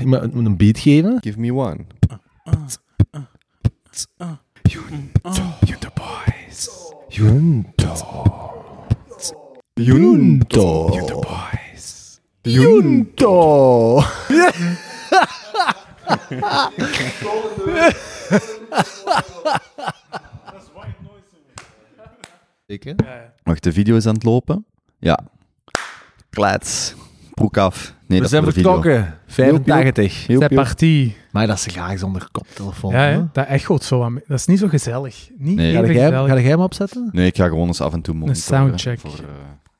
iemand 0.00 0.34
moet 0.34 0.46
een 0.46 0.56
beat 0.56 0.78
geven. 0.78 1.18
Give 1.20 1.40
me 1.40 1.52
one. 1.54 1.84
Junto 4.62 5.88
boys. 5.94 6.68
Junto. 7.08 7.92
Junto. 9.74 10.88
Junto 10.92 11.20
boys. 11.20 12.20
Junto. 12.42 14.00
Zeker? 22.66 22.94
Wacht, 23.42 23.62
de 23.62 23.72
video 23.72 23.96
is 23.96 24.06
aan 24.06 24.14
het 24.14 24.24
lopen. 24.24 24.66
Ja. 24.98 25.18
Klets. 26.30 26.94
Broek 27.36 27.56
af. 27.56 27.94
Nee, 28.06 28.18
We 28.18 28.20
dat 28.20 28.28
zijn 28.30 28.42
is 28.46 28.48
voor 28.48 28.62
de 28.62 28.68
video. 28.68 28.80
vertrokken. 28.82 29.18
85. 29.26 30.26
Joep, 30.26 30.40
C'est 30.42 30.50
joep. 30.50 30.54
parti. 30.64 31.16
Maar 31.32 31.46
dat 31.46 31.56
is 31.56 31.66
graag 31.66 31.98
zonder 31.98 32.28
koptelefoon. 32.32 32.92
Ja, 32.92 32.98
hè? 32.98 33.10
hè? 33.12 33.22
dat 33.32 33.46
echoot 33.46 33.82
zo 33.84 34.02
aan 34.02 34.12
me. 34.12 34.22
Dat 34.26 34.38
is 34.38 34.46
niet 34.46 34.58
zo 34.58 34.68
gezellig. 34.68 35.28
Niet 35.38 35.56
Nee. 35.56 35.72
Ga 35.72 35.82
even 35.82 35.94
jij, 35.94 36.04
gezellig. 36.04 36.28
ga 36.30 36.40
jij 36.40 36.50
hem 36.50 36.60
opzetten? 36.60 37.08
Nee, 37.12 37.26
ik 37.26 37.36
ga 37.36 37.46
gewoon 37.48 37.66
eens 37.66 37.80
af 37.80 37.92
en 37.92 38.00
toe 38.00 38.14
monitoren. 38.14 38.42
soundcheck. 38.42 39.00
Voor, 39.00 39.10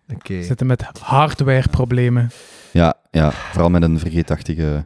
eh, 0.08 0.14
Oké. 0.16 0.34
We 0.34 0.42
zitten 0.42 0.66
met 0.66 0.84
hardware-problemen. 1.00 2.30
ja, 2.72 2.94
ja, 3.10 3.30
vooral 3.30 3.70
met 3.70 3.82
een 3.82 3.98
vergeetachtige... 3.98 4.84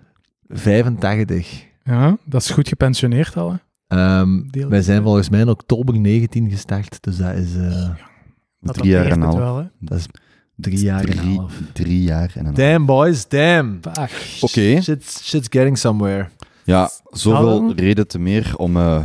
85. 0.48 1.65
Ja, 1.84 2.16
dat 2.24 2.41
is 2.43 2.51
goed 2.51 2.68
gepensioneerd 2.68 3.37
al. 3.37 3.51
Hè? 3.51 3.57
Ehm, 3.96 4.41
Deel- 4.51 4.68
wij 4.68 4.82
zijn 4.82 5.02
volgens 5.02 5.29
mij 5.29 5.41
in 5.41 5.48
oktober 5.48 5.98
19 5.98 6.51
gestart, 6.51 7.02
dus 7.02 7.16
dat 7.16 7.34
is, 7.34 7.57
eh, 7.57 7.88
Dat 8.60 8.74
drie 8.74 8.91
jaar 8.91 9.05
en 9.07 9.12
een 9.12 9.23
half. 9.23 9.34
wel, 9.38 9.57
hè? 9.57 9.65
dat 9.80 9.98
is 9.98 10.07
drie 10.60 10.78
jaar 10.78 11.05
en 11.05 11.19
een 11.19 11.37
half. 11.37 11.52
drie 11.73 12.02
jaar 12.02 12.32
en 12.34 12.38
een 12.38 12.45
half. 12.45 12.56
Damn, 12.56 12.87
boys, 12.87 13.28
damn. 13.28 13.80
Oké. 14.41 14.80
Shit's, 14.82 15.28
shit's 15.28 15.46
getting 15.51 15.78
somewhere. 15.78 16.28
Ja, 16.64 16.91
zoveel 17.10 17.73
reden 17.74 18.06
te 18.06 18.18
meer 18.18 18.52
om 18.57 18.76
eh, 18.76 19.04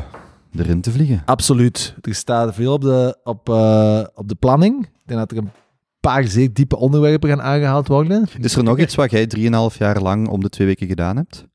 erin 0.56 0.82
te 0.82 0.92
vliegen. 0.92 1.22
Absoluut. 1.26 1.96
Er 2.02 2.16
staat 2.16 2.56
veel 2.56 2.74
op 2.74 2.82
de, 2.82 3.18
op, 3.24 3.50
eh, 3.50 4.04
op 4.14 4.28
de 4.28 4.36
planning. 4.36 4.84
Ik 4.86 5.02
denk 5.06 5.20
dat 5.20 5.32
er 5.32 5.38
een 5.38 5.52
paar 6.00 6.24
zeer 6.24 6.54
diepe 6.54 6.78
onderwerpen 6.78 7.30
gaan 7.30 7.42
aangehaald 7.42 7.88
worden. 7.88 8.26
Is 8.40 8.56
er 8.56 8.64
nog 8.64 8.80
iets 8.80 8.96
wat 8.96 9.12
jij 9.12 9.28
drieënhalf 9.28 9.78
jaar 9.78 10.02
lang 10.02 10.28
om 10.28 10.42
de 10.42 10.50
twee 10.50 10.68
weken 10.68 10.88
gedaan 10.88 11.16
hebt? 11.16 11.46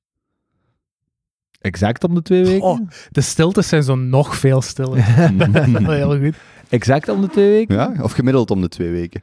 Exact 1.60 2.04
om 2.04 2.14
de 2.14 2.22
twee 2.22 2.44
weken. 2.44 2.62
Oh. 2.62 2.88
De 3.10 3.20
stiltes 3.20 3.68
zijn 3.68 3.82
zo 3.82 3.94
nog 3.94 4.36
veel 4.36 4.62
stiller. 4.62 5.04
Heel 5.96 6.18
goed. 6.18 6.34
Exact 6.68 7.08
om 7.08 7.20
de 7.20 7.28
twee 7.28 7.50
weken? 7.50 7.76
Ja, 7.76 7.94
of 8.02 8.12
gemiddeld 8.12 8.50
om 8.50 8.60
de 8.60 8.68
twee 8.68 8.90
weken? 8.90 9.22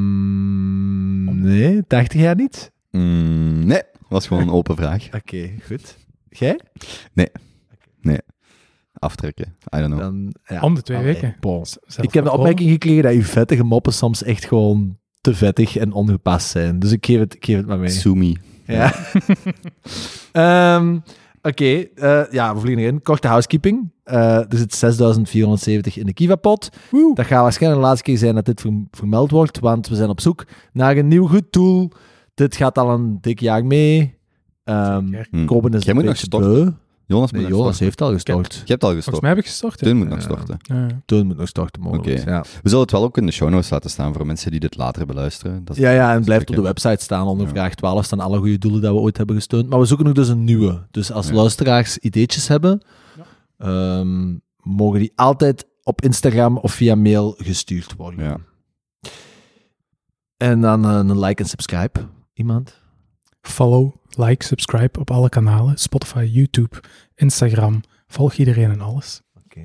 Mm, 0.00 1.40
nee, 1.40 1.86
80 1.86 2.20
jaar 2.20 2.36
niet. 2.36 2.72
Mm, 2.90 3.66
nee, 3.66 3.82
was 4.08 4.26
gewoon 4.26 4.42
een 4.42 4.50
open 4.50 4.76
vraag. 4.76 5.08
Oké, 5.20 5.50
goed. 5.66 5.96
Jij? 6.28 6.60
Aftrekken, 8.92 9.56
I 9.76 9.78
don't 9.78 9.86
know. 9.86 10.00
Dan, 10.00 10.34
ja. 10.44 10.60
Om 10.60 10.74
de 10.74 10.82
twee 10.82 10.98
Allee, 10.98 11.12
weken. 11.12 11.36
bon. 11.40 11.64
Ik 12.00 12.12
heb 12.14 12.24
de 12.24 12.32
opmerking 12.32 12.70
gekregen 12.70 13.02
dat 13.02 13.12
uw 13.12 13.22
vettige 13.22 13.64
moppen 13.64 13.92
soms 13.92 14.22
echt 14.22 14.44
gewoon 14.44 14.98
te 15.20 15.34
vettig 15.34 15.76
en 15.76 15.92
ongepast 15.92 16.48
zijn. 16.48 16.78
Dus 16.78 16.92
ik 16.92 17.06
geef 17.06 17.18
het, 17.18 17.34
ik 17.34 17.44
geef 17.44 17.56
het 17.56 17.66
maar 17.66 17.78
mee. 17.78 17.88
Sumi. 17.88 18.36
Ja. 18.66 18.94
Ehm, 20.32 20.98
Oké, 21.42 21.64
eh, 21.94 22.22
ja, 22.30 22.54
we 22.54 22.60
vliegen 22.60 22.82
erin. 22.82 23.02
Korte 23.02 23.28
housekeeping. 23.28 23.92
Eh, 24.04 24.36
er 24.36 24.56
zit 24.56 24.74
6470 24.74 25.96
in 25.98 26.06
de 26.06 26.12
Kiva-pot. 26.12 26.68
Dat 27.14 27.26
gaat 27.26 27.42
waarschijnlijk 27.42 27.82
de 27.82 27.86
laatste 27.88 28.04
keer 28.10 28.18
zijn 28.18 28.34
dat 28.34 28.44
dit 28.44 28.60
verm- 28.60 28.88
vermeld 28.90 29.30
wordt, 29.30 29.58
want 29.58 29.88
we 29.88 29.94
zijn 29.94 30.08
op 30.08 30.20
zoek 30.20 30.44
naar 30.72 30.96
een 30.96 31.08
nieuw 31.08 31.26
goed 31.26 31.52
tool. 31.52 31.90
Dit 32.34 32.56
gaat 32.56 32.78
al 32.78 32.90
een 32.90 33.18
dik 33.20 33.40
jaar 33.40 33.64
mee. 33.64 34.18
Hm. 34.64 35.44
Koben 35.44 35.72
is 35.72 35.82
Jij 35.84 35.90
een 35.90 35.96
moet 35.98 36.04
nog 36.08 36.16
storten. 36.16 36.78
Jonas 37.16 37.30
Nee, 37.32 37.42
heeft 37.78 38.00
al 38.00 38.12
gestort. 38.12 38.52
Je 38.54 38.60
hebt 38.72 38.82
al 38.84 38.90
Volgens 38.90 38.94
gestort. 39.04 39.20
mij 39.20 39.30
heb 39.30 39.38
ik 39.38 39.46
gestort. 39.46 39.78
Teun 39.78 39.96
moet 39.96 40.08
nog 40.08 40.22
storten. 40.22 40.58
Moet 41.26 41.36
nog 41.36 41.48
storten, 41.48 41.82
mogelijk. 41.82 42.24
We 42.62 42.68
zullen 42.68 42.80
het 42.80 42.90
wel 42.90 43.02
ook 43.02 43.16
in 43.16 43.26
de 43.26 43.32
show 43.32 43.48
notes 43.50 43.70
laten 43.70 43.90
staan 43.90 44.12
voor 44.14 44.26
mensen 44.26 44.50
die 44.50 44.60
dit 44.60 44.76
later 44.76 45.06
beluisteren. 45.06 45.64
Dat 45.64 45.76
Ja, 45.76 45.90
ja, 45.90 46.14
en 46.14 46.24
blijft 46.24 46.48
op 46.50 46.54
de 46.56 46.62
website 46.62 47.02
staan. 47.02 47.26
Onder 47.26 47.46
Ja. 47.46 47.52
vraag 47.52 47.74
12 47.74 48.04
staan 48.04 48.20
alle 48.20 48.38
goede 48.38 48.58
doelen 48.58 48.80
dat 48.80 48.92
we 48.94 48.98
ooit 49.00 49.16
hebben 49.16 49.36
gesteund. 49.36 49.68
Maar 49.68 49.78
we 49.78 49.84
zoeken 49.84 50.06
nog 50.06 50.14
dus 50.14 50.28
een 50.28 50.44
nieuwe. 50.44 50.86
Dus 50.90 51.12
als 51.12 51.28
Ja. 51.28 51.34
luisteraars 51.34 51.98
ideetjes 51.98 52.48
hebben, 52.48 52.82
ehm, 53.58 54.36
mogen 54.56 54.98
die 54.98 55.12
altijd 55.14 55.66
op 55.82 56.00
Instagram 56.02 56.56
of 56.58 56.72
via 56.72 56.94
mail 56.94 57.34
gestuurd 57.38 57.94
worden. 57.96 58.24
Ja. 58.24 58.36
En 60.36 60.60
dan 60.60 60.84
eh, 60.84 60.90
een 60.96 61.18
like 61.20 61.42
en 61.42 61.48
subscribe. 61.48 62.00
Iemand? 62.34 62.79
Follow, 63.40 63.94
like, 64.16 64.44
subscribe 64.44 64.98
op 65.00 65.10
alle 65.10 65.28
kanalen. 65.28 65.76
Spotify, 65.78 66.28
YouTube, 66.32 66.76
Instagram. 67.14 67.80
Volg 68.06 68.34
iedereen 68.34 68.70
en 68.70 68.80
alles. 68.80 69.20
Oké, 69.44 69.60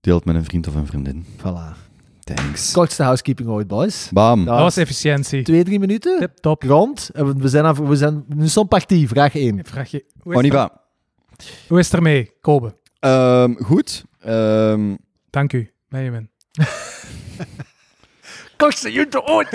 Deel 0.00 0.16
het 0.16 0.24
met 0.24 0.34
een 0.34 0.44
vriend 0.44 0.66
of 0.68 0.74
een 0.74 0.86
vriendin. 0.86 1.24
voilà. 1.36 1.86
Thanks. 2.34 2.72
Kortste 2.72 3.02
housekeeping 3.02 3.48
ooit, 3.48 3.66
boys. 3.66 4.08
Bam. 4.12 4.44
Dat 4.44 4.58
was 4.58 4.76
efficiëntie. 4.76 5.42
Twee, 5.42 5.64
drie 5.64 5.78
minuten. 5.78 6.18
Tip 6.18 6.36
top. 6.36 6.62
Rond. 6.62 7.10
En 7.12 7.38
we- 7.40 7.48
zijn, 7.48 7.74
we 7.86 7.96
zijn 7.96 8.24
nu 8.28 8.46
zo'n 8.46 8.68
partie. 8.68 9.08
Vraag 9.08 9.34
1. 9.34 9.60
Vraag 9.64 9.90
je, 9.90 10.04
hoe, 10.22 10.34
On 10.34 10.44
is 10.44 10.50
y 10.50 10.52
het, 10.56 10.58
va. 10.70 10.80
hoe 11.68 11.78
is 11.78 11.84
het 11.86 11.94
ermee, 11.94 12.32
Kobe? 12.40 12.76
Ehm, 13.00 13.54
goed. 13.54 14.04
Ehm, 14.20 14.94
Dank 15.30 15.52
u, 15.52 15.70
Benjamin. 15.88 16.30
Kortste 18.56 18.92
junto 18.92 19.20
ooit. 19.20 19.50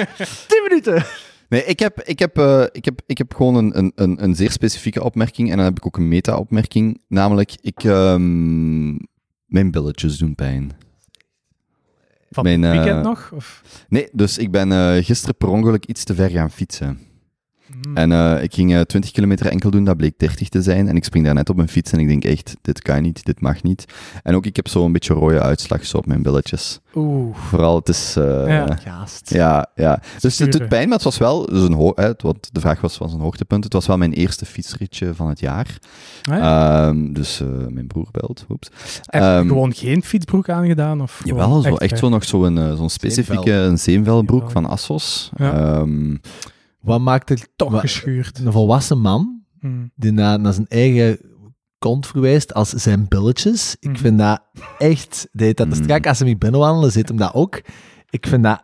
10 0.47 0.63
minuten. 0.69 1.05
Nee, 1.53 1.65
ik 1.65 1.79
heb, 1.79 2.01
ik, 2.01 2.19
heb, 2.19 2.37
eh, 2.37 2.63
ik, 2.71 2.85
heb, 2.85 3.01
ik 3.05 3.17
heb 3.17 3.33
gewoon 3.33 3.55
een, 3.55 3.91
een, 3.95 4.23
een, 4.23 4.35
zeer 4.35 4.51
specifieke 4.51 5.03
opmerking. 5.03 5.51
En 5.51 5.55
dan 5.55 5.65
heb 5.65 5.77
ik 5.77 5.85
ook 5.85 5.97
een 5.97 6.07
meta-opmerking. 6.07 7.01
Namelijk, 7.07 7.55
ik, 7.61 7.83
ehm, 7.83 8.91
mijn 9.45 9.71
billetjes 9.71 10.17
doen 10.17 10.35
pijn. 10.35 10.71
Van 12.29 12.43
Mijn, 12.43 12.61
het 12.61 12.75
eh, 12.75 12.83
weekend 12.83 13.03
nog? 13.03 13.31
Of? 13.35 13.61
Nee, 13.89 14.09
dus 14.11 14.37
ik 14.37 14.51
ben 14.51 14.71
eh, 14.71 15.03
gisteren 15.03 15.35
per 15.37 15.47
ongeluk 15.47 15.85
iets 15.85 16.03
te 16.03 16.15
ver 16.15 16.29
gaan 16.29 16.51
fietsen. 16.51 16.99
Hmm. 17.81 17.97
En 17.97 18.11
eh, 18.11 18.43
ik 18.43 18.53
ging 18.53 18.73
eh, 18.73 18.81
20 18.81 19.11
kilometer 19.11 19.45
enkel 19.45 19.69
doen, 19.69 19.83
dat 19.83 19.97
bleek 19.97 20.13
30 20.19 20.49
te 20.49 20.61
zijn. 20.61 20.87
En 20.87 20.95
ik 20.95 21.03
spring 21.03 21.25
daar 21.25 21.33
net 21.33 21.49
op 21.49 21.55
mijn 21.55 21.67
fiets 21.67 21.91
en 21.91 21.99
ik 21.99 22.07
denk 22.07 22.23
echt, 22.23 22.55
dit 22.61 22.81
kan 22.81 23.01
niet, 23.01 23.25
dit 23.25 23.41
mag 23.41 23.63
niet. 23.63 23.85
En 24.23 24.35
ook, 24.35 24.45
ik 24.45 24.55
heb 24.55 24.67
zo 24.67 24.85
een 24.85 24.91
beetje 24.91 25.13
rode 25.13 25.39
uitslag 25.41 25.85
zo 25.85 25.97
op 25.97 26.05
mijn 26.05 26.21
billetjes. 26.21 26.79
Oeh. 26.95 27.35
Vooral, 27.35 27.75
het 27.75 27.89
is... 27.89 28.15
eh, 28.15 28.47
Ja. 28.47 28.77
Gaast. 28.83 29.29
Ja, 29.33 29.67
ja. 29.75 30.01
Dus 30.19 30.39
het 30.39 30.51
doet 30.51 30.67
pijn, 30.67 30.85
maar 30.87 30.95
het 30.95 31.03
was 31.05 31.17
wel, 31.17 31.45
dus 31.45 31.61
een 31.69 31.91
hè, 31.95 32.03
het- 32.03 32.21
want 32.21 32.49
de 32.51 32.59
vraag 32.59 32.81
was, 32.81 32.97
was 32.97 33.13
een 33.13 33.19
hoogtepunt. 33.19 33.63
Het 33.63 33.73
was 33.73 33.87
wel 33.87 33.97
mijn 33.97 34.13
eerste 34.13 34.45
fietsritje 34.45 35.13
van 35.15 35.27
het 35.29 35.39
jaar. 35.39 35.77
Ah, 36.29 36.37
ja. 36.37 36.87
Ehm, 36.87 37.13
dus 37.13 37.39
eh, 37.41 37.47
mijn 37.69 37.87
broer 37.87 38.07
belt. 38.11 38.45
Oeps. 38.49 38.69
Heb 39.01 39.21
je 39.21 39.27
ehm, 39.27 39.47
gewoon 39.47 39.73
geen 39.73 40.03
fietsbroek 40.03 40.49
aangedaan? 40.49 41.01
Of 41.01 41.21
Jawel, 41.23 41.61
zo, 41.61 41.75
echt 41.75 41.97
zo 41.97 42.09
nog 42.09 42.23
zo'n 42.23 42.57
eh, 42.57 42.75
zo'n 42.75 42.89
specifieke 42.89 43.71
zeemvelbroek 43.75 44.39
Zeemvel. 44.41 44.61
van 44.61 44.71
Assos. 44.71 45.29
Ja. 45.35 45.53
Ehm, 45.53 46.15
Wat 46.83 47.01
maakt 47.01 47.29
er 47.29 47.47
Toch 47.55 47.79
geschuurd. 47.79 48.39
een 48.39 48.51
volwassen 48.51 48.99
man 48.99 49.41
Hmm. 49.59 49.91
die 49.95 50.11
naar, 50.11 50.39
naar 50.39 50.53
zijn 50.53 50.67
eigen 50.67 51.19
kont 51.77 52.07
verwijst 52.07 52.53
als 52.53 52.69
zijn 52.69 53.07
billetjes. 53.07 53.75
Ik 53.79 53.89
Mhm. 53.89 53.97
vind 53.99 54.17
dat 54.17 54.41
echt, 54.77 55.27
heet 55.31 55.57
dat 55.57 55.67
Mhm. 55.67 55.83
strak. 55.83 56.07
Als 56.07 56.17
ze 56.17 56.25
hem 56.25 56.37
binnenwandelen, 56.37 56.91
zit 56.91 57.07
hem 57.07 57.17
dat 57.17 57.33
ook. 57.33 57.61
Ik 58.09 58.27
vind 58.27 58.43
dat 58.43 58.63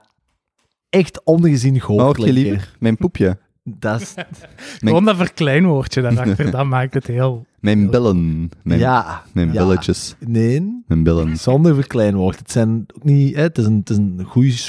echt 0.89 1.23
ongezien 1.23 1.73
wat 1.73 1.81
hoort 1.81 2.17
je 2.23 2.33
liever? 2.33 2.75
Mijn 2.79 2.97
poepje. 2.97 3.37
Dat 3.63 4.01
is, 4.01 4.13
Gewoon 4.79 5.05
dat 5.05 5.15
verkleinwoordje 5.15 6.01
daarachter, 6.01 6.51
dat 6.57 6.65
maakt 6.65 6.93
het 6.93 7.07
heel... 7.07 7.45
Mijn 7.59 7.89
billen. 7.89 8.49
Mijn, 8.63 8.79
ja, 8.79 9.23
mijn 9.33 9.53
ja. 9.53 9.63
billetjes. 9.63 10.15
nee, 10.27 10.81
Mijn 10.87 11.03
billen. 11.03 11.37
zonder 11.37 11.75
verkleinwoord. 11.75 12.39
Het, 12.39 12.51
zijn 12.51 12.85
ook 12.95 13.03
niet, 13.03 13.35
hè, 13.35 13.41
het 13.41 13.57
is 13.57 13.65
een, 13.65 13.75
het 13.77 13.89
is 13.89 13.97
een 13.97 14.21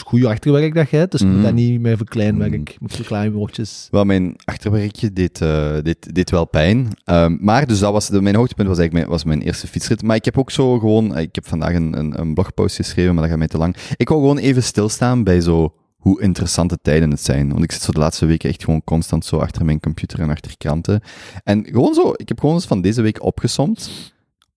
goeie 0.05 0.27
achterwerk 0.29 0.75
dat 0.75 0.91
je 0.91 0.97
hebt, 0.97 1.11
dus 1.13 1.21
je 1.21 1.27
Mhm. 1.27 1.35
moet 1.37 1.45
dat 1.45 1.55
niet 1.55 1.81
met 1.81 1.97
verkleinwerk, 1.97 2.53
Mhm. 2.53 2.63
met 2.81 2.97
verkleinwoordjes. 2.97 3.89
Wel, 3.91 4.05
mijn 4.05 4.35
achterwerkje 4.45 5.13
deed, 5.13 5.41
eh, 5.41 5.75
deed, 5.83 6.15
deed 6.15 6.31
wel 6.31 6.45
pijn. 6.47 6.89
Ehm, 7.05 7.37
maar, 7.41 7.67
dus 7.67 7.79
dat 7.79 7.93
was, 7.93 8.09
de, 8.09 8.21
mijn 8.23 8.37
hoogtepunt 8.37 8.69
was 8.69 8.79
eigenlijk 8.79 9.07
mijn, 9.09 9.19
was 9.19 9.29
mijn 9.29 9.47
eerste 9.47 9.67
fietsrit. 9.67 10.03
Maar 10.03 10.17
ik 10.17 10.25
heb 10.25 10.39
ook 10.39 10.51
zo 10.51 10.79
gewoon, 10.79 11.15
eh, 11.15 11.23
ik 11.23 11.35
heb 11.35 11.47
vandaag 11.47 11.75
een, 11.75 11.99
een, 11.99 12.21
een 12.21 12.35
blogpost 12.35 12.77
geschreven, 12.77 13.13
maar 13.13 13.23
dat 13.23 13.31
gaat 13.31 13.39
mij 13.39 13.49
te 13.49 13.59
lang. 13.59 13.77
Ik 13.97 14.09
wil 14.09 14.19
gewoon 14.19 14.39
even 14.39 14.63
stilstaan 14.63 15.25
bij 15.25 15.41
zo 15.41 15.75
hoe 16.01 16.23
interessante 16.23 16.79
tijden 16.83 17.11
het 17.11 17.23
zijn. 17.23 17.49
Want 17.51 17.65
ik 17.65 17.73
zit 17.73 17.83
zo 17.83 17.93
de 17.93 17.99
laatste 17.99 18.27
weken 18.27 18.49
echt 18.49 18.65
gewoon 18.65 18.85
constant 18.85 19.25
zo 19.25 19.37
achter 19.37 19.65
mijn 19.65 19.81
computer 19.81 20.21
en 20.21 20.31
achter 20.31 20.57
kranten. 20.57 21.01
En 21.45 21.65
gewoon 21.65 21.95
zo, 21.95 22.13
ik 22.17 22.29
heb 22.29 22.41
gewoon 22.41 22.55
eens 22.55 22.67
van 22.67 22.81
deze 22.81 23.03
week 23.03 23.23
opgesomd. 23.23 23.91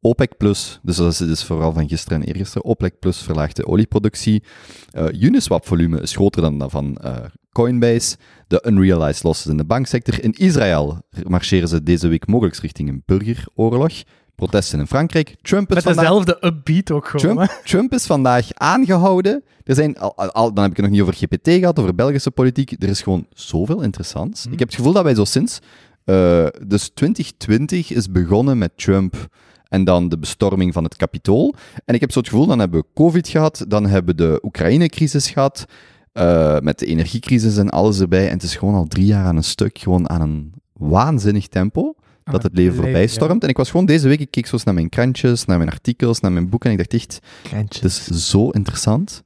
OPEC 0.01 0.37
Plus, 0.37 0.79
dus 0.81 0.95
dat 0.95 1.11
is, 1.11 1.17
dus 1.17 1.43
vooral 1.43 1.73
van 1.73 1.87
gisteren 1.87 2.21
en 2.21 2.27
eergisteren, 2.27 2.63
OPEC 2.63 2.99
Plus 2.99 3.17
verlaagt 3.17 3.55
de 3.55 3.67
olieproductie. 3.67 4.43
Eh, 4.91 5.21
Uniswap-volume 5.21 6.01
is 6.01 6.15
groter 6.15 6.41
dan 6.41 6.57
dat 6.57 6.71
van 6.71 6.97
eh, 6.97 7.15
Coinbase. 7.51 8.17
De 8.47 8.63
unrealized 8.67 9.23
losses 9.23 9.51
in 9.51 9.57
de 9.57 9.65
banksector. 9.65 10.23
In 10.23 10.31
Israël 10.31 11.01
marcheren 11.23 11.67
ze 11.67 11.83
deze 11.83 12.07
week 12.07 12.27
mogelijk 12.27 12.55
richting 12.55 12.89
een 12.89 13.03
burgeroorlog. 13.05 13.93
Protesten 14.35 14.79
in 14.79 14.87
Frankrijk. 14.87 15.35
Trump 15.41 15.69
is 15.69 15.75
Met 15.75 15.83
vandaag... 15.83 16.03
dezelfde 16.03 16.37
upbeat 16.41 16.91
ook 16.91 17.07
gewoon. 17.07 17.35
Trump, 17.35 17.61
Trump 17.63 17.93
is 17.93 18.05
vandaag 18.05 18.47
aangehouden. 18.53 19.43
Er 19.63 19.75
zijn 19.75 19.97
al, 19.97 20.53
dan 20.53 20.63
heb 20.63 20.71
ik 20.71 20.77
het 20.77 20.85
nog 20.85 20.89
niet 20.89 21.01
over 21.01 21.13
GPT 21.13 21.49
gehad, 21.49 21.79
over 21.79 21.95
Belgische 21.95 22.31
politiek. 22.31 22.71
Er 22.71 22.89
is 22.89 23.01
gewoon 23.01 23.25
zoveel 23.33 23.81
interessants. 23.81 24.43
Hm. 24.43 24.51
Ik 24.51 24.59
heb 24.59 24.67
het 24.67 24.77
gevoel 24.77 24.93
dat 24.93 25.03
wij 25.03 25.15
zo 25.15 25.25
sinds 25.25 25.59
Eh, 26.05 26.45
dus 26.67 26.89
2020 26.93 27.91
is 27.91 28.11
begonnen 28.11 28.57
met 28.57 28.77
Trump 28.77 29.27
en 29.67 29.83
dan 29.83 30.09
de 30.09 30.17
bestorming 30.17 30.73
van 30.73 30.83
het 30.83 30.95
Capitool. 30.95 31.55
En 31.85 31.95
ik 31.95 32.01
heb 32.01 32.11
zo 32.11 32.19
het 32.19 32.27
gevoel, 32.27 32.45
dan 32.45 32.59
hebben 32.59 32.79
we 32.79 32.85
COVID 32.93 33.27
gehad, 33.27 33.65
dan 33.67 33.85
hebben 33.85 34.15
we 34.15 34.23
de 34.23 34.39
Oekraïne-crisis 34.43 35.29
gehad, 35.29 35.65
eh, 36.11 36.59
met 36.59 36.79
de 36.79 36.85
energiecrisis 36.85 37.57
en 37.57 37.69
alles 37.69 37.99
erbij. 37.99 38.27
En 38.27 38.33
het 38.33 38.43
is 38.43 38.55
gewoon 38.55 38.75
al 38.75 38.85
drie 38.87 39.05
jaar 39.05 39.25
aan 39.25 39.35
een 39.35 39.43
stuk, 39.43 39.77
gewoon 39.77 40.09
aan 40.09 40.21
een 40.21 40.53
waanzinnig 40.73 41.47
tempo, 41.47 41.95
dat 42.23 42.43
het 42.43 42.51
leven 42.53 42.63
leven, 42.63 42.83
voorbij 42.83 43.01
ja. 43.01 43.07
stormt. 43.07 43.43
En 43.43 43.49
ik 43.49 43.57
was 43.57 43.69
gewoon 43.71 43.85
deze 43.85 44.07
week, 44.07 44.19
ik 44.19 44.31
keek 44.31 44.45
zo 44.45 44.53
eens 44.53 44.63
naar 44.63 44.73
mijn 44.73 44.89
krantjes, 44.89 45.45
naar 45.45 45.57
mijn 45.57 45.69
artikels, 45.69 46.19
naar 46.19 46.31
mijn 46.31 46.49
boeken, 46.49 46.69
en 46.71 46.79
ik 46.79 46.89
dacht 46.89 47.01
echt, 47.01 47.19
Kleintjes. 47.41 48.05
het 48.05 48.15
is 48.15 48.29
zo 48.29 48.49
interessant. 48.49 49.23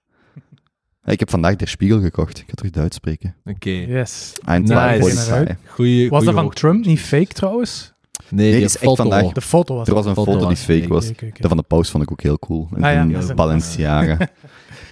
Ik 1.05 1.19
heb 1.19 1.29
vandaag 1.29 1.55
Der 1.55 1.67
Spiegel 1.67 2.01
gekocht. 2.01 2.37
Ik 2.37 2.45
ga 2.47 2.53
terug 2.53 2.71
Duits 2.71 2.95
spreken. 2.95 3.35
Oké. 3.45 3.69
Yes. 3.69 4.33
Eindelijk. 4.45 4.99
Nice. 5.01 5.57
Goeie, 5.65 6.09
Was 6.09 6.23
dat 6.23 6.33
van 6.33 6.49
Trump 6.49 6.85
niet 6.85 6.99
fake 6.99 7.33
trouwens? 7.33 7.93
Nee, 8.29 8.51
die 8.51 8.61
is 8.61 8.77
echt 8.77 8.95
vandaag- 8.95 9.31
De 9.31 9.41
foto 9.41 9.75
was 9.75 9.87
Er 9.87 9.93
was 9.93 10.05
een 10.05 10.13
foto 10.13 10.31
foto 10.31 10.47
die 10.47 10.55
was 10.55 10.59
fake 10.59 10.87
was. 10.87 11.09
Oké. 11.09 11.29
Dat 11.39 11.47
van 11.47 11.57
de 11.57 11.63
paus 11.63 11.89
vond 11.89 12.03
ik 12.03 12.11
ook 12.11 12.21
heel 12.21 12.39
cool. 12.39 12.67
Ah 12.79 13.09
ja, 13.09 13.33
Balenciaga. 13.35 14.17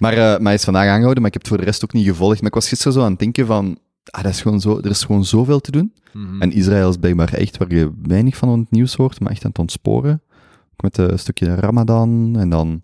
maar, 0.00 0.12
eh, 0.12 0.18
maar 0.18 0.42
hij 0.42 0.54
is 0.54 0.64
vandaag 0.64 0.88
aangehouden, 0.88 1.22
maar 1.22 1.26
ik 1.26 1.32
heb 1.32 1.42
het 1.42 1.48
voor 1.48 1.58
de 1.58 1.64
rest 1.64 1.84
ook 1.84 1.92
niet 1.92 2.06
gevolgd. 2.06 2.38
Maar 2.38 2.48
ik 2.48 2.54
was 2.54 2.68
gisteren 2.68 2.92
zo 2.92 3.02
aan 3.02 3.10
het 3.10 3.18
denken 3.18 3.46
van... 3.46 3.78
Ah, 4.10 4.22
dat 4.22 4.32
is 4.32 4.40
gewoon 4.42 4.60
zo, 4.60 4.78
er 4.78 4.90
is 4.90 5.04
gewoon 5.04 5.24
zoveel 5.24 5.60
te 5.60 5.70
doen. 5.70 5.92
Mhm. 6.12 6.42
En 6.42 6.52
Israël 6.52 6.88
is 6.88 6.96
blijkbaar 6.96 7.32
echt 7.32 7.56
waar 7.56 7.74
je 7.74 7.92
weinig 8.02 8.36
van 8.36 8.58
het 8.58 8.70
nieuws 8.70 8.94
hoort, 8.94 9.20
maar 9.20 9.30
echt 9.30 9.42
aan 9.44 9.50
het 9.50 9.58
ontsporen. 9.58 10.22
Ook 10.72 10.82
met 10.82 10.98
een 10.98 11.18
stukje 11.18 11.54
Ramadan. 11.54 12.36
En 12.38 12.50
dan... 12.50 12.82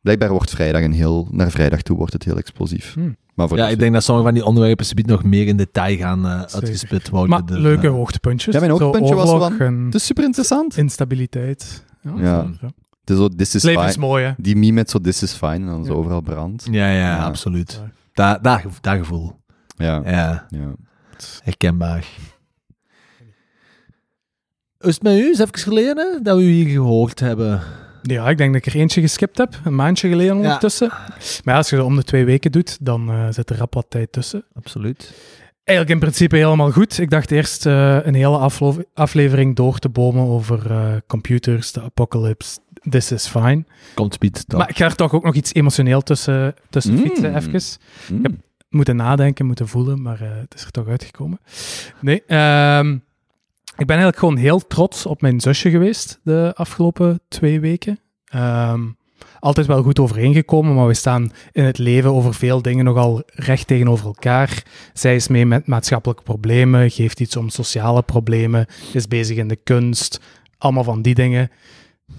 Blijkbaar 0.00 0.30
wordt 0.30 0.50
vrijdag 0.50 0.82
een 0.82 0.92
heel... 0.92 1.28
Naar 1.30 1.50
vrijdag 1.50 1.82
toe 1.82 1.96
wordt 1.96 2.12
het 2.12 2.24
heel 2.24 2.36
explosief. 2.36 2.94
Hmm. 2.94 3.16
Maar 3.34 3.48
voor 3.48 3.56
ja, 3.56 3.68
ik 3.68 3.78
denk 3.78 3.92
dat 3.92 4.02
sommige 4.04 4.26
van 4.26 4.34
die 4.36 4.44
onderwerpen 4.44 4.86
subiet 4.86 5.06
nog 5.06 5.24
meer 5.24 5.46
in 5.46 5.56
detail 5.56 5.96
gaan 5.96 6.26
eh 6.26 6.40
Zeker. 6.40 6.54
uitgespit 6.54 7.08
worden. 7.08 7.30
Maar 7.30 7.46
Dus, 7.46 7.58
leuke 7.58 7.86
eh, 7.86 7.92
hoogtepuntjes. 7.92 8.54
Ja, 8.54 8.60
mijn 8.60 8.72
Zo 8.76 8.78
hoogtepuntje 8.82 9.14
was 9.14 9.30
van- 9.30 9.84
Het 9.84 9.94
is 9.94 10.04
super 10.06 10.24
interessant. 10.24 10.76
instabiliteit. 10.76 11.84
Ja, 12.02 12.12
Ja. 12.18 12.46
is 13.04 13.16
zo, 13.16 13.28
this 13.28 13.54
is 13.54 13.64
fine. 13.64 13.94
mooi, 13.98 14.24
hè? 14.24 14.32
Die 14.36 14.56
meme 14.56 14.72
met 14.72 14.90
zo, 14.90 14.98
this 14.98 15.22
is 15.22 15.32
fine, 15.32 15.52
en 15.54 15.66
dan 15.66 15.84
zo 15.84 15.92
Ja. 15.92 15.98
overal 15.98 16.20
brand. 16.20 16.66
Ja, 16.70 16.90
ja, 16.90 16.96
Ja. 16.98 17.24
absoluut. 17.24 17.80
Dat, 18.12 18.38
gevo- 18.42 18.78
dat 18.80 18.96
gevoel. 18.96 19.32
Ja. 19.76 20.02
Ja, 20.04 20.46
ja. 20.48 20.74
herkenbaar. 21.44 22.06
Is 24.80 24.94
het 24.94 25.02
met 25.02 25.12
u? 25.18 25.30
Is 25.30 25.38
het 25.38 25.48
even 25.48 25.60
geleden 25.72 26.20
dat 26.22 26.36
we 26.36 26.42
u 26.42 26.50
hier 26.50 26.68
gehoord 26.68 27.20
hebben? 27.20 27.60
Ja, 28.02 28.28
ik 28.28 28.38
denk 28.38 28.52
dat 28.52 28.66
ik 28.66 28.72
er 28.72 28.80
eentje 28.80 29.00
geskipt 29.00 29.38
heb, 29.38 29.60
een 29.64 29.74
maandje 29.74 30.08
geleden 30.08 30.36
ondertussen. 30.36 30.88
Maar 30.88 31.54
ja, 31.54 31.56
als 31.56 31.70
je 31.70 31.76
dat 31.76 31.84
om 31.84 31.96
de 31.96 32.02
twee 32.02 32.24
weken 32.24 32.52
doet, 32.52 32.78
dan 32.80 33.10
eh, 33.10 33.26
zit 33.30 33.50
er 33.50 33.56
rap 33.56 33.74
wat 33.74 33.86
tijd 33.88 34.12
tussen. 34.12 34.44
Absoluut. 34.54 35.14
Eigenlijk 35.64 35.98
in 36.00 36.06
principe 36.08 36.36
helemaal 36.36 36.70
goed. 36.72 36.98
Ik 36.98 37.10
dacht 37.10 37.30
eerst 37.30 37.66
eh, 37.66 37.98
een 38.02 38.14
hele 38.14 38.50
aflevering 38.94 39.56
door 39.56 39.78
te 39.78 39.88
bomen 39.88 40.26
over 40.26 40.70
eh, 40.70 40.92
computers, 41.06 41.72
de 41.72 41.82
apocalypse, 41.82 42.58
this 42.88 43.12
is 43.12 43.26
fine. 43.26 43.64
Komt? 43.94 44.18
Maar 44.52 44.68
ik 44.68 44.76
ga 44.76 44.84
er 44.84 44.94
toch 44.94 45.12
ook 45.14 45.24
nog 45.24 45.34
iets 45.34 45.54
emotioneel 45.54 46.00
tussen, 46.02 46.54
tussen 46.70 46.92
Mm. 46.94 47.00
fietsen, 47.00 47.36
even. 47.36 47.60
Mm. 48.10 48.22
heb- 48.22 48.32
Moeten 48.76 48.96
nadenken, 48.96 49.46
moeten 49.46 49.68
voelen, 49.68 50.02
maar 50.02 50.20
eh, 50.20 50.28
het 50.36 50.54
is 50.54 50.64
er 50.64 50.70
toch 50.70 50.86
uitgekomen. 50.88 51.40
Nee, 52.00 52.22
ehm, 52.26 52.92
ik 53.76 53.86
ben 53.86 53.96
eigenlijk 53.96 54.18
gewoon 54.18 54.36
heel 54.36 54.66
trots 54.66 55.06
op 55.06 55.20
mijn 55.20 55.40
zusje 55.40 55.70
geweest 55.70 56.20
de 56.22 56.52
afgelopen 56.54 57.20
twee 57.28 57.60
weken. 57.60 57.98
Ehm, 58.24 58.82
altijd 59.38 59.66
wel 59.66 59.82
goed 59.82 59.98
overeengekomen, 59.98 60.74
maar 60.74 60.86
we 60.86 60.94
staan 60.94 61.32
in 61.52 61.64
het 61.64 61.78
leven 61.78 62.12
over 62.12 62.34
veel 62.34 62.62
dingen 62.62 62.84
nogal 62.84 63.22
recht 63.26 63.66
tegenover 63.66 64.06
elkaar. 64.06 64.62
Zij 64.92 65.14
is 65.14 65.28
mee 65.28 65.46
met 65.46 65.66
maatschappelijke 65.66 66.22
problemen, 66.22 66.90
geeft 66.90 67.20
iets 67.20 67.36
om 67.36 67.48
sociale 67.48 68.02
problemen, 68.02 68.66
is 68.92 69.08
bezig 69.08 69.36
in 69.36 69.48
de 69.48 69.56
kunst, 69.56 70.20
allemaal 70.58 70.84
van 70.84 71.02
die 71.02 71.14
dingen. 71.14 71.50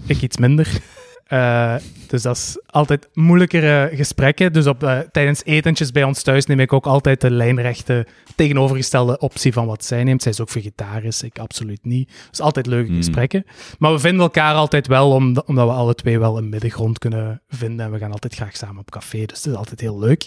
Ik 0.06 0.22
iets 0.22 0.36
minder. 0.36 0.80
Eh, 1.28 1.74
dus 2.06 2.22
dat 2.22 2.36
is 2.36 2.58
altijd 2.66 3.08
moeilijkere 3.14 3.90
gesprekken. 3.94 4.52
Dus 4.52 4.66
op, 4.66 4.82
eh, 4.82 4.98
tijdens 4.98 5.44
etentjes 5.44 5.90
bij 5.92 6.04
ons 6.04 6.22
thuis 6.22 6.46
neem 6.46 6.60
ik 6.60 6.72
ook 6.72 6.86
altijd 6.86 7.20
de 7.20 7.30
lijnrechte 7.30 8.06
tegenovergestelde 8.36 9.18
optie 9.18 9.52
van 9.52 9.66
wat 9.66 9.84
zij 9.84 10.04
neemt. 10.04 10.22
Zij 10.22 10.32
is 10.32 10.40
ook 10.40 10.48
vegetarisch, 10.48 11.22
ik 11.22 11.38
absoluut 11.38 11.84
niet. 11.84 12.10
Dus 12.30 12.40
altijd 12.40 12.66
leuke 12.66 12.90
Mm. 12.90 12.96
gesprekken. 12.96 13.44
Maar 13.78 13.92
we 13.92 13.98
vinden 13.98 14.20
elkaar 14.20 14.54
altijd 14.54 14.86
wel, 14.86 15.10
omdat, 15.12 15.46
omdat 15.46 15.66
we 15.66 15.72
alle 15.72 15.94
twee 15.94 16.18
wel 16.18 16.38
een 16.38 16.48
middengrond 16.48 16.98
kunnen 16.98 17.42
vinden. 17.48 17.86
En 17.86 17.92
we 17.92 17.98
gaan 17.98 18.12
altijd 18.12 18.34
graag 18.34 18.56
samen 18.56 18.80
op 18.80 18.90
café, 18.90 19.24
dus 19.24 19.36
het 19.38 19.46
is 19.46 19.54
altijd 19.58 19.80
heel 19.80 19.98
leuk. 19.98 20.26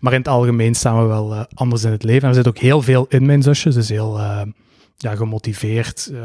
Maar 0.00 0.12
in 0.12 0.18
het 0.18 0.28
algemeen 0.28 0.74
staan 0.74 1.00
we 1.02 1.06
wel 1.06 1.34
eh, 1.34 1.40
anders 1.54 1.84
in 1.84 1.90
het 1.92 2.02
leven. 2.02 2.22
En 2.22 2.28
er 2.28 2.34
zit 2.34 2.48
ook 2.48 2.58
heel 2.58 2.82
veel 2.82 3.06
in 3.08 3.26
mijn 3.26 3.42
zusje. 3.42 3.68
Is 3.68 3.88
heel 3.88 4.20
ja, 4.98 5.16
gemotiveerd, 5.16 6.10
eh, 6.12 6.24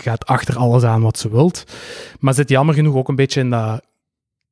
gaat 0.00 0.26
achter 0.26 0.56
alles 0.56 0.82
aan 0.82 1.02
wat 1.02 1.18
ze 1.18 1.30
wilt. 1.30 1.64
Maar 2.20 2.34
zit 2.34 2.48
jammer 2.48 2.74
genoeg 2.74 2.94
ook 2.94 3.08
een 3.08 3.16
beetje 3.16 3.40
in 3.40 3.50
dat 3.50 3.82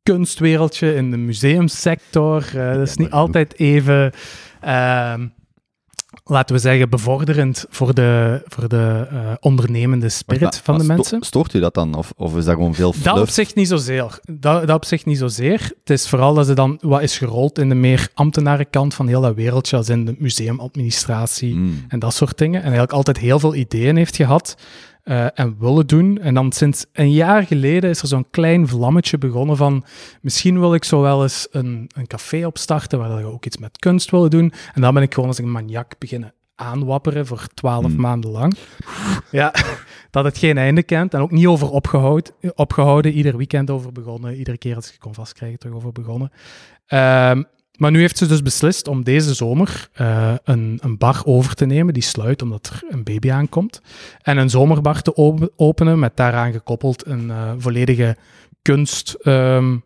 kunstwereldje, 0.02 0.94
in 0.94 1.10
de 1.10 1.16
museumsector. 1.16 2.44
Eh, 2.54 2.72
dat 2.72 2.88
is 2.88 2.96
niet 2.96 3.10
altijd 3.10 3.58
even, 3.58 4.12
ehm, 4.60 5.26
laten 6.24 6.54
we 6.54 6.60
zeggen, 6.60 6.90
bevorderend 6.90 7.64
voor 7.70 7.94
de, 7.94 8.42
voor 8.46 8.68
de 8.68 9.06
eh, 9.10 9.18
ondernemende 9.40 10.08
spirit 10.08 10.40
Maar- 10.42 10.60
van 10.62 10.78
de 10.78 10.84
sto- 10.84 10.94
mensen. 10.94 11.22
Stoort 11.22 11.54
u 11.54 11.60
dat 11.60 11.74
dan? 11.74 11.94
Of, 11.94 12.12
of 12.16 12.36
is 12.36 12.44
dat 12.44 12.54
gewoon 12.54 12.74
veel 12.74 12.94
Dat 13.02 13.12
op 13.12 13.16
fluff? 13.16 13.32
zich 13.32 13.54
niet 13.54 13.68
zozeer. 13.68 14.18
Dat, 14.32 14.66
dat 14.66 14.76
op 14.76 14.84
zich 14.84 15.04
niet 15.04 15.18
zozeer. 15.18 15.60
Het 15.80 15.90
is 15.90 16.08
vooral 16.08 16.34
dat 16.34 16.46
ze 16.46 16.54
dan 16.54 16.78
wat 16.80 17.02
is 17.02 17.18
gerold 17.18 17.58
in 17.58 17.68
de 17.68 17.74
meer 17.74 18.08
ambtenarenkant 18.14 18.94
van 18.94 19.06
heel 19.08 19.20
dat 19.20 19.34
wereldje, 19.34 19.76
als 19.76 19.88
in 19.88 20.04
de 20.04 20.14
museumadministratie 20.18 21.54
Mm. 21.54 21.84
en 21.88 21.98
dat 21.98 22.14
soort 22.14 22.38
dingen. 22.38 22.56
En 22.58 22.62
eigenlijk 22.62 22.92
altijd 22.92 23.18
heel 23.18 23.38
veel 23.38 23.54
ideeën 23.54 23.96
heeft 23.96 24.16
gehad 24.16 24.56
eh, 25.02 25.26
en 25.38 25.56
willen 25.58 25.86
doen. 25.86 26.18
En 26.18 26.34
dan 26.34 26.52
sinds 26.52 26.84
een 26.92 27.12
jaar 27.12 27.42
geleden 27.42 27.90
is 27.90 28.02
er 28.02 28.08
zo'n 28.08 28.30
klein 28.30 28.68
vlammetje 28.68 29.18
begonnen 29.18 29.56
van 29.56 29.84
misschien 30.20 30.60
wil 30.60 30.74
ik 30.74 30.84
zo 30.84 31.00
wel 31.00 31.22
eens 31.22 31.48
een, 31.50 31.90
een 31.94 32.06
café 32.06 32.46
opstarten 32.46 32.98
waar 32.98 33.16
we 33.16 33.24
ook 33.24 33.44
iets 33.46 33.56
met 33.58 33.78
kunst 33.78 34.10
willen 34.10 34.30
doen. 34.30 34.52
En 34.74 34.80
dan 34.80 34.94
ben 34.94 35.02
ik 35.02 35.14
gewoon 35.14 35.28
als 35.28 35.38
een 35.38 35.50
maniak 35.50 35.98
beginnen 35.98 36.34
aanwapperen 36.54 37.26
voor 37.26 37.46
twaalf 37.54 37.84
Hmm. 37.86 38.00
maanden 38.00 38.30
lang. 38.30 38.54
Ja, 39.30 39.54
dat 40.10 40.24
het 40.24 40.38
geen 40.38 40.58
einde 40.58 40.82
kent 40.82 41.14
en 41.14 41.20
ook 41.20 41.30
niet 41.30 41.46
over 41.46 41.70
opgehouden. 41.70 42.32
opgehouden. 42.54 43.12
Ieder 43.12 43.36
weekend 43.36 43.70
over 43.70 43.92
begonnen. 43.92 44.36
Iedere 44.36 44.58
keer 44.58 44.76
als 44.76 44.92
ik 44.92 44.98
kon 45.00 45.14
vastkrijgen, 45.14 45.58
terug 45.58 45.74
over 45.74 45.92
begonnen. 45.92 46.30
Ehm, 46.86 47.42
maar 47.82 47.90
nu 47.90 48.00
heeft 48.00 48.18
ze 48.18 48.26
dus 48.26 48.42
beslist 48.42 48.88
om 48.88 49.04
deze 49.04 49.34
zomer 49.34 49.88
eh, 49.92 50.34
een, 50.44 50.78
een 50.82 50.98
bar 50.98 51.22
over 51.24 51.54
te 51.54 51.64
nemen. 51.66 51.94
Die 51.94 52.02
sluit 52.02 52.42
omdat 52.42 52.66
er 52.72 52.82
een 52.88 53.02
baby 53.04 53.30
aankomt. 53.30 53.80
En 54.22 54.36
een 54.36 54.50
zomerbar 54.50 55.02
te 55.02 55.14
op- 55.14 55.52
openen 55.56 55.98
met 55.98 56.16
daaraan 56.16 56.52
gekoppeld 56.52 57.06
een 57.06 57.30
eh, 57.30 57.52
volledige 57.58 58.16
kunst... 58.62 59.16
ehm, 59.22 59.76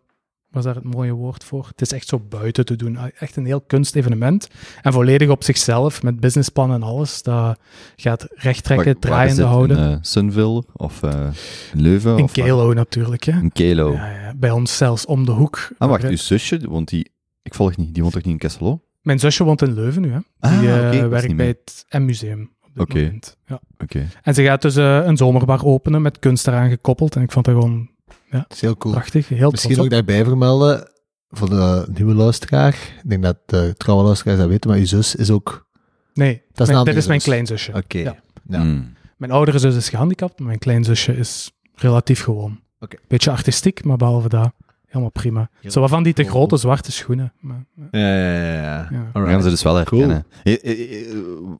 was 0.51 0.63
daar 0.63 0.75
het 0.75 0.93
mooie 0.93 1.11
woord 1.11 1.43
voor? 1.43 1.67
Het 1.67 1.81
is 1.81 1.91
echt 1.91 2.07
zo 2.07 2.19
buiten 2.29 2.65
te 2.65 2.75
doen. 2.75 2.97
Echt 3.19 3.35
een 3.35 3.45
heel 3.45 3.61
kunstevenement. 3.61 4.49
En 4.81 4.93
volledig 4.93 5.29
op 5.29 5.43
zichzelf, 5.43 6.03
met 6.03 6.19
businessplan 6.19 6.73
en 6.73 6.83
alles. 6.83 7.21
Dat 7.21 7.59
gaat 7.95 8.27
recht 8.33 8.63
trekken, 8.63 8.99
draaiende 8.99 9.43
houden. 9.43 9.77
In 9.77 9.83
eh, 9.91 9.97
Sunville 10.01 10.63
of 10.73 11.01
in 11.03 11.81
Leuven? 11.81 12.17
In 12.17 12.23
of 12.23 12.35
waar? 12.35 12.45
Kelo 12.45 12.73
natuurlijk, 12.73 13.23
hè. 13.23 13.31
In 13.31 13.51
Kelo. 13.51 13.93
Ja, 13.93 14.11
ja, 14.11 14.33
bij 14.35 14.51
ons 14.51 14.77
zelfs 14.77 15.05
om 15.05 15.25
de 15.25 15.31
hoek. 15.31 15.69
Ah, 15.77 15.89
wacht, 15.89 16.03
uw 16.03 16.15
zusje, 16.17 16.59
woont 16.69 16.89
die... 16.89 17.15
Ik 17.47 17.53
volg 17.53 17.77
niet, 17.77 17.93
die 17.93 18.01
woont 18.03 18.13
toch 18.15 18.23
niet 18.23 18.33
in 18.33 18.39
Kesselo? 18.39 18.81
Mijn 19.01 19.19
zusje 19.19 19.43
woont 19.43 19.61
in 19.61 19.73
Leuven 19.73 20.01
nu, 20.01 20.11
hè. 20.11 20.19
Ah, 20.39 20.59
Die 20.59 20.69
eh, 21.01 21.07
werkt 21.07 21.35
bij 21.35 21.47
het 21.47 21.85
M-museum 21.89 22.49
Oké. 22.75 23.19
Ja. 23.45 23.59
Oké. 23.83 24.07
En 24.21 24.33
ze 24.33 24.43
gaat 24.43 24.61
dus 24.61 24.75
eh, 24.75 25.01
een 25.05 25.17
zomerbar 25.17 25.65
openen 25.65 26.01
met 26.01 26.19
kunst 26.19 26.47
eraan 26.47 26.69
gekoppeld. 26.69 27.15
En 27.15 27.21
ik 27.21 27.31
vond 27.31 27.45
dat 27.45 27.53
gewoon 27.53 27.89
Dat 28.29 28.45
is 28.49 28.61
heel 28.61 28.77
cool. 28.77 28.93
prachtig. 28.93 29.27
Heel 29.29 29.51
Misschien 29.51 29.79
ook 29.79 29.89
daarbij 29.89 30.23
vermelden, 30.23 30.89
voor 31.29 31.49
de 31.49 31.85
nieuwe 31.93 32.13
luisteraar. 32.13 32.73
Ik 33.03 33.09
denk 33.09 33.23
dat 33.23 33.37
de 33.45 33.73
trouwe 33.77 34.03
luisteraars 34.03 34.39
dat 34.39 34.47
weten, 34.47 34.69
maar 34.69 34.79
je 34.79 34.85
zus 34.85 35.15
is 35.15 35.29
ook... 35.31 35.67
Nee, 36.13 36.41
een 36.53 36.67
mijn- 36.67 36.83
dit 36.85 36.95
is 36.95 37.07
mijn 37.07 37.21
zus. 37.21 37.29
kleinzusje. 37.29 37.73
Oké. 37.73 37.97
Ja. 37.97 38.15
Ja. 38.49 38.63
Mm. 38.63 38.93
Mijn 39.17 39.31
oudere 39.31 39.59
zus 39.59 39.75
is 39.75 39.89
gehandicapt, 39.89 40.37
maar 40.39 40.47
mijn 40.47 40.59
kleinzusje 40.59 41.17
is 41.17 41.51
relatief 41.75 42.23
gewoon. 42.23 42.59
Oké. 42.79 42.97
Beetje 43.07 43.31
artistiek, 43.31 43.83
maar 43.83 43.97
behalve 43.97 44.29
dat, 44.29 44.51
helemaal 44.87 45.09
prima. 45.11 45.49
Heel 45.61 45.71
Zo 45.71 45.79
wat 45.79 45.89
van 45.89 46.03
die 46.03 46.13
te 46.13 46.21
cool. 46.21 46.33
grote 46.33 46.57
zwarte 46.57 46.91
schoenen. 46.91 47.33
Maar, 47.39 47.65
ja. 47.75 47.87
Ja, 47.91 48.15
ja, 48.17 48.43
ja. 48.43 48.61
ja. 48.61 48.87
Ja. 49.13 49.21
We 49.21 49.29
gaan 49.29 49.41
ze 49.41 49.49
dus 49.49 49.63
wel 49.63 49.75
herkennen. 49.75 50.25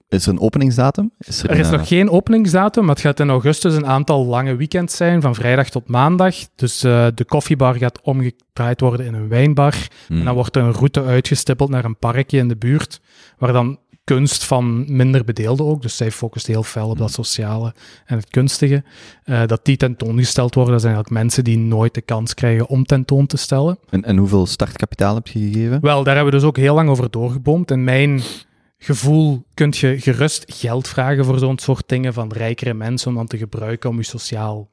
Is 0.09 0.25
er 0.25 0.29
een 0.31 0.39
openingsdatum? 0.39 1.11
Is 1.19 1.43
Er 1.43 1.59
is 1.59 1.65
een, 1.65 1.71
nog 1.71 1.81
eh, 1.81 1.87
geen 1.87 2.09
openingsdatum, 2.09 2.85
maar 2.85 2.95
het 2.95 3.03
gaat 3.03 3.19
in 3.19 3.29
augustus 3.29 3.75
een 3.75 3.85
aantal 3.87 4.25
lange 4.25 4.55
weekends 4.55 4.95
zijn, 4.95 5.21
van 5.21 5.35
vrijdag 5.35 5.69
tot 5.69 5.87
maandag. 5.87 6.35
Dus 6.55 6.83
eh, 6.83 7.07
de 7.15 7.25
koffiebar 7.25 7.75
gaat 7.75 8.01
omgedraaid 8.01 8.81
worden 8.81 9.05
in 9.05 9.13
een 9.13 9.27
wijnbar. 9.27 9.75
mm. 10.07 10.19
En 10.19 10.25
dan 10.25 10.33
wordt 10.35 10.55
er 10.55 10.63
een 10.63 10.73
route 10.73 11.03
uitgestippeld 11.03 11.69
naar 11.69 11.85
een 11.85 11.97
parkje 11.97 12.37
in 12.37 12.47
de 12.47 12.55
buurt, 12.57 13.01
waar 13.37 13.53
dan 13.53 13.79
kunst 14.07 14.45
van 14.45 14.95
minder 14.95 15.23
bedeelden 15.23 15.65
ook, 15.65 15.81
dus 15.81 15.97
zij 15.97 16.11
focust 16.11 16.47
heel 16.47 16.63
fel 16.63 16.89
op 16.89 16.97
dat 16.97 17.11
sociale 17.11 17.73
en 18.05 18.17
het 18.17 18.29
kunstige, 18.29 18.83
eh, 19.23 19.45
dat 19.45 19.65
die 19.65 19.77
tentoongesteld 19.77 20.53
worden. 20.55 20.73
Dat 20.73 20.81
zijn 20.81 20.93
eigenlijk 20.93 21.23
mensen 21.23 21.43
die 21.43 21.57
nooit 21.57 21.93
de 21.93 22.01
kans 22.01 22.33
krijgen 22.33 22.67
om 22.67 22.85
tentoon 22.85 23.25
te 23.25 23.37
stellen. 23.37 23.79
en, 23.89 24.03
en 24.03 24.17
hoeveel 24.17 24.45
startkapitaal 24.45 25.15
heb 25.15 25.27
je 25.27 25.39
gegeven? 25.39 25.81
Wel, 25.81 26.03
daar 26.03 26.15
hebben 26.15 26.33
we 26.33 26.39
dus 26.39 26.47
ook 26.47 26.57
heel 26.57 26.75
lang 26.75 26.89
over 26.89 27.11
doorgeboomd. 27.11 27.71
En 27.71 27.83
mijn 27.83 28.21
gevoel 28.77 29.43
kun 29.53 29.73
je 29.75 29.99
gerust 29.99 30.43
geld 30.47 30.87
vragen 30.87 31.25
voor 31.25 31.39
zo'n 31.39 31.59
soort 31.59 31.89
dingen 31.89 32.13
van 32.13 32.31
rijkere 32.31 32.73
mensen 32.73 33.09
om 33.09 33.15
dan 33.15 33.27
te 33.27 33.37
gebruiken 33.37 33.89
om 33.89 33.97
je 33.97 34.03
sociaal 34.03 34.69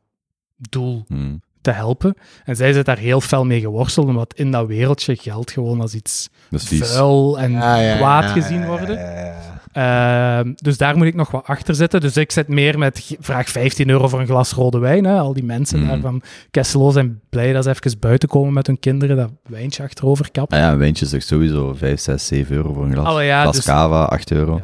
doel 0.56 1.04
Hmm. 1.08 1.42
Te 1.64 1.70
helpen. 1.70 2.14
En 2.44 2.56
zij 2.56 2.72
zit 2.72 2.84
daar 2.84 2.98
heel 2.98 3.20
fel 3.20 3.44
mee 3.44 3.60
geworsteld, 3.60 4.06
omdat 4.06 4.34
in 4.36 4.50
dat 4.50 4.66
wereldje 4.66 5.16
geld 5.16 5.50
gewoon 5.50 5.80
als 5.80 5.94
iets 5.94 6.28
is 6.50 6.68
vuil 6.92 7.38
en 7.38 7.52
Ja, 7.52 7.76
ja, 7.76 7.96
kwaad 7.96 8.24
ja, 8.24 8.28
gezien 8.30 8.66
worden. 8.66 8.96
ja, 8.98 9.10
ja, 9.10 9.24
ja. 9.24 9.52
Ehm, 9.74 10.52
dus 10.56 10.76
daar 10.78 10.96
moet 10.96 11.06
ik 11.06 11.14
nog 11.14 11.30
wat 11.30 11.46
achter 11.46 11.74
zitten. 11.74 12.00
Dus 12.00 12.16
ik 12.16 12.32
zit 12.32 12.48
meer 12.48 12.78
met 12.78 13.16
vraag 13.20 13.48
15 13.48 13.88
euro 13.90 14.08
voor 14.08 14.20
een 14.20 14.26
glas 14.26 14.52
rode 14.52 14.78
wijn. 14.78 15.04
Hè. 15.04 15.18
Al 15.18 15.32
die 15.32 15.44
mensen 15.44 15.86
daar 15.86 16.00
van 16.00 16.22
Kesselo 16.50 16.90
zijn 16.90 17.20
blij 17.30 17.52
dat 17.52 17.64
ze 17.64 17.70
even 17.70 17.98
buiten 17.98 18.28
komen 18.28 18.52
met 18.52 18.66
hun 18.66 18.78
kinderen, 18.80 19.16
dat 19.16 19.30
wijntje 19.42 19.82
achterover 19.82 20.30
kappen. 20.30 20.58
Ah 20.58 20.64
ja, 20.64 20.72
een 20.72 20.78
wijntje 20.78 21.06
zegt 21.06 21.26
sowieso 21.26 21.74
5, 21.74 22.00
6, 22.00 22.26
7 22.26 22.56
euro 22.56 22.72
voor 22.72 22.84
een 22.84 22.92
glas. 22.92 23.06
Allee, 23.06 23.26
ja, 23.26 23.42
glas 23.42 23.56
dus- 23.56 23.64
cava, 23.64 24.04
8 24.04 24.30
euro. 24.30 24.60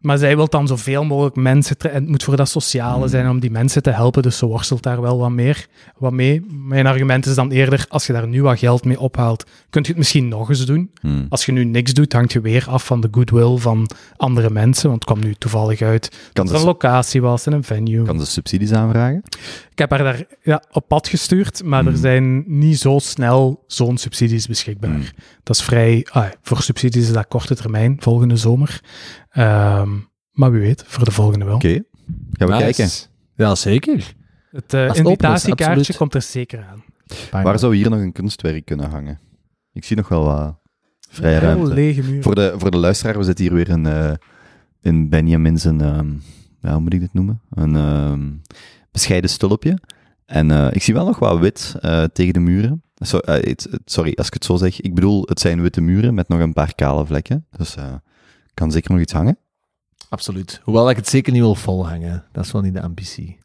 Maar 0.00 0.18
zij 0.18 0.36
wil 0.36 0.48
dan 0.48 0.66
zoveel 0.66 1.04
mogelijk 1.04 1.36
mensen... 1.36 1.76
En 1.78 1.94
het 1.94 2.08
moet 2.08 2.22
voor 2.22 2.36
dat 2.36 2.48
sociale 2.48 2.98
Hmm. 2.98 3.08
zijn 3.08 3.28
om 3.28 3.40
die 3.40 3.50
mensen 3.50 3.82
te 3.82 3.90
helpen. 3.90 4.22
Dus 4.22 4.38
ze 4.38 4.46
worstelt 4.46 4.82
daar 4.82 5.00
wel 5.00 5.18
wat 5.18 5.30
meer 5.30 5.66
wat 5.98 6.12
mee. 6.12 6.46
Mijn 6.50 6.86
argument 6.86 7.26
is 7.26 7.34
dan 7.34 7.50
eerder, 7.50 7.86
als 7.88 8.06
je 8.06 8.12
daar 8.12 8.28
nu 8.28 8.42
wat 8.42 8.58
geld 8.58 8.84
mee 8.84 9.00
ophaalt, 9.00 9.44
kun 9.70 9.82
je 9.82 9.88
het 9.88 9.96
misschien 9.96 10.28
nog 10.28 10.48
eens 10.48 10.66
doen. 10.66 10.90
Hmm. 11.00 11.26
Als 11.28 11.46
je 11.46 11.52
nu 11.52 11.64
niks 11.64 11.92
doet, 11.94 12.12
hangt 12.12 12.32
je 12.32 12.40
weer 12.40 12.66
af 12.68 12.84
van 12.86 13.00
de 13.00 13.08
goodwill 13.10 13.56
van 13.56 13.90
andere 14.16 14.50
mensen. 14.50 14.88
Want 14.90 15.04
het 15.04 15.12
kwam 15.14 15.28
nu 15.28 15.34
toevallig 15.34 15.82
uit 15.82 16.08
Kan, 16.32 16.44
dat 16.46 16.54
er 16.54 16.60
een 16.60 16.66
locatie 16.66 17.20
was 17.22 17.46
en 17.46 17.52
een 17.52 17.64
venue. 17.64 18.02
kan 18.04 18.20
ze 18.20 18.26
subsidies 18.26 18.72
aanvragen? 18.72 19.22
Ik 19.70 19.78
heb 19.78 19.90
haar 19.90 20.04
daar 20.04 20.24
ja, 20.42 20.62
op 20.72 20.88
pad 20.88 21.08
gestuurd, 21.08 21.64
maar 21.64 21.84
er 21.86 21.92
Hmm. 21.92 22.00
zijn 22.00 22.44
niet 22.46 22.78
zo 22.78 22.98
snel 22.98 23.64
zo'n 23.66 23.98
subsidies 23.98 24.46
beschikbaar. 24.46 24.90
Hmm. 24.90 25.04
Dat 25.42 25.56
is 25.56 25.62
vrij... 25.62 26.06
ah, 26.10 26.24
voor 26.42 26.62
subsidies 26.62 27.06
is 27.06 27.12
dat 27.12 27.28
korte 27.28 27.54
termijn, 27.56 27.96
volgende 28.00 28.36
zomer. 28.36 28.80
Ehm, 29.30 29.90
maar 30.32 30.50
wie 30.52 30.60
weet, 30.60 30.84
voor 30.86 31.04
de 31.04 31.10
volgende 31.10 31.44
wel. 31.44 31.54
Oké, 31.54 31.82
gaan 32.32 32.48
we 32.48 32.54
Nice. 32.54 32.62
kijken. 32.62 32.88
Ja, 33.34 33.54
zeker. 33.54 34.14
Het 34.50 34.74
eh, 34.74 34.94
invitatiekaartje 34.94 35.94
komt 35.96 36.14
er 36.14 36.22
zeker 36.22 36.66
aan. 36.70 36.84
Waar 37.42 37.58
zou 37.58 37.76
hier 37.76 37.90
nog 37.90 38.00
een 38.00 38.12
kunstwerk 38.12 38.64
kunnen 38.64 38.90
hangen? 38.90 39.18
Ik 39.72 39.84
zie 39.84 39.96
nog 39.96 40.08
wel 40.08 40.24
wat 40.24 40.58
vrije 41.10 41.38
Heel 41.38 41.48
ruimte. 41.48 41.74
lege 41.74 42.02
muur. 42.02 42.22
Voor 42.22 42.34
de, 42.34 42.54
voor 42.56 42.70
de 42.70 42.76
luisteraar, 42.76 43.18
we 43.18 43.24
zitten 43.24 43.44
hier 43.44 43.54
weer 43.54 43.68
in, 43.68 43.86
eh 43.86 44.12
in 44.82 45.08
Benjamin 45.08 45.58
zijn, 45.58 45.80
ehm, 45.80 46.10
ja, 46.60 46.72
hoe 46.72 46.80
moet 46.80 46.92
ik 46.94 47.00
dit 47.00 47.12
noemen? 47.14 47.40
Een 47.50 47.76
ehm, 47.76 48.28
bescheiden 48.92 49.30
stulpje. 49.30 49.78
En 50.26 50.50
eh, 50.50 50.68
ik 50.72 50.82
zie 50.82 50.94
wel 50.94 51.06
nog 51.06 51.18
wat 51.18 51.38
wit 51.38 51.74
eh, 51.80 52.04
tegen 52.04 52.32
de 52.32 52.40
muren. 52.40 52.82
So, 52.94 53.18
sorry, 53.84 54.12
als 54.16 54.26
ik 54.26 54.32
het 54.34 54.44
zo 54.44 54.56
zeg. 54.56 54.80
Ik 54.80 54.94
bedoel, 54.94 55.22
het 55.28 55.40
zijn 55.40 55.60
witte 55.62 55.80
muren 55.80 56.14
met 56.14 56.28
nog 56.28 56.40
een 56.40 56.52
paar 56.52 56.74
kale 56.74 57.06
vlekken. 57.06 57.46
Dus 57.50 57.76
eh 57.76 57.94
kan 58.60 58.72
zeker 58.72 58.90
nog 58.92 59.00
iets 59.00 59.12
hangen. 59.12 59.38
Absoluut. 60.08 60.60
Hoewel 60.64 60.90
ik 60.90 60.96
het 60.96 61.08
zeker 61.08 61.32
niet 61.32 61.40
wil 61.42 61.54
volhangen. 61.54 62.24
Dat 62.32 62.44
is 62.44 62.52
wel 62.52 62.62
niet 62.62 62.74
de 62.74 62.82
ambitie. 62.82 63.38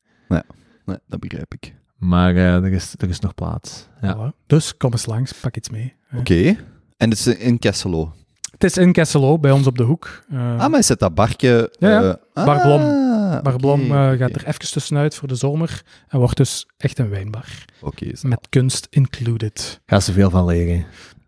Nee, 0.86 0.98
dat 1.08 1.20
begrijp 1.20 1.54
ik. 1.54 1.76
Maar 1.98 2.36
eh, 2.36 2.54
er, 2.56 2.72
is, 2.72 2.94
er 2.98 3.10
is 3.10 3.20
nog 3.20 3.34
plaats. 3.36 3.88
Ja. 4.02 4.16
Voilà. 4.34 4.46
Dus 4.48 4.78
kom 4.78 4.92
eens 4.92 5.06
langs, 5.06 5.32
pak 5.34 5.56
iets 5.58 5.70
mee. 5.70 5.94
Oké. 6.18 6.56
En 6.98 7.10
het 7.10 7.20
is 7.20 7.28
in 7.28 7.60
Kesselo. 7.60 8.14
Het 8.52 8.64
is 8.64 8.78
in 8.78 8.92
Kesselo, 8.92 9.40
bij 9.40 9.52
ons 9.52 9.68
op 9.68 9.78
de 9.78 9.84
hoek. 9.84 10.24
Eh, 10.30 10.60
Ah, 10.60 10.70
maar 10.70 10.80
is 10.80 10.88
het 10.88 11.00
dat 11.00 11.16
barkje... 11.16 11.74
Ja, 11.80 11.90
ja. 11.90 12.18
eh, 12.34 12.46
Bar 12.46 12.62
Blom. 12.62 12.82
ah, 12.82 13.42
Bar 13.42 13.56
Blom 13.56 13.82
oké, 13.82 13.94
eh, 13.94 14.08
oké. 14.08 14.18
gaat 14.18 14.36
er 14.36 14.48
even 14.48 14.72
tussenuit 14.72 15.16
voor 15.16 15.28
de 15.28 15.36
zomer 15.36 15.82
en 16.08 16.20
wordt 16.20 16.38
dus 16.38 16.68
echt 16.78 17.00
een 17.00 17.10
wijnbar. 17.10 17.66
Oké. 17.82 18.12
Met 18.22 18.48
kunst 18.50 18.88
included. 18.90 19.82
Ga 19.86 20.00
ze 20.00 20.12
veel 20.14 20.30
van 20.30 20.46
leren. 20.46 20.86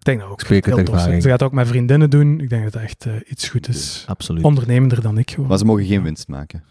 Ik 0.08 0.14
denk 0.14 0.20
dat 0.20 0.32
ook 0.32 0.42
Spreek 0.42 0.68
ervaring. 0.68 1.22
Ze 1.22 1.30
gaat 1.30 1.44
ook 1.44 1.52
met 1.52 1.68
vriendinnen 1.68 2.10
doen. 2.10 2.40
Ik 2.40 2.50
denk 2.50 2.64
dat 2.64 2.74
het 2.74 2.84
echt 2.84 3.06
eh, 3.06 3.14
iets 3.26 3.50
goed 3.50 3.68
is. 3.68 4.04
Absoluut. 4.08 4.44
Ondernemender 4.44 5.02
dan 5.02 5.18
ik 5.18 5.32
gewoon. 5.32 5.50
Maar 5.50 5.58
ze 5.58 5.66
mogen 5.66 5.86
geen 5.86 6.04
winst 6.04 6.28
maken. 6.28 6.64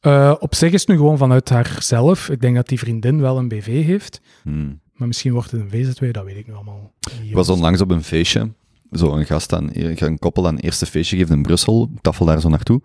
Eh, 0.00 0.34
op 0.38 0.54
zich 0.54 0.72
is 0.72 0.80
het 0.80 0.88
nu 0.88 0.96
gewoon 0.96 1.18
vanuit 1.18 1.48
haarzelf. 1.48 2.28
Ik 2.28 2.40
denk 2.40 2.56
dat 2.56 2.68
die 2.68 2.78
vriendin 2.78 3.20
wel 3.20 3.38
een 3.38 3.48
BV 3.48 3.84
heeft. 3.84 4.20
Hmm. 4.42 4.80
Maar 4.94 5.08
misschien 5.08 5.32
wordt 5.32 5.50
het 5.50 5.60
een 5.60 5.70
VZW, 5.70 6.12
dat 6.12 6.24
weet 6.24 6.36
ik 6.36 6.46
nu 6.46 6.54
allemaal. 6.54 6.92
Ik 7.22 7.34
was 7.34 7.48
onlangs 7.48 7.80
op 7.80 7.90
een 7.90 8.02
feestje. 8.02 8.52
Zo 8.92 9.12
een 9.12 9.26
gast 9.26 9.52
aan, 9.52 9.68
een 9.72 10.18
koppel 10.18 10.46
aan 10.46 10.54
het 10.54 10.64
eerste 10.64 10.86
feestje 10.86 11.16
geeft 11.16 11.30
in 11.30 11.42
Brussel. 11.42 11.88
Ik 11.94 12.00
tafel 12.00 12.26
daar 12.26 12.40
zo 12.40 12.48
naartoe. 12.48 12.80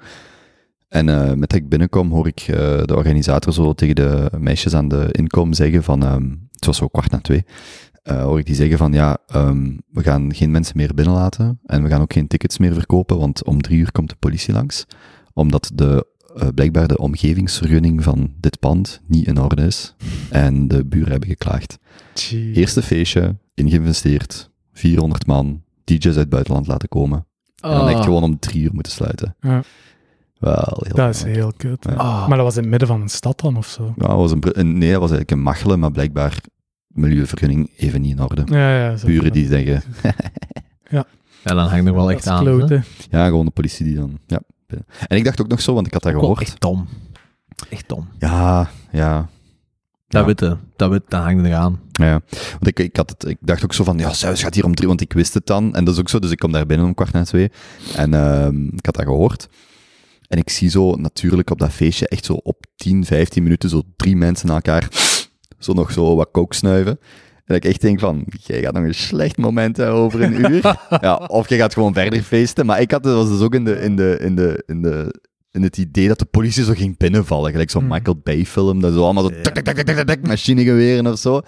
En 0.88 1.10
eh, 1.10 1.34
met 1.34 1.50
dat 1.50 1.60
ik 1.60 1.70
binnenkom, 1.70 2.12
hoor 2.12 2.28
ik 2.28 2.40
eh, 2.40 2.56
de 2.84 2.96
organisator 2.96 3.54
zo 3.54 3.74
tegen 3.74 3.96
de 3.96 4.30
meisjes 4.38 4.74
aan 4.74 4.88
de 4.88 5.08
inkom 5.12 5.54
zeggen 5.54 5.84
van... 5.84 6.04
ehm, 6.04 6.30
het 6.52 6.66
was 6.66 6.78
zo 6.78 6.88
kwart 6.88 7.12
na 7.12 7.20
twee. 7.20 7.46
Eh, 8.06 8.22
hoor 8.24 8.40
ik 8.40 8.46
die 8.46 8.56
zeggen 8.56 8.78
van, 8.78 8.94
ja, 8.94 9.18
ehm, 9.28 9.72
we 9.92 10.04
gaan 10.04 10.34
geen 10.34 10.52
mensen 10.52 10.78
meer 10.78 10.94
binnenlaten. 10.94 11.60
En 11.66 11.84
we 11.84 11.90
gaan 11.90 12.02
ook 12.02 12.14
geen 12.14 12.28
tickets 12.28 12.58
meer 12.58 12.74
verkopen, 12.74 13.18
want 13.18 13.44
om 13.44 13.62
drie 13.62 13.80
uur 13.80 13.92
komt 13.92 14.10
de 14.10 14.16
politie 14.20 14.54
langs. 14.54 14.86
Omdat 15.34 15.72
de, 15.74 16.08
eh, 16.36 16.48
blijkbaar 16.56 16.88
de 16.88 16.98
omgevingsvergunning 16.98 18.04
van 18.04 18.34
dit 18.40 18.60
pand 18.60 19.02
niet 19.08 19.28
in 19.28 19.40
orde 19.40 19.62
is. 19.66 19.96
En 20.30 20.68
de 20.68 20.86
buren 20.86 21.12
hebben 21.12 21.30
geklaagd. 21.30 21.78
Gee. 22.14 22.52
Eerste 22.54 22.82
feestje, 22.82 23.36
ingeïnvesteerd, 23.54 24.50
400 24.74 25.26
man, 25.28 25.62
DJ's 25.84 26.06
uit 26.06 26.16
het 26.16 26.30
buitenland 26.30 26.68
laten 26.68 26.88
komen. 26.90 27.26
En 27.56 27.70
dan 27.72 27.88
echt 27.88 27.98
Ah. 27.98 28.04
gewoon 28.04 28.24
om 28.24 28.40
drie 28.40 28.64
uur 28.64 28.74
moeten 28.74 28.92
sluiten. 28.92 29.36
Ja. 29.40 29.64
Wel, 30.40 30.54
heel 30.84 30.96
Dat 30.96 31.10
is 31.16 31.20
jammer. 31.20 31.36
heel 31.38 31.54
kut. 31.58 31.86
Ja. 31.90 31.94
Ah. 31.94 32.28
Maar 32.28 32.38
dat 32.38 32.46
was 32.46 32.56
in 32.56 32.62
het 32.62 32.70
midden 32.70 32.88
van 32.88 33.02
een 33.02 33.10
stad 33.10 33.40
dan 33.40 33.58
of 33.58 33.68
zo. 33.68 33.94
Ja, 33.98 34.16
was 34.16 34.32
een- 34.32 34.78
nee, 34.78 34.92
dat 34.92 35.00
was 35.00 35.10
eigenlijk 35.12 35.32
een 35.32 35.42
Machelen, 35.42 35.80
maar 35.80 35.92
blijkbaar 35.92 36.42
milieuvergunning 36.96 37.72
even 37.78 38.02
niet 38.02 38.12
in 38.12 38.22
orde. 38.24 38.42
Ja, 38.46 38.78
ja. 38.78 38.98
Zo. 38.98 39.06
Buren 39.08 39.32
die 39.32 39.48
zeggen, 39.48 39.84
Ja, 40.90 41.06
dan 41.44 41.68
hangt 41.68 41.88
er 41.88 41.94
wel 41.94 42.12
echt 42.12 42.28
aan. 42.28 42.68
ja, 43.10 43.26
gewoon 43.26 43.46
de 43.46 43.52
politie 43.52 43.86
die 43.86 43.96
dan, 43.96 44.20
ja. 44.28 44.42
En 45.08 45.18
ik 45.18 45.24
dacht 45.24 45.42
ook 45.42 45.48
nog 45.48 45.62
zo, 45.62 45.74
want 45.74 45.88
ik 45.88 45.94
had 45.94 46.02
dat 46.04 46.12
Wel 46.12 46.22
gehoord. 46.22 46.42
Echt 46.42 46.62
dom. 46.62 46.88
Echt 47.70 47.90
dom. 47.90 48.08
Ja, 48.20 48.70
ja. 48.92 49.30
Dat 50.08 50.22
Ja. 50.22 50.28
witte, 50.28 50.58
dat 50.76 50.90
wit, 50.90 51.04
dat 51.08 51.22
hangt 51.22 51.46
eraan. 51.46 51.80
Ja, 51.92 52.22
want 52.52 52.68
ik, 52.68 52.80
ik, 52.80 52.96
had 52.96 53.10
het, 53.10 53.26
ik 53.26 53.38
dacht 53.42 53.64
ook 53.64 53.74
zo 53.74 53.84
van, 53.84 53.98
ja, 53.98 54.14
Zeus 54.14 54.44
gaat 54.44 54.56
hier 54.56 54.66
om 54.66 54.76
drie, 54.76 54.88
want 54.88 55.02
ik 55.02 55.14
wist 55.14 55.34
het 55.34 55.46
dan. 55.46 55.76
En 55.76 55.86
dat 55.86 55.94
is 55.94 56.00
ook 56.00 56.10
zo, 56.10 56.20
dus 56.20 56.32
ik 56.32 56.38
kom 56.38 56.52
daar 56.52 56.66
binnen 56.66 56.88
om 56.88 56.94
kwart 56.94 57.12
na 57.12 57.24
twee. 57.24 57.52
En 57.96 58.14
ehm, 58.14 58.66
ik 58.66 58.86
had 58.86 58.96
dat 58.96 59.06
gehoord. 59.06 59.48
En 60.28 60.38
ik 60.38 60.50
zie 60.50 60.70
zo 60.70 60.96
natuurlijk 60.96 61.50
op 61.50 61.60
dat 61.60 61.72
feestje 61.72 62.08
echt 62.08 62.26
zo 62.26 62.34
op 62.34 62.66
10, 62.76 63.06
15 63.06 63.44
minuten 63.44 63.70
zo 63.70 63.82
drie 63.96 64.16
mensen 64.16 64.48
naar 64.48 64.56
elkaar 64.56 64.88
zo 65.60 65.74
nog 65.74 65.92
zo 65.92 66.16
wat 66.16 66.32
kook 66.32 66.54
snuiven. 66.54 67.00
En 67.36 67.54
dat 67.54 67.58
ik 67.58 67.66
echt 67.66 67.82
denk 67.82 68.00
van, 68.00 68.26
jij 68.44 68.62
gaat 68.62 68.74
nog 68.74 68.84
een 68.84 68.96
slecht 68.96 69.38
moment 69.38 69.78
hebben 69.78 69.96
over 69.96 70.22
een 70.22 70.52
uur. 70.52 70.62
ja, 71.02 71.16
of 71.16 71.50
je 71.50 71.56
gaat 71.56 71.74
gewoon 71.74 71.94
verder 71.94 72.22
feesten. 72.22 72.66
Maar 72.66 72.82
ik 72.82 72.92
had, 72.92 73.06
was 73.06 73.30
dus 73.30 73.42
ook 73.42 73.56
in, 73.56 73.64
de, 73.64 73.80
in, 73.80 73.96
de, 73.96 74.18
in, 74.22 74.36
de, 74.36 74.64
in, 74.66 74.82
de, 74.82 75.22
in 75.52 75.64
het 75.64 75.78
idee 75.78 76.08
dat 76.08 76.20
de 76.20 76.26
politie 76.26 76.64
zo 76.64 76.74
ging 76.74 76.98
binnenvallen. 76.98 77.52
Gelijk 77.52 77.70
zo'n 77.70 77.82
Hmm. 77.82 77.92
Michael 77.92 78.20
Bay 78.24 78.46
film, 78.46 78.82
dat 78.82 78.94
zo 78.94 79.04
allemaal 79.04 79.24
zo 79.24 79.42
tak, 79.42 79.60
tak, 79.60 79.76
tak, 79.76 80.08
tak, 80.08 80.28
machinegeweren 80.28 81.08
of 81.08 81.20
zo. 81.20 81.42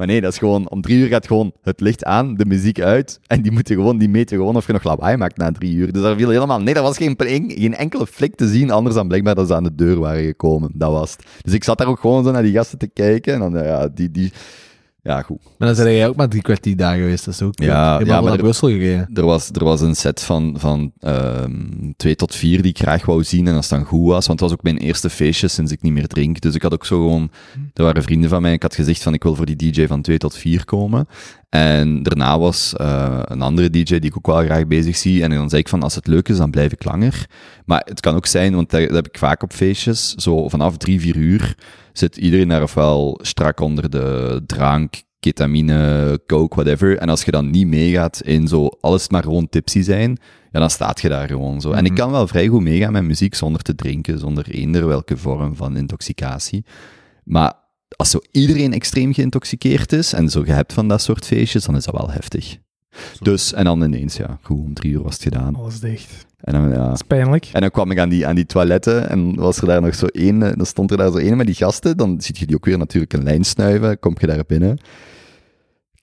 Maar 0.00 0.08
nee, 0.08 0.20
dat 0.20 0.32
is 0.32 0.38
gewoon, 0.38 0.70
om 0.70 0.80
drie 0.80 0.98
uur 0.98 1.08
gaat 1.08 1.26
gewoon 1.26 1.52
het 1.62 1.80
licht 1.80 2.04
aan, 2.04 2.34
de 2.34 2.44
muziek 2.44 2.80
uit, 2.80 3.20
en 3.26 3.42
die 3.42 3.52
moeten 3.52 3.74
gewoon, 3.74 3.98
die 3.98 4.08
meten 4.08 4.36
gewoon 4.36 4.56
of 4.56 4.66
je 4.66 4.72
nog 4.72 4.84
lawaai 4.84 5.16
maakt 5.16 5.36
na 5.36 5.52
drie 5.52 5.74
uur. 5.74 5.92
Dus 5.92 6.02
daar 6.02 6.16
viel 6.16 6.28
helemaal, 6.30 6.60
nee, 6.60 6.74
dat 6.74 6.82
was 6.82 6.96
geen, 6.96 7.14
geen 7.18 7.74
enkele 7.74 8.06
flik 8.06 8.34
te 8.34 8.48
zien, 8.48 8.70
anders 8.70 8.94
dan 8.94 9.08
blijkbaar 9.08 9.34
dat 9.34 9.46
ze 9.46 9.54
aan 9.54 9.62
de 9.62 9.74
deur 9.74 9.98
waren 9.98 10.24
gekomen. 10.24 10.70
Dat 10.74 10.92
was 10.92 11.12
het. 11.12 11.26
Dus 11.42 11.52
ik 11.52 11.64
zat 11.64 11.78
daar 11.78 11.86
ook 11.86 12.00
gewoon 12.00 12.24
zo 12.24 12.30
naar 12.30 12.42
die 12.42 12.52
gasten 12.52 12.78
te 12.78 12.86
kijken, 12.86 13.34
en 13.34 13.40
dan, 13.40 13.64
ja, 13.64 13.88
die, 13.88 14.10
die, 14.10 14.32
ja, 15.02 15.22
goed. 15.22 15.38
Maar 15.58 15.68
dan 15.68 15.76
zijn 15.76 15.94
jij 15.94 16.08
ook 16.08 16.16
maar 16.16 16.28
drie 16.28 16.42
kwartier 16.42 16.76
daar 16.76 16.96
geweest. 16.96 17.24
Dat 17.24 17.34
is 17.34 17.42
ook 17.42 17.60
Ja, 17.60 17.66
ja, 17.98 18.06
ja, 18.06 18.20
naar 18.20 18.32
er- 18.32 18.38
Brussel 18.38 18.68
gereden. 18.68 19.10
Er 19.14 19.24
was, 19.24 19.48
er 19.52 19.64
was 19.64 19.80
een 19.80 19.94
set 19.96 20.22
van, 20.22 20.54
van 20.58 20.92
ehm, 20.98 21.52
twee 21.96 22.14
tot 22.16 22.34
vier 22.34 22.62
die 22.62 22.70
ik 22.70 22.78
graag 22.78 23.06
wou 23.06 23.24
zien 23.24 23.46
en 23.46 23.54
als 23.54 23.68
het 23.70 23.78
dan 23.78 23.88
goed 23.88 24.06
was, 24.06 24.26
want 24.26 24.40
het 24.40 24.48
was 24.50 24.58
ook 24.58 24.64
mijn 24.64 24.78
eerste 24.78 25.10
feestje 25.10 25.48
sinds 25.48 25.72
ik 25.72 25.82
niet 25.82 25.92
meer 25.92 26.06
drink. 26.06 26.40
Dus 26.40 26.54
ik 26.54 26.62
had 26.62 26.72
ook 26.72 26.86
zo 26.86 26.96
gewoon, 26.96 27.30
er 27.74 27.82
waren 27.84 28.02
vrienden 28.02 28.30
van 28.30 28.42
mij, 28.42 28.52
ik 28.52 28.62
had 28.62 28.74
gezegd 28.74 29.02
van 29.02 29.14
ik 29.14 29.22
wil 29.22 29.34
voor 29.34 29.46
die 29.46 29.56
DJ 29.72 29.86
van 29.86 30.02
twee 30.02 30.18
tot 30.18 30.34
vier 30.36 30.64
komen. 30.64 31.06
En 31.50 32.02
daarna 32.02 32.38
was 32.38 32.74
eh, 32.76 33.20
een 33.24 33.42
andere 33.42 33.70
DJ 33.70 33.82
die 33.84 34.00
ik 34.10 34.16
ook 34.16 34.26
wel 34.26 34.44
graag 34.44 34.66
bezig 34.66 34.96
zie. 34.96 35.22
En 35.22 35.30
dan 35.30 35.48
zei 35.48 35.60
ik 35.62 35.68
van 35.68 35.82
als 35.82 35.94
het 35.94 36.06
leuk 36.06 36.28
is, 36.28 36.36
dan 36.36 36.50
blijf 36.50 36.72
ik 36.72 36.84
langer. 36.84 37.26
Maar 37.64 37.82
het 37.84 38.00
kan 38.00 38.14
ook 38.14 38.26
zijn, 38.26 38.54
want 38.54 38.70
dat, 38.70 38.80
dat 38.80 38.94
heb 38.94 39.08
ik 39.08 39.18
vaak 39.18 39.42
op 39.42 39.52
feestjes, 39.52 40.14
zo 40.14 40.48
vanaf 40.48 40.76
drie, 40.76 41.00
vier 41.00 41.16
uur 41.16 41.54
zit 41.92 42.16
iedereen 42.16 42.48
daar 42.48 42.62
ofwel 42.62 43.18
strak 43.22 43.60
onder 43.60 43.90
de 43.90 44.40
drank, 44.46 45.02
ketamine, 45.20 46.20
coke, 46.26 46.54
whatever. 46.54 46.98
En 46.98 47.08
als 47.08 47.22
je 47.24 47.30
dan 47.30 47.50
niet 47.50 47.66
meegaat 47.66 48.20
in 48.24 48.48
zo 48.48 48.66
alles 48.80 49.08
maar 49.08 49.22
gewoon 49.22 49.48
tipsy 49.48 49.82
zijn, 49.82 50.18
ja, 50.52 50.60
dan 50.60 50.70
staat 50.70 51.00
je 51.00 51.08
daar 51.08 51.28
gewoon 51.28 51.60
zo. 51.60 51.70
En 51.72 51.84
ik 51.84 51.90
Mhm. 51.92 52.00
kan 52.00 52.10
wel 52.10 52.26
vrij 52.26 52.46
goed 52.46 52.60
meegaan 52.62 52.92
met 52.92 53.04
muziek 53.04 53.34
zonder 53.34 53.62
te 53.62 53.74
drinken, 53.74 54.18
zonder 54.18 54.50
eender 54.50 54.86
welke 54.86 55.16
vorm 55.16 55.56
van 55.56 55.76
intoxicatie. 55.76 56.64
Maar 57.24 57.52
als 57.96 58.10
zo 58.10 58.18
iedereen 58.30 58.72
extreem 58.72 59.12
geïntoxiceerd 59.14 59.92
is 59.92 60.12
en 60.12 60.28
zo 60.28 60.42
je 60.44 60.52
hebt 60.52 60.72
van 60.72 60.88
dat 60.88 61.02
soort 61.02 61.26
feestjes, 61.26 61.64
dan 61.64 61.76
is 61.76 61.84
dat 61.84 61.94
wel 61.94 62.10
heftig. 62.10 62.56
Dus, 63.20 63.52
en 63.52 63.64
dan 63.64 63.82
ineens, 63.82 64.16
ja, 64.16 64.38
goed, 64.42 64.58
om 64.58 64.74
drie 64.74 64.92
uur 64.92 65.02
was 65.02 65.14
het 65.14 65.22
gedaan. 65.22 65.54
Alles 65.54 65.80
dicht. 65.80 66.26
En 66.40 66.52
dan, 66.52 66.68
ja, 66.70 66.84
Dat 66.86 66.94
is 66.94 67.02
pijnlijk. 67.02 67.48
en 67.52 67.60
dan 67.60 67.70
kwam 67.70 67.90
ik 67.90 67.98
aan 67.98 68.08
die, 68.08 68.26
aan 68.26 68.34
die 68.34 68.46
toiletten 68.46 69.08
en 69.08 69.34
was 69.34 69.58
er 69.60 69.66
daar 69.66 69.82
nog 69.82 69.94
zo 69.94 70.06
één, 70.06 70.42
eh, 70.42 70.56
dan 70.56 70.66
stond 70.66 70.90
er 70.90 70.96
daar 70.96 71.10
zo 71.10 71.16
één 71.16 71.36
met 71.36 71.46
die 71.46 71.54
gasten, 71.54 71.96
dan 71.96 72.20
ziet 72.20 72.38
je 72.38 72.46
die 72.46 72.56
ook 72.56 72.64
weer 72.64 72.78
natuurlijk 72.78 73.12
een 73.12 73.22
lijn 73.22 73.44
snuiven, 73.44 73.98
kom 73.98 74.14
je 74.18 74.26
daar 74.26 74.44
binnen. 74.46 74.78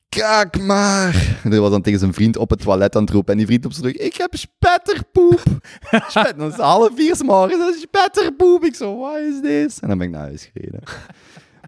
kak 0.10 0.60
maar. 0.60 1.40
En 1.44 1.60
was 1.62 1.70
dan 1.70 1.82
tegen 1.82 2.00
zijn 2.00 2.14
vriend 2.14 2.38
op 2.38 2.50
het 2.50 2.62
toilet 2.62 2.96
aan 2.96 3.02
het 3.02 3.12
roepen. 3.12 3.32
En 3.32 3.38
die 3.38 3.48
vriend 3.48 3.66
op 3.66 3.72
zijn 3.74 3.86
rug, 3.86 3.96
ik 3.96 4.16
heb 4.16 4.36
spetterpoep. 4.36 5.42
Spet, 6.08 6.34
dan 6.38 6.48
is 6.48 6.54
het 6.54 6.62
half 6.62 6.90
vier 6.96 7.16
's 7.16 7.24
morgens, 7.24 7.60
dat 7.60 7.76
is 7.76 7.82
spetterpoep. 7.82 8.64
Ik 8.64 8.76
zo, 8.76 8.98
wat 8.98 9.18
is 9.18 9.42
dit? 9.42 9.78
En 9.82 9.88
dan 9.88 9.98
ben 9.98 10.08
ik 10.08 10.14
naar 10.14 10.24
huis 10.24 10.50
gereden. 10.54 10.80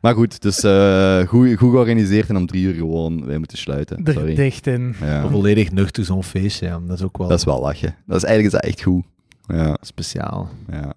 Maar 0.01 0.13
goed, 0.13 0.41
dus 0.41 0.63
eh, 0.63 1.19
goed, 1.27 1.47
goed 1.57 1.69
georganiseerd 1.71 2.29
en 2.29 2.37
om 2.37 2.45
drie 2.45 2.63
uur 2.63 2.73
gewoon 2.73 3.25
wij 3.25 3.37
moeten 3.37 3.57
sluiten. 3.57 4.05
Er 4.05 4.13
Sorry. 4.13 4.35
dicht 4.35 4.67
in. 4.67 4.95
Ja, 5.01 5.27
Volledig 5.29 5.71
nuchter 5.71 6.05
zo'n 6.05 6.23
feestje, 6.23 6.65
ja. 6.65 6.79
dat 6.85 6.97
is 6.97 7.03
ook 7.03 7.17
wel 7.17 7.27
dat 7.27 7.37
is 7.37 7.45
wel 7.45 7.61
lachen. 7.61 7.95
Dat 8.05 8.17
is 8.17 8.23
eigenlijk 8.23 8.55
is 8.55 8.61
dat 8.61 8.69
echt 8.69 8.81
goed. 8.83 9.03
Ja, 9.47 9.77
speciaal. 9.81 10.49
ja. 10.71 10.93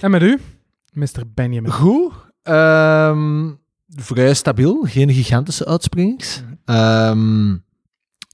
En 0.00 0.10
met 0.10 0.22
u, 0.22 0.38
Mr. 0.92 1.22
Benjamin? 1.34 1.70
Goed. 1.72 2.12
Ehm, 2.42 3.50
vrij 3.88 4.34
stabiel. 4.34 4.82
Geen 4.82 5.12
gigantische 5.12 5.66
uitspringers. 5.66 6.42
Mhm. 6.42 6.76
Ehm, 6.76 7.52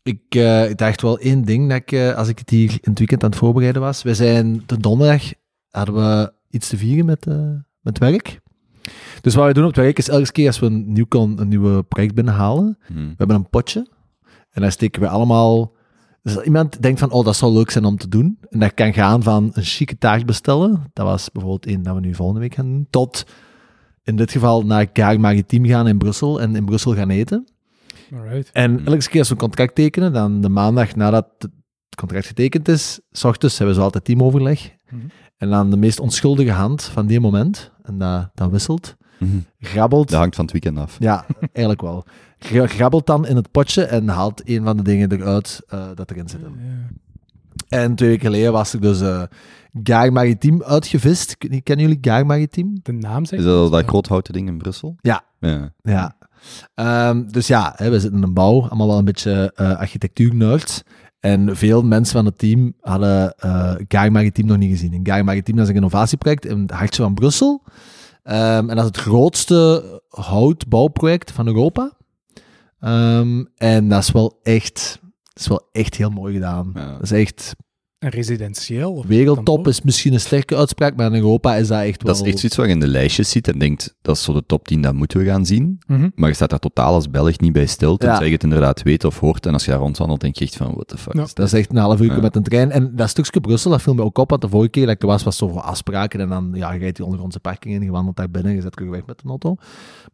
ik, 0.03 0.23
eh, 0.29 0.71
ik 0.71 0.77
dacht 0.79 1.03
wel 1.03 1.19
één 1.19 1.45
ding, 1.45 1.69
dat 1.69 1.77
ik, 1.79 1.93
eh, 1.93 2.15
als 2.15 2.29
ik 2.29 2.39
het 2.39 2.51
hier 2.51 2.71
in 2.71 2.79
het 2.91 2.99
weekend 2.99 3.23
aan 3.25 3.31
het 3.31 3.39
voorbereiden 3.39 3.83
was. 3.83 4.03
We 4.03 4.15
zijn 4.15 4.63
de 4.67 4.77
donderdag, 4.79 5.23
hadden 5.71 5.95
we 5.95 6.33
iets 6.51 6.69
te 6.69 6.77
vieren 6.77 7.05
met, 7.05 7.27
eh, 7.27 7.51
met 7.81 7.99
werk. 7.99 8.41
Dus 9.23 9.35
wat 9.35 9.47
we 9.47 9.53
doen 9.53 9.63
op 9.65 9.69
het 9.75 9.79
werk 9.85 9.99
is 9.99 10.09
elke 10.09 10.33
keer 10.33 10.47
als 10.47 10.59
we 10.59 10.67
een 10.67 10.93
nieuw, 10.93 11.05
kon- 11.09 11.41
een 11.41 11.49
nieuwe 11.49 11.83
project 11.83 12.15
binnenhalen, 12.15 12.79
Hm. 12.87 12.95
we 12.95 13.15
hebben 13.17 13.37
een 13.37 13.49
potje. 13.49 13.87
En 14.51 14.63
daar 14.63 14.73
steken 14.73 15.01
we 15.03 15.09
allemaal... 15.09 15.73
Dus 16.23 16.37
als 16.37 16.45
iemand 16.45 16.83
denkt 16.83 16.99
van, 17.01 17.11
oh, 17.11 17.25
dat 17.25 17.37
zou 17.37 17.53
leuk 17.53 17.71
zijn 17.71 17.85
om 17.85 17.97
te 17.97 18.09
doen. 18.09 18.39
En 18.51 18.59
dat 18.59 18.75
kan 18.75 18.93
gaan 18.93 19.23
van 19.23 19.51
een 19.55 19.63
chique 19.63 19.99
taart 19.99 20.27
bestellen. 20.27 20.91
Dat 20.93 21.07
was 21.07 21.31
bijvoorbeeld 21.31 21.67
één 21.67 21.83
dat 21.83 21.95
we 21.95 22.01
nu 22.01 22.15
volgende 22.15 22.41
week 22.41 22.55
gaan 22.55 22.67
doen. 22.71 22.87
Tot, 22.91 23.27
in 24.03 24.17
dit 24.17 24.31
geval, 24.33 24.63
naar 24.65 24.87
Kaag 24.87 25.17
Maritiem 25.17 25.67
gaan 25.67 25.89
in 25.89 25.99
Brussel. 25.99 26.41
En 26.41 26.57
in 26.57 26.65
Brussel 26.65 26.95
gaan 26.95 27.11
eten. 27.11 27.47
Alright. 28.15 28.51
En 28.53 28.77
Hmm. 28.77 28.87
elke 28.87 29.09
keer 29.09 29.19
als 29.19 29.29
we 29.29 29.35
een 29.35 29.41
contract 29.41 29.75
tekenen, 29.75 30.13
dan 30.13 30.41
de 30.41 30.49
maandag 30.49 30.97
nadat 30.97 31.27
het 31.39 31.51
contract 31.97 32.27
getekend 32.27 32.69
is, 32.69 33.01
s 33.11 33.25
ochtends 33.25 33.59
hebben 33.59 33.77
ze 33.77 33.83
altijd 33.83 34.05
teamoverleg. 34.05 34.71
Mhm. 34.91 35.01
En 35.37 35.51
dan 35.51 35.71
de 35.71 35.77
meest 35.77 36.01
onschuldige 36.01 36.51
hand 36.51 36.83
van 36.83 37.07
die 37.07 37.21
moment, 37.21 37.73
en 37.83 37.99
dat, 37.99 38.31
dat 38.35 38.51
wisselt, 38.51 38.97
Mhm. 39.23 39.37
grabbelt... 39.61 40.09
Dat 40.11 40.19
hangt 40.19 40.35
van 40.35 40.45
het 40.45 40.53
weekend 40.53 40.79
af. 40.79 40.97
Ja, 40.99 41.25
eigenlijk 41.53 41.81
wel. 41.81 42.05
Gra- 42.39 42.67
Grabbelt 42.67 43.07
dan 43.07 43.27
in 43.27 43.37
het 43.37 43.51
potje 43.51 43.85
en 43.85 44.09
haalt 44.09 44.43
een 44.49 44.65
van 44.65 44.77
de 44.77 44.83
dingen 44.83 45.13
eruit 45.13 45.61
eh, 45.69 45.85
dat 45.95 46.11
erin 46.11 46.29
zit. 46.29 46.41
En 47.69 47.95
twee 47.95 48.09
weken 48.09 48.27
geleden 48.27 48.53
was 48.53 48.73
er 48.73 48.81
dus 48.81 49.01
eh 49.01 49.23
Gaar 49.83 50.13
Maritiem 50.13 50.63
uitgevist. 50.63 51.39
Ken- 51.39 51.63
Kennen 51.63 51.87
jullie 51.87 51.99
Gaar 52.01 52.27
Maritiem? 52.27 52.79
De 52.83 52.93
naam 52.93 53.25
zegt 53.25 53.43
Is 53.43 53.49
dat 53.49 53.71
dat 53.71 53.81
Ja. 53.81 53.87
groothouten 53.87 54.33
ding 54.33 54.49
in 54.49 54.59
Brussel? 54.59 54.97
Ja. 55.01 55.25
Ja. 55.41 55.73
Ja. 55.83 56.17
Ehm, 56.75 57.23
dus 57.31 57.47
ja, 57.47 57.73
hè, 57.77 57.91
we 57.91 58.01
zitten 58.01 58.19
in 58.19 58.25
een 58.27 58.35
bouw, 58.35 58.63
allemaal 58.63 58.87
wel 58.89 58.99
een 58.99 59.05
beetje 59.05 59.53
eh 59.55 59.77
architectuurnerds. 59.79 60.83
En 61.21 61.57
veel 61.57 61.83
mensen 61.83 62.15
van 62.17 62.25
het 62.25 62.39
team 62.39 62.73
hadden 62.81 63.35
eh 63.39 63.75
Gaar 63.89 64.13
Maritiem 64.13 64.47
nog 64.47 64.57
niet 64.57 64.71
gezien. 64.71 64.93
En 64.93 65.01
Gaar 65.03 65.25
Maritiem 65.25 65.55
dat 65.57 65.65
is 65.65 65.71
een 65.71 65.77
innovatieproject 65.77 66.47
in 66.47 66.61
het 66.61 66.71
hartje 66.71 67.03
van 67.03 67.15
Brussel. 67.15 67.63
Ehm, 68.23 68.71
en 68.71 68.77
dat 68.77 68.79
is 68.79 68.85
het 68.85 68.97
grootste 68.97 70.03
houtbouwproject 70.09 71.31
van 71.31 71.47
Europa. 71.47 71.93
Ehm, 72.81 73.45
en 73.57 73.89
dat 73.89 74.03
is 74.03 74.11
wel 74.11 74.39
echt, 74.43 74.99
dat 75.03 75.43
is 75.43 75.49
wel 75.49 75.69
echt 75.73 75.95
heel 75.95 76.11
mooi 76.11 76.35
gedaan. 76.35 76.71
Ja. 76.75 76.93
Dat 76.93 77.03
is 77.03 77.13
echt 77.13 77.55
residentieel? 78.11 78.93
Of 78.93 79.07
wereldtop, 79.07 79.69
is 79.69 79.83
misschien 79.83 80.13
een 80.13 80.21
sterke 80.21 80.57
uitspraak, 80.57 80.97
maar 80.97 81.07
in 81.07 81.15
Europa 81.15 81.55
is 81.57 81.69
dat 81.69 81.81
echt 81.83 82.03
wel... 82.03 82.13
Dat 82.15 82.23
is 82.23 82.29
echt 82.31 82.39
zoiets 82.39 82.57
wat 82.59 82.67
je 82.67 82.73
in 82.73 82.81
de 82.81 82.87
lijstjes 82.89 83.31
ziet 83.31 83.49
en 83.49 83.59
denkt, 83.59 83.95
dat 84.03 84.17
is 84.17 84.23
zo 84.23 84.33
de 84.33 84.43
top 84.47 84.69
10, 84.69 84.83
dat 84.83 84.95
moeten 84.95 85.19
we 85.19 85.25
gaan 85.25 85.47
zien. 85.47 85.79
Mhm. 85.87 86.09
Maar 86.15 86.29
je 86.29 86.35
staat 86.35 86.51
daar 86.51 86.59
totaal 86.59 86.95
als 86.95 87.11
Belg 87.11 87.39
niet 87.41 87.53
bij 87.53 87.67
stil, 87.67 87.97
tenzij 87.97 88.19
Ja. 88.19 88.25
je 88.27 88.33
het 88.33 88.43
inderdaad 88.43 88.83
weet 88.83 89.05
of 89.05 89.19
hoort. 89.19 89.47
En 89.47 89.53
als 89.53 89.65
je 89.65 89.71
daar 89.71 89.81
rondwandelt, 89.81 90.21
denk 90.21 90.37
je 90.37 90.45
echt 90.45 90.57
van, 90.57 90.73
what 90.75 90.89
the 90.89 90.99
fuck 90.99 91.15
Ja. 91.15 91.23
is 91.23 91.35
Dat 91.35 91.47
is 91.47 91.53
echt 91.53 91.71
een 91.71 91.77
half 91.77 92.01
uur 92.01 92.15
Ja. 92.15 92.21
met 92.21 92.37
een 92.37 92.43
trein. 92.43 92.71
En 92.71 92.97
dat 92.97 93.09
stukje 93.09 93.41
Brussel, 93.41 93.71
dat 93.71 93.83
viel 93.83 93.95
me 93.95 94.03
ook 94.03 94.19
op, 94.19 94.31
want 94.31 94.43
de 94.43 94.49
vorige 94.49 94.71
keer 94.71 94.87
dat 94.87 94.95
ik 94.95 95.03
er 95.03 95.09
was, 95.09 95.23
was 95.23 95.37
zo 95.37 95.49
voor 95.49 95.61
afspraken. 95.61 96.21
En 96.21 96.29
dan 96.29 96.51
ja, 96.55 96.73
je 96.73 96.79
rijdt 96.79 96.95
die 96.97 97.05
ondergrondse 97.05 97.41
parking 97.41 97.75
in, 97.75 97.83
je 97.83 97.91
wandelt 97.91 98.17
daar 98.17 98.31
binnen, 98.31 98.55
je 98.55 98.61
zet 98.61 98.73
terug 98.73 98.91
weg 98.91 99.07
met 99.07 99.19
de 99.23 99.29
auto. 99.29 99.55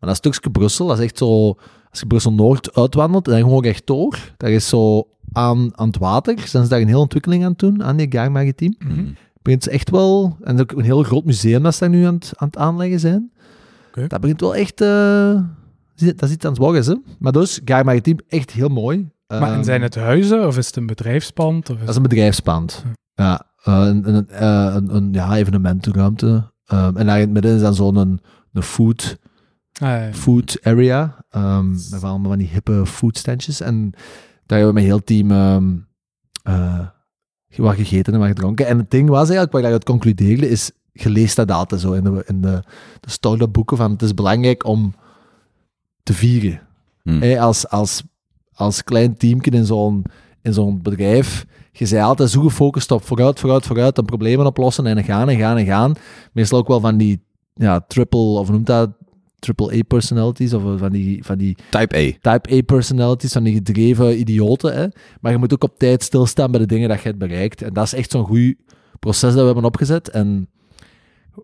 Maar 0.01 0.09
dat 0.09 0.17
stukje 0.17 0.51
Brussel, 0.51 0.87
dat 0.87 0.99
is 0.99 1.05
echt 1.05 1.19
zo... 1.19 1.57
Als 1.91 2.01
je 2.01 2.07
Brussel-Noord 2.07 2.75
uitwandelt, 2.75 3.27
en 3.29 3.33
dan 3.33 3.43
gewoon 3.43 3.63
rechtdoor, 3.63 4.19
dat 4.37 4.49
is 4.51 4.69
zo 4.69 5.09
aan, 5.33 5.71
aan 5.75 5.87
het 5.87 5.99
water. 5.99 6.39
Zijn 6.39 6.63
ze 6.65 6.69
daar 6.71 6.81
een 6.81 6.87
hele 6.87 6.99
ontwikkeling 6.99 7.45
aan 7.45 7.51
het 7.51 7.59
doen, 7.59 7.85
aan 7.85 7.97
die 7.97 8.07
Gaar 8.11 8.33
Maritiem. 8.33 8.75
Mhm. 8.79 9.05
begint 9.43 9.63
ze 9.63 9.71
echt 9.71 9.91
wel... 9.91 10.37
En 10.43 10.61
ook 10.61 10.73
een 10.73 10.85
heel 10.85 11.03
groot 11.03 11.25
museum 11.25 11.63
dat 11.63 11.75
ze 11.75 11.81
daar 11.81 11.89
nu 11.89 12.05
aan 12.05 12.15
het, 12.15 12.33
aan 12.37 12.47
het 12.47 12.57
aanleggen 12.57 13.01
zijn. 13.01 13.31
Oké. 13.89 14.07
Dat 14.07 14.21
begint 14.21 14.41
wel 14.41 14.55
echt... 14.55 14.81
eh, 14.81 15.41
dat 15.97 16.23
is 16.23 16.31
iets 16.31 16.45
aan 16.45 16.51
het 16.51 16.61
worden, 16.61 16.85
hè. 16.85 16.95
Maar 17.19 17.33
dus, 17.33 17.61
Gaar 17.65 17.85
Maritiem, 17.85 18.19
echt 18.29 18.51
heel 18.51 18.69
mooi. 18.69 19.09
Maar 19.27 19.43
en 19.43 19.49
Ehm, 19.55 19.63
zijn 19.63 19.83
het 19.83 19.95
huizen 19.95 20.47
of 20.47 20.59
is 20.59 20.67
het 20.67 20.77
een 20.77 20.87
bedrijfspand? 20.87 21.71
Of 21.71 21.75
is 21.75 21.81
dat 21.81 21.89
is 21.89 21.97
een 21.97 22.03
bedrijfspand. 22.03 22.85
Ja, 23.15 23.47
eh, 23.63 23.81
een, 23.87 24.15
een, 24.15 24.29
eh, 24.29 24.75
een, 24.75 24.95
een 24.95 25.13
ja, 25.13 25.37
evenementenruimte. 25.37 26.53
Ehm, 26.65 26.97
en 26.97 27.07
daar 27.07 27.17
in 27.17 27.23
het 27.25 27.31
midden 27.33 27.55
is 27.55 27.61
dan 27.61 27.75
zo'n 27.75 27.97
een, 27.97 28.21
een 28.53 28.63
food, 28.63 29.19
Ah, 29.81 29.89
ja. 29.89 30.13
food 30.13 30.59
area. 30.63 31.25
Ehm 31.31 31.71
met 31.71 32.05
allemaal 32.05 32.31
van 32.31 32.39
die 32.39 32.49
hippe 32.49 32.87
foodstandjes. 32.87 33.61
En 33.61 33.91
daar 34.47 34.59
hebben 34.59 34.69
we 34.69 34.81
met 34.81 34.91
heel 34.91 35.05
team 35.05 35.31
ehm 35.31 35.77
eh, 36.43 36.87
wat 37.57 37.75
gegeten 37.75 38.13
en 38.13 38.19
wat 38.19 38.29
gedronken. 38.29 38.67
En 38.67 38.79
het 38.79 38.91
ding 38.91 39.09
was 39.09 39.29
eigenlijk, 39.29 39.53
waar 39.53 39.63
ik 39.63 39.73
uit 39.73 39.85
concludeerde, 39.85 40.49
is, 40.49 40.71
je 40.93 41.11
leest 41.11 41.37
dat 41.37 41.51
altijd 41.51 41.81
zo 41.81 41.93
in 41.93 42.05
de, 42.05 42.23
in 42.27 42.41
de, 42.41 42.63
de 43.01 43.11
startup-boeken 43.11 43.77
van 43.77 43.91
het 43.91 44.03
is 44.03 44.15
belangrijk 44.15 44.65
om 44.65 44.95
te 46.03 46.15
vieren. 46.15 46.61
Hm. 47.03 47.21
Hé, 47.21 47.41
als, 47.41 47.69
als, 47.69 48.03
als 48.55 48.85
klein 48.85 49.17
teamje 49.17 49.51
in 49.51 49.65
zo'n, 49.65 50.05
in 50.43 50.53
zo'n 50.53 50.83
bedrijf, 50.83 51.47
je 51.73 51.89
bent 51.89 52.03
altijd 52.03 52.31
zo 52.31 52.43
gefocust 52.43 52.91
op 52.91 53.05
vooruit, 53.05 53.41
vooruit, 53.41 53.67
vooruit, 53.67 53.99
en 53.99 54.05
problemen 54.05 54.47
oplossen 54.47 54.87
en 54.87 55.05
gaan 55.05 55.29
en 55.29 55.39
gaan 55.39 55.57
en 55.57 55.67
gaan. 55.67 55.95
Meestal 56.33 56.59
ook 56.59 56.69
wel 56.69 56.81
van 56.81 56.97
die 56.97 57.25
ja, 57.55 57.81
triple, 57.81 58.39
of 58.39 58.51
noemt 58.51 58.67
dat, 58.67 58.91
triple 59.39 59.79
A 59.79 59.83
personalities, 59.89 60.53
of 60.55 60.63
van 60.79 60.91
die, 60.93 61.25
van 61.25 61.39
die 61.39 61.57
Type 61.71 61.97
A. 61.97 62.33
type 62.33 62.57
A 62.57 62.61
personalities, 62.63 63.33
van 63.33 63.43
die 63.43 63.55
gedreven 63.55 64.19
idioten. 64.21 64.75
Hè. 64.77 64.87
Maar 65.21 65.33
je 65.33 65.39
moet 65.39 65.53
ook 65.53 65.65
op 65.65 65.79
tijd 65.79 66.03
stilstaan 66.03 66.51
bij 66.51 66.61
de 66.61 66.67
dingen 66.67 66.89
dat 66.89 66.99
je 67.01 67.07
hebt 67.07 67.19
bereikt. 67.19 67.63
En 67.63 67.73
dat 67.73 67.85
is 67.85 67.95
echt 67.95 68.11
zo'n 68.11 68.25
goed 68.25 68.55
proces 68.99 69.31
dat 69.33 69.41
we 69.41 69.45
hebben 69.47 69.65
opgezet. 69.65 70.11
En 70.11 70.49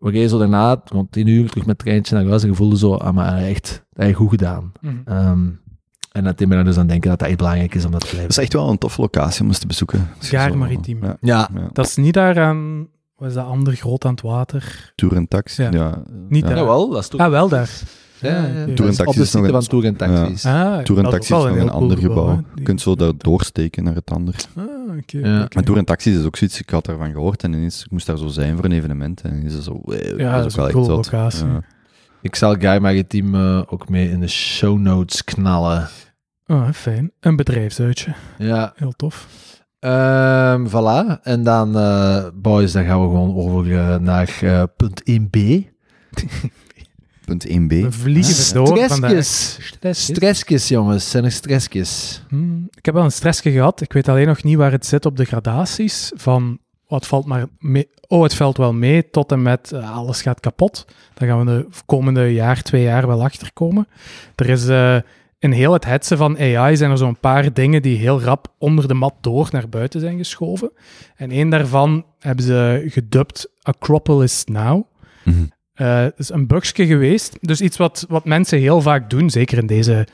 we 0.00 0.10
gingen 0.10 0.28
zo 0.28 0.38
daarna, 0.38 0.80
rond 0.84 1.12
tien 1.12 1.26
uur, 1.26 1.48
terug 1.50 1.66
met 1.66 1.76
het 1.76 1.86
treintje 1.86 2.14
naar 2.14 2.26
huis 2.26 2.42
en 2.42 2.48
je 2.48 2.54
voelde 2.54 2.78
zo, 2.78 2.94
ah, 2.94 3.14
maar 3.14 3.36
echt, 3.38 3.68
dat 3.92 4.04
heb 4.04 4.08
je 4.08 4.14
goed 4.14 4.30
gedaan. 4.30 4.72
Mhm. 4.80 4.94
Ehm, 5.04 5.46
en 6.12 6.24
dat 6.24 6.38
deed 6.38 6.48
me 6.48 6.54
dan 6.54 6.64
dus 6.64 6.76
aan 6.76 6.86
denken 6.86 7.10
dat 7.10 7.18
dat 7.18 7.28
echt 7.28 7.36
belangrijk 7.36 7.74
is 7.74 7.84
om 7.84 7.90
dat 7.90 8.00
te 8.00 8.06
Dat 8.06 8.14
blijven. 8.14 8.30
is 8.36 8.42
echt 8.42 8.52
wel 8.52 8.70
een 8.70 8.78
toffe 8.78 9.00
locatie 9.00 9.40
om 9.42 9.46
eens 9.48 9.58
te 9.58 9.66
bezoeken. 9.66 10.08
Gaar 10.18 10.58
Maritiem. 10.58 11.04
Ja, 11.04 11.16
Ja, 11.20 11.48
ja. 11.54 11.68
Dat 11.72 11.86
is 11.86 11.96
niet 11.96 12.14
daar 12.14 12.40
aan... 12.40 12.88
Wat 13.24 13.32
is 13.32 13.38
dat 13.38 13.48
ander 13.48 13.74
groot 13.74 14.04
aan 14.04 14.10
het 14.10 14.20
water? 14.22 14.92
Tour 14.94 15.16
en 15.16 15.28
taxi. 15.28 15.62
Ja. 15.62 15.70
Ja. 15.72 16.02
Niet 16.28 16.42
ja. 16.42 16.48
daar. 16.48 16.56
jawel, 16.58 16.88
dat 16.88 17.00
is 17.02 17.08
toch... 17.08 17.20
Ah, 17.20 17.30
wel 17.30 17.48
daar. 17.48 17.70
Ja, 18.20 18.30
ja, 18.30 18.36
Ah, 18.36 18.42
ja. 18.54 18.66
Dat 18.66 18.76
Tour 18.76 18.90
en 18.90 18.98
op 18.98 19.04
taxi 19.04 19.20
is 19.20 19.32
nog 19.32 19.44
een- 19.44 19.50
van 19.50 19.60
Tour 19.62 19.84
en 19.84 19.96
Taxis. 19.96 20.44
Ah, 20.46 20.78
Tour 20.78 20.98
en 20.98 21.04
dat 21.04 21.12
taxi 21.12 21.32
wel 21.32 21.42
is 21.42 21.48
nog 21.48 21.54
heel 21.54 21.62
een 21.64 21.68
cool 21.70 21.80
ander 21.82 21.98
gebouw. 21.98 22.42
Je 22.54 22.62
kunt 22.62 22.80
zo 22.80 22.94
daar 22.94 23.12
doorsteken 23.18 23.84
naar 23.84 23.94
het 23.94 24.10
ander. 24.10 24.34
Ah, 24.56 24.64
oké. 24.98 25.18
Ja. 25.18 25.48
Maar 25.54 25.62
Tour 25.62 25.78
en 25.78 25.84
taxi 25.84 26.18
is 26.18 26.24
ook 26.24 26.36
zoiets, 26.36 26.60
ik 26.60 26.70
had 26.70 26.84
daarvan 26.84 27.12
gehoord 27.12 27.42
en 27.42 27.52
ineens, 27.52 27.84
ik 27.84 27.90
moest 27.90 28.06
daar 28.06 28.18
zo 28.18 28.26
zijn 28.26 28.56
voor 28.56 28.64
een 28.64 28.72
evenement. 28.72 29.20
En 29.20 29.42
is 29.42 29.54
het 29.54 29.62
zo, 29.64 29.80
wow, 29.84 30.20
Ja, 30.20 30.36
dat 30.36 30.46
is 30.46 30.56
een 30.56 30.70
coole 30.70 30.84
zot. 30.84 31.12
locatie. 31.12 31.46
Ja. 31.46 31.60
Ik 32.22 32.34
zal 32.34 32.54
Guy 32.58 32.78
Maritiem 32.78 33.34
eh 33.34 33.60
ook 33.66 33.88
mee 33.88 34.10
in 34.10 34.20
de 34.20 34.28
show 34.28 34.78
notes 34.78 35.24
knallen. 35.24 35.88
Ah, 36.46 36.72
fijn. 36.72 37.10
Een 37.20 37.36
bedrijfsuitje. 37.36 38.12
Ja, 38.38 38.72
Heel 38.76 38.92
tof. 38.96 39.26
Ehm 39.84 40.66
voilà. 40.66 41.20
En 41.22 41.42
dan, 41.42 41.76
eh, 41.78 42.24
boys, 42.34 42.72
dan 42.72 42.84
gaan 42.84 43.00
we 43.00 43.06
gewoon 43.06 43.36
over 43.36 43.78
eh, 43.78 43.96
naar 43.96 44.38
eh, 44.40 44.62
punt 44.76 45.02
1b. 45.10 45.38
Punt 47.24 47.46
1b. 47.48 47.68
We 47.68 47.92
vliegen 47.92 48.54
door 48.54 48.66
vandaag. 48.66 48.90
Stressjes. 48.90 49.58
Stressjes. 49.66 50.16
Stressjes, 50.16 50.68
jongens. 50.68 51.10
Zijn 51.10 51.24
er 51.24 51.32
stressjes? 51.32 52.22
Hmm, 52.28 52.68
ik 52.74 52.84
heb 52.84 52.94
wel 52.94 53.04
een 53.04 53.12
stressje 53.12 53.50
gehad. 53.50 53.80
Ik 53.80 53.92
weet 53.92 54.08
alleen 54.08 54.26
nog 54.26 54.42
niet 54.42 54.56
waar 54.56 54.72
het 54.72 54.86
zit 54.86 55.06
op 55.06 55.16
de 55.16 55.24
gradaties. 55.24 56.12
Van 56.14 56.58
wat 56.88 57.06
valt 57.06 57.26
maar 57.26 57.46
mee. 57.58 57.88
Oh, 58.08 58.22
het 58.22 58.34
valt 58.34 58.56
wel 58.56 58.72
mee 58.72 59.10
tot 59.10 59.32
en 59.32 59.42
met 59.42 59.72
alles 59.72 60.22
gaat 60.22 60.40
kapot. 60.40 60.84
Daar 61.14 61.28
gaan 61.28 61.38
we 61.38 61.44
de 61.44 61.68
komende 61.86 62.32
jaar, 62.32 62.62
twee 62.62 62.82
jaar 62.82 63.06
wel 63.06 63.22
achterkomen. 63.22 63.88
Er 64.34 64.48
is 64.48 64.66
eh, 64.66 64.96
in 65.44 65.52
heel 65.52 65.72
het 65.72 65.84
hetsen 65.84 66.16
van 66.16 66.38
AI 66.38 66.76
zijn 66.76 66.90
er 66.90 66.98
zo'n 66.98 67.18
paar 67.20 67.52
dingen 67.52 67.82
die 67.82 67.96
heel 67.96 68.22
rap 68.22 68.54
onder 68.58 68.88
de 68.88 68.94
mat 68.94 69.14
door 69.20 69.48
naar 69.50 69.68
buiten 69.68 70.00
zijn 70.00 70.16
geschoven. 70.16 70.72
En 71.16 71.30
één 71.30 71.48
daarvan 71.48 72.04
hebben 72.18 72.44
ze 72.44 72.84
gedubt 72.88 73.48
Acropolis 73.62 74.44
Now. 74.44 74.84
Het 75.74 76.14
is 76.16 76.28
een 76.28 76.46
bugje 76.46 76.86
geweest. 76.86 77.36
Dus 77.40 77.60
iets 77.60 77.76
wat, 77.76 78.06
wat 78.08 78.24
mensen 78.24 78.58
heel 78.58 78.80
vaak 78.80 79.10
doen, 79.10 79.30
zeker 79.30 79.58
in 79.58 79.66
deze 79.66 80.06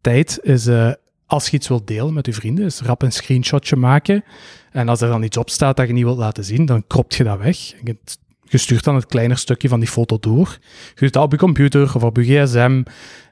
tijd, 0.00 0.38
is 0.42 0.66
eh, 0.66 0.92
als 1.26 1.48
je 1.48 1.56
iets 1.56 1.68
wilt 1.68 1.86
delen 1.86 2.14
met 2.14 2.26
je 2.26 2.32
vrienden, 2.32 2.64
is 2.64 2.80
rap 2.80 3.02
een 3.02 3.12
screenshotje 3.12 3.76
maken. 3.76 4.24
En 4.70 4.88
als 4.88 5.00
er 5.00 5.08
dan 5.08 5.22
iets 5.22 5.36
op 5.36 5.50
staat 5.50 5.76
dat 5.76 5.86
je 5.86 5.92
niet 5.92 6.04
wilt 6.04 6.18
laten 6.18 6.44
zien, 6.44 6.66
dan 6.66 6.86
kropt 6.86 7.14
je 7.14 7.24
dat 7.24 7.38
weg. 7.38 7.56
Je, 7.58 7.96
je 8.42 8.58
stuurt 8.58 8.84
dan 8.84 8.94
het 8.94 9.06
kleiner 9.06 9.38
stukje 9.38 9.68
van 9.68 9.80
die 9.80 9.88
foto 9.88 10.18
door. 10.20 10.58
Je 10.94 11.00
doet 11.00 11.12
dat 11.12 11.22
op 11.22 11.32
je 11.32 11.38
computer 11.38 11.94
of 11.94 12.02
op 12.02 12.16
je 12.16 12.22
gsm. 12.22 12.82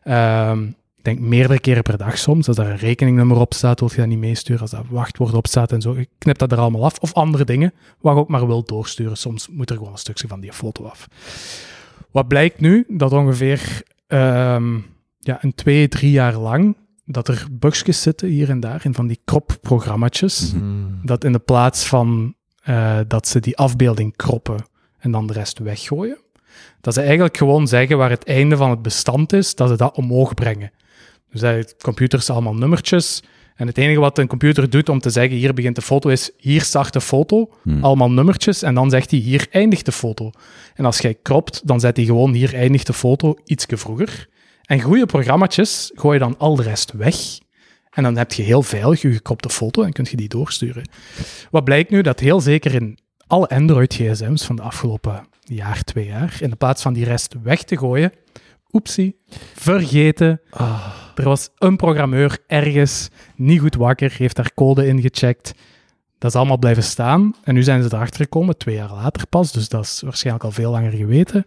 Ehm, 0.02 0.66
denk 1.06 1.18
meerdere 1.18 1.60
keren 1.60 1.82
per 1.82 1.96
dag 1.96 2.18
soms. 2.18 2.48
Als 2.48 2.56
daar 2.56 2.70
een 2.70 2.76
rekeningnummer 2.76 3.36
op 3.36 3.54
staat, 3.54 3.80
wil 3.80 3.88
je 3.90 3.96
dat 3.96 4.06
niet 4.06 4.18
meesturen. 4.18 4.60
Als 4.62 4.70
dat 4.70 4.84
wachtwoord 4.88 5.34
op 5.34 5.46
staat 5.46 5.72
en 5.72 5.80
zo, 5.80 5.96
je 5.96 6.08
knipt 6.18 6.38
dat 6.38 6.52
er 6.52 6.58
allemaal 6.58 6.84
af. 6.84 6.98
Of 6.98 7.12
andere 7.14 7.44
dingen, 7.44 7.72
waar 8.00 8.14
je 8.14 8.20
ook 8.20 8.28
maar 8.28 8.46
wilt 8.46 8.68
doorsturen. 8.68 9.16
Soms 9.16 9.48
moet 9.48 9.70
er 9.70 9.76
gewoon 9.76 9.92
een 9.92 9.98
stukje 9.98 10.28
van 10.28 10.40
die 10.40 10.52
foto 10.52 10.84
af. 10.84 11.08
Wat 12.10 12.28
blijkt 12.28 12.60
nu? 12.60 12.84
Dat 12.88 13.12
ongeveer 13.12 13.82
ehm, 14.06 14.74
ja, 15.18 15.38
een 15.40 15.54
twee, 15.54 15.88
drie 15.88 16.10
jaar 16.10 16.36
lang 16.36 16.76
dat 17.04 17.28
er 17.28 17.46
bugjes 17.50 18.02
zitten 18.02 18.28
hier 18.28 18.50
en 18.50 18.60
daar 18.60 18.84
in 18.84 18.94
van 18.94 19.06
die 19.06 19.20
crop-programmaatjes. 19.24 20.52
Hmm. 20.52 21.00
Dat 21.02 21.24
in 21.24 21.32
de 21.32 21.38
plaats 21.38 21.86
van 21.86 22.34
eh, 22.62 22.98
dat 23.08 23.28
ze 23.28 23.40
die 23.40 23.56
afbeelding 23.56 24.16
kroppen 24.16 24.66
en 24.98 25.10
dan 25.10 25.26
de 25.26 25.32
rest 25.32 25.58
weggooien, 25.58 26.18
dat 26.80 26.94
ze 26.94 27.00
eigenlijk 27.00 27.36
gewoon 27.36 27.68
zeggen 27.68 27.98
waar 27.98 28.10
het 28.10 28.24
einde 28.24 28.56
van 28.56 28.70
het 28.70 28.82
bestand 28.82 29.32
is, 29.32 29.54
dat 29.54 29.68
ze 29.68 29.76
dat 29.76 29.96
omhoog 29.96 30.34
brengen. 30.34 30.70
Dus 31.40 31.74
computers 31.82 32.30
allemaal 32.30 32.54
nummertjes. 32.54 33.22
En 33.56 33.66
het 33.66 33.78
enige 33.78 34.00
wat 34.00 34.18
een 34.18 34.26
computer 34.26 34.70
doet 34.70 34.88
om 34.88 35.00
te 35.00 35.10
zeggen, 35.10 35.36
hier 35.36 35.54
begint 35.54 35.74
de 35.74 35.82
foto, 35.82 36.08
is 36.08 36.30
hier 36.38 36.62
start 36.62 36.92
de 36.92 37.00
foto, 37.00 37.50
Hmm. 37.62 37.84
allemaal 37.84 38.10
nummertjes, 38.10 38.62
en 38.62 38.74
dan 38.74 38.90
zegt 38.90 39.10
hij, 39.10 39.20
hier 39.20 39.46
eindigt 39.50 39.84
de 39.84 39.92
foto. 39.92 40.30
En 40.74 40.84
als 40.84 40.98
jij 40.98 41.14
kropt, 41.22 41.66
dan 41.66 41.80
zet 41.80 41.96
hij 41.96 42.06
gewoon, 42.06 42.32
hier 42.32 42.54
eindigt 42.54 42.86
de 42.86 42.92
foto, 42.92 43.34
ietsje 43.44 43.76
vroeger. 43.76 44.28
En 44.64 44.80
goede 44.80 45.06
programmaatjes 45.06 45.90
gooi 45.94 46.18
je 46.18 46.24
dan 46.24 46.38
al 46.38 46.56
de 46.56 46.62
rest 46.62 46.92
weg. 46.92 47.16
En 47.90 48.02
dan 48.02 48.16
heb 48.16 48.32
je 48.32 48.42
heel 48.42 48.62
veilig 48.62 49.02
je 49.02 49.12
gekropte 49.12 49.48
foto 49.48 49.82
en 49.82 49.92
kun 49.92 50.06
je 50.10 50.16
die 50.16 50.28
doorsturen. 50.28 50.88
Wat 51.50 51.64
blijkt 51.64 51.90
nu? 51.90 52.02
Dat 52.02 52.20
heel 52.20 52.40
zeker 52.40 52.74
in 52.74 52.98
alle 53.26 53.48
Android-gsm's 53.48 54.44
van 54.44 54.56
de 54.56 54.62
afgelopen 54.62 55.26
jaar, 55.40 55.82
twee 55.82 56.06
jaar, 56.06 56.36
in 56.40 56.50
de 56.50 56.56
plaats 56.56 56.82
van 56.82 56.92
die 56.92 57.04
rest 57.04 57.34
weg 57.42 57.62
te 57.62 57.76
gooien, 57.78 58.12
oepsie, 58.72 59.16
vergeten. 59.54 60.40
Er 61.14 61.24
was 61.24 61.48
een 61.58 61.76
programmeur 61.76 62.38
ergens 62.46 63.08
niet 63.36 63.60
goed 63.60 63.74
wakker, 63.74 64.12
heeft 64.18 64.36
daar 64.36 64.54
code 64.54 64.86
in 64.86 65.00
gecheckt. 65.00 65.52
Dat 66.18 66.30
is 66.30 66.36
allemaal 66.36 66.58
blijven 66.58 66.82
staan. 66.82 67.34
En 67.44 67.54
nu 67.54 67.62
zijn 67.62 67.82
ze 67.82 67.88
erachter 67.94 68.20
gekomen, 68.22 68.56
twee 68.58 68.74
jaar 68.74 68.92
later 68.92 69.26
pas, 69.26 69.52
dus 69.52 69.68
dat 69.68 69.84
is 69.84 70.00
waarschijnlijk 70.04 70.44
al 70.44 70.50
veel 70.50 70.70
langer 70.70 70.90
geweten, 70.92 71.46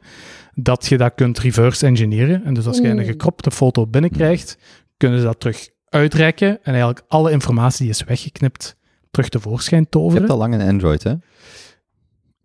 dat 0.54 0.86
je 0.86 0.98
dat 0.98 1.16
kunt 1.16 1.40
reverse 1.40 1.86
engineeren. 1.86 2.44
En 2.46 2.54
dus 2.54 2.66
als 2.68 2.78
je 2.78 2.88
een 2.88 3.06
gekropte 3.06 3.52
foto 3.52 3.88
binnenkrijgt, 3.88 4.58
kunnen 4.98 5.20
ze 5.20 5.26
dat 5.26 5.40
terug 5.40 5.70
uitrekken 5.90 6.50
en 6.50 6.60
eigenlijk 6.74 7.02
alle 7.08 7.32
informatie 7.32 7.82
die 7.82 7.90
is 7.94 8.04
weggeknipt 8.04 8.76
terug 9.12 9.30
tevoorschijn 9.30 9.82
Je 9.82 9.90
toveren. 9.90 10.18
hebt 10.18 10.32
al 10.32 10.38
lang 10.38 10.54
een 10.54 10.68
Android, 10.68 11.04
hè? 11.04 11.14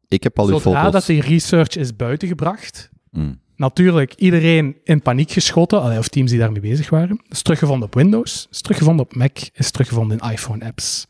Ik 0.09 0.23
heb 0.23 0.39
al 0.39 0.47
uw 0.49 0.59
Zodra 0.59 0.79
foto's. 0.79 0.93
dat 0.93 1.07
die 1.07 1.21
research 1.23 1.77
is 1.77 1.97
buitengebracht, 1.97 2.91
Mm. 3.11 3.41
Natuurlijk 3.57 4.15
iedereen 4.15 4.77
in 4.85 5.03
paniek 5.03 5.31
geschoten, 5.31 5.99
of 5.99 6.09
teams 6.09 6.31
die 6.31 6.39
daarmee 6.39 6.61
bezig 6.61 6.91
waren. 6.91 7.21
is 7.29 7.43
teruggevonden 7.43 7.87
op 7.87 7.95
Windows, 7.95 8.47
is 8.51 8.61
teruggevonden 8.61 9.05
op 9.05 9.15
Mac, 9.15 9.39
is 9.55 9.71
teruggevonden 9.71 10.19
in 10.19 10.31
iPhone-apps. 10.31 11.07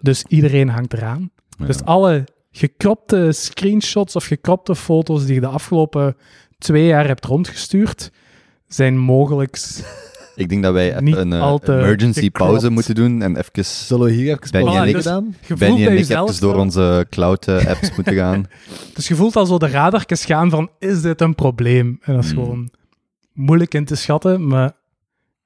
Dus 0.00 0.24
iedereen 0.28 0.68
hangt 0.68 0.92
eraan. 0.92 1.30
Ja. 1.58 1.66
Dus 1.66 1.82
alle 1.82 2.24
gekropte 2.50 3.32
screenshots 3.32 4.16
of 4.16 4.24
gekropte 4.24 4.74
foto's 4.74 5.24
die 5.24 5.34
je 5.34 5.40
de 5.40 5.46
afgelopen 5.46 6.16
twee 6.58 6.86
jaar 6.86 7.06
hebt 7.06 7.24
rondgestuurd, 7.24 8.10
zijn 8.66 8.98
mogelijk... 8.98 9.58
Ik 10.38 10.48
denk 10.48 10.62
dat 10.62 10.72
wij 10.72 10.96
Niet 11.00 11.16
een 11.16 11.32
eh, 11.32 11.40
al 11.40 11.58
te 11.58 11.72
emergency 11.78 12.20
gekropt. 12.20 12.50
pauze 12.50 12.70
moeten 12.70 12.94
doen 12.94 13.22
en 13.22 13.36
even... 13.36 13.64
Zullen 13.64 14.06
we 14.06 14.12
hier 14.12 14.28
even 14.32 14.50
Ben 14.50 14.60
je 14.60 14.66
pauze 14.66 14.82
en 14.82 14.88
ik- 14.88 14.96
gedaan? 14.96 15.34
Benny 15.58 15.76
bij 15.76 15.86
en 15.86 15.92
ik 15.92 15.98
jezelf 15.98 16.28
even 16.28 16.40
door 16.40 16.54
onze 16.56 17.06
cloud-apps 17.10 17.96
moeten 17.96 18.14
gaan. 18.22 18.46
Dus 18.94 19.08
je 19.08 19.14
voelt 19.14 19.36
al 19.36 19.46
zo 19.46 19.58
de 19.58 19.68
radartjes 19.68 20.24
gaan 20.24 20.50
van, 20.50 20.70
is 20.78 21.00
dit 21.02 21.20
een 21.20 21.34
probleem? 21.34 21.98
En 22.02 22.14
dat 22.14 22.24
is 22.24 22.30
Hmm. 22.30 22.42
gewoon 22.42 22.70
moeilijk 23.32 23.74
in 23.74 23.84
te 23.84 23.94
schatten, 23.94 24.46
maar 24.46 24.72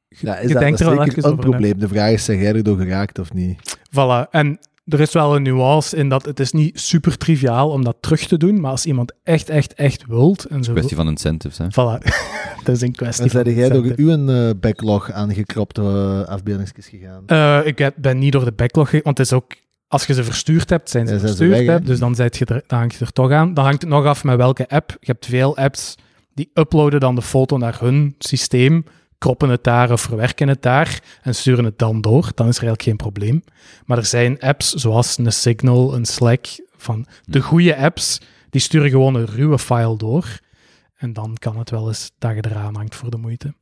Ja, 0.08 0.36
is 0.36 0.46
Je 0.48 0.52
dat, 0.52 0.62
denkt 0.62 0.78
dat 0.78 0.86
er 0.88 0.92
is 0.92 0.98
wel 0.98 1.04
zeker 1.06 1.18
even 1.18 1.30
een 1.30 1.36
over 1.38 1.44
na. 1.50 1.50
probleem. 1.56 1.78
De 1.78 1.88
vraag 1.88 2.10
is, 2.10 2.24
zeg 2.24 2.36
jij 2.40 2.54
er 2.54 2.62
door 2.62 2.76
geraakt 2.76 3.18
of 3.18 3.32
niet? 3.32 3.78
Voilà. 3.90 4.30
En 4.30 4.58
er 4.84 5.00
is 5.00 5.12
wel 5.12 5.36
een 5.36 5.42
nuance 5.42 5.96
in 5.96 6.08
dat 6.08 6.24
het 6.24 6.40
is 6.40 6.52
niet 6.52 6.80
super 6.80 7.16
triviaal 7.16 7.70
om 7.70 7.84
dat 7.84 7.96
terug 8.00 8.26
te 8.26 8.36
doen, 8.36 8.60
maar 8.60 8.70
als 8.70 8.86
iemand 8.86 9.12
echt, 9.22 9.48
echt, 9.48 9.74
echt 9.74 10.04
wilt 10.06 10.44
en 10.44 10.64
zo... 10.64 10.72
Kwestie 10.72 10.96
van 10.96 11.08
incentives, 11.08 11.58
hè. 11.58 11.64
Voilà. 11.66 12.02
dat 12.64 12.74
is 12.76 12.80
een 12.80 12.92
kwestie 12.92 13.24
En 13.24 13.30
van 13.30 13.42
zijn 13.44 13.56
jij 13.56 13.68
door 13.68 13.92
uw 13.96 14.26
eh, 14.28 14.50
backlog 14.60 15.10
aan 15.12 15.34
gekropte 15.34 15.80
uh, 15.82 16.28
afbeeldingsjes 16.28 16.86
gegaan? 16.88 17.22
Eh, 17.26 17.60
ik 17.66 17.78
heb- 17.78 17.94
ben 17.98 18.18
niet 18.18 18.32
door 18.32 18.44
de 18.44 18.52
backlog, 18.52 18.90
ge- 18.90 19.00
want 19.02 19.18
het 19.18 19.26
is 19.26 19.32
ook... 19.32 19.52
Als 19.88 20.06
je 20.06 20.14
ze 20.14 20.24
verstuurd 20.24 20.70
hebt, 20.70 20.90
zijn 20.90 21.06
ze 21.06 21.12
Ja, 21.12 21.18
zijn 21.18 21.32
ze 21.32 21.36
verstuurd, 21.44 21.66
weg, 21.66 21.80
dus 21.80 21.98
dan, 21.98 22.14
zijt 22.14 22.36
je 22.36 22.44
er, 22.44 22.62
dan 22.66 22.78
hangt 22.78 22.94
je 22.94 23.04
er 23.04 23.12
toch 23.12 23.30
aan. 23.30 23.54
Dan 23.54 23.64
hangt 23.64 23.80
het 23.82 23.90
nog 23.90 24.04
af 24.04 24.24
met 24.24 24.36
welke 24.36 24.68
app. 24.68 24.90
Je 25.00 25.06
hebt 25.06 25.26
veel 25.26 25.56
apps 25.56 25.94
die 26.34 26.50
uploaden 26.54 27.00
dan 27.00 27.14
de 27.14 27.22
foto 27.22 27.56
naar 27.56 27.76
hun 27.80 28.14
systeem, 28.18 28.84
kroppen 29.22 29.48
het 29.48 29.64
daar 29.64 29.92
of 29.92 30.00
verwerken 30.00 30.48
het 30.48 30.62
daar 30.62 31.00
en 31.22 31.34
sturen 31.34 31.64
het 31.64 31.78
dan 31.78 32.00
door. 32.00 32.30
Dan 32.34 32.48
is 32.48 32.56
er 32.56 32.64
eigenlijk 32.64 32.82
geen 32.82 32.96
probleem. 32.96 33.44
Maar 33.84 33.98
er 33.98 34.06
zijn 34.06 34.40
apps 34.40 34.72
zoals 34.72 35.18
een 35.18 35.32
Signal, 35.32 35.94
een 35.94 36.04
Slack, 36.04 36.46
van 36.76 37.06
de 37.24 37.40
goede 37.40 37.76
apps, 37.76 38.20
die 38.50 38.60
sturen 38.60 38.90
gewoon 38.90 39.14
een 39.14 39.26
ruwe 39.26 39.58
file 39.58 39.96
door. 39.96 40.38
En 40.96 41.12
dan 41.12 41.36
kan 41.38 41.58
het 41.58 41.70
wel 41.70 41.88
eens 41.88 42.10
dat 42.18 42.34
je 42.34 42.44
eraan 42.50 42.76
hangt 42.76 42.94
voor 42.94 43.10
de 43.10 43.16
moeite. 43.16 43.54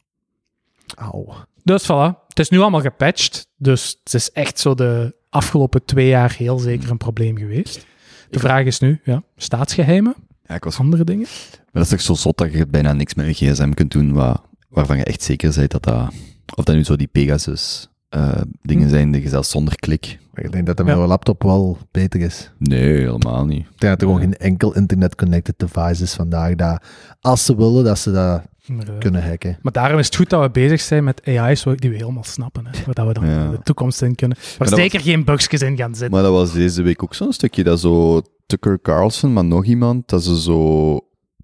Auw. 0.94 1.34
Dus 1.62 1.84
voilà, 1.84 2.26
het 2.28 2.38
is 2.38 2.48
nu 2.48 2.58
allemaal 2.58 2.80
gepatcht. 2.80 3.48
Dus 3.56 3.98
het 4.04 4.14
is 4.14 4.30
echt 4.30 4.58
zo 4.58 4.74
de 4.74 5.14
afgelopen 5.28 5.84
twee 5.84 6.08
jaar 6.08 6.34
heel 6.36 6.58
zeker 6.58 6.90
een 6.90 6.96
probleem 6.96 7.36
geweest. 7.38 7.86
De 8.30 8.38
vraag 8.38 8.64
is 8.64 8.78
nu, 8.78 9.00
ja, 9.04 9.22
staatsgeheimen, 9.36 10.14
Ja, 10.46 10.54
ik 10.54 10.64
was... 10.64 10.78
andere 10.78 11.04
dingen? 11.04 11.26
Maar 11.56 11.82
dat 11.82 11.82
is 11.82 11.88
toch 11.88 12.00
zo 12.00 12.14
zot 12.14 12.38
dat 12.38 12.52
je 12.52 12.66
bijna 12.66 12.92
niks 12.92 13.14
met 13.14 13.38
je 13.38 13.50
gsm 13.52 13.70
kunt 13.70 13.90
doen 13.90 14.12
wat, 14.12 14.42
waarvan 14.70 14.96
je 14.96 15.04
echt 15.04 15.22
zeker 15.22 15.52
bent 15.56 15.70
dat 15.70 15.82
dat... 15.84 16.12
Of 16.54 16.64
dat 16.64 16.74
nu 16.74 16.84
zo 16.84 16.96
die 16.96 17.06
Pegasus 17.12 17.88
eh, 18.08 18.40
dingen 18.62 18.84
Hm. 18.84 18.90
zijn 18.90 19.10
die 19.12 19.22
je 19.22 19.28
zelfs 19.28 19.50
zonder 19.50 19.74
klik... 19.76 20.18
Maar 20.32 20.44
ik 20.44 20.52
denk 20.52 20.66
dat 20.66 20.76
dat 20.76 20.86
met 20.86 20.94
Ja. 20.96 21.00
een 21.02 21.08
laptop 21.08 21.42
wel 21.42 21.78
beter 21.90 22.20
is. 22.20 22.50
Nee, 22.58 22.80
helemaal 22.98 23.44
niet. 23.46 23.60
Ik 23.60 23.80
denk 23.80 23.92
dat 23.92 24.00
er 24.00 24.06
gewoon 24.06 24.20
geen 24.20 24.36
enkel 24.36 24.74
internet-connected 24.74 25.54
device 25.58 26.02
is 26.02 26.14
vandaag 26.14 26.54
dat, 26.54 26.82
als 27.20 27.44
ze 27.44 27.56
willen, 27.56 27.84
dat 27.84 27.98
ze 27.98 28.10
dat 28.12 28.42
Maar, 28.66 28.88
eh, 28.88 28.98
kunnen 28.98 29.28
hacken. 29.28 29.58
maar 29.62 29.72
daarom 29.72 29.98
is 29.98 30.06
het 30.06 30.16
goed 30.16 30.30
dat 30.30 30.42
we 30.42 30.50
bezig 30.50 30.80
zijn 30.80 31.04
met 31.04 31.22
AI's 31.24 31.62
die 31.62 31.90
we 31.90 31.96
helemaal 31.96 32.24
snappen. 32.24 32.66
Hè, 32.66 32.92
dat 32.92 33.06
we 33.06 33.12
dan 33.12 33.26
Ja. 33.26 33.44
in 33.44 33.50
de 33.50 33.60
toekomst 33.62 34.02
in 34.02 34.14
kunnen. 34.14 34.36
Waar 34.58 34.68
dat 34.68 34.78
zeker 34.78 35.00
geen 35.00 35.24
bugjes 35.24 35.60
in 35.62 35.76
gaan 35.76 35.94
zitten. 35.94 36.10
Maar 36.10 36.22
dat 36.22 36.32
was 36.32 36.52
deze 36.52 36.82
week 36.82 37.02
ook 37.02 37.14
zo'n 37.14 37.32
stukje 37.32 37.62
dat 37.64 37.80
zo 37.80 38.22
Tucker 38.46 38.80
Carlson, 38.82 39.32
maar 39.32 39.44
nog 39.44 39.64
iemand, 39.64 40.08
dat 40.08 40.24
ze 40.24 40.40
zo... 40.40 41.00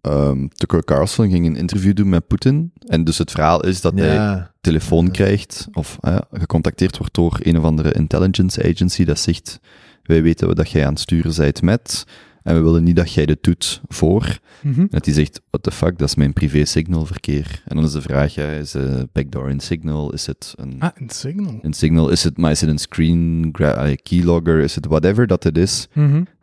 ehm, 0.07 0.47
Tucker 0.49 0.85
Carlson 0.85 1.31
ging 1.31 1.47
een 1.47 1.57
interview 1.57 1.95
doen 1.95 2.09
met 2.09 2.27
Poetin. 2.27 2.73
En 2.87 3.05
dus 3.05 3.19
het 3.19 3.31
verhaal 3.31 3.65
is 3.65 3.81
dat 3.81 3.99
hij 3.99 4.47
telefoon 4.61 5.11
krijgt, 5.11 5.69
of 5.73 5.99
eh, 6.01 6.19
gecontacteerd 6.33 6.99
wordt 6.99 7.15
door 7.15 7.39
een 7.43 7.59
of 7.59 7.65
andere 7.65 7.93
intelligence 7.93 8.63
agency 8.63 9.05
dat 9.05 9.19
zegt, 9.19 9.61
wij 10.03 10.23
weten 10.23 10.55
dat 10.55 10.71
jij 10.71 10.87
aan 10.87 10.93
het 10.93 11.01
sturen 11.01 11.35
bent 11.37 11.63
met, 11.63 12.07
en 12.47 12.55
we 12.55 12.61
willen 12.61 12.85
niet 12.85 12.97
dat 12.97 13.13
jij 13.13 13.27
dit 13.27 13.43
doet 13.43 13.81
voor. 13.89 14.39
Mhm. 14.63 14.87
Dat 14.91 15.05
hij 15.05 15.15
zegt, 15.15 15.41
what 15.51 15.63
the 15.63 15.71
fuck, 15.71 15.99
dat 15.99 16.09
is 16.09 16.15
mijn 16.15 16.33
privé 16.33 16.65
signalverkeer. 16.65 17.63
En 17.65 17.77
dan 17.77 17.85
is 17.85 17.93
de 17.93 18.03
vraag, 18.03 18.35
ja, 18.35 18.49
is 18.51 18.75
een 18.75 19.09
backdoor 19.13 19.51
in 19.51 19.61
Signal, 19.61 20.13
is 20.13 20.27
het 20.27 20.55
een... 20.57 20.77
Ah, 20.79 20.91
een 20.95 21.11
signal. 21.11 21.59
Een 21.63 21.73
Signal, 21.73 22.09
is 22.09 22.25
het, 22.25 22.37
maar 22.37 22.51
is 22.51 22.61
het 22.61 22.71
een 22.71 22.79
screen 22.79 23.53
eh, 23.53 23.97
keylogger, 24.03 24.61
is 24.61 24.75
het 24.75 24.87
whatever 24.87 25.27
dat 25.27 25.43
het 25.43 25.59
is. 25.59 25.89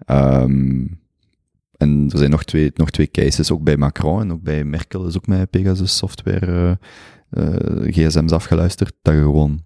Ehm, 0.06 0.86
en 1.84 2.10
er 2.12 2.17
zijn 2.17 2.32
nog 2.32 2.43
twee, 2.43 2.72
nog 2.76 2.89
twee 2.89 3.12
cases, 3.12 3.52
ook 3.52 3.63
bij 3.63 3.78
Macron 3.78 4.22
en 4.22 4.32
ook 4.32 4.41
bij 4.41 4.63
Merkel 4.63 5.08
is 5.08 5.17
ook 5.17 5.28
met 5.28 5.50
Pegasus 5.50 5.98
software 5.98 6.78
eh, 7.30 7.46
eh, 7.46 7.93
gsm's 7.93 8.32
afgeluisterd, 8.32 8.93
dat 9.02 9.13
je 9.13 9.19
gewoon... 9.19 9.62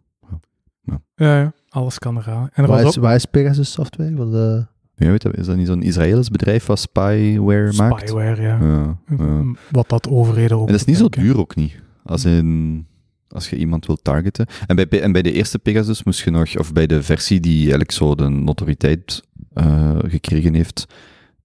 Ja, 1.16 1.40
ja, 1.40 1.54
alles 1.70 2.00
kan 2.00 2.18
eraan. 2.18 2.50
En 2.54 2.64
er 2.64 2.70
waar, 2.70 2.82
was 2.82 2.90
is, 2.92 2.98
ook 2.98 3.04
waar 3.04 3.16
is 3.16 3.26
Pegasus 3.26 3.72
software? 3.72 4.16
Wat, 4.16 4.34
eh, 4.34 4.64
Ja, 4.96 5.10
weet 5.10 5.24
je, 5.24 5.32
is 5.32 5.46
dat 5.46 5.56
niet 5.56 5.68
zo'n 5.68 5.82
Israëlisch 5.82 6.30
bedrijf 6.30 6.66
wat 6.66 6.80
spyware 6.80 7.74
maakt? 7.74 8.10
spyware, 8.10 8.42
ja. 8.42 8.58
Ja, 8.62 8.98
ja. 9.18 9.44
Wat 9.72 9.90
dat 9.90 10.10
overheden 10.10 10.58
ook 10.58 10.66
En 10.66 10.72
dat 10.72 10.82
is 10.82 10.88
niet 10.88 10.98
zo 10.98 11.10
duur 11.10 11.38
ook 11.38 11.56
niet. 11.56 11.82
Als, 12.04 12.26
in, 12.26 12.86
als 13.28 13.50
je 13.50 13.56
iemand 13.56 13.86
wilt 13.86 14.04
targeten. 14.04 14.46
En 14.68 14.76
bij, 14.76 15.02
en 15.02 15.12
bij 15.12 15.22
de 15.22 15.32
eerste 15.32 15.60
Pegasus 15.60 16.04
moest 16.04 16.24
je 16.24 16.32
nog, 16.32 16.58
of 16.58 16.74
bij 16.74 16.88
de 16.88 17.04
versie 17.04 17.40
die 17.40 17.60
eigenlijk 17.60 17.92
zo 17.92 18.16
de 18.16 18.30
notoriteit 18.30 19.24
eh, 19.54 19.98
gekregen 20.00 20.54
heeft, 20.54 20.86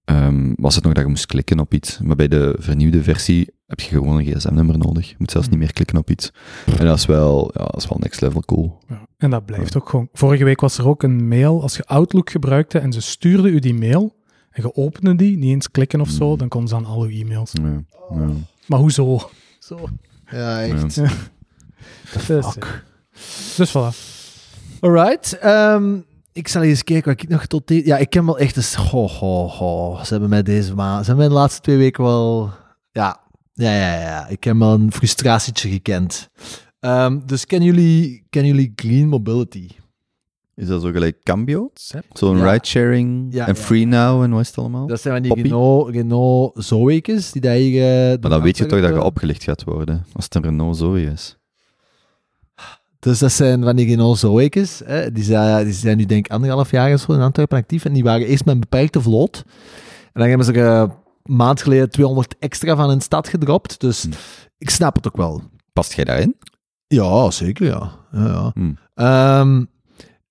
ehm, 0.05 0.53
was 0.55 0.75
het 0.75 0.83
nog 0.83 0.93
dat 0.93 1.03
je 1.03 1.09
moest 1.09 1.25
klikken 1.25 1.59
op 1.59 1.73
iets. 1.73 1.99
Maar 2.03 2.15
bij 2.15 2.27
de 2.27 2.55
vernieuwde 2.59 3.03
versie 3.03 3.49
heb 3.67 3.79
je 3.79 3.87
gewoon 3.89 4.17
een 4.17 4.25
gsm-nummer 4.25 4.77
nodig. 4.77 5.09
Je 5.09 5.15
moet 5.17 5.31
zelfs 5.31 5.49
niet 5.49 5.59
meer 5.59 5.73
klikken 5.73 5.97
op 5.97 6.09
iets. 6.09 6.31
En 6.79 6.85
dat 6.85 6.97
is 6.97 7.05
wel, 7.05 7.51
ja, 7.53 7.63
dat 7.65 7.75
is 7.81 7.87
wel 7.87 7.97
next 8.01 8.21
level 8.21 8.41
cool. 8.41 8.79
Ja, 8.87 9.07
en 9.17 9.29
dat 9.29 9.45
blijft 9.45 9.77
ook 9.77 9.89
gewoon. 9.89 10.09
Vorige 10.13 10.43
week 10.43 10.61
was 10.61 10.77
er 10.77 10.87
ook 10.87 11.03
een 11.03 11.27
mail, 11.27 11.61
als 11.61 11.75
je 11.75 11.85
Outlook 11.85 12.29
gebruikte 12.29 12.79
en 12.79 12.93
ze 12.93 13.01
stuurden 13.01 13.53
u 13.53 13.59
die 13.59 13.73
mail 13.73 14.15
en 14.49 14.61
je 14.63 14.75
opende 14.75 15.15
die, 15.15 15.37
niet 15.37 15.49
eens 15.49 15.71
klikken 15.71 16.01
of 16.01 16.09
zo, 16.09 16.31
Mm. 16.31 16.37
dan 16.37 16.47
kon 16.47 16.67
ze 16.67 16.75
aan 16.75 16.85
al 16.85 17.01
uw 17.01 17.09
e-mails. 17.09 17.51
Ja, 17.53 17.83
ja. 18.19 18.29
Maar 18.67 18.79
hoezo? 18.79 19.29
Zo. 19.59 19.79
ja, 20.31 20.61
echt. 20.61 20.95
Ja. 20.95 21.09
Dus, 22.27 22.45
Fuck. 22.45 22.83
dus 23.57 23.69
voilà. 23.69 23.95
Alright. 24.79 25.37
ehm, 25.37 25.95
ik 26.33 26.47
zal 26.47 26.61
eens 26.61 26.83
kijken 26.83 27.11
wat 27.13 27.21
ik 27.23 27.29
nog 27.29 27.45
tot... 27.45 27.67
de- 27.67 27.85
Ja, 27.85 27.97
ik 27.97 28.13
heb 28.13 28.23
wel 28.25 28.37
echt 28.39 28.55
eens... 28.57 28.75
Ho, 28.75 29.07
ho, 29.07 29.47
ho. 29.47 29.97
Ze 30.03 30.11
hebben 30.11 30.29
mij 30.29 30.43
deze 30.43 30.73
maand... 30.75 30.99
Ze 31.05 31.11
hebben 31.11 31.25
mij 31.25 31.35
de 31.35 31.41
laatste 31.41 31.61
twee 31.61 31.77
weken 31.77 32.03
wel... 32.03 32.49
Ja, 32.91 33.19
ja, 33.53 33.73
ja, 33.75 33.99
ja. 33.99 34.27
Ik 34.27 34.43
heb 34.43 34.57
wel 34.57 34.73
een 34.73 34.91
frustratietje 34.91 35.69
gekend. 35.69 36.29
Ehm, 36.79 37.19
dus 37.25 37.45
kennen 37.45 37.67
jullie, 37.67 38.25
kennen 38.29 38.51
jullie 38.55 38.73
Clean 38.75 39.07
Mobility? 39.07 39.67
Is 40.55 40.67
dat 40.67 40.81
zo 40.81 40.91
gelijk 40.91 41.23
Cambio? 41.23 41.71
Zo'n 42.13 42.37
Ja. 42.37 42.51
ridesharing 42.51 43.33
Ja, 43.33 43.47
en 43.47 43.53
ja. 43.55 43.61
Free 43.61 43.85
Now 43.85 44.23
en 44.23 44.31
wat 44.31 44.39
is 44.41 44.47
het 44.47 44.57
allemaal? 44.57 44.87
Dat 44.87 45.01
zijn 45.01 45.13
van 45.13 45.23
die 45.23 45.31
Poppy? 45.33 45.47
Renault, 45.47 45.89
Renault 45.89 46.63
Zoe's 46.65 47.31
die 47.31 47.41
daar 47.41 47.55
hier... 47.55 48.11
eh, 48.11 48.19
maar 48.21 48.29
dan 48.29 48.41
weet 48.41 48.57
je 48.57 48.65
toch 48.65 48.81
dat 48.81 48.89
je 48.93 49.01
opgelicht 49.03 49.43
gaat 49.43 49.63
worden, 49.63 50.05
als 50.13 50.23
het 50.23 50.35
een 50.35 50.41
Renault 50.43 50.77
Zoe 50.77 51.01
is. 51.11 51.37
Dus 53.03 53.19
dat 53.19 53.31
zijn 53.31 53.63
van 53.63 53.75
die 53.75 53.85
Renault 53.87 54.17
Zoe's. 54.17 54.81
Hè. 54.85 55.11
Die, 55.11 55.23
zijn, 55.23 55.63
die 55.63 55.73
zijn 55.73 55.97
nu 55.97 56.05
denk 56.05 56.25
ik 56.25 56.31
anderhalf 56.31 56.71
jaar 56.71 56.93
of 56.93 56.99
zo 56.99 57.13
in 57.13 57.21
Antwerpen 57.21 57.57
actief. 57.57 57.85
En 57.85 57.93
die 57.93 58.03
waren 58.03 58.27
eerst 58.27 58.45
met 58.45 58.53
een 58.53 58.59
beperkte 58.59 59.01
vloot. 59.01 59.43
En 60.13 60.19
dan 60.21 60.27
hebben 60.27 60.45
ze 60.45 60.53
er 60.53 60.67
eh, 60.83 60.89
een 61.23 61.35
maand 61.35 61.61
geleden 61.61 61.89
200 61.89 62.35
extra 62.39 62.75
van 62.75 62.91
in 62.91 62.97
de 62.97 63.03
stad 63.03 63.27
gedropt. 63.27 63.79
Dus 63.79 64.03
Hm. 64.03 64.09
ik 64.57 64.69
snap 64.69 64.95
het 64.95 65.07
ook 65.07 65.17
wel. 65.17 65.41
Past 65.73 65.93
jij 65.93 66.05
daarin? 66.05 66.35
Ja, 66.87 67.31
zeker 67.31 67.65
ja. 67.65 67.91
ja, 68.11 68.25
ja. 68.25 68.51
Hm. 68.53 68.71
Ehm, 68.93 69.55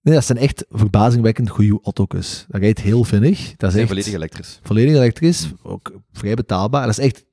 nee, 0.03 0.15
dat 0.15 0.25
zijn 0.25 0.39
echt 0.39 0.65
verbazingwekkend 0.69 1.49
goede 1.51 1.79
auto's. 1.83 2.45
Dat 2.49 2.61
rijdt 2.61 2.81
heel 2.81 3.05
vinnig. 3.05 3.57
Dat 3.57 3.71
is 3.73 3.77
echt 3.79 3.89
volledig 3.89 4.13
elektrisch. 4.13 4.61
volledig 4.63 4.95
elektrisch. 4.95 5.53
Ook 5.63 5.93
vrij 6.13 6.35
betaalbaar. 6.35 6.87
Dat 6.87 6.99
is 6.99 7.05
echt... 7.05 7.25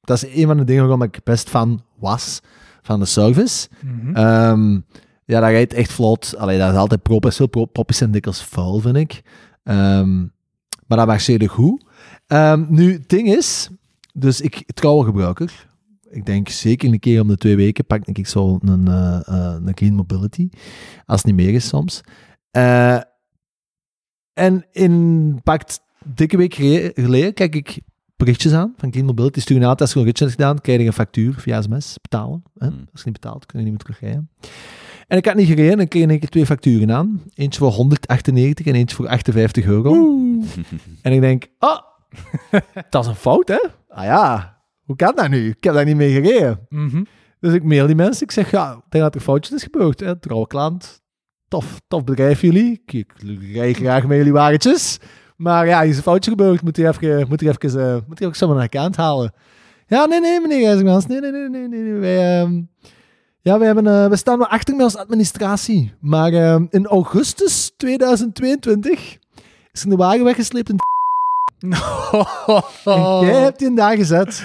Dat 0.00 0.22
is 0.22 0.34
een 0.36 0.46
van 0.46 0.56
de 0.56 0.64
dingen 0.64 0.82
waarom 0.82 1.02
ik 1.02 1.20
best 1.24 1.48
fan 1.48 1.82
was 1.98 2.40
van 2.82 3.00
de 3.00 3.06
service. 3.06 3.68
Mhm. 3.80 4.14
Ehm, 4.16 4.72
ja, 5.24 5.40
dat 5.40 5.48
rijdt 5.50 5.72
echt 5.72 5.92
vlot. 5.92 6.36
Allee, 6.36 6.58
dat 6.58 6.70
is 6.72 6.76
altijd 6.78 7.02
prop. 7.02 7.26
Is 7.26 7.36
veel 7.36 7.46
pro- 7.46 7.64
propjes 7.64 7.96
zijn 7.98 8.10
dikwijls 8.10 8.44
vuil, 8.44 8.78
vind 8.80 8.96
ik. 8.96 9.22
Ehm, 9.62 10.18
maar 10.86 10.98
dat 10.98 11.06
marcheerde 11.06 11.48
goed. 11.48 11.84
Ehm, 12.26 12.64
nu, 12.68 12.92
het 12.92 13.08
ding 13.08 13.28
is... 13.36 13.68
Dus 14.14 14.40
ik, 14.40 14.62
trouwe 14.74 15.04
gebruiker. 15.04 15.68
Ik 16.10 16.26
denk 16.26 16.48
zeker 16.48 16.92
een 16.92 16.98
keer 16.98 17.20
om 17.20 17.28
de 17.28 17.36
twee 17.36 17.56
weken 17.56 17.84
pak 17.86 18.06
ik 18.06 18.26
zo 18.26 18.58
een, 18.62 18.88
eh, 18.88 19.20
een 19.64 19.74
Clean 19.74 19.94
Mobility. 19.94 20.48
Als 21.06 21.22
het 21.22 21.26
niet 21.26 21.44
meer 21.46 21.54
is 21.54 21.68
soms. 21.68 22.00
Eh, 22.50 23.00
en 24.32 24.66
in 24.72 25.40
pakt 25.42 25.80
dikke 26.04 26.36
week 26.36 26.54
gele- 26.54 26.90
geleden 26.94 27.34
kijk 27.34 27.54
ik 27.54 27.78
berichtjes 28.24 28.52
aan 28.52 28.74
van 28.76 28.90
Clean 28.90 29.06
Mobility. 29.06 29.40
Stuur 29.40 29.56
een 29.56 29.64
als 29.64 29.92
je 29.92 29.98
een 29.98 30.04
ritje 30.04 30.24
hebt 30.24 30.36
gedaan, 30.36 30.60
krijg 30.60 30.80
je 30.80 30.86
een 30.86 30.92
factuur 30.92 31.34
via 31.38 31.62
sms 31.62 31.98
betalen. 32.02 32.42
Hè? 32.58 32.66
Hmm. 32.66 32.88
Als 32.92 33.02
je 33.02 33.10
niet 33.10 33.20
betaalt, 33.20 33.46
kun 33.46 33.58
je 33.58 33.64
niet 33.64 33.74
meer 33.74 33.82
terugrijden. 33.82 34.30
En 35.06 35.18
ik 35.18 35.26
had 35.26 35.34
niet 35.34 35.46
gereden 35.46 35.72
en 35.72 35.80
ik 35.80 35.88
kreeg 35.88 36.06
keer 36.06 36.28
twee 36.28 36.46
facturen 36.46 36.92
aan. 36.92 37.22
Eentje 37.34 37.60
voor 37.60 37.70
198 37.70 38.66
en 38.66 38.74
eentje 38.74 38.96
voor 38.96 39.08
58 39.08 39.64
euro. 39.64 39.94
En 41.02 41.12
ik 41.12 41.20
denk, 41.20 41.46
oh, 41.58 41.78
dat 42.90 43.04
is 43.04 43.10
een 43.10 43.14
fout, 43.14 43.48
hè? 43.48 43.68
Ah 43.88 44.04
ja, 44.04 44.58
hoe 44.82 44.96
kan 44.96 45.14
dat 45.14 45.28
nu? 45.28 45.48
Ik 45.48 45.64
heb 45.64 45.74
daar 45.74 45.84
niet 45.84 45.96
mee 45.96 46.12
gereden. 46.12 46.66
Mhm. 46.68 47.04
Dus 47.40 47.54
ik 47.54 47.62
mail 47.62 47.86
die 47.86 47.96
mensen. 47.96 48.22
Ik 48.22 48.30
zeg, 48.30 48.50
ja, 48.50 48.72
ik 48.72 48.90
denk 48.90 49.04
dat 49.04 49.14
er 49.14 49.20
foutjes 49.20 49.56
is 49.56 49.62
gebeurd. 49.62 50.00
Hè? 50.00 50.18
Trouwe 50.18 50.46
klant. 50.46 51.02
Tof, 51.48 51.80
tof 51.88 52.04
bedrijf 52.04 52.40
jullie. 52.40 52.82
Ik, 52.84 52.92
ik 52.92 53.12
rij 53.52 53.72
graag 53.72 54.06
met 54.06 54.16
jullie 54.16 54.32
wagentjes. 54.32 54.98
Maar 55.36 55.66
ja, 55.66 55.80
hier 55.80 55.90
is 55.90 55.96
een 55.96 56.02
foutje 56.02 56.30
gebeurd. 56.30 56.62
Moet 56.62 56.78
u 56.78 56.86
even, 56.86 57.26
moet 57.28 57.42
u 57.42 57.48
even, 57.48 57.94
eh, 57.94 57.96
moet 58.06 58.20
u 58.20 58.24
even 58.24 58.36
zo 58.36 58.54
naar 58.54 58.62
de 58.62 58.68
kant 58.68 58.96
halen. 58.96 59.32
Ja, 59.86 60.04
nee, 60.04 60.20
nee, 60.20 60.40
meneer 60.40 60.60
Rijzigmans. 60.60 61.06
Nee, 61.06 61.20
nee, 61.20 61.30
nee, 61.30 61.48
nee, 61.48 61.68
nee. 61.68 61.80
nee. 61.80 62.00
Wij, 62.00 62.40
ehm, 62.40 62.62
ja, 63.42 63.58
wij 63.58 63.66
hebben, 63.66 63.86
eh, 63.86 64.08
we 64.08 64.16
staan 64.16 64.38
wel 64.38 64.48
achter 64.48 64.74
met 64.76 64.84
als 64.84 64.96
administratie. 64.96 65.92
Maar 66.00 66.32
ehm, 66.32 66.66
in 66.70 66.86
augustus 66.86 67.72
2022 67.76 69.18
is 69.72 69.84
er 69.84 69.90
een 69.90 69.96
wagen 69.96 70.24
weggesleept 70.24 70.68
in 70.68 70.78
en 72.84 73.26
jij 73.26 73.42
hebt 73.42 73.58
die 73.58 73.74
daar 73.74 73.96
gezet. 73.96 74.44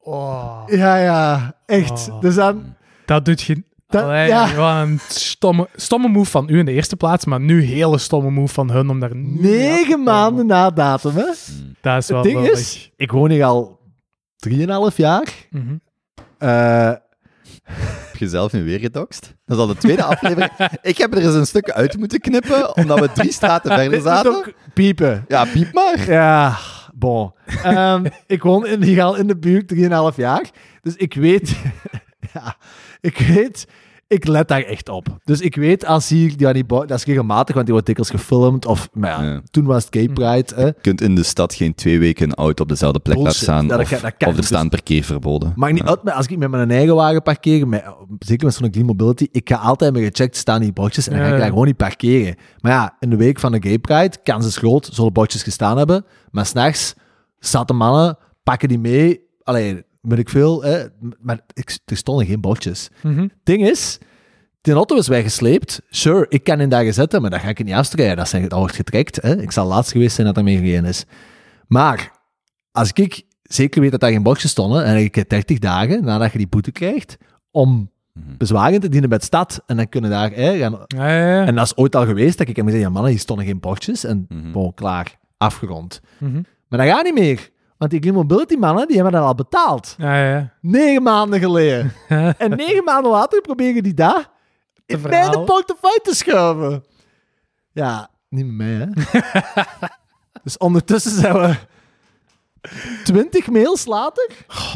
Oh, 0.00 0.62
Ja, 0.66 0.96
ja, 0.96 1.54
echt. 1.66 2.08
Oh. 2.10 2.20
Dus 2.20 2.34
dan... 2.34 2.74
dat 3.06 3.24
doet 3.24 3.40
je... 3.40 3.62
Dat- 3.86 4.02
Allee, 4.04 4.26
ja. 4.28 4.54
Wat 4.54 4.86
een 4.86 4.98
stomme, 5.08 5.68
stomme 5.76 6.08
move 6.08 6.30
van 6.30 6.48
u 6.50 6.58
in 6.58 6.64
de 6.64 6.72
eerste 6.72 6.96
plaats, 6.96 7.24
maar 7.24 7.40
nu 7.40 7.62
hele 7.62 7.98
stomme 7.98 8.30
move 8.30 8.54
van 8.54 8.70
hun 8.70 8.90
om 8.90 9.00
daar 9.00 9.16
Negen 9.16 10.02
maanden 10.02 10.46
na 10.46 10.70
datum, 10.70 11.14
hè? 11.16 11.24
Dat 11.80 11.96
is 11.96 12.08
wel 12.08 12.18
Het 12.18 12.26
ding 12.26 12.40
lullig. 12.40 12.58
is, 12.58 12.90
ik 12.96 13.10
woon 13.12 13.30
hier 13.30 13.44
al 13.44 13.78
3,5 14.48 14.96
jaar. 14.96 15.28
Eh, 16.38 16.92
Heb 17.62 18.16
je 18.18 18.28
zelf 18.28 18.52
nu 18.52 18.64
weer 18.64 18.78
gedoxt? 18.78 19.34
Dat 19.44 19.56
is 19.56 19.62
al 19.62 19.68
de 19.68 19.76
tweede 19.76 20.02
aflevering. 20.02 20.50
Ik 20.82 20.98
heb 20.98 21.14
er 21.14 21.22
eens 21.24 21.34
een 21.34 21.46
stuk 21.46 21.70
uit 21.70 21.98
moeten 21.98 22.20
knippen, 22.20 22.76
omdat 22.76 23.00
we 23.00 23.12
drie 23.12 23.32
straten 23.32 23.72
verder 23.72 24.00
zaten. 24.10 24.34
ook 24.34 24.52
piepen. 24.74 25.24
Ja, 25.28 25.44
piep 25.44 25.72
maar. 25.74 26.10
Ja, 26.10 26.56
bon. 26.94 27.32
Ehm, 27.62 28.04
ik 28.26 28.42
woon 28.42 28.66
in, 28.66 28.82
hier 28.82 29.02
al 29.02 29.16
in 29.16 29.26
de 29.26 29.36
buurt 29.38 29.74
3,5 30.12 30.16
jaar. 30.16 30.50
Dus 30.82 30.96
ik 30.96 31.14
weet... 31.14 31.56
ja, 32.34 32.56
ik 33.06 33.18
weet... 33.18 33.66
Ik 34.08 34.26
let 34.26 34.48
daar 34.48 34.62
echt 34.62 34.88
op. 34.88 35.06
Dus 35.24 35.40
ik 35.40 35.54
weet 35.56 35.84
als 35.86 36.08
hier... 36.08 36.64
Bou- 36.66 36.86
dat 36.86 36.98
is 36.98 37.04
regelmatig, 37.04 37.54
want 37.54 37.64
die 37.66 37.74
wordt 37.74 37.86
dikwijls 37.86 38.10
gefilmd. 38.20 38.66
Of, 38.66 38.88
maar 38.92 39.10
ja, 39.24 39.30
Ja. 39.30 39.40
toen 39.50 39.64
was 39.64 39.84
het 39.84 39.94
Gay 39.96 40.08
Pride. 40.08 40.54
Hè. 40.54 40.64
Je 40.66 40.74
kunt 40.80 41.00
in 41.00 41.14
de 41.14 41.22
stad 41.22 41.54
geen 41.54 41.74
twee 41.74 41.98
weken 41.98 42.24
een 42.28 42.34
auto 42.34 42.62
op 42.62 42.68
dezelfde 42.68 42.98
plek 42.98 43.16
laten 43.16 43.34
staan. 43.34 43.62
Ja, 43.62 43.68
dat 43.68 43.80
of, 43.80 43.88
kan- 43.88 44.00
dat 44.00 44.14
kan 44.16 44.28
of 44.28 44.34
er 44.34 44.40
dus. 44.40 44.46
staan 44.46 44.68
parkeer 44.68 45.02
verboden. 45.04 45.52
Maakt 45.56 45.72
niet 45.72 45.82
Ja. 45.82 45.88
uit, 45.88 46.02
maar 46.02 46.14
als 46.14 46.26
ik 46.26 46.38
met 46.38 46.50
mijn 46.50 46.70
eigen 46.70 46.94
wagen 46.94 47.22
parkeer, 47.22 47.68
met, 47.68 47.84
zeker 48.18 48.46
met 48.46 48.54
zo'n 48.54 48.70
Clean 48.70 48.86
Mobility, 48.86 49.26
ik 49.30 49.48
ga 49.48 49.56
altijd 49.56 49.92
met 49.92 50.02
gecheckt 50.02 50.36
staan 50.36 50.60
die 50.60 50.72
bordjes 50.72 51.08
en 51.08 51.16
dan 51.16 51.26
ga 51.26 51.32
ik 51.32 51.38
daar 51.40 51.48
gewoon 51.48 51.66
niet 51.66 51.76
parkeren. 51.76 52.34
Maar 52.60 52.72
ja, 52.72 52.96
in 53.00 53.10
de 53.10 53.16
week 53.16 53.40
van 53.40 53.52
de 53.52 53.62
Gay 53.62 53.78
Pride, 53.78 54.16
kans 54.22 54.46
is 54.46 54.56
groot, 54.56 54.88
zullen 54.92 55.12
bordjes 55.12 55.42
gestaan 55.42 55.78
hebben, 55.78 56.04
maar 56.30 56.46
s'nachts 56.46 56.94
zaten 57.38 57.76
mannen, 57.76 58.18
pakken 58.42 58.68
die 58.68 58.78
mee, 58.78 59.20
allee, 59.42 59.84
weet 60.08 60.18
ik 60.18 60.28
veel, 60.28 60.62
hè, 60.62 60.84
maar 61.20 61.40
ik, 61.52 61.78
er 61.84 61.96
stonden 61.96 62.26
geen 62.26 62.40
bordjes. 62.40 62.88
Mhm. 63.02 63.28
Ding 63.42 63.68
is, 63.68 63.98
die 64.60 64.74
auto 64.74 64.96
is 64.96 65.08
weggesleept. 65.08 65.80
Sure, 65.90 66.26
ik 66.28 66.44
kan 66.44 66.60
in 66.60 66.68
daar 66.68 66.92
zetten, 66.92 67.20
maar 67.20 67.30
dan 67.30 67.40
ga 67.40 67.48
ik 67.48 67.58
het 67.58 67.66
niet 67.66 67.76
afstrijden. 67.76 68.16
Dat, 68.16 68.28
zijn, 68.28 68.42
dat 68.48 68.58
wordt 68.58 68.74
getrekt. 68.74 69.22
Hè. 69.22 69.40
Ik 69.42 69.50
zal 69.52 69.66
laatst 69.66 69.92
geweest 69.92 70.14
zijn 70.14 70.26
dat 70.26 70.36
er 70.36 70.44
mee 70.44 70.56
gereden 70.56 70.84
is. 70.84 71.04
Maar 71.66 72.10
als 72.72 72.92
ik 72.92 73.22
zeker 73.42 73.80
weet 73.80 73.90
dat 73.90 74.00
daar 74.00 74.10
geen 74.10 74.22
bordjes 74.22 74.50
stonden, 74.50 74.84
en 74.84 74.96
ik 74.96 75.14
heb 75.14 75.28
30 75.28 75.58
dagen 75.58 76.04
nadat 76.04 76.32
je 76.32 76.38
die 76.38 76.48
boete 76.48 76.72
krijgt, 76.72 77.16
om 77.50 77.90
Mhm. 78.16 78.36
bezwaren 78.36 78.80
te 78.80 78.88
dienen 78.88 79.08
bij 79.08 79.18
het 79.18 79.26
stad, 79.26 79.62
en 79.66 79.76
dan 79.76 79.88
kunnen 79.88 80.10
daar 80.10 80.30
hè, 80.30 80.58
gaan... 80.58 80.84
Ja, 80.86 81.08
ja, 81.08 81.26
ja. 81.36 81.46
En 81.46 81.54
dat 81.54 81.64
is 81.64 81.76
ooit 81.76 81.96
al 81.96 82.06
geweest, 82.06 82.38
dat 82.38 82.48
ik 82.48 82.56
heb 82.56 82.64
gezegd, 82.64 82.82
ja 82.84 82.90
mannen, 82.90 83.10
hier 83.10 83.20
stonden 83.20 83.46
geen 83.46 83.60
bordjes, 83.60 84.04
en 84.04 84.26
Mhm. 84.28 84.52
bon, 84.52 84.74
klaar, 84.74 85.18
afgerond. 85.36 86.00
Mhm. 86.18 86.42
Maar 86.68 86.78
dat 86.78 86.88
gaat 86.88 87.04
niet 87.04 87.14
meer. 87.14 87.50
Want 87.78 87.90
die 87.90 88.00
Clean 88.00 88.16
Mobility 88.16 88.54
mannen, 88.54 88.86
die 88.86 88.96
hebben 88.96 89.12
dat 89.14 89.22
al 89.22 89.34
betaald. 89.34 89.94
ja, 89.98 90.28
ja. 90.28 90.52
Negen 90.60 91.02
maanden 91.02 91.40
geleden. 91.40 91.92
En 92.38 92.50
negen 92.50 92.84
maanden 92.84 93.10
later 93.12 93.40
proberen 93.40 93.82
die 93.82 93.94
daar 93.94 94.30
in 94.86 94.98
verhaal. 94.98 95.44
portefeuille 95.44 96.00
te 96.02 96.14
schuiven. 96.14 96.84
Ja, 97.72 98.08
niet 98.28 98.46
met 98.46 98.54
mij, 98.54 98.68
hè. 98.68 98.86
dus 100.44 100.56
ondertussen 100.58 101.10
zijn 101.12 101.34
we 101.34 101.54
twintig 103.04 103.50
mails 103.50 103.86
later 103.86 104.28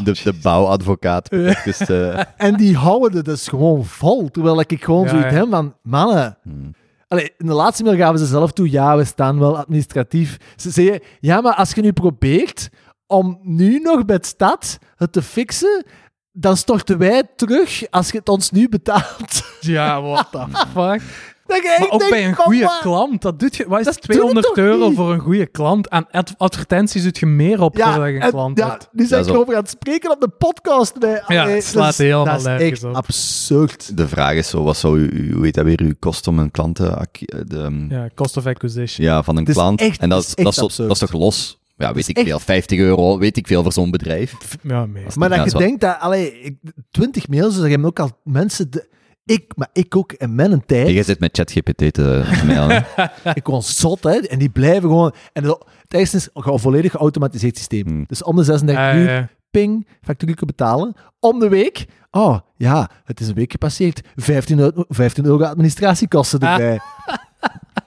De, 0.03 0.19
de 0.23 0.33
bouwadvocaat. 0.41 1.29
Dus, 1.29 1.79
eh, 1.79 2.21
en 2.47 2.55
die 2.55 2.75
houden 2.75 3.17
het 3.17 3.25
dus 3.25 3.47
gewoon 3.47 3.85
vol. 3.85 4.29
Terwijl 4.29 4.59
ik 4.59 4.83
gewoon 4.83 5.03
Ja, 5.03 5.09
zoiets 5.09 5.29
ja. 5.29 5.35
heb 5.35 5.49
van, 5.49 5.75
mannen... 5.83 6.37
hmm. 6.43 6.73
Allee, 7.07 7.33
in 7.37 7.45
de 7.45 7.53
laatste 7.53 7.83
mail 7.83 7.97
gaven 7.97 8.19
ze 8.19 8.25
zelf 8.25 8.51
toe, 8.51 8.71
ja, 8.71 8.97
we 8.97 9.03
staan 9.03 9.39
wel 9.39 9.57
administratief. 9.57 10.37
Ze 10.55 10.69
zeiden, 10.69 10.99
ja, 11.19 11.41
maar 11.41 11.53
als 11.53 11.71
je 11.71 11.81
nu 11.81 11.91
probeert 11.91 12.69
om 13.11 13.39
nu 13.43 13.79
nog 13.79 14.05
bij 14.05 14.15
het 14.15 14.25
stad 14.25 14.77
het 14.95 15.11
te 15.11 15.21
fixen, 15.21 15.85
dan 16.31 16.57
storten 16.57 16.97
wij 16.97 17.15
het 17.15 17.37
terug 17.37 17.89
als 17.89 18.11
je 18.11 18.17
het 18.17 18.29
ons 18.29 18.51
nu 18.51 18.69
betaalt. 18.69 19.43
Ja, 19.59 20.01
what 20.01 20.27
the 20.31 20.45
fuck. 20.73 21.01
Maar 21.47 21.87
ook 21.89 21.99
denk, 21.99 22.11
bij 22.11 22.25
een 22.27 22.35
goede 22.35 22.77
klant, 22.81 23.21
dat 23.21 23.39
doet 23.39 23.55
je... 23.55 23.67
Wat 23.67 23.79
is 23.79 23.85
Dat 23.85 23.93
het? 23.95 24.03
doe 24.03 24.13
je 24.15 24.19
200 24.21 24.45
toch 24.47 24.57
euro 24.57 24.87
niet? 24.87 24.97
voor 24.97 25.13
een 25.13 25.19
goede 25.19 25.45
klant? 25.45 25.89
Aan 25.89 26.07
ad- 26.11 26.33
advertenties 26.37 27.03
doet 27.03 27.17
je 27.17 27.25
meer 27.25 27.61
op 27.61 27.77
Ja, 27.77 28.05
je 28.05 28.13
een 28.15 28.21
en, 28.21 28.29
klant 28.29 28.57
ja, 28.57 28.69
hebt. 28.69 28.89
nu 28.91 29.05
zijn 29.05 29.21
is 29.25 29.29
over 29.29 29.53
aan 29.55 29.61
het 29.61 29.69
spreken 29.69 30.11
op 30.11 30.21
de 30.21 30.27
podcast. 30.29 30.99
Nee, 30.99 31.17
Ja, 31.27 31.47
het 31.47 31.63
slaat 31.63 31.83
dat 31.83 31.91
is- 31.91 31.97
helemaal 31.97 32.25
Dat 32.25 32.61
is 32.61 32.69
echt 32.71 32.83
op. 32.83 32.95
absurd. 32.95 33.97
De 33.97 34.07
vraag 34.07 34.33
is 34.33 34.49
zo, 34.49 34.63
wat 34.63 34.77
zou 34.77 34.99
u, 34.99 35.33
hoe 35.33 35.43
heet 35.43 35.53
dat 35.55 35.65
weer, 35.65 35.79
uw 35.81 35.93
kost 35.99 36.27
om 36.27 36.39
een 36.39 36.51
klant 36.51 36.75
te... 36.75 36.85
eh, 36.87 37.39
De, 37.45 37.85
ja. 37.89 37.95
Ja, 38.03 38.09
cost 38.15 38.37
of 38.37 38.45
acquisition. 38.45 39.23
van 39.23 39.37
een 39.37 39.45
klant. 39.45 39.81
echt- 39.81 39.99
en 40.01 40.09
dat 40.09 40.19
is, 40.23 40.27
dat, 40.35 40.37
echt 40.37 40.61
is, 40.69 40.75
dat 40.75 40.91
is 40.91 40.99
toch 40.99 41.11
los? 41.13 41.59
Ja, 41.81 41.87
weet 41.87 41.97
is 42.03 42.09
ik 42.09 42.17
echt- 42.17 42.27
veel. 42.27 42.39
50 42.39 42.79
euro, 42.79 43.17
weet 43.17 43.37
ik 43.37 43.47
veel 43.47 43.63
voor 43.63 43.73
zo'n 43.73 43.91
bedrijf. 43.91 44.35
Ja, 44.63 44.85
meestal. 44.85 45.13
Maar 45.15 45.29
dat 45.37 45.45
is 45.45 45.51
je 45.51 45.57
denkt 45.57 45.81
dat, 45.81 45.97
allee, 45.99 46.41
ik, 46.41 46.55
20 46.91 47.27
mails, 47.27 47.53
dus 47.53 47.63
er 47.63 47.69
hebben 47.69 47.87
ook 47.87 47.99
al 47.99 48.11
mensen, 48.23 48.71
de, 48.71 48.89
ik, 49.25 49.51
maar 49.55 49.69
ik 49.73 49.95
ook, 49.95 50.11
en 50.11 50.35
met 50.35 50.51
een 50.51 50.65
tijd. 50.65 50.87
Jij 50.89 51.03
zit 51.03 51.19
met 51.19 51.37
ChatGPT 51.37 51.93
te 51.93 52.23
mailen. 52.45 52.85
Ik 53.33 53.43
kon 53.43 53.63
zot, 53.63 54.03
hè. 54.03 54.11
En 54.19 54.39
die 54.39 54.49
blijven 54.49 54.81
gewoon... 54.81 55.13
En 55.33 55.43
het 55.43 55.57
eerste 55.87 56.17
is 56.17 56.29
een 56.33 56.59
volledig 56.59 56.91
geautomatiseerd 56.91 57.57
systeem. 57.57 57.87
Hmm. 57.87 58.03
Dus 58.07 58.23
om 58.23 58.35
de 58.35 58.43
36 58.43 58.83
Ja, 58.83 58.95
uur, 58.95 59.29
ping, 59.51 59.87
factuur 60.01 60.37
betalen. 60.45 60.93
Om 61.19 61.39
de 61.39 61.47
week, 61.49 61.85
oh, 62.11 62.39
ja, 62.57 62.89
het 63.03 63.19
is 63.19 63.27
een 63.27 63.33
week 63.35 63.51
gepasseerd. 63.51 64.01
15 64.15 64.59
euro, 64.59 64.83
15 64.87 65.25
euro 65.25 65.43
administratiekosten 65.43 66.39
Ah. 66.47 67.17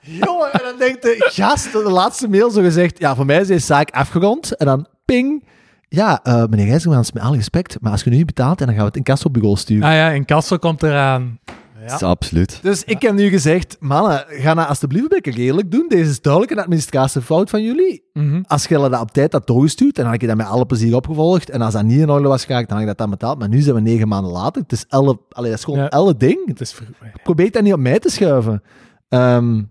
Jongen, 0.05 0.53
en 0.53 0.61
dan 0.63 0.79
denkt 0.79 1.03
de 1.03 1.17
gast, 1.19 1.73
de 1.73 1.91
laatste 1.91 2.29
mail 2.29 2.51
zo 2.51 2.63
gezegd, 2.63 2.99
ja, 2.99 3.15
voor 3.15 3.27
mij 3.27 3.41
is 3.41 3.47
deze 3.47 3.67
zaak 3.67 3.91
afgerond. 3.91 4.57
En 4.57 4.67
dan 4.67 4.87
ping, 5.05 5.45
ja, 5.89 6.21
eh, 6.23 6.45
meneer 6.51 6.67
Rijsselmans, 6.67 7.13
met 7.13 7.23
alle 7.23 7.37
respect, 7.37 7.77
maar 7.81 7.93
als 7.93 8.03
je 8.03 8.11
nu 8.11 8.17
niet 8.17 8.27
betaalt, 8.27 8.61
en 8.61 8.67
dan 8.67 8.75
gaan 8.75 8.85
we 8.85 8.89
het 8.89 8.97
in 8.99 9.03
kassobureau 9.03 9.57
sturen. 9.57 9.89
Ah 9.89 9.95
ja, 9.95 10.11
in 10.11 10.25
Kassel 10.25 10.59
komt 10.59 10.83
eraan. 10.83 11.39
Ja. 11.47 11.91
Dat 11.91 12.01
is 12.01 12.07
absoluut. 12.07 12.59
Dus 12.63 12.85
ik 12.85 13.03
heb 13.03 13.15
nu 13.15 13.29
gezegd, 13.29 13.77
mannen, 13.81 14.25
ga 14.29 14.55
nou 14.55 14.69
alsjeblieft 14.69 15.03
een 15.13 15.21
beetje 15.23 15.43
redelijk 15.43 15.71
doen. 15.71 15.87
Deze 15.89 16.11
is 16.11 16.21
duidelijk 16.21 16.53
een 16.53 16.59
administratiefout 16.59 17.51
van 17.51 17.63
jullie. 17.63 18.03
Mhm. 18.13 18.43
Als 18.47 18.67
je 18.67 18.75
dat 18.79 19.01
op 19.01 19.11
tijd 19.13 19.33
had 19.33 19.47
doorgestuurd, 19.47 19.95
dan 19.95 20.05
had 20.05 20.15
ik 20.15 20.21
je 20.21 20.27
dat 20.27 20.37
met 20.37 20.47
alle 20.47 20.67
plezier 20.67 20.95
opgevolgd. 20.97 21.51
En 21.51 21.61
als 21.63 21.73
dat 21.73 21.85
niet 21.85 22.01
in 22.01 22.11
orde 22.11 22.29
was 22.29 22.45
geraakt, 22.45 22.69
dan 22.69 22.73
had 22.79 22.83
ik 22.83 22.89
dat 22.89 22.99
dan 22.99 23.11
betaald. 23.11 23.39
Maar 23.39 23.49
nu 23.49 23.61
zijn 23.61 23.75
we 23.75 23.81
negen 23.81 24.09
maanden 24.09 24.33
later. 24.33 24.63
Het 24.63 24.73
is 24.73 24.85
elle, 24.89 25.19
allee, 25.29 25.51
dat 25.51 25.59
is 25.59 25.65
gewoon 25.65 25.81
Ja. 25.81 25.89
elle 25.89 26.17
ding. 26.17 26.39
Het 26.47 26.61
is 26.61 26.81
Probeer 27.23 27.51
dat 27.51 27.63
niet 27.63 27.73
op 27.73 27.81
mij 27.81 27.99
te 27.99 28.11
schuiven. 28.11 28.63
Ehm, 29.09 29.63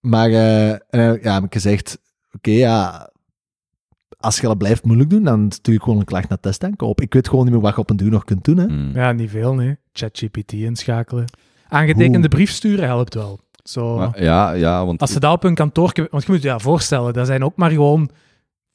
maar 0.00 0.30
ja, 0.30 0.78
heb 1.34 1.44
ik 1.44 1.52
gezegd, 1.52 1.98
oké, 2.32 2.50
ja, 2.50 3.10
als 4.20 4.40
je 4.40 4.46
dat 4.46 4.58
blijft 4.58 4.84
moeilijk 4.84 5.10
doen, 5.10 5.22
dan 5.22 5.52
stuur 5.52 5.74
ik 5.74 5.82
gewoon 5.82 5.98
een 5.98 6.04
klacht 6.04 6.28
naar 6.28 6.40
testaankoop. 6.40 7.00
Ik 7.00 7.14
weet 7.14 7.28
gewoon 7.28 7.44
niet 7.44 7.52
meer 7.52 7.62
wat 7.62 7.74
je 7.74 7.80
op 7.80 7.90
een 7.90 7.96
duur 7.96 8.10
nog 8.10 8.24
kunt 8.24 8.44
doen. 8.44 8.56
Hè. 8.56 8.66
Mm. 8.66 8.90
Ja, 8.94 9.12
niet 9.12 9.30
veel, 9.30 9.54
nee. 9.54 9.76
ChatGPT 9.92 10.52
inschakelen. 10.52 11.24
Aangetekende 11.68 12.28
brief 12.28 12.50
sturen 12.50 12.84
helpt 12.84 13.14
wel. 13.14 13.40
Zo. 13.62 13.96
Maar 13.96 14.22
ja, 14.22 14.52
ja, 14.52 14.86
want 14.86 15.00
Als 15.00 15.12
ze 15.12 15.20
dat 15.20 15.32
op 15.32 15.42
hun 15.42 15.54
kantoor... 15.54 15.92
Want 16.10 16.24
je 16.24 16.32
moet 16.32 16.42
je 16.42 16.48
dat 16.48 16.62
voorstellen, 16.62 17.12
dat 17.12 17.26
zijn 17.26 17.44
ook 17.44 17.56
maar 17.56 17.70
gewoon 17.70 18.10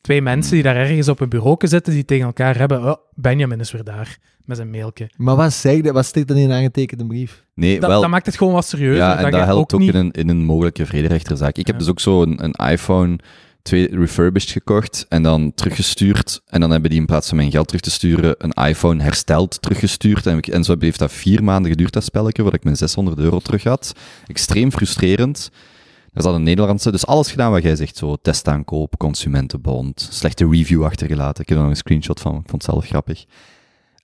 twee 0.05 0.21
mensen 0.21 0.53
die 0.53 0.63
daar 0.63 0.75
ergens 0.75 1.07
op 1.07 1.19
een 1.19 1.29
bureau 1.29 1.67
zitten, 1.67 1.93
die 1.93 2.05
tegen 2.05 2.25
elkaar 2.25 2.57
hebben, 2.57 2.83
oh, 2.83 2.95
Benjamin 3.13 3.59
is 3.59 3.71
weer 3.71 3.83
daar, 3.83 4.17
met 4.45 4.57
zijn 4.57 4.69
mailtje. 4.69 5.09
Maar 5.17 5.35
wat, 5.35 5.53
zeg 5.53 5.83
je, 5.83 5.91
wat 5.93 6.05
stikt 6.05 6.29
er 6.29 6.37
in 6.37 6.49
een 6.49 6.55
aangetekende 6.57 7.05
brief? 7.05 7.43
nee, 7.53 7.79
Dat, 7.79 7.89
wel, 7.89 8.01
dat 8.01 8.09
maakt 8.09 8.25
het 8.25 8.37
gewoon 8.37 8.53
wat 8.53 8.65
serieuzer. 8.65 8.95
ja, 9.03 9.17
en 9.17 9.31
dat, 9.31 9.43
helpt 9.43 9.73
ook, 9.73 9.79
niet... 9.79 9.93
in, 9.93 9.99
een, 9.99 10.11
in 10.11 10.29
een 10.29 10.43
mogelijke 10.43 10.85
vrederechterzaak. 10.85 11.57
Ik 11.57 11.67
heb 11.67 11.75
Ja. 11.75 11.81
dus 11.81 11.89
ook 11.89 11.99
zo 11.99 12.21
een, 12.21 12.43
een 12.43 12.69
iPhone 12.71 13.17
2 13.61 13.95
refurbished 13.95 14.51
gekocht 14.51 15.05
en 15.09 15.23
dan 15.23 15.53
teruggestuurd. 15.53 16.41
En 16.47 16.59
dan 16.61 16.71
hebben 16.71 16.89
die 16.89 16.99
in 16.99 17.05
plaats 17.05 17.27
van 17.27 17.37
mijn 17.37 17.51
geld 17.51 17.67
terug 17.67 17.81
te 17.81 17.91
sturen, 17.91 18.35
een 18.37 18.65
iPhone 18.67 19.03
hersteld 19.03 19.61
teruggestuurd. 19.61 20.25
En, 20.25 20.37
ik- 20.37 20.47
en 20.47 20.63
zo 20.63 20.75
heeft 20.79 20.99
dat 20.99 21.11
vier 21.11 21.43
maanden 21.43 21.71
geduurd, 21.71 21.93
dat 21.93 22.03
spelletje, 22.03 22.41
voordat 22.41 22.59
ik 22.59 22.63
mijn 22.63 22.75
600 22.75 23.17
euro 23.19 23.39
terug 23.39 23.63
had. 23.63 23.93
Extreem 24.27 24.71
frustrerend. 24.71 25.51
Er 26.15 26.21
zat 26.21 26.33
een 26.33 26.43
Nederlandse, 26.43 26.91
dus 26.91 27.05
alles 27.05 27.31
gedaan 27.31 27.51
wat 27.51 27.63
jij 27.63 27.75
zegt, 27.75 27.97
zo 27.97 28.15
testaankoop, 28.21 28.97
consumentenbond, 28.97 30.07
slechte 30.11 30.47
review 30.49 30.83
achtergelaten. 30.83 31.43
Ik 31.43 31.49
heb 31.49 31.57
er 31.57 31.63
nog 31.63 31.71
een 31.71 31.77
screenshot 31.77 32.19
van, 32.19 32.31
ik 32.31 32.49
vond 32.49 32.61
het 32.61 32.71
zelf 32.71 32.85
grappig. 32.85 33.25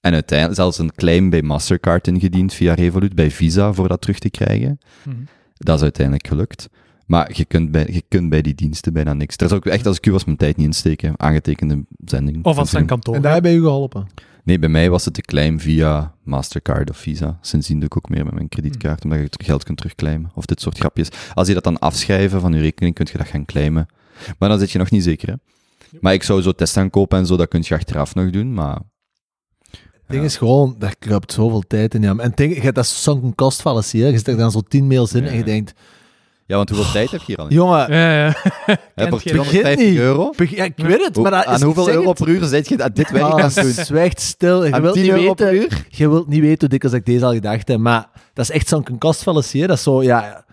En 0.02 0.14
uiteindelijk 0.14 0.60
zelfs 0.60 0.78
een 0.78 0.92
claim 0.96 1.30
bij 1.30 1.42
Mastercard 1.42 2.08
ingediend 2.08 2.54
via 2.54 2.74
Revolut, 2.74 3.16
bij 3.16 3.32
Visa, 3.32 3.74
voor 3.74 3.88
dat 3.88 4.02
terug 4.02 4.20
te 4.20 4.30
krijgen. 4.30 4.80
Mhm. 5.04 5.16
Dat 5.58 5.76
is 5.76 5.82
uiteindelijk 5.82 6.28
gelukt. 6.28 6.70
Maar 7.06 7.32
je 7.34 7.46
kunt 7.46 7.72
bij, 7.72 7.88
je 7.92 8.04
kunt 8.08 8.30
bij 8.30 8.42
die 8.42 8.56
diensten 8.56 8.94
bijna 8.94 9.14
niks. 9.14 9.38
Daar 9.38 9.50
zou 9.50 9.62
ik 9.66 9.72
echt, 9.72 9.86
als 9.86 9.98
ik 9.98 10.06
u 10.06 10.12
was, 10.12 10.26
mijn 10.26 10.38
tijd 10.38 10.58
niet 10.58 10.66
insteken. 10.66 11.14
Aangetekende 11.18 11.84
zending. 12.06 12.46
Of 12.46 12.58
als 12.58 12.74
een 12.74 12.86
kantoor 12.86 13.16
En 13.16 13.22
daar 13.22 13.34
heb 13.34 13.46
je 13.46 13.54
u 13.54 13.62
geholpen. 13.62 14.08
Nee, 14.44 14.60
bij 14.60 14.70
mij 14.70 14.90
was 14.90 15.06
het 15.06 15.14
te 15.14 15.22
claim 15.22 15.60
via 15.60 16.16
Mastercard 16.24 16.90
of 16.90 16.98
Visa. 16.98 17.38
Sindsdien 17.42 17.80
doe 17.80 17.86
ik 17.86 17.98
ook 17.98 18.10
meer 18.10 18.26
met 18.26 18.34
mijn 18.34 18.50
kredietkaart, 18.50 19.04
omdat 19.04 19.20
je 19.20 19.26
het 19.26 19.44
geld 19.44 19.64
kunt 19.64 19.78
terugclaimen. 19.78 20.32
Of 20.36 20.46
dit 20.46 20.62
soort 20.62 20.78
grapjes. 20.78 21.10
Als 21.34 21.48
je 21.48 21.54
dat 21.54 21.64
dan 21.64 21.80
afschrijven 21.80 22.42
van 22.42 22.54
je 22.54 22.60
rekening, 22.60 22.96
kun 22.96 23.08
je 23.12 23.18
dat 23.18 23.28
gaan 23.28 23.46
claimen. 23.46 23.88
Maar 24.40 24.50
dan 24.50 24.60
zit 24.60 24.72
je 24.72 24.78
nog 24.78 24.92
niet 24.92 25.04
zeker, 25.04 25.30
hè. 25.30 25.36
Maar 26.00 26.14
ik 26.14 26.24
zou 26.24 26.42
zo 26.42 26.52
testaankopen 26.52 27.20
en 27.20 27.26
zo, 27.26 27.38
dat 27.38 27.48
kun 27.48 27.64
je 27.66 27.76
achteraf 27.76 28.16
nog 28.16 28.30
doen, 28.30 28.54
maar... 28.54 28.80
Het 29.70 30.20
ding 30.20 30.24
is 30.24 30.38
gewoon, 30.38 30.76
daar 30.80 30.96
kruipt 31.00 31.32
zoveel 31.32 31.62
tijd 31.68 31.94
in. 31.94 32.02
Ja. 32.02 32.16
En 32.18 32.32
hebt 32.36 32.76
dat 32.76 32.88
sunken 32.88 33.36
cost 33.36 33.62
fallacy. 33.62 33.98
hè. 33.98 34.08
Je 34.08 34.18
zet 34.18 34.28
er 34.28 34.38
dan 34.38 34.52
zo 34.52 34.62
tien 34.62 34.88
mails 34.88 35.14
in 35.14 35.24
Ja. 35.24 35.30
en 35.30 35.38
je 35.38 35.44
denkt, 35.44 35.74
Ja, 36.52 36.58
want 36.58 36.70
hoeveel 36.70 36.92
tijd 36.92 37.12
heb 37.12 37.20
je 37.20 37.26
hier 37.28 37.38
al? 37.38 37.48
in? 37.48 37.56
jongen, 37.56 37.94
Ja, 37.94 38.24
ja. 38.26 38.32
Voor 38.32 39.20
geen- 39.20 39.20
250 39.20 39.88
niet. 39.88 39.98
euro? 39.98 40.34
beg- 40.36 40.56
ja, 40.56 40.64
ik 40.64 40.74
weet 40.76 41.06
het, 41.06 41.18
maar 41.18 41.32
dat 41.32 41.42
is 41.46 41.52
aan 41.52 41.62
hoeveel 41.62 41.90
euro 41.90 42.10
het. 42.10 42.18
per 42.18 42.28
uur 42.28 42.44
zit 42.44 42.70
je 42.70 42.78
dat 42.78 42.96
dit 42.96 43.12
werk 43.12 43.24
Ah, 43.26 43.32
aan 43.32 43.40
het 43.42 43.56
doen? 43.56 43.86
zwijgt 43.86 44.22
stil. 44.22 44.66
Je 44.66 44.82
wilt, 44.82 44.94
10 44.94 45.04
niet 45.04 45.12
euro 45.12 45.34
per 45.34 45.52
weten, 45.52 45.64
uur? 45.78 45.86
je 45.90 46.10
wilt 46.10 46.28
niet 46.28 46.42
weten 46.42 46.60
hoe 46.60 46.70
dikwijls 46.70 46.98
ik 46.98 47.06
deze 47.06 47.26
al 47.26 47.34
gedacht 47.34 47.68
heb, 47.68 47.80
maar 47.80 48.08
dat 48.34 48.46
is 48.50 48.52
echt 48.52 48.68
fallacy. 49.24 49.60
hè. 49.60 49.68
Dat 49.68 49.78
is 49.78 49.84
zo, 49.84 50.04
ja, 50.04 50.46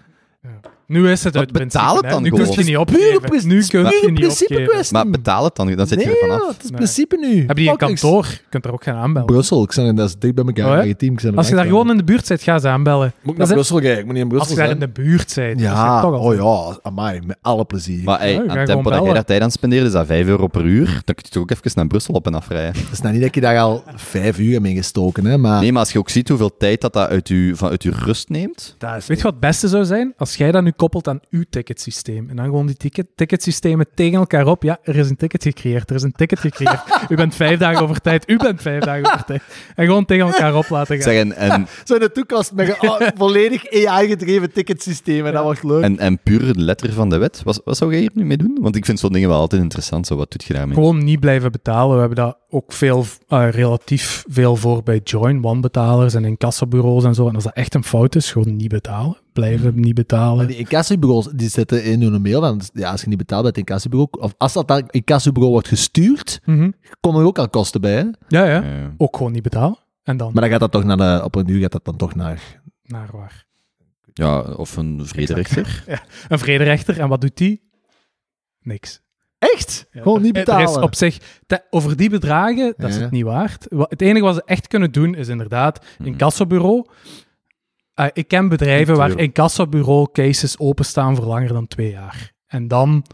Nu 0.88 1.10
is 1.10 1.24
het 1.24 1.36
uit 1.36 1.52
principe, 1.52 1.78
betaal 1.78 1.96
het 1.96 2.10
dan 2.10 2.22
Nu 2.22 2.30
kun 2.30 2.38
gewoon? 2.38 2.54
je 2.54 2.64
niet 2.64 2.76
opgeven. 2.76 3.48
Nu 3.48 3.66
kun 3.66 3.80
je 3.80 4.00
niet 4.04 4.14
principe 4.14 4.64
kwestie. 4.64 4.96
Maar 4.96 5.10
betaal 5.10 5.44
het 5.44 5.56
dan, 5.56 5.74
dan 5.74 5.86
zit 5.86 6.02
je 6.02 6.04
er 6.04 6.10
ja, 6.10 6.36
vanaf. 6.36 6.48
het 6.48 6.64
is 6.64 6.70
principe 6.70 7.16
nu. 7.16 7.44
Heb 7.46 7.58
je 7.58 7.70
een 7.70 7.76
kantoor? 7.76 8.26
Je 8.26 8.38
kunt 8.48 8.64
er 8.64 8.72
ook 8.72 8.82
gaan 8.82 8.94
aanbellen. 8.94 9.26
Brussel, 9.26 9.62
ik 9.62 9.72
zeg, 9.72 9.92
dat 9.92 10.08
is 10.08 10.18
dicht 10.18 10.34
bij 10.34 10.44
elkaar. 10.44 10.70
Oh, 10.70 10.76
ja? 10.76 10.82
je 10.82 10.96
team, 10.96 11.12
ik 11.12 11.20
zeg, 11.20 11.36
Als 11.36 11.48
je 11.48 11.54
daar 11.54 11.66
gewoon 11.66 11.90
in 11.90 11.96
de 11.96 12.04
buurt 12.04 12.26
zit, 12.26 12.42
ga 12.42 12.58
ze 12.58 12.68
aanbellen. 12.68 13.12
Moet 13.22 13.32
ik 13.32 13.38
naar 13.38 13.48
Brussel 13.48 13.80
gaan? 13.80 13.98
Ik 13.98 14.04
moet 14.04 14.14
niet 14.14 14.22
in 14.22 14.22
Als 14.22 14.46
Brussel 14.46 14.56
je 14.56 14.62
daar 14.62 14.70
in 14.70 14.78
de 14.78 14.88
buurt 14.88 15.32
bent. 15.34 15.60
Ja, 15.60 16.00
toch 16.00 16.12
al 16.12 16.20
oh 16.20 16.34
ja, 16.34 16.78
amai, 16.82 17.20
met 17.26 17.38
alle 17.42 17.64
plezier. 17.64 18.04
Maar 18.04 18.18
hey, 18.18 18.48
aan 18.48 18.58
het 18.58 18.66
tempo 18.66 18.90
dat 18.90 19.04
jij 19.04 19.12
daar 19.12 19.24
tijd 19.24 19.42
aan 19.42 19.50
spendeert, 19.50 19.86
is 19.86 19.92
dat 19.92 20.06
5 20.06 20.26
euro 20.26 20.46
per 20.46 20.64
uur. 20.64 20.86
Dan 20.86 21.14
kun 21.14 21.24
je 21.24 21.28
toch 21.28 21.42
ook 21.42 21.50
even 21.50 21.70
naar 21.74 21.86
Brussel 21.86 22.14
op 22.14 22.26
en 22.26 22.34
afrijden. 22.34 22.82
Het 22.82 22.92
is 22.92 23.00
nou 23.00 23.12
niet 23.12 23.22
dat 23.22 23.34
je 23.34 23.40
daar 23.40 23.58
al 23.58 23.82
vijf 23.94 24.38
uur 24.38 24.60
mee 24.60 24.74
gestoken, 24.74 25.24
hè, 25.24 25.38
maar... 25.38 25.60
Nee, 25.60 25.72
maar 25.72 25.80
als 25.80 25.92
je 25.92 25.98
ook 25.98 26.08
ziet 26.08 26.28
hoeveel 26.28 26.56
tijd 26.56 26.80
dat, 26.80 26.92
dat 26.92 27.08
uit, 27.08 27.28
je, 27.28 27.52
van, 27.54 27.70
uit 27.70 27.82
je 27.82 27.90
rust 27.90 28.28
neemt. 28.28 28.74
dat 28.78 28.96
is 28.96 29.06
Weet 29.06 29.16
je 29.16 29.22
wat 29.22 29.32
het 29.32 29.40
beste 29.40 29.68
zou 29.68 29.84
zijn? 29.84 30.12
Als 30.16 30.34
jij 30.34 30.52
dat 30.52 30.62
nu 30.62 30.72
koppelt 30.78 31.08
aan 31.08 31.20
uw 31.30 31.44
ticketsysteem. 31.50 32.28
En 32.30 32.36
dan 32.36 32.44
gewoon 32.44 32.66
die 32.66 32.76
ticket, 32.76 33.06
ticketsystemen 33.14 33.86
tegen 33.94 34.18
elkaar 34.18 34.46
op. 34.46 34.62
Ja, 34.62 34.78
er 34.82 34.96
is 34.96 35.10
een 35.10 35.16
ticket 35.16 35.42
gecreëerd. 35.42 35.90
Er 35.90 35.96
is 35.96 36.02
een 36.02 36.12
ticket 36.12 36.38
gecreëerd. 36.38 36.82
u 37.08 37.14
bent 37.16 37.34
vijf 37.34 37.58
dagen 37.58 37.82
over 37.82 38.00
tijd. 38.00 38.30
U 38.30 38.36
bent 38.36 38.62
vijf 38.62 38.84
dagen 38.84 39.06
over 39.12 39.24
tijd. 39.24 39.42
En 39.74 39.86
gewoon 39.86 40.04
tegen 40.04 40.26
elkaar 40.26 40.56
op 40.56 40.68
laten 40.68 40.94
gaan. 40.94 41.12
Zeg, 41.12 41.20
en, 41.20 41.36
en, 41.36 41.66
Zo 41.84 41.94
in 41.94 42.00
de 42.00 42.12
toekomst 42.12 42.52
met 42.52 42.68
een 42.68 42.88
oh, 42.88 43.00
volledig 43.14 43.86
AI-gedreven 43.86 44.52
ticketsysteem. 44.52 45.26
En 45.26 45.32
dat 45.32 45.42
wordt 45.42 45.62
leuk. 45.62 45.82
en, 45.82 45.98
en 45.98 46.18
puur 46.18 46.52
de 46.52 46.60
letter 46.60 46.92
van 46.92 47.08
de 47.08 47.16
wet. 47.16 47.42
Wat, 47.44 47.60
wat 47.64 47.76
zou 47.76 47.90
jij 47.90 48.00
hier 48.00 48.10
nu 48.14 48.24
mee 48.24 48.36
doen? 48.36 48.58
Want 48.60 48.76
ik 48.76 48.84
vind 48.84 48.98
zo'n 48.98 49.12
dingen 49.12 49.28
wel 49.28 49.38
altijd 49.38 49.62
interessant. 49.62 50.06
Zo, 50.06 50.16
wat 50.16 50.30
doet 50.30 50.44
je 50.44 50.54
daarmee? 50.54 50.74
Gewoon 50.74 51.04
niet 51.04 51.20
blijven 51.20 51.52
betalen. 51.52 51.94
We 51.94 52.00
hebben 52.00 52.24
dat 52.24 52.38
ook 52.50 52.72
veel, 52.72 53.04
eh, 53.28 53.48
relatief 53.50 54.24
veel 54.28 54.56
voor 54.56 54.82
bij 54.82 55.00
Join, 55.04 55.40
wanbetalers 55.40 56.14
en 56.14 56.24
incassobureaus 56.24 57.04
en 57.04 57.14
zo. 57.14 57.28
En 57.28 57.34
als 57.34 57.44
dat 57.44 57.52
echt 57.54 57.74
een 57.74 57.84
fout 57.84 58.14
is, 58.14 58.32
gewoon 58.32 58.56
niet 58.56 58.68
betalen. 58.68 59.16
Blijven 59.32 59.80
niet 59.80 59.94
betalen. 59.94 60.36
Maar 60.36 60.46
die 60.46 60.56
incassobureaus 60.56 61.28
die 61.34 61.48
zitten 61.48 61.84
in 61.84 62.02
hun 62.02 62.22
mail. 62.22 62.40
Dan, 62.40 62.60
ja, 62.72 62.90
als 62.90 63.00
je 63.00 63.08
niet 63.08 63.18
betaalt 63.18 63.40
bij 63.42 63.50
het 63.50 63.58
incassobureau, 63.58 64.10
of 64.20 64.34
als 64.38 64.52
dat 64.52 64.68
dan 64.68 64.88
incassobureau 64.90 65.52
wordt 65.52 65.68
gestuurd, 65.68 66.40
Mhm. 66.44 66.70
komen 67.00 67.20
er 67.20 67.26
ook 67.26 67.38
al 67.38 67.48
kosten 67.48 67.80
bij. 67.80 67.94
Hè? 67.94 68.04
Ja, 68.28 68.44
ja. 68.44 68.92
Ook 68.96 69.16
gewoon 69.16 69.32
niet 69.32 69.42
betalen. 69.42 69.78
En 70.02 70.16
dan 70.16 70.30
Maar 70.32 70.42
dan 70.42 70.50
gaat 70.50 70.60
dat 70.60 70.72
toch 70.72 70.84
naar 70.84 70.96
de, 70.96 71.20
op 71.24 71.34
een 71.34 71.46
duur 71.46 71.60
gaat 71.60 71.72
dat 71.72 71.84
dan 71.84 71.96
toch 71.96 72.14
naar... 72.14 72.60
naar 72.82 73.08
waar? 73.12 73.46
ja, 74.12 74.40
of 74.40 74.76
een 74.76 75.00
vrederechter. 75.06 75.84
Een 76.28 76.38
vrederechter. 76.38 77.00
En 77.00 77.08
wat 77.08 77.20
doet 77.20 77.36
die? 77.36 77.62
Niks. 78.60 79.00
Echt? 79.38 79.86
Ja, 79.90 80.02
Gewoon 80.02 80.22
niet 80.22 80.36
Er 80.36 80.40
is 80.40 80.44
betalen? 80.46 80.82
op 80.82 80.94
zich, 80.94 81.18
te- 81.46 81.62
over 81.70 81.96
die 81.96 82.10
bedragen, 82.10 82.74
dat 82.76 82.90
is 82.90 82.96
het 82.96 83.10
niet 83.10 83.24
waard. 83.24 83.66
Wa- 83.68 83.86
Het 83.88 84.02
enige 84.02 84.24
wat 84.24 84.34
ze 84.34 84.42
echt 84.44 84.66
kunnen 84.66 84.92
doen, 84.92 85.14
is 85.14 85.28
inderdaad 85.28 85.84
Mhm. 85.98 86.08
incassobureau. 86.08 86.84
Uh, 88.00 88.06
ik 88.12 88.28
ken 88.28 88.48
bedrijven 88.48 88.96
waar 88.96 89.18
incassobureau 89.18 90.08
cases 90.12 90.58
openstaan 90.58 91.16
voor 91.16 91.24
langer 91.24 91.48
dan 91.52 91.66
twee 91.66 91.90
jaar. 91.90 92.32
En 92.46 92.68
dan 92.68 93.04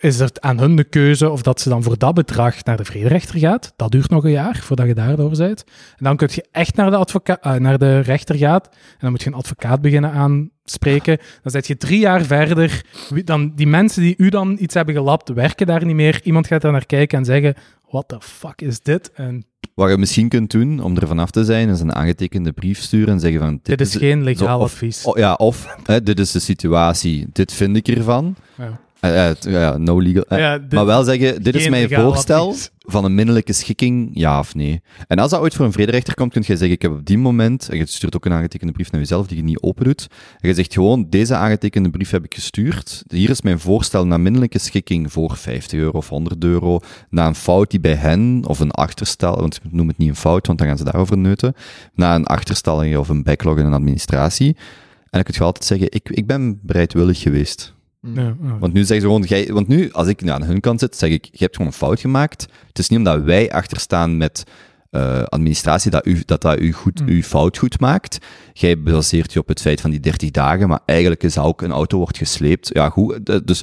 is 0.00 0.18
het 0.18 0.40
aan 0.40 0.58
hun 0.58 0.76
de 0.76 0.84
keuze 0.84 1.30
of 1.30 1.42
dat 1.42 1.60
ze 1.60 1.68
dan 1.68 1.82
voor 1.82 1.98
dat 1.98 2.14
bedrag 2.14 2.64
naar 2.64 2.76
de 2.76 2.84
vrederechter 2.84 3.38
gaat. 3.38 3.72
Dat 3.76 3.90
duurt 3.90 4.10
nog 4.10 4.24
een 4.24 4.30
jaar 4.30 4.56
voordat 4.56 4.86
je 4.86 4.94
daardoor 4.94 5.30
bent. 5.36 5.64
En 5.96 6.04
dan 6.04 6.16
kun 6.16 6.28
je 6.32 6.44
echt 6.52 6.76
naar 6.76 6.90
de, 6.90 6.96
advoca- 6.96 7.40
eh, 7.40 7.54
naar 7.54 7.78
de 7.78 7.98
rechter 8.00 8.34
gaat. 8.36 8.66
En 8.72 8.98
dan 9.00 9.10
moet 9.10 9.22
je 9.22 9.28
een 9.28 9.34
advocaat 9.36 9.80
beginnen 9.80 10.10
aanspreken. 10.12 11.18
Dan 11.42 11.52
zit 11.52 11.66
je 11.66 11.76
drie 11.76 11.98
jaar 11.98 12.22
verder. 12.22 12.84
Dan, 13.24 13.52
die 13.54 13.66
mensen 13.66 14.02
die 14.02 14.14
u 14.16 14.28
dan 14.28 14.56
iets 14.60 14.74
hebben 14.74 14.94
gelapt, 14.94 15.28
werken 15.28 15.66
daar 15.66 15.84
niet 15.84 15.94
meer. 15.94 16.20
Iemand 16.24 16.46
gaat 16.46 16.60
daar 16.62 16.72
naar 16.72 16.86
kijken 16.86 17.18
en 17.18 17.24
zeggen: 17.24 17.54
What 17.88 18.08
the 18.08 18.16
fuck 18.20 18.60
is 18.60 18.80
dit? 18.80 19.12
En 19.12 19.44
Wat 19.74 19.90
je 19.90 19.96
misschien 19.98 20.28
kunt 20.28 20.50
doen, 20.50 20.80
om 20.80 20.96
er 20.96 21.06
vanaf 21.06 21.30
te 21.30 21.44
zijn, 21.44 21.68
is 21.68 21.80
een 21.80 21.94
aangetekende 21.94 22.52
brief 22.52 22.78
sturen 22.80 23.08
en 23.14 23.20
zeggen 23.20 23.40
van... 23.40 23.50
Dit, 23.62 23.78
dit 23.78 23.80
is 23.80 23.96
geen 23.96 24.22
legaal 24.22 24.58
of- 24.60 24.64
advies. 24.72 25.04
Oh, 25.04 25.16
ja, 25.18 25.34
of 25.34 25.76
hè, 25.84 26.02
dit 26.02 26.18
is 26.18 26.30
de 26.32 26.38
situatie, 26.38 27.26
dit 27.32 27.52
vind 27.52 27.76
ik 27.76 27.88
ervan. 27.88 28.36
Ja. 28.58 28.80
Ja, 29.40 29.76
no 29.78 30.00
legal. 30.00 30.22
eh, 30.28 30.38
Ja, 30.38 30.60
maar 30.70 30.86
wel 30.86 31.04
zeggen, 31.04 31.42
dit 31.42 31.54
is 31.54 31.68
mijn 31.68 31.88
voorstel 31.90 32.48
advies. 32.48 32.70
van 32.78 33.04
een 33.04 33.14
minnelijke 33.14 33.52
schikking, 33.52 34.10
ja 34.12 34.38
of 34.38 34.54
nee. 34.54 34.82
En 35.06 35.18
als 35.18 35.30
dat 35.30 35.40
ooit 35.40 35.54
voor 35.54 35.64
een 35.66 35.72
vrederechter 35.72 36.14
komt, 36.14 36.32
kun 36.32 36.40
je 36.46 36.56
zeggen, 36.56 36.70
ik 36.70 36.82
heb 36.82 36.90
op 36.90 37.06
die 37.06 37.18
moment, 37.18 37.68
en 37.68 37.76
je 37.76 37.86
stuurt 37.86 38.16
ook 38.16 38.24
een 38.24 38.32
aangetekende 38.32 38.72
brief 38.72 38.90
naar 38.90 39.00
jezelf 39.00 39.26
die 39.26 39.36
je 39.36 39.42
niet 39.42 39.60
open 39.60 39.84
doet, 39.84 40.06
en 40.40 40.48
je 40.48 40.54
zegt 40.54 40.72
gewoon, 40.72 41.06
deze 41.08 41.34
aangetekende 41.34 41.90
brief 41.90 42.10
heb 42.10 42.24
ik 42.24 42.34
gestuurd, 42.34 43.02
hier 43.08 43.30
is 43.30 43.42
mijn 43.42 43.58
voorstel 43.58 44.06
naar 44.06 44.20
minnelijke 44.20 44.58
schikking 44.58 45.12
voor 45.12 45.36
50 45.36 45.78
euro 45.78 45.98
of 45.98 46.08
100 46.08 46.44
euro, 46.44 46.80
na 47.10 47.26
een 47.26 47.34
fout 47.34 47.70
die 47.70 47.80
bij 47.80 47.94
hen, 47.94 48.42
of 48.46 48.60
een 48.60 48.70
achterstal, 48.70 49.36
want 49.40 49.60
ik 49.64 49.72
noem 49.72 49.88
het 49.88 49.98
niet 49.98 50.08
een 50.08 50.16
fout, 50.16 50.46
want 50.46 50.58
dan 50.58 50.68
gaan 50.68 50.78
ze 50.78 50.84
daarover 50.84 51.18
neuten, 51.18 51.54
na 51.94 52.14
een 52.14 52.26
achterstalling 52.26 52.96
of 52.96 53.08
een 53.08 53.22
backlog 53.22 53.58
in 53.58 53.64
een 53.64 53.72
administratie. 53.72 54.56
En 55.04 55.20
dan 55.20 55.22
kun 55.22 55.34
je 55.38 55.44
altijd 55.44 55.64
zeggen, 55.64 55.86
ik, 55.90 56.08
ik 56.10 56.26
ben 56.26 56.58
bereidwillig 56.62 57.20
geweest. 57.20 57.73
Ja, 58.14 58.22
ja. 58.42 58.58
Want 58.58 58.72
nu 58.72 58.78
zeggen 58.84 59.00
ze 59.00 59.06
gewoon, 59.06 59.22
jij, 59.22 59.52
want 59.52 59.68
nu, 59.68 59.92
als 59.92 60.06
ik 60.08 60.28
aan 60.28 60.42
hun 60.42 60.60
kant 60.60 60.80
zit, 60.80 60.96
zeg 60.96 61.10
ik, 61.10 61.24
je 61.30 61.38
hebt 61.38 61.56
gewoon 61.56 61.70
een 61.70 61.78
fout 61.78 62.00
gemaakt. 62.00 62.46
Het 62.68 62.78
is 62.78 62.88
niet 62.88 62.98
omdat 62.98 63.22
wij 63.22 63.52
achterstaan 63.52 64.16
met 64.16 64.44
eh, 64.90 65.22
administratie 65.22 65.90
dat 65.90 66.06
u, 66.06 66.22
dat, 66.24 66.40
dat 66.42 66.60
u 66.60 66.72
goed, 66.72 66.98
Hmm. 66.98 67.08
uw 67.08 67.22
fout 67.22 67.58
goed 67.58 67.80
maakt. 67.80 68.18
Jij 68.52 68.82
baseert 68.82 69.32
je 69.32 69.38
op 69.40 69.48
het 69.48 69.60
feit 69.60 69.80
van 69.80 69.90
die 69.90 70.00
30 70.00 70.30
dagen, 70.30 70.68
maar 70.68 70.80
eigenlijk 70.86 71.22
is 71.22 71.34
dat 71.34 71.44
ook 71.44 71.62
een 71.62 71.72
auto 71.72 71.98
wordt 71.98 72.16
gesleept. 72.18 72.70
Ja, 72.72 72.88
goed. 72.88 73.28
eh, 73.28 73.38
Dus 73.44 73.62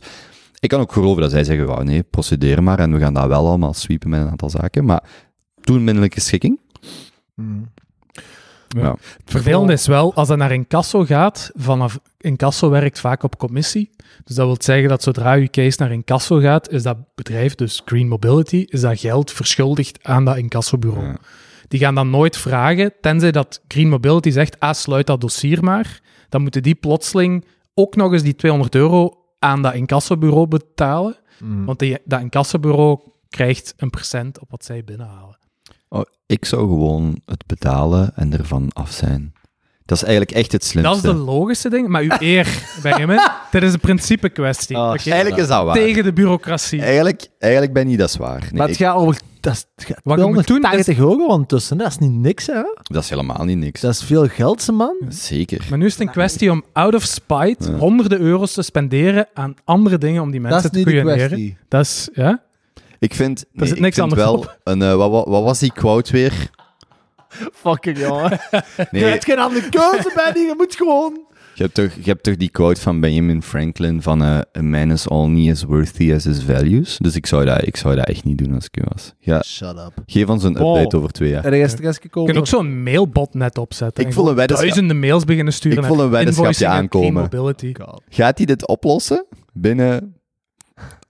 Ik 0.59 0.69
kan 0.69 0.79
ook 0.79 0.91
geloven 0.91 1.21
dat 1.21 1.31
zij 1.31 1.43
zeggen, 1.43 1.65
wauw, 1.67 1.81
nee, 1.83 2.03
procedeer 2.03 2.63
maar 2.63 2.79
en 2.79 2.93
we 2.93 2.99
gaan 2.99 3.13
dat 3.13 3.27
wel 3.27 3.47
allemaal 3.47 3.73
sweepen 3.73 4.09
met 4.09 4.21
een 4.21 4.29
aantal 4.29 4.49
zaken. 4.49 4.85
Maar 4.85 5.03
doe 5.61 5.75
een 5.75 5.83
minderlijke 5.83 6.19
schikking. 6.19 6.59
Mm. 7.35 7.69
Ja. 8.77 8.91
Het 8.91 9.31
vervelende 9.31 9.73
is 9.73 9.87
wel, 9.87 10.13
als 10.13 10.27
dat 10.27 10.37
naar 10.37 10.51
incasso 10.51 11.05
gaat, 11.05 11.51
vanaf 11.55 11.99
incasso 12.17 12.69
werkt 12.69 12.99
vaak 12.99 13.23
op 13.23 13.37
commissie. 13.37 13.89
Dus 14.23 14.35
dat 14.35 14.45
wil 14.45 14.55
zeggen 14.59 14.89
dat 14.89 15.03
zodra 15.03 15.33
je 15.33 15.49
case 15.49 15.77
naar 15.79 15.91
incasso 15.91 16.39
gaat, 16.39 16.69
is 16.69 16.83
dat 16.83 16.97
bedrijf, 17.15 17.55
dus 17.55 17.81
Green 17.85 18.07
Mobility, 18.07 18.65
is 18.67 18.81
dat 18.81 18.99
geld 18.99 19.31
verschuldigd 19.31 20.03
aan 20.03 20.25
dat 20.25 20.37
incassobureau. 20.37 21.07
Ja. 21.07 21.17
Die 21.67 21.79
gaan 21.79 21.95
dan 21.95 22.09
nooit 22.09 22.37
vragen, 22.37 22.93
tenzij 23.01 23.31
dat 23.31 23.61
Green 23.67 23.89
Mobility 23.89 24.29
zegt, 24.29 24.59
ah, 24.59 24.73
sluit 24.73 25.07
dat 25.07 25.21
dossier 25.21 25.63
maar. 25.63 26.01
Dan 26.29 26.41
moeten 26.41 26.63
die 26.63 26.75
plotseling 26.75 27.45
ook 27.73 27.95
nog 27.95 28.11
eens 28.11 28.23
die 28.23 28.35
200 28.35 28.75
euro 28.75 29.17
aan 29.39 29.61
dat 29.61 29.73
incassobureau 29.73 30.47
betalen. 30.47 31.17
Mm. 31.39 31.65
Want 31.65 31.79
die, 31.79 31.97
dat 32.05 32.21
incassobureau 32.21 32.99
krijgt 33.29 33.73
een 33.77 33.89
percent 33.89 34.39
op 34.39 34.51
wat 34.51 34.65
zij 34.65 34.83
binnenhalen. 34.83 35.37
Oh, 35.93 36.01
ik 36.25 36.45
zou 36.45 36.61
gewoon 36.67 37.21
het 37.25 37.43
betalen 37.45 38.11
en 38.15 38.37
ervan 38.37 38.69
af 38.73 38.91
zijn. 38.91 39.33
Dat 39.85 39.97
is 39.97 40.03
eigenlijk 40.07 40.37
echt 40.37 40.51
het 40.51 40.63
slimste. 40.63 40.93
Dat 40.93 41.03
is 41.03 41.09
de 41.19 41.25
logische 41.25 41.69
ding. 41.69 41.87
Maar 41.87 42.01
uw 42.01 42.11
eer, 42.19 42.47
Benjamin, 42.83 43.19
dit 43.51 43.63
is 43.63 43.73
een 43.73 43.79
principe 43.79 44.29
kwestie. 44.29 44.77
Oké? 44.77 44.89
Eigenlijk 45.09 45.41
is 45.41 45.47
dat 45.47 45.63
waar. 45.65 45.73
Tegen 45.75 46.03
de 46.03 46.13
bureaucratie. 46.13 46.81
Eigenlijk, 46.81 47.27
eigenlijk 47.39 47.73
ben 47.73 47.89
je 47.89 47.97
dat 47.97 48.11
zwaar. 48.11 48.39
Nee, 48.39 48.49
maar 48.53 48.67
het 48.67 48.79
ik- 48.79 48.85
gaat 48.85 48.95
over... 48.95 49.19
Dat 49.39 49.53
is, 49.53 49.85
gaat 49.85 49.99
Wat 50.03 50.17
doen 50.17 50.37
is- 50.37 50.45
280 50.45 50.97
euro 50.97 51.25
ondertussen. 51.27 51.77
Dat 51.77 51.87
is 51.87 51.97
niet 51.97 52.11
niks, 52.11 52.47
hè? 52.47 52.61
dat 52.83 53.03
is 53.03 53.09
helemaal 53.09 53.43
niet 53.43 53.57
niks. 53.57 53.81
Dat 53.81 53.93
is 53.93 54.03
veel 54.03 54.27
geld, 54.27 54.61
ze 54.61 54.71
man. 54.71 54.95
Zeker. 55.09 55.65
Maar 55.69 55.77
nu 55.77 55.85
is 55.85 55.91
het 55.91 56.01
een 56.01 56.09
kwestie 56.11 56.51
om 56.51 56.63
out 56.73 56.93
of 56.95 57.03
spite 57.03 57.71
Ja. 57.71 57.77
honderden 57.77 58.19
euro's 58.19 58.53
te 58.53 58.61
spenderen 58.61 59.27
aan 59.33 59.53
andere 59.63 59.97
dingen 59.97 60.21
om 60.21 60.31
die 60.31 60.39
mensen 60.41 60.61
Dat 60.61 60.71
is 60.75 60.83
te 60.83 60.89
niet 60.89 61.05
de 61.05 61.13
kwestie. 61.13 61.57
Dat 61.67 61.81
is, 61.81 62.09
ja? 62.13 62.43
Ik 63.01 63.13
vind, 63.15 63.45
nee, 63.51 63.67
zit 63.67 63.75
ik 63.77 63.81
niks 63.83 63.95
vind 63.95 64.09
anders 64.11 64.27
wel 64.29 64.37
op. 64.37 64.59
een... 64.63 64.81
eh, 64.81 64.95
wat, 64.95 65.11
wat, 65.11 65.27
wat 65.27 65.43
was 65.43 65.59
die 65.59 65.71
quote 65.73 66.11
weer? 66.11 66.49
Fucking 67.53 67.97
jongen. 67.99 68.29
Nee, 68.91 69.03
Je 69.03 69.09
hebt 69.09 69.25
geen 69.25 69.39
andere 69.39 69.69
keuze, 69.69 70.11
Benny. 70.25 70.47
Je 70.47 70.53
moet 70.57 70.75
gewoon... 70.75 71.19
je 71.55 71.63
hebt, 71.63 71.73
toch, 71.75 71.91
je 71.95 72.09
hebt 72.09 72.23
toch 72.23 72.35
die 72.37 72.49
quote 72.49 72.81
van 72.81 72.99
Benjamin 72.99 73.41
Franklin 73.43 74.01
van 74.01 74.21
eh, 74.23 74.37
A 74.57 74.61
man 74.61 74.91
is 74.91 75.07
only 75.07 75.51
as 75.51 75.63
worthy 75.63 76.13
as 76.13 76.23
his 76.23 76.43
values. 76.43 76.97
Dus 76.97 77.15
ik 77.15 77.25
zou 77.25 77.45
dat, 77.45 77.67
ik 77.67 77.77
zou 77.77 77.95
dat 77.95 78.05
echt 78.07 78.23
niet 78.23 78.37
doen 78.37 78.53
als 78.53 78.65
ik 78.65 78.77
u 78.77 78.81
was. 78.93 79.13
Ja, 79.19 79.41
Shut 79.43 79.77
up. 79.77 79.93
geef 80.05 80.27
ons 80.27 80.43
een 80.43 80.55
update 80.55 80.97
over 80.97 81.11
twee 81.11 81.29
jaar. 81.29 81.45
Er 81.45 81.53
is 81.53 81.71
stress 81.71 81.95
Je 81.97 82.01
gekomen. 82.01 82.29
kunt 82.33 82.39
ook 82.43 82.49
zo'n 82.49 82.83
mailbot 82.83 83.33
net 83.33 83.57
opzetten. 83.57 84.03
Ik 84.03 84.09
en 84.09 84.15
voel 84.15 84.29
een 84.29 84.35
weddenschap. 84.35 84.67
Duizenden 84.67 84.99
mails 84.99 85.23
beginnen 85.23 85.53
sturen. 85.53 85.77
Ik 85.77 85.83
voel 85.85 85.95
naar 85.95 86.05
een 86.05 86.11
weddenschapje 86.11 86.49
invoicing 86.65 86.71
en 86.71 86.77
aankomen. 86.77 88.03
Gaat 88.09 88.37
hij 88.37 88.45
dit 88.45 88.67
oplossen 88.67 89.25
binnen 89.53 90.15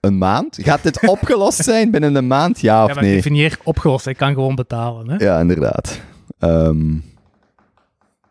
een 0.02 0.18
maand? 0.18 0.58
Gaat 0.62 0.82
dit 0.82 1.06
opgelost 1.16 1.64
zijn 1.64 1.90
binnen 1.90 2.14
een 2.14 2.26
maand? 2.26 2.60
Ja 2.60 2.74
Ja, 2.76 2.84
of 2.84 2.94
maar 2.94 3.02
nee? 3.04 3.14
definieer 3.14 3.58
opgelost. 3.64 4.06
Ik 4.06 4.16
kan 4.16 4.34
gewoon 4.34 4.54
betalen. 4.54 5.10
Hè? 5.10 5.16
Ja, 5.24 5.40
inderdaad. 5.40 6.00
Ehm, 6.38 6.90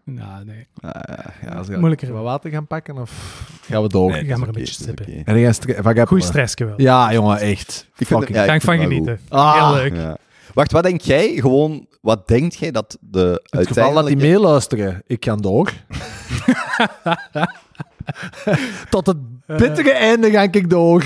Nou, 0.04 0.46
nee. 0.46 0.68
Ah, 0.82 0.92
ja, 1.46 1.64
we 1.64 1.78
Moeilijker. 1.78 2.14
wat 2.14 2.24
water 2.24 2.52
gaan 2.52 2.68
pakken 2.68 2.98
of 2.98 3.42
gaan 3.70 3.82
we 3.82 3.88
door? 3.90 4.12
nee, 4.12 4.26
ga 4.26 4.38
maar 4.38 4.48
een 4.48 4.54
beetje 4.54 4.74
stippen. 4.74 5.06
En 5.26 5.40
jij 5.40 5.54
heb 5.74 6.08
Goeie 6.08 6.24
je? 6.24 6.30
stressje 6.30 6.66
wel. 6.66 6.74
Ja, 6.78 7.14
jongen, 7.14 7.40
echt. 7.40 7.88
Ik 7.98 8.08
vind 8.08 8.20
Fucking. 8.20 8.38
het- 8.38 8.48
Ga 8.48 8.54
ik 8.54 8.62
vind 8.62 8.64
van 8.64 8.74
het 8.74 8.82
wel 8.90 8.98
genieten. 8.98 9.20
Ah, 9.30 9.68
Heel 9.68 9.74
leuk. 9.82 9.96
Ja. 9.96 10.18
Wacht, 10.54 10.72
wat 10.72 10.84
denk 10.84 11.02
jij? 11.02 11.28
Gewoon, 11.36 11.88
wat 12.02 12.28
denkt 12.28 12.56
jij 12.56 12.72
dat 12.72 12.98
de 13.02 13.42
het 13.50 13.68
geval 13.68 13.94
dat 13.94 14.08
die 14.08 14.18
meeluisteren, 14.18 15.02
ik 15.08 15.26
ga 15.26 15.36
door. 15.36 15.72
Tot 18.90 19.06
het 19.06 19.18
bittere 19.48 19.92
einde 19.92 20.32
ga 20.32 20.42
ik 20.42 20.70
door. 20.70 21.04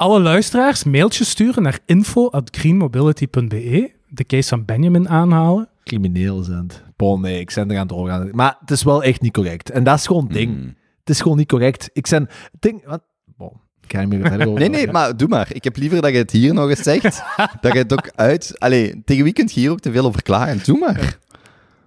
Alle 0.00 0.20
luisteraars 0.20 0.84
mailtjes 0.84 1.30
sturen 1.30 1.62
naar 1.62 1.78
info.greenmobility.be. 1.86 3.90
De 4.08 4.24
case 4.24 4.48
van 4.48 4.64
Benjamin 4.64 5.08
aanhalen. 5.08 5.68
Crimineel 5.84 6.42
zijn 6.42 6.62
het. 6.62 6.82
Bon, 6.96 7.20
nee, 7.20 7.40
ik 7.40 7.52
ben 7.54 7.70
er 7.70 7.74
aan 7.74 7.80
het 7.80 7.88
doorgaan. 7.88 8.28
Maar 8.32 8.56
het 8.60 8.70
is 8.70 8.82
wel 8.82 9.02
echt 9.02 9.20
niet 9.20 9.32
correct. 9.32 9.70
En 9.70 9.84
dat 9.84 9.98
is 9.98 10.06
gewoon 10.06 10.24
het 10.24 10.32
ding. 10.32 10.54
Hmm. 10.54 10.74
Het 10.98 11.10
is 11.10 11.20
gewoon 11.20 11.36
niet 11.36 11.48
correct. 11.48 11.90
Ik 11.92 12.06
ben... 12.10 12.22
het 12.22 12.60
Ding, 12.60 12.86
wat? 12.86 13.02
Bon, 13.36 13.52
ik 13.80 13.92
ga 13.92 14.00
niet 14.00 14.08
meer 14.08 14.28
verder 14.28 14.46
over 14.46 14.60
Nee, 14.60 14.68
nee, 14.68 14.90
maar 14.90 15.16
doe 15.16 15.28
maar. 15.28 15.48
Ik 15.52 15.64
heb 15.64 15.76
liever 15.76 16.02
dat 16.02 16.10
je 16.10 16.16
het 16.16 16.30
hier 16.30 16.54
nog 16.54 16.68
eens 16.68 16.82
zegt, 16.82 17.22
dat 17.60 17.72
je 17.72 17.78
het 17.78 17.92
ook 17.92 18.10
uit... 18.14 18.58
Allee, 18.58 19.02
tegen 19.04 19.24
wie 19.24 19.32
kunt 19.32 19.52
je 19.52 19.60
hier 19.60 19.70
ook 19.70 19.80
te 19.80 19.92
veel 19.92 20.04
over 20.04 20.22
klagen? 20.22 20.60
Doe 20.64 20.78
maar. 20.78 21.18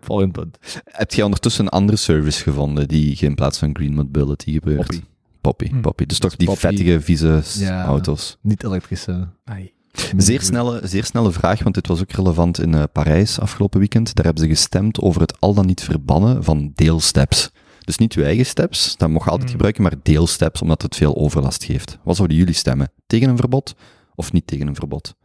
Volgend 0.01 0.31
punt. 0.31 0.57
Heb 0.83 1.13
jij 1.13 1.23
ondertussen 1.23 1.65
een 1.65 1.71
andere 1.71 1.97
service 1.97 2.43
gevonden 2.43 2.87
die 2.87 3.15
je 3.19 3.25
in 3.25 3.35
plaats 3.35 3.57
van 3.57 3.75
Green 3.75 3.93
Mobility 3.93 4.51
gebeurt? 4.51 5.01
Poppy. 5.43 5.63
Poppy, 5.63 5.75
Hm. 5.75 5.81
Poppy. 5.81 6.05
Dus 6.05 6.19
toch 6.19 6.35
die 6.35 6.47
Poppy. 6.47 6.61
vettige, 6.61 7.01
vieze 7.01 7.41
Ja. 7.57 7.85
auto's. 7.85 8.37
Niet 8.41 8.63
elektrische. 8.63 9.29
Ai. 9.43 9.71
Zeer 10.17 10.41
snelle, 10.41 10.79
zeer 10.87 11.03
snelle 11.03 11.31
vraag, 11.31 11.63
want 11.63 11.75
dit 11.75 11.87
was 11.87 12.01
ook 12.01 12.11
relevant 12.11 12.59
in 12.59 12.73
eh, 12.75 12.83
Parijs 12.91 13.39
afgelopen 13.39 13.79
weekend. 13.79 14.15
Daar 14.15 14.25
hebben 14.25 14.43
ze 14.43 14.49
gestemd 14.49 14.99
over 14.99 15.21
het 15.21 15.39
al 15.39 15.53
dan 15.53 15.65
niet 15.65 15.83
verbannen 15.83 16.43
van 16.43 16.71
deelsteps. 16.75 17.51
Dus 17.79 17.97
niet 17.97 18.13
uw 18.13 18.23
eigen 18.23 18.45
steps, 18.45 18.97
dat 18.97 19.09
mocht 19.09 19.23
je 19.25 19.29
altijd 19.29 19.49
Hmm. 19.49 19.57
gebruiken, 19.57 19.83
maar 19.83 19.93
deelsteps, 20.03 20.61
omdat 20.61 20.81
het 20.81 20.95
veel 20.95 21.15
overlast 21.15 21.63
geeft. 21.63 21.97
Wat 22.03 22.15
zouden 22.15 22.37
jullie 22.37 22.53
stemmen? 22.53 22.91
Tegen 23.07 23.29
een 23.29 23.37
verbod 23.37 23.75
of 24.15 24.31
niet 24.31 24.47
tegen 24.47 24.67
een 24.67 24.75
verbod? 24.75 25.15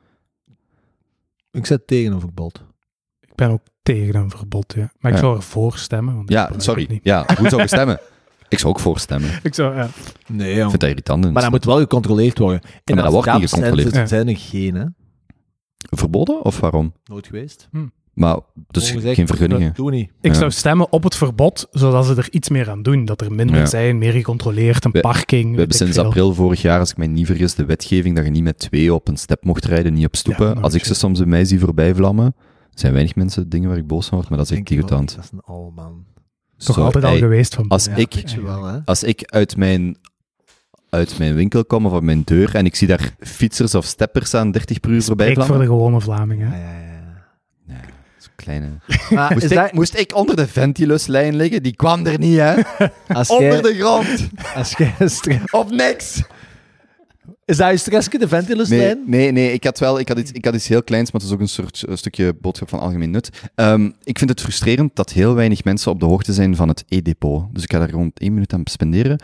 Ik 1.51 1.67
zet 1.67 1.87
tegen 1.87 2.13
een 2.13 2.21
verbod. 2.21 2.65
Ik 3.21 3.35
ben 3.35 3.51
ook 3.51 3.63
tegen 3.83 4.15
een 4.15 4.31
verbod, 4.31 4.73
ja. 4.77 4.93
Maar 5.01 5.11
ik 5.13 5.17
Ja. 5.19 5.23
zou 5.25 5.37
ervoor 5.37 5.77
stemmen. 5.79 6.15
Want 6.17 6.29
Ja, 6.31 6.51
sorry. 6.57 7.01
Ja, 7.03 7.27
hoe 7.39 7.49
zou 7.49 7.63
je 7.63 7.69
stemmen? 7.69 8.01
Ik 8.49 8.59
zou 8.59 8.73
ook 8.73 8.81
voor 8.81 8.99
stemmen. 8.99 9.31
Ik 9.43 9.55
zou, 9.55 9.77
ja. 9.77 9.89
Nee, 10.27 10.55
jong. 10.57 10.69
vind 10.69 10.81
dat 10.81 10.91
irritant. 10.91 11.33
Maar 11.33 11.43
dat 11.43 11.51
moet 11.51 11.65
wel 11.65 11.79
gecontroleerd 11.79 12.39
worden. 12.39 12.61
In 12.85 12.95
maar 12.95 13.05
dat 13.05 13.13
wordt 13.13 13.33
niet 13.33 13.49
gecontroleerd. 13.49 13.93
Zijn, 13.95 14.09
zijn 14.09 14.29
er 14.29 14.37
geen, 14.37 14.75
hè? 14.75 14.85
Verboden 15.77 16.45
of 16.45 16.61
waarom? 16.61 16.93
Nooit 17.05 17.27
geweest. 17.27 17.69
Maar 18.13 18.39
dus 18.69 18.91
geen 18.91 19.27
vergunningen. 19.27 19.73
Doe 19.75 19.91
niet. 19.91 20.11
Ik 20.21 20.33
Ja. 20.33 20.39
zou 20.39 20.51
stemmen 20.51 20.93
op 20.93 21.03
het 21.03 21.15
verbod, 21.17 21.67
zodat 21.71 22.07
ze 22.07 22.15
er 22.15 22.29
iets 22.31 22.49
meer 22.49 22.71
aan 22.71 22.83
doen. 22.83 23.05
Dat 23.05 23.21
er 23.21 23.33
minder 23.33 23.57
Ja. 23.57 23.67
zijn, 23.67 23.99
meer 23.99 24.13
gecontroleerd, 24.13 24.85
een 24.85 24.91
We- 24.93 25.01
parking. 25.01 25.51
We 25.53 25.59
hebben 25.59 25.77
sinds 25.77 25.95
veel. 25.97 26.05
april 26.05 26.35
vorig 26.35 26.63
jaar, 26.63 26.79
als 26.79 26.91
ik 26.91 26.97
mij 26.97 27.07
niet 27.07 27.27
vergis, 27.27 27.55
de 27.55 27.65
wetgeving 27.65 28.17
dat 28.17 28.25
je 28.25 28.31
niet 28.31 28.43
met 28.43 28.59
twee 28.59 28.95
op 28.95 29.09
een 29.09 29.17
step 29.17 29.45
mocht 29.45 29.65
rijden, 29.65 29.93
niet 29.95 30.07
op 30.07 30.17
stoepen. 30.17 30.55
Ja, 30.55 30.61
als 30.61 30.75
ik 30.75 30.85
ze 30.85 30.95
soms 30.95 31.19
bij 31.19 31.29
mij 31.29 31.45
zie 31.45 31.61
voorbij 31.61 31.95
vlammen, 31.95 32.25
er 32.71 32.79
zijn 32.85 32.93
weinig 32.93 33.15
mensen 33.15 33.49
dingen 33.49 33.69
waar 33.69 33.79
ik 33.79 33.87
boos 33.87 34.07
van 34.09 34.17
word, 34.19 34.29
maar 34.31 34.39
dat 34.39 34.51
is 34.51 34.57
echt 34.59 34.71
irritant. 34.71 35.15
Dat 35.15 35.25
is 35.25 35.31
een 35.33 35.41
oude 35.45 35.73
man. 35.75 36.05
Toch 36.65 36.75
Zo, 36.77 36.83
altijd 36.85 37.05
al 37.05 37.13
ey, 37.13 37.19
geweest 37.19 37.55
van 37.55 37.69
als 37.69 37.85
ja, 37.85 37.95
ik- 37.97 38.25
wel, 38.45 38.65
hè? 38.65 38.79
Als 38.85 39.03
ik 39.03 39.23
uit 39.25 39.57
mijn, 39.57 39.97
uit 40.91 41.19
mijn 41.19 41.35
winkel 41.35 41.65
kom 41.65 41.87
of 41.87 41.93
uit 41.93 42.03
mijn 42.03 42.23
deur 42.25 42.55
en 42.55 42.65
ik 42.67 42.75
zie 42.77 42.89
daar 42.89 43.11
fietsers 43.21 43.75
of 43.75 43.85
steppers 43.85 44.35
aan 44.35 44.51
30 44.51 44.81
per 44.81 44.91
uur 44.91 45.03
voorbij 45.03 45.31
Spreek 45.31 45.47
voor 45.47 45.57
de 45.59 45.65
vlammen. 45.65 45.79
gewone 45.79 46.01
Vlamingen. 46.01 46.51
Ja, 46.51 46.57
ja, 46.57 46.63
ja. 46.79 46.97
Ja, 47.67 47.81
zo'n 48.19 48.33
kleine... 48.37 48.69
Maar 49.11 49.33
Moest, 49.33 49.45
ik, 49.51 49.55
dat, 49.59 49.73
moest 49.73 49.97
ik 49.99 50.15
onder 50.15 50.37
de 50.37 50.47
ventiluslijn 50.49 51.37
liggen? 51.37 51.63
Die 51.63 51.77
kwam 51.77 52.07
er 52.07 52.19
niet, 52.19 52.37
hè? 52.39 52.55
als 53.19 53.29
onder 53.31 53.63
de 53.63 53.75
grond! 53.75 54.29
als 54.55 54.75
stre- 55.05 55.41
Of 55.51 55.71
niks! 55.71 56.23
Is 57.49 57.57
dat 57.57 57.71
je 57.71 57.77
stressje, 57.77 58.19
de 58.19 58.29
ventiluslijn? 58.29 59.03
Nee, 59.07 59.21
nee, 59.21 59.33
nee 59.33 59.53
ik, 59.53 59.65
had 59.65 59.79
wel, 59.79 59.99
ik, 59.99 60.09
had 60.09 60.19
iets, 60.19 60.33
ik 60.33 60.45
had 60.45 60.55
iets 60.55 60.69
heel 60.69 60.83
kleins, 60.83 61.13
maar 61.13 61.21
het 61.21 61.31
is 61.31 61.37
ook 61.37 61.43
een 61.43 61.49
soort 61.49 61.85
een 61.87 61.99
stukje 61.99 62.35
boodschap 62.41 62.69
van 62.69 62.81
algemeen 62.81 63.11
nut. 63.11 63.31
Ehm, 63.55 63.91
ik 64.03 64.19
vind 64.19 64.31
het 64.31 64.41
frustrerend 64.41 64.97
dat 64.97 65.13
heel 65.13 65.35
weinig 65.35 65.65
mensen 65.65 65.91
op 65.91 66.01
de 66.01 66.07
hoogte 66.07 66.33
zijn 66.33 66.57
van 66.57 66.69
het 66.69 66.85
e-depot. 66.89 67.45
Dus 67.53 67.63
ik 67.63 67.73
ga 67.73 67.79
daar 67.79 67.91
rond 67.91 68.19
één 68.19 68.33
minuut 68.33 68.53
aan 68.53 68.61
spenderen. 68.65 69.21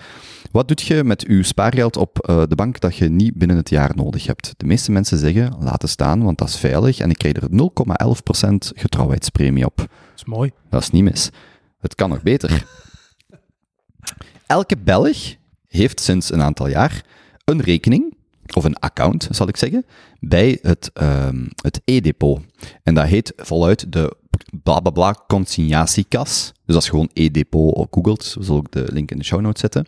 Wat 0.51 0.69
doet 0.69 0.83
je 0.83 1.05
met 1.05 1.25
uw 1.25 1.43
spaargeld 1.43 1.97
op 1.97 2.19
eh, 2.19 2.43
de 2.49 2.55
bank 2.55 2.81
dat 2.81 2.97
je 2.97 3.09
niet 3.09 3.35
binnen 3.35 3.57
het 3.57 3.71
jaar 3.71 3.93
nodig 3.95 4.27
hebt? 4.27 4.55
De 4.57 4.67
meeste 4.67 4.93
mensen 4.93 5.19
zeggen, 5.19 5.57
laten 5.61 5.89
staan, 5.89 6.23
want 6.23 6.39
dat 6.39 6.49
is 6.49 6.57
veilig 6.57 6.99
en 6.99 7.11
ik 7.11 7.19
krijg 7.19 7.37
er 7.37 7.49
0,11% 7.51 8.55
getrouwheidspremie 8.75 9.65
op. 9.65 9.77
Dat 9.77 9.89
is 10.17 10.25
mooi. 10.25 10.51
Dat 10.71 10.83
is 10.83 10.91
niet 10.91 11.05
mis. 11.05 11.31
Het 11.81 11.95
kan 11.95 12.09
nog 12.09 12.23
beter. 12.23 12.65
Elke 14.47 14.77
Belg 14.77 15.35
heeft 15.69 16.01
sinds 16.01 16.33
een 16.33 16.43
aantal 16.43 16.69
jaar 16.69 17.05
een 17.45 17.61
rekening, 17.61 18.15
of 18.55 18.65
een 18.65 18.79
account, 18.79 19.29
zal 19.31 19.49
ik 19.49 19.57
zeggen, 19.57 19.87
bij 20.21 20.59
het, 20.63 20.91
ehm, 20.93 21.47
het 21.63 21.81
e-depot. 21.85 22.41
En 22.83 22.95
dat 22.95 23.07
heet 23.07 23.33
voluit 23.37 23.93
de 23.93 24.17
blablabla 24.63 25.25
consignatiekas. 25.27 26.53
Dus 26.67 26.75
als 26.75 26.85
je 26.85 26.91
gewoon 26.91 27.11
e-depot 27.13 27.87
googelt, 27.91 28.35
we 28.39 28.45
zullen 28.45 28.61
ook 28.61 28.71
de 28.71 28.87
link 28.93 29.11
in 29.11 29.19
de 29.19 29.25
show 29.25 29.41
notes 29.41 29.61
zetten. 29.61 29.87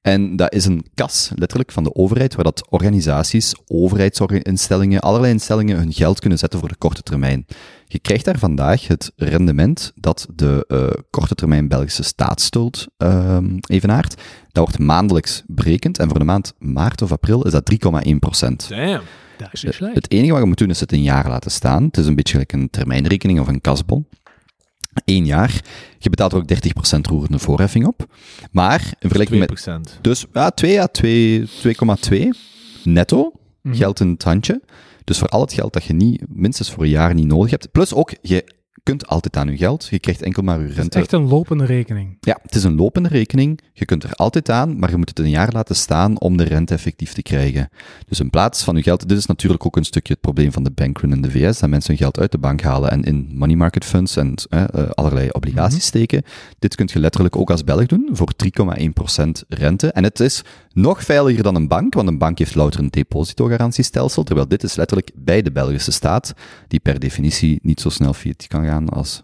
En 0.00 0.36
dat 0.36 0.52
is 0.52 0.64
een 0.64 0.86
kas, 0.94 1.30
letterlijk, 1.34 1.72
van 1.72 1.84
de 1.84 1.94
overheid, 1.94 2.34
waar 2.34 2.44
dat 2.44 2.70
organisaties, 2.70 3.54
overheidsinstellingen, 3.66 5.00
allerlei 5.00 5.32
instellingen 5.32 5.76
hun 5.76 5.92
geld 5.92 6.20
kunnen 6.20 6.38
zetten 6.38 6.58
voor 6.58 6.68
de 6.68 6.76
korte 6.76 7.02
termijn. 7.02 7.46
Je 7.86 7.98
krijgt 7.98 8.24
daar 8.24 8.38
vandaag 8.38 8.86
het 8.86 9.12
rendement 9.16 9.92
dat 9.94 10.26
de 10.34 10.64
eh, 10.68 11.02
korte 11.10 11.34
termijn 11.34 11.68
Belgische 11.68 12.02
staatsschuld 12.02 12.86
ehm 12.96 13.56
evenaart. 13.66 14.14
Dat 14.52 14.64
wordt 14.64 14.78
maandelijks 14.78 15.42
berekend 15.46 15.98
en 15.98 16.08
voor 16.08 16.18
de 16.18 16.24
maand 16.24 16.52
maart 16.58 17.02
of 17.02 17.12
april 17.12 17.42
is 17.44 17.52
dat 17.52 17.70
3,1 18.06 18.16
procent. 18.18 18.68
Damn. 18.68 19.02
Dat 19.38 19.48
is 19.52 19.62
niet 19.62 19.74
slecht. 19.74 19.94
Het 19.94 20.10
enige 20.10 20.32
wat 20.32 20.40
je 20.40 20.46
moet 20.46 20.58
doen 20.58 20.70
is 20.70 20.80
het 20.80 20.92
een 20.92 21.02
jaar 21.02 21.28
laten 21.28 21.50
staan. 21.50 21.84
Het 21.84 21.96
is 21.96 22.06
een 22.06 22.14
beetje 22.14 22.32
gelijk 22.32 22.52
een 22.52 22.70
termijnrekening 22.70 23.40
of 23.40 23.48
een 23.48 23.60
kasbon. 23.60 24.06
Eén 25.04 25.24
jaar. 25.26 25.60
Je 25.98 26.10
betaalt 26.10 26.32
er 26.32 26.38
ook 26.38 26.48
30% 26.96 27.00
roerende 27.06 27.38
voorheffing 27.38 27.86
op. 27.86 28.06
Maar 28.50 28.80
in 28.80 29.08
vergelijking 29.08 29.38
met 29.40 29.68
2%. 29.96 29.98
dus 30.00 30.24
ja, 30.32 30.50
2 30.50 30.80
à 30.80 30.86
2, 30.86 31.46
2,2. 31.62 32.28
netto, 32.84 33.32
Mhm. 33.62 33.74
geld 33.76 34.00
in 34.00 34.08
het 34.08 34.22
handje. 34.22 34.62
Dus 35.04 35.18
voor 35.18 35.28
al 35.28 35.40
het 35.40 35.52
geld 35.52 35.72
dat 35.72 35.84
je 35.84 35.92
niet, 35.92 36.22
minstens 36.28 36.70
voor 36.70 36.82
een 36.82 36.88
jaar 36.90 37.14
niet 37.14 37.26
nodig 37.26 37.50
hebt. 37.50 37.72
Plus 37.72 37.94
ook, 37.94 38.12
je 38.22 38.44
kunt 38.88 39.06
altijd 39.06 39.36
aan 39.36 39.50
je 39.50 39.56
geld. 39.56 39.86
Je 39.90 39.98
krijgt 39.98 40.22
enkel 40.22 40.42
maar 40.42 40.56
je 40.56 40.62
Het 40.62 40.70
is 40.70 40.76
rente. 40.76 40.98
echt 40.98 41.12
een 41.12 41.28
lopende 41.28 41.64
rekening. 41.64 42.16
Ja, 42.20 42.38
het 42.42 42.54
is 42.54 42.64
een 42.64 42.74
lopende 42.74 43.08
rekening. 43.08 43.60
Je 43.72 43.84
kunt 43.84 44.02
er 44.02 44.12
altijd 44.12 44.50
aan, 44.50 44.78
maar 44.78 44.90
je 44.90 44.96
moet 44.96 45.08
het 45.08 45.18
een 45.18 45.30
jaar 45.30 45.52
laten 45.52 45.76
staan 45.76 46.20
om 46.20 46.36
de 46.36 46.44
rente 46.44 46.74
effectief 46.74 47.12
te 47.12 47.22
krijgen. 47.22 47.68
Dus 48.06 48.20
in 48.20 48.30
plaats 48.30 48.64
van 48.64 48.76
je 48.76 48.82
geld, 48.82 49.08
dit 49.08 49.18
is 49.18 49.26
natuurlijk 49.26 49.66
ook 49.66 49.76
een 49.76 49.84
stukje 49.84 50.12
het 50.12 50.22
probleem 50.22 50.52
van 50.52 50.64
de 50.64 50.70
bankrun 50.70 51.12
in 51.12 51.22
de 51.22 51.30
VS, 51.30 51.58
dat 51.58 51.70
mensen 51.70 51.90
hun 51.90 51.98
geld 51.98 52.18
uit 52.18 52.32
de 52.32 52.38
bank 52.38 52.60
halen 52.60 52.90
en 52.90 53.02
in 53.02 53.28
money 53.32 53.56
market 53.56 53.84
funds 53.84 54.16
en 54.16 54.34
eh, 54.50 54.64
allerlei 54.94 55.28
obligaties 55.30 55.84
steken. 55.84 56.22
Dit 56.58 56.74
kun 56.74 56.88
je 56.92 57.00
letterlijk 57.00 57.36
ook 57.36 57.50
als 57.50 57.64
Belg 57.64 57.86
doen 57.86 58.08
voor 58.12 58.32
3,1% 59.16 59.24
rente. 59.48 59.92
En 59.92 60.04
het 60.04 60.20
is 60.20 60.42
nog 60.80 61.04
veiliger 61.04 61.42
dan 61.42 61.54
een 61.54 61.68
bank, 61.68 61.94
want 61.94 62.08
een 62.08 62.18
bank 62.18 62.38
heeft 62.38 62.54
louter 62.54 62.80
een 62.80 62.88
depositogarantiestelsel, 62.90 64.22
terwijl 64.22 64.48
dit 64.48 64.62
is 64.62 64.74
letterlijk 64.76 65.10
bij 65.14 65.42
de 65.42 65.52
Belgische 65.52 65.92
staat, 65.92 66.34
die 66.68 66.80
per 66.80 66.98
definitie 66.98 67.58
niet 67.62 67.80
zo 67.80 67.88
snel 67.88 68.12
failliet 68.12 68.46
kan 68.46 68.64
gaan 68.64 68.88
als 68.88 69.22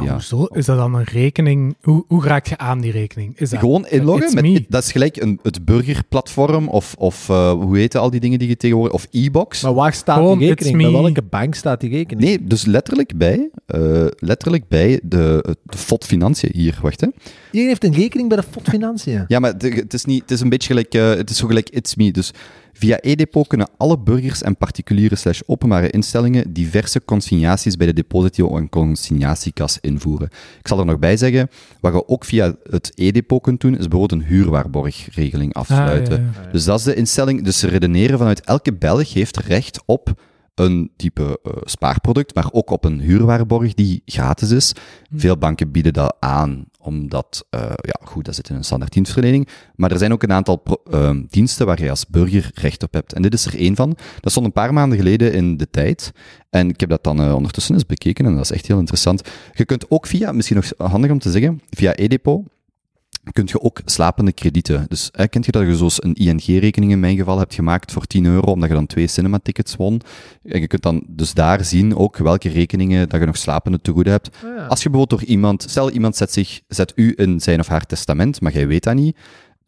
Maar 0.00 0.12
hoezo? 0.12 0.44
Is 0.44 0.66
dat 0.66 0.76
dan 0.76 0.94
een 0.94 1.04
rekening? 1.04 1.76
Hoe, 1.82 2.04
hoe 2.08 2.24
raak 2.24 2.46
je 2.46 2.58
aan 2.58 2.80
die 2.80 2.92
rekening? 2.92 3.38
Is 3.38 3.50
dat 3.50 3.58
Gewoon 3.58 3.86
inloggen. 3.86 4.34
Met, 4.34 4.44
me. 4.44 4.64
dat 4.68 4.82
is 4.82 4.92
gelijk 4.92 5.16
een, 5.16 5.38
het 5.42 5.64
burgerplatform 5.64 6.68
of, 6.68 6.94
of 6.98 7.28
eh, 7.28 7.52
hoe 7.52 7.76
heten 7.76 8.00
al 8.00 8.10
die 8.10 8.20
dingen 8.20 8.38
die 8.38 8.48
je 8.48 8.56
tegenwoordig... 8.56 8.94
Of 8.94 9.06
e-box. 9.10 9.62
Maar 9.62 9.74
waar 9.74 9.92
staat 9.94 10.16
Gewoon, 10.16 10.38
die 10.38 10.48
rekening? 10.48 10.82
Bij 10.82 10.90
welke 10.90 11.22
bank 11.22 11.54
staat 11.54 11.80
die 11.80 11.90
rekening? 11.90 12.28
Nee, 12.28 12.44
dus 12.44 12.64
letterlijk 12.64 13.16
bij, 13.16 13.50
eh, 13.66 14.06
letterlijk 14.18 14.68
bij 14.68 15.00
de, 15.02 15.56
de 15.62 15.78
FOD 15.78 16.04
Financiën 16.04 16.50
hier. 16.52 16.78
Wacht, 16.82 17.00
hè. 17.00 17.06
Iedereen 17.46 17.68
heeft 17.68 17.84
een 17.84 17.94
rekening 17.94 18.28
bij 18.28 18.38
de 18.38 18.44
FOD 18.50 18.68
Financiën. 18.68 19.24
Ja, 19.28 19.38
maar 19.38 19.52
het, 19.52 19.62
het 19.62 19.94
is, 19.94 20.04
niet, 20.04 20.20
het 20.20 20.30
is 20.30 20.40
een 20.40 20.48
beetje 20.48 20.68
gelijk... 20.68 20.94
eh, 20.94 21.08
het 21.08 21.30
is 21.30 21.36
zo 21.36 21.46
gelijk 21.46 21.68
It's 21.68 21.94
Me. 21.94 22.10
Dus 22.10 22.32
via 22.78 22.98
e-depot 23.00 23.46
kunnen 23.46 23.68
alle 23.76 23.98
burgers 23.98 24.42
en 24.42 24.56
particuliere 24.56 25.16
slash 25.16 25.40
openbare 25.46 25.90
instellingen 25.90 26.52
diverse 26.52 27.04
consignaties 27.04 27.76
bij 27.76 27.86
de 27.86 27.92
deposito- 27.92 28.56
en 28.56 28.68
consignatiekas 28.68 29.78
invoeren. 29.80 30.28
Ik 30.58 30.68
zal 30.68 30.78
er 30.78 30.84
nog 30.84 30.98
bij 30.98 31.16
zeggen, 31.16 31.48
wat 31.80 31.92
je 31.92 32.08
ook 32.08 32.24
via 32.24 32.54
het 32.70 32.92
e-depot 32.94 33.42
kunt 33.42 33.60
doen, 33.60 33.78
is 33.78 33.88
bijvoorbeeld 33.88 34.20
een 34.20 34.28
huurwaarborgregeling 34.28 35.54
afsluiten. 35.54 36.18
Ah, 36.18 36.34
ja, 36.34 36.42
ja. 36.42 36.50
Dus 36.50 36.64
dat 36.64 36.78
is 36.78 36.84
de 36.84 36.94
instelling. 36.94 37.44
Dus 37.44 37.62
redeneren 37.62 38.18
vanuit 38.18 38.40
elke 38.40 38.74
Belg 38.74 39.12
heeft 39.12 39.36
recht 39.36 39.82
op 39.86 40.14
een 40.54 40.90
type 40.96 41.40
eh, 41.42 41.52
spaarproduct, 41.62 42.34
maar 42.34 42.48
ook 42.50 42.70
op 42.70 42.84
een 42.84 43.00
huurwaarborg 43.00 43.74
die 43.74 44.02
gratis 44.04 44.50
is. 44.50 44.72
Veel 45.14 45.38
banken 45.38 45.70
bieden 45.70 45.92
dat 45.92 46.16
aan, 46.20 46.64
omdat, 46.88 47.46
eh, 47.50 47.60
ja, 47.60 48.00
goed, 48.04 48.24
dat 48.24 48.34
zit 48.34 48.48
in 48.48 48.56
een 48.56 48.64
standaard 48.64 48.92
dienstverlening. 48.92 49.48
Maar 49.74 49.90
er 49.90 49.98
zijn 49.98 50.12
ook 50.12 50.22
een 50.22 50.32
aantal 50.32 50.56
pro- 50.56 50.82
eh, 50.90 51.16
diensten 51.28 51.66
waar 51.66 51.82
je 51.82 51.90
als 51.90 52.06
burger 52.06 52.50
recht 52.54 52.82
op 52.82 52.92
hebt. 52.92 53.12
En 53.12 53.22
dit 53.22 53.34
is 53.34 53.46
er 53.46 53.58
één 53.58 53.76
van. 53.76 53.96
Dat 54.20 54.30
stond 54.30 54.46
een 54.46 54.52
paar 54.52 54.72
maanden 54.72 54.98
geleden 54.98 55.32
in 55.32 55.56
de 55.56 55.70
tijd. 55.70 56.12
En 56.50 56.68
ik 56.68 56.80
heb 56.80 56.88
dat 56.88 57.04
dan 57.04 57.20
eh, 57.22 57.34
ondertussen 57.34 57.74
eens 57.74 57.86
bekeken 57.86 58.26
en 58.26 58.34
dat 58.34 58.44
is 58.44 58.50
echt 58.50 58.66
heel 58.66 58.78
interessant. 58.78 59.28
Je 59.52 59.64
kunt 59.64 59.90
ook 59.90 60.06
via, 60.06 60.32
misschien 60.32 60.56
nog 60.56 60.90
handig 60.90 61.10
om 61.10 61.18
te 61.18 61.30
zeggen, 61.30 61.60
via 61.70 61.92
e-depot 61.96 62.46
kun 63.32 63.44
je 63.46 63.60
ook 63.60 63.80
slapende 63.84 64.32
kredieten. 64.32 64.86
Dus 64.88 65.10
eh, 65.10 65.26
kent 65.28 65.44
je 65.44 65.52
dat 65.52 65.62
je 65.62 65.76
zoals 65.76 66.02
een 66.02 66.14
ING-rekening 66.14 66.92
in 66.92 67.00
mijn 67.00 67.16
geval 67.16 67.38
hebt 67.38 67.54
gemaakt 67.54 67.92
voor 67.92 68.04
10 68.04 68.24
euro, 68.24 68.52
omdat 68.52 68.68
je 68.68 68.74
dan 68.74 68.86
twee 68.86 69.06
cinema-tickets 69.06 69.76
won. 69.76 70.00
En 70.42 70.60
je 70.60 70.66
kunt 70.66 70.82
dan 70.82 71.02
dus 71.06 71.34
daar 71.34 71.64
zien 71.64 71.96
ook 71.96 72.16
welke 72.16 72.48
rekeningen 72.48 73.08
dat 73.08 73.20
je 73.20 73.26
nog 73.26 73.36
slapende 73.36 73.80
te 73.80 73.92
goede 73.92 74.10
hebt. 74.10 74.30
Ah, 74.36 74.56
ja. 74.56 74.66
Als 74.66 74.82
je 74.82 74.90
bijvoorbeeld 74.90 75.20
door 75.20 75.28
iemand, 75.28 75.62
stel 75.68 75.90
iemand 75.90 76.16
zet, 76.16 76.32
zich, 76.32 76.60
zet 76.68 76.92
u 76.94 77.12
in 77.16 77.40
zijn 77.40 77.60
of 77.60 77.66
haar 77.66 77.86
testament, 77.86 78.40
maar 78.40 78.52
jij 78.52 78.66
weet 78.66 78.84
dat 78.84 78.94
niet, 78.94 79.16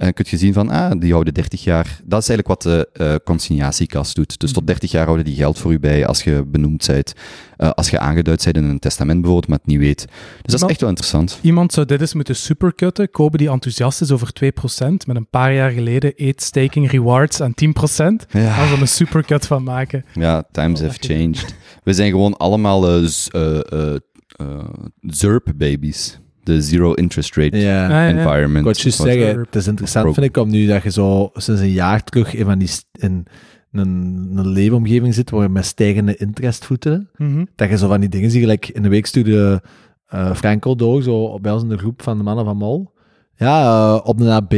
en 0.01 0.07
dan 0.07 0.13
kun 0.13 0.25
je 0.29 0.37
zien 0.37 0.53
van, 0.53 0.71
ah, 0.71 1.01
die 1.01 1.13
houden 1.13 1.35
30 1.35 1.65
jaar. 1.65 2.01
Dat 2.05 2.23
is 2.23 2.29
eigenlijk 2.29 2.49
wat 2.49 2.63
de 2.63 2.89
eh 2.93 3.15
consignatiekas 3.25 4.15
doet. 4.15 4.39
Dus 4.41 4.53
tot 4.53 4.67
30 4.67 4.91
jaar 4.91 5.05
houden 5.05 5.25
die 5.25 5.35
geld 5.35 5.59
voor 5.59 5.73
u 5.73 5.79
bij 5.79 6.07
als 6.07 6.23
je 6.23 6.45
benoemd 6.47 6.87
bent. 6.87 7.13
Eh, 7.57 7.71
als 7.71 7.91
je 7.91 7.99
aangeduid 7.99 8.45
bent 8.45 8.57
in 8.57 8.65
een 8.65 8.79
testament 8.79 9.21
bijvoorbeeld, 9.21 9.49
maar 9.49 9.59
het 9.59 9.67
niet 9.67 9.79
weet. 9.79 10.05
Dus 10.43 10.53
dat 10.53 10.63
is 10.63 10.69
echt 10.69 10.81
wel 10.81 10.89
interessant. 10.89 11.39
Iemand 11.43 11.73
zou 11.73 11.87
dit 11.87 12.01
eens 12.01 12.15
moeten 12.15 12.37
supercutten, 12.37 13.11
kopen 13.11 13.39
die 13.39 13.51
enthousiast 13.51 14.01
is 14.01 14.11
over 14.11 14.33
2%, 14.33 15.07
met 15.07 15.17
een 15.17 15.29
paar 15.31 15.55
jaar 15.55 15.71
geleden 15.71 16.15
eat-staking 16.17 16.91
rewards 16.91 17.41
aan 17.41 17.55
10%. 17.55 18.27
Ja. 18.31 18.41
Daar 18.57 18.73
er 18.73 18.81
een 18.81 18.89
supercut 18.89 19.47
van 19.47 19.63
maken. 19.63 20.05
Ja, 20.15 20.45
times 20.53 20.81
Oh, 20.81 20.87
have 20.87 20.99
changed. 21.01 21.55
We 21.85 21.93
zijn 21.93 22.11
gewoon 22.11 22.37
allemaal 22.37 22.89
eh, 22.89 23.05
z- 23.07 23.29
eh, 23.29 23.73
eh, 23.73 23.95
eh, 24.37 24.65
ZERP-babies. 25.01 26.19
De 26.55 26.63
Zero 26.63 26.93
Interest 26.93 27.37
Rate 27.37 27.57
Ja. 27.57 27.85
Ah, 27.85 27.91
ja. 27.91 28.09
Environment. 28.09 28.59
Ik 28.59 28.65
Wat- 28.65 28.77
zeggen, 28.95 29.39
het 29.39 29.57
is 29.57 29.67
interessant 29.67 30.15
vind 30.15 30.27
ik 30.27 30.37
om 30.37 30.51
nu 30.51 30.67
dat 30.67 30.83
je 30.83 30.91
zo 30.91 31.31
sinds 31.35 31.61
een 31.61 31.71
jaar 31.71 32.05
terug 32.05 32.35
in, 32.35 32.45
van 32.45 32.59
die, 32.59 32.69
st- 32.69 32.87
in 32.93 33.25
een, 33.73 34.31
een 34.37 34.49
leefomgeving 34.49 35.15
zit 35.15 35.31
waar 35.31 35.43
je 35.43 35.49
met 35.49 35.65
stijgende 35.65 36.17
interestvoeten, 36.17 37.11
Mhm. 37.17 37.45
dat 37.55 37.69
je 37.69 37.77
zo 37.79 37.89
van 37.89 38.01
die 38.01 38.09
dingen 38.09 38.31
ziet, 38.31 38.41
gelijk 38.41 38.69
in 38.69 38.83
de 38.83 38.89
week 38.89 39.07
stuurde 39.07 39.63
eh 40.07 40.35
Franco 40.35 40.75
door, 40.75 41.03
zo 41.03 41.39
bij 41.41 41.53
ons 41.53 41.63
in 41.63 41.69
de 41.69 41.79
groep 41.79 42.03
van 42.03 42.17
de 42.19 42.23
mannen 42.23 42.45
van 42.45 42.57
Mol. 42.57 42.93
Ja, 43.37 43.63
eh, 43.95 44.01
op 44.07 44.19
de 44.19 44.31
AB 44.33 44.55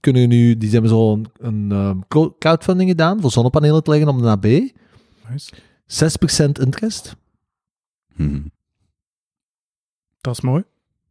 kunnen 0.00 0.28
nu, 0.28 0.56
die 0.56 0.70
hebben 0.70 0.90
zo 0.90 1.12
een, 1.12 1.26
een 1.38 1.72
ehm, 1.72 1.98
cro- 2.08 2.34
crowdfunding 2.38 2.90
gedaan 2.90 3.20
voor 3.20 3.30
zonnepanelen 3.30 3.82
te 3.82 3.90
leggen 3.90 4.08
op 4.08 4.18
de 4.22 4.28
AB. 4.28 4.44
Nice. 5.30 5.52
6% 5.86 6.58
interest. 6.58 7.16
Mhm. 8.16 8.40
Dat 10.20 10.34
is 10.34 10.40
mooi. 10.40 10.62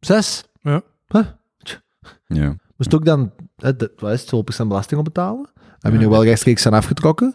6. 0.04 0.44
Ja. 0.62 0.82
Huh? 1.08 1.24
Ja. 2.26 2.56
Moest 2.76 2.94
ook 2.94 3.04
dan, 3.04 3.32
hè, 3.56 3.76
de, 3.76 3.92
wat 3.96 4.12
is 4.12 4.30
het, 4.30 4.62
12% 4.64 4.66
belasting 4.68 4.98
op 4.98 5.04
betalen? 5.04 5.48
Heb 5.78 5.92
je 5.92 5.98
Ja. 5.98 6.04
nu 6.04 6.10
wel 6.10 6.24
rechtstreeks 6.24 6.66
aan 6.66 6.72
afgetrokken. 6.72 7.34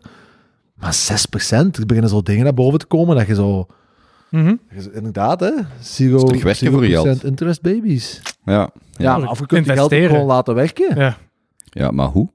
Maar 0.75 0.93
6%, 0.93 1.77
er 1.77 1.85
beginnen 1.85 2.09
zo 2.09 2.21
dingen 2.21 2.43
naar 2.43 2.53
boven 2.53 2.79
te 2.79 2.85
komen 2.85 3.15
dat 3.15 3.27
je 3.27 3.35
zo, 3.35 3.65
Mhm. 4.29 4.45
dat 4.45 4.57
je 4.69 4.81
zo- 4.81 4.89
inderdaad 4.89 5.39
hè, 5.39 5.51
zero, 5.79 6.19
voor 6.19 6.35
je 6.85 6.91
geld. 6.91 7.05
0% 7.05 7.23
interest 7.23 7.61
babies. 7.61 8.21
Ja. 8.43 8.53
Ja, 8.53 8.69
Ja. 8.97 9.17
maar 9.17 9.29
of 9.29 9.39
je 9.39 9.45
kunt 9.45 9.65
je 9.65 9.73
geld 9.73 9.93
gewoon 9.93 10.25
laten 10.25 10.55
werken. 10.55 10.95
Ja. 10.99 11.17
ja, 11.63 11.91
maar 11.91 12.07
hoe? 12.07 12.29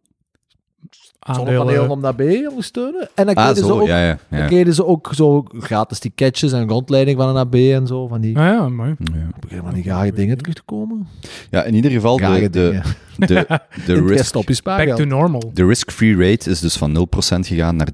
Zonnepanelen 1.33 1.91
om 1.91 2.01
dat 2.01 2.17
B 2.17 2.21
ondersteunen. 2.49 3.09
En 3.15 3.27
dan 3.27 3.35
Ah, 3.35 3.45
kregen 3.45 3.57
ze 3.63 3.67
zo. 3.73 3.81
ook, 3.81 3.87
Ja, 3.87 4.05
ja. 4.07 4.19
dan 4.31 4.39
ja. 4.39 4.47
kregen 4.47 4.75
ze 4.75 4.87
ook 4.87 5.11
zo 5.15 5.45
gratis 5.53 5.99
ticketjes 5.99 6.53
en 6.53 6.69
rondleiding 6.69 7.19
van 7.19 7.29
een 7.29 7.37
AB 7.37 7.55
en 7.55 7.87
zo. 7.87 8.07
Van 8.07 8.21
die, 8.21 8.39
Ah 8.39 8.45
ja, 8.45 8.69
mooi. 8.69 8.95
Ja. 8.99 9.29
beginnen 9.41 9.65
van 9.67 9.75
die 9.75 9.85
rare 9.85 10.13
dingen 10.13 10.39
terug 10.39 10.55
te 10.55 10.63
komen. 10.65 11.07
ja, 11.51 11.63
in 11.65 11.75
ieder 11.75 11.91
geval, 11.91 12.17
de, 12.17 12.49
de, 12.51 12.81
de, 13.17 13.61
de, 13.87 14.05
risk, 14.07 14.37
op 14.37 14.47
Back 14.63 14.89
to 14.97 15.05
normal. 15.05 15.51
de 15.55 15.67
risk-free 15.67 16.17
rate 16.31 16.51
is 16.51 16.61
dus 16.61 16.77
van 16.77 16.97
0% 16.97 17.01
gegaan 17.47 17.77
naar 17.77 17.89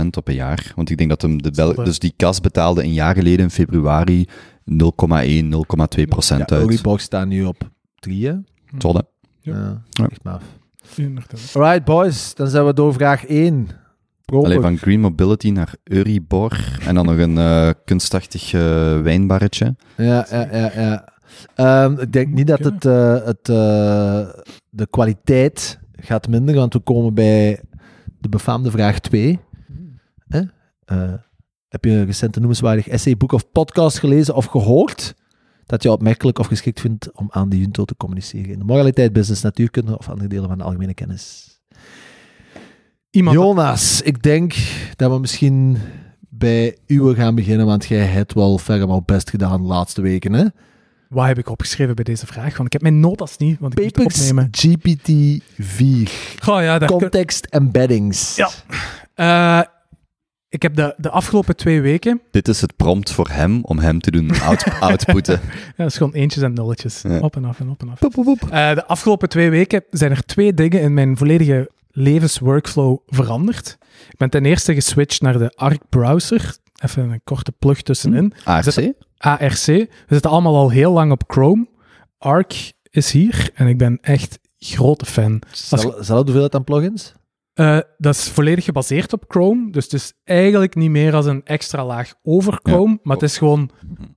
3% 0.00 0.06
op 0.16 0.28
een 0.28 0.34
jaar. 0.34 0.72
Want 0.74 0.90
ik 0.90 0.96
denk 0.98 1.10
dat 1.10 1.22
hem 1.22 1.42
de 1.42 1.50
Bel 1.50 1.74
dus 1.74 1.98
die 1.98 2.12
kas 2.16 2.40
betaalde 2.40 2.82
een 2.82 2.92
jaar 2.92 3.14
geleden 3.14 3.40
in 3.44 3.50
februari 3.50 4.26
0,1, 4.70 4.74
0,2% 4.74 6.38
Ja, 6.38 6.46
uit. 6.46 6.52
Oliebox 6.52 7.02
staat 7.02 7.26
nu 7.26 7.44
op 7.44 7.70
3, 7.98 8.26
hè? 8.26 8.34
Zot, 8.78 8.94
hè? 8.94 9.00
Ja. 9.40 9.54
Ja, 9.58 9.82
Ja. 9.90 10.08
echt 10.10 10.22
maf. 10.24 10.42
Inderdaad. 10.96 11.52
Alright, 11.54 11.84
boys. 11.84 12.34
Dan 12.34 12.48
zijn 12.48 12.66
we 12.66 12.72
door 12.72 12.92
vraag 12.92 13.26
1. 13.26 13.68
Proper. 14.24 14.46
Allee, 14.46 14.60
van 14.60 14.76
Green 14.76 15.00
Mobility 15.00 15.50
naar 15.50 15.74
Euribor. 15.84 16.78
En 16.86 16.94
dan 16.94 17.06
nog 17.06 17.18
een 17.18 17.38
eh, 17.38 17.70
kunstachtig 17.84 18.52
eh, 18.52 18.60
wijnbarretje. 19.00 19.74
Ja, 19.96 20.26
ja, 20.30 20.48
ja. 20.52 20.70
ja. 20.74 21.14
Ehm, 21.54 21.98
ik 21.98 22.12
denk 22.12 22.28
niet 22.28 22.46
dat 22.46 22.58
het, 22.58 22.84
eh, 22.84 23.24
het, 23.24 23.48
eh, 23.48 24.28
de 24.70 24.86
kwaliteit 24.90 25.78
gaat 25.92 26.28
minderen, 26.28 26.60
want 26.60 26.72
we 26.72 26.78
komen 26.78 27.14
bij 27.14 27.60
de 28.18 28.28
befaamde 28.28 28.70
vraag 28.70 28.98
2. 28.98 29.38
Hè? 30.28 30.40
Eh, 30.84 31.12
heb 31.68 31.84
je 31.84 31.90
een 31.90 32.06
recente 32.06 32.38
noemenswaardig 32.38 32.88
essay, 32.88 33.16
boek 33.16 33.32
of 33.32 33.50
podcast 33.50 33.98
gelezen 33.98 34.34
of 34.34 34.44
gehoord 34.44 35.14
dat 35.66 35.82
je 35.82 35.90
opmerkelijk 35.92 36.38
of 36.38 36.46
geschikt 36.46 36.80
vindt 36.80 37.12
om 37.12 37.26
aan 37.30 37.48
de 37.48 37.58
junto 37.58 37.84
te 37.84 37.96
communiceren 37.96 38.50
in 38.52 38.58
de 38.58 38.64
moraliteit, 38.64 39.12
business, 39.12 39.42
natuurkunde 39.42 39.98
of 39.98 40.08
andere 40.08 40.28
delen 40.28 40.48
van 40.48 40.58
de 40.58 40.64
algemene 40.64 40.94
kennis? 40.94 41.54
Iemand, 43.10 43.36
Jonas, 43.36 44.02
ik 44.02 44.22
denk 44.22 44.54
dat 44.96 45.10
we 45.12 45.18
misschien 45.18 45.78
bij 46.28 46.76
u 46.86 47.14
gaan 47.14 47.34
beginnen, 47.34 47.66
want 47.66 47.86
jij 47.86 48.04
hebt 48.06 48.32
wel 48.34 48.58
verre 48.58 49.02
best 49.04 49.30
gedaan 49.30 49.60
de 49.62 49.66
laatste 49.68 50.00
weken, 50.00 50.32
hè? 50.32 50.44
wat 51.08 51.26
heb 51.26 51.38
ik 51.38 51.48
opgeschreven 51.50 51.94
bij 51.94 52.04
deze 52.04 52.26
vraag? 52.26 52.52
Want 52.56 52.66
ik 52.66 52.72
heb 52.72 52.82
mijn 52.82 53.00
notas 53.00 53.36
niet, 53.36 53.58
want 53.58 53.72
ik 53.72 53.78
moet 53.78 53.86
het 53.86 54.04
Papex 54.04 54.30
opnemen. 54.30 54.50
GPT-4. 54.50 56.10
Oh 56.48 56.60
ja, 56.62 56.78
daar 56.78 56.88
kun- 56.88 56.98
Context 56.98 57.46
embeddings. 57.46 58.36
Ja. 58.36 58.50
Eh, 59.14 59.66
ik 60.56 60.62
heb 60.62 60.74
de, 60.74 60.94
de 60.96 61.10
afgelopen 61.10 61.56
twee 61.56 61.80
weken... 61.80 62.20
Dit 62.30 62.48
is 62.48 62.60
het 62.60 62.76
prompt 62.76 63.12
voor 63.12 63.28
hem 63.28 63.64
om 63.64 63.78
hem 63.78 64.00
te 64.00 64.10
doen 64.10 64.40
out 64.40 64.64
outputten. 64.80 65.40
Ja, 65.42 65.72
dat 65.76 65.86
is 65.86 65.96
gewoon 65.96 66.12
eentjes 66.12 66.42
en 66.42 66.52
nulletjes. 66.52 67.02
Ja. 67.02 67.18
Op 67.18 67.36
en 67.36 67.44
af 67.44 67.60
en 67.60 67.68
op 67.68 67.80
en 67.80 67.88
af. 67.88 68.00
Eh, 68.50 68.74
de 68.74 68.86
afgelopen 68.86 69.28
twee 69.28 69.50
weken 69.50 69.84
zijn 69.90 70.10
er 70.10 70.24
twee 70.24 70.54
dingen 70.54 70.80
in 70.80 70.94
mijn 70.94 71.16
volledige 71.16 71.70
levensworkflow 71.90 72.98
veranderd. 73.06 73.78
Ik 74.10 74.16
ben 74.16 74.30
ten 74.30 74.44
eerste 74.44 74.74
geswitcht 74.74 75.20
naar 75.20 75.38
de 75.38 75.52
Arc 75.54 75.82
browser. 75.88 76.56
Even 76.84 77.10
een 77.10 77.20
korte 77.24 77.52
plug 77.52 77.82
tussenin. 77.82 78.32
ARC? 78.44 78.92
ARC. 79.18 79.66
We 79.66 79.88
zitten 80.08 80.30
allemaal 80.30 80.56
al 80.56 80.70
heel 80.70 80.92
lang 80.92 81.12
op 81.12 81.24
Chrome. 81.26 81.66
Arc 82.18 82.72
is 82.90 83.10
hier 83.10 83.50
en 83.54 83.66
ik 83.66 83.78
ben 83.78 83.98
echt 84.00 84.38
grote 84.58 85.06
fan. 85.06 85.42
Zal 85.52 85.94
het 85.98 86.08
hoeveelheid 86.08 86.54
aan 86.54 86.64
plugins? 86.64 87.14
Eh, 87.56 87.78
dat 87.98 88.14
is 88.14 88.28
volledig 88.28 88.64
gebaseerd 88.64 89.12
op 89.12 89.24
Chrome. 89.28 89.70
Dus 89.70 89.84
het 89.84 89.92
is 89.92 90.12
eigenlijk 90.24 90.74
niet 90.74 90.90
meer 90.90 91.14
als 91.14 91.26
een 91.26 91.40
extra 91.44 91.84
laag 91.84 92.14
over 92.22 92.58
Chrome. 92.62 92.98
Maar 93.02 93.16
het 93.16 93.24
is 93.24 93.38
gewoon 93.38 93.70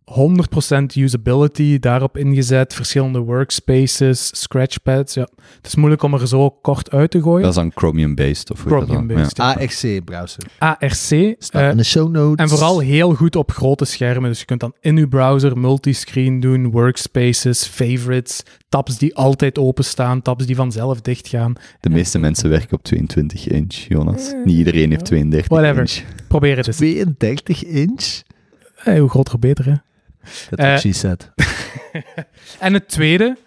100% 0.04 0.96
usability 0.96 1.80
daarop 1.80 2.18
ingezet. 2.18 2.74
Verschillende 2.74 3.20
workspaces, 3.20 4.42
scratchpads. 4.42 5.14
Ja. 5.14 5.28
Het 5.56 5.68
is 5.68 5.76
moeilijk 5.76 6.04
om 6.04 6.14
er 6.14 6.28
zo 6.28 6.50
kort 6.50 6.92
uit 6.92 7.12
te 7.12 7.22
gooien. 7.22 7.42
Dat 7.42 7.50
is 7.50 7.56
dan 7.56 7.72
Chromium-based, 7.76 8.52
of? 8.52 8.60
Chromium-based. 8.60 9.38
ja. 9.38 9.54
ARC-browser. 9.54 10.44
ARC. 10.58 11.36
Staat 11.40 11.62
eh, 11.62 11.70
in 11.70 11.78
de 11.78 11.84
show 11.84 12.12
notes. 12.12 12.46
en 12.46 12.50
vooral 12.50 12.80
heel 12.80 13.14
goed 13.14 13.36
op 13.36 13.52
grote 13.52 13.86
schermen. 13.86 14.30
Dus 14.30 14.40
je 14.40 14.46
kunt 14.46 14.60
dan 14.60 14.74
in 14.80 14.98
je 14.98 15.08
browser 15.08 15.58
multiscreen 15.58 16.40
doen, 16.40 16.72
workspaces, 16.72 17.66
favorites, 17.66 18.44
tabs 18.70 18.98
die 18.98 19.16
altijd 19.16 19.58
openstaan, 19.58 20.22
tabs 20.22 20.46
die 20.46 20.56
vanzelf 20.56 21.02
dichtgaan. 21.02 21.54
De 21.80 21.90
meeste 21.90 22.20
mensen 22.20 22.50
werken 22.50 22.78
op 22.78 22.84
22 22.84 23.29
inch, 23.34 23.74
Jonas. 23.74 24.34
Niet 24.44 24.58
iedereen 24.58 24.90
heeft 24.90 25.06
32 25.06 25.48
Whatever. 25.58 25.80
inch. 25.80 26.04
Probeer 26.28 26.58
het 26.58 26.68
eens. 26.68 26.76
32 26.78 27.64
inch? 27.66 28.22
Hey, 28.76 29.00
hoe 29.00 29.10
groter, 29.10 29.32
hoe 29.32 29.42
beter, 29.42 29.66
hè? 29.66 29.74
Dat 30.50 30.60
Eh, 30.60 30.74
is 30.74 30.82
she 30.82 30.94
said. 30.94 31.32
En 32.60 32.74
het 32.74 32.88
tweede 32.90 33.38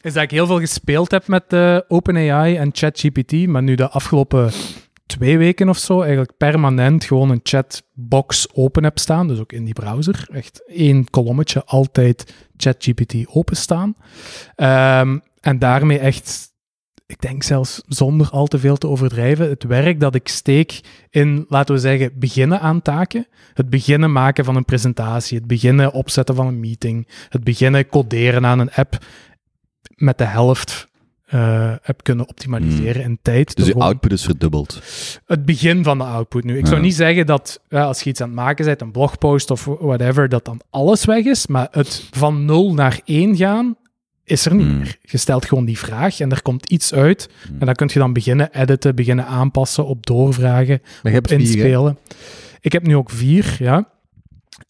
is 0.00 0.12
dat 0.12 0.22
ik 0.22 0.30
heel 0.30 0.46
veel 0.46 0.58
gespeeld 0.60 1.10
heb 1.10 1.26
met 1.26 1.44
eh, 1.52 1.78
OpenAI 1.88 2.56
en 2.56 2.70
ChatGPT, 2.72 3.46
maar 3.46 3.62
nu 3.62 3.74
de 3.74 3.88
afgelopen 3.88 4.50
twee 5.06 5.38
weken 5.38 5.68
of 5.68 5.78
zo 5.78 6.00
eigenlijk 6.00 6.32
permanent 6.36 7.04
gewoon 7.04 7.30
een 7.30 7.40
chatbox 7.42 8.48
open 8.54 8.84
heb 8.84 8.98
staan, 8.98 9.28
dus 9.28 9.38
ook 9.38 9.52
in 9.52 9.64
die 9.64 9.74
browser. 9.74 10.26
Echt 10.32 10.62
één 10.66 11.10
kolommetje, 11.10 11.64
altijd 11.64 12.34
ChatGPT 12.56 13.14
openstaan. 13.26 13.94
Ehm, 14.54 15.18
en 15.40 15.58
daarmee 15.58 15.98
echt, 15.98 16.52
ik 17.08 17.20
denk 17.20 17.42
zelfs 17.42 17.82
zonder 17.86 18.30
al 18.30 18.46
te 18.46 18.58
veel 18.58 18.76
te 18.76 18.86
overdrijven, 18.86 19.48
het 19.48 19.64
werk 19.64 20.00
dat 20.00 20.14
ik 20.14 20.28
steek 20.28 20.80
in, 21.10 21.46
laten 21.48 21.74
we 21.74 21.80
zeggen, 21.80 22.12
beginnen 22.14 22.60
aan 22.60 22.82
taken. 22.82 23.26
Het 23.54 23.70
beginnen 23.70 24.12
maken 24.12 24.44
van 24.44 24.56
een 24.56 24.64
presentatie, 24.64 25.38
het 25.38 25.46
beginnen 25.46 25.92
opzetten 25.92 26.34
van 26.34 26.46
een 26.46 26.60
meeting, 26.60 27.08
het 27.28 27.44
beginnen 27.44 27.88
coderen 27.88 28.46
aan 28.46 28.58
een 28.58 28.72
app 28.72 28.98
met 29.94 30.18
de 30.18 30.24
helft 30.24 30.88
eh, 31.24 31.72
heb 31.82 32.02
kunnen 32.02 32.28
optimaliseren 32.28 33.02
in 33.02 33.18
tijd. 33.22 33.56
Dus 33.56 33.66
je 33.66 33.74
output 33.74 34.12
is 34.12 34.24
verdubbeld. 34.24 34.82
het 35.26 35.44
begin 35.44 35.84
van 35.84 35.98
de 35.98 36.04
output 36.04 36.44
nu. 36.44 36.58
Ik 36.58 36.66
zou 36.66 36.80
niet 36.80 36.94
zeggen 36.94 37.26
dat 37.26 37.60
ja, 37.68 37.84
als 37.84 38.02
je 38.02 38.10
iets 38.10 38.20
aan 38.20 38.28
het 38.28 38.36
maken 38.36 38.64
bent, 38.64 38.80
een 38.80 38.90
blogpost 38.90 39.50
of 39.50 39.64
whatever, 39.64 40.28
dat 40.28 40.44
dan 40.44 40.60
alles 40.70 41.04
weg 41.04 41.24
is, 41.24 41.46
maar 41.46 41.68
het 41.70 42.08
van 42.10 42.44
0 42.44 42.74
naar 42.74 43.00
1 43.04 43.36
gaan 43.36 43.76
is 44.28 44.44
er 44.46 44.54
niet 44.54 44.66
Hmm. 44.66 44.78
meer. 44.78 44.96
Je 45.02 45.16
stelt 45.18 45.44
gewoon 45.46 45.64
die 45.64 45.78
vraag 45.78 46.20
en 46.20 46.30
er 46.30 46.42
komt 46.42 46.66
iets 46.70 46.94
uit 46.94 47.28
en 47.58 47.66
dan 47.66 47.74
kun 47.74 47.90
je 47.92 47.98
dan 47.98 48.12
beginnen 48.12 48.60
editen, 48.60 48.94
beginnen 48.94 49.26
aanpassen, 49.26 49.86
op 49.86 50.06
doorvragen, 50.06 50.80
Maar 50.82 51.12
je 51.12 51.18
hebt 51.18 51.28
vier, 51.28 51.38
hè? 51.38 51.44
inspelen. 51.44 51.98
Ik 52.60 52.72
heb 52.72 52.86
nu 52.86 52.96
ook 52.96 53.10
vier, 53.10 53.56
ja. 53.58 53.88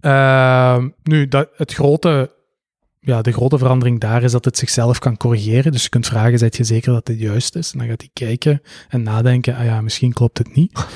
Ehm, 0.00 0.88
nu, 1.02 1.28
dat, 1.28 1.48
het 1.56 1.72
grote, 1.74 2.30
ja, 3.00 3.22
de 3.22 3.32
grote 3.32 3.58
verandering 3.58 4.00
daar 4.00 4.22
is 4.22 4.32
dat 4.32 4.44
het 4.44 4.58
zichzelf 4.58 4.98
kan 4.98 5.16
corrigeren. 5.16 5.72
Dus 5.72 5.82
je 5.82 5.88
kunt 5.88 6.06
vragen, 6.06 6.38
zet 6.38 6.56
je 6.56 6.64
zeker 6.64 6.92
dat 6.92 7.06
dit 7.06 7.20
juist 7.20 7.54
is? 7.54 7.72
En 7.72 7.78
dan 7.78 7.88
gaat 7.88 8.00
hij 8.00 8.10
kijken 8.12 8.62
en 8.88 9.02
nadenken, 9.02 9.56
ah 9.56 9.64
ja, 9.64 9.80
misschien 9.80 10.12
klopt 10.12 10.38
het 10.38 10.54
niet. 10.54 10.72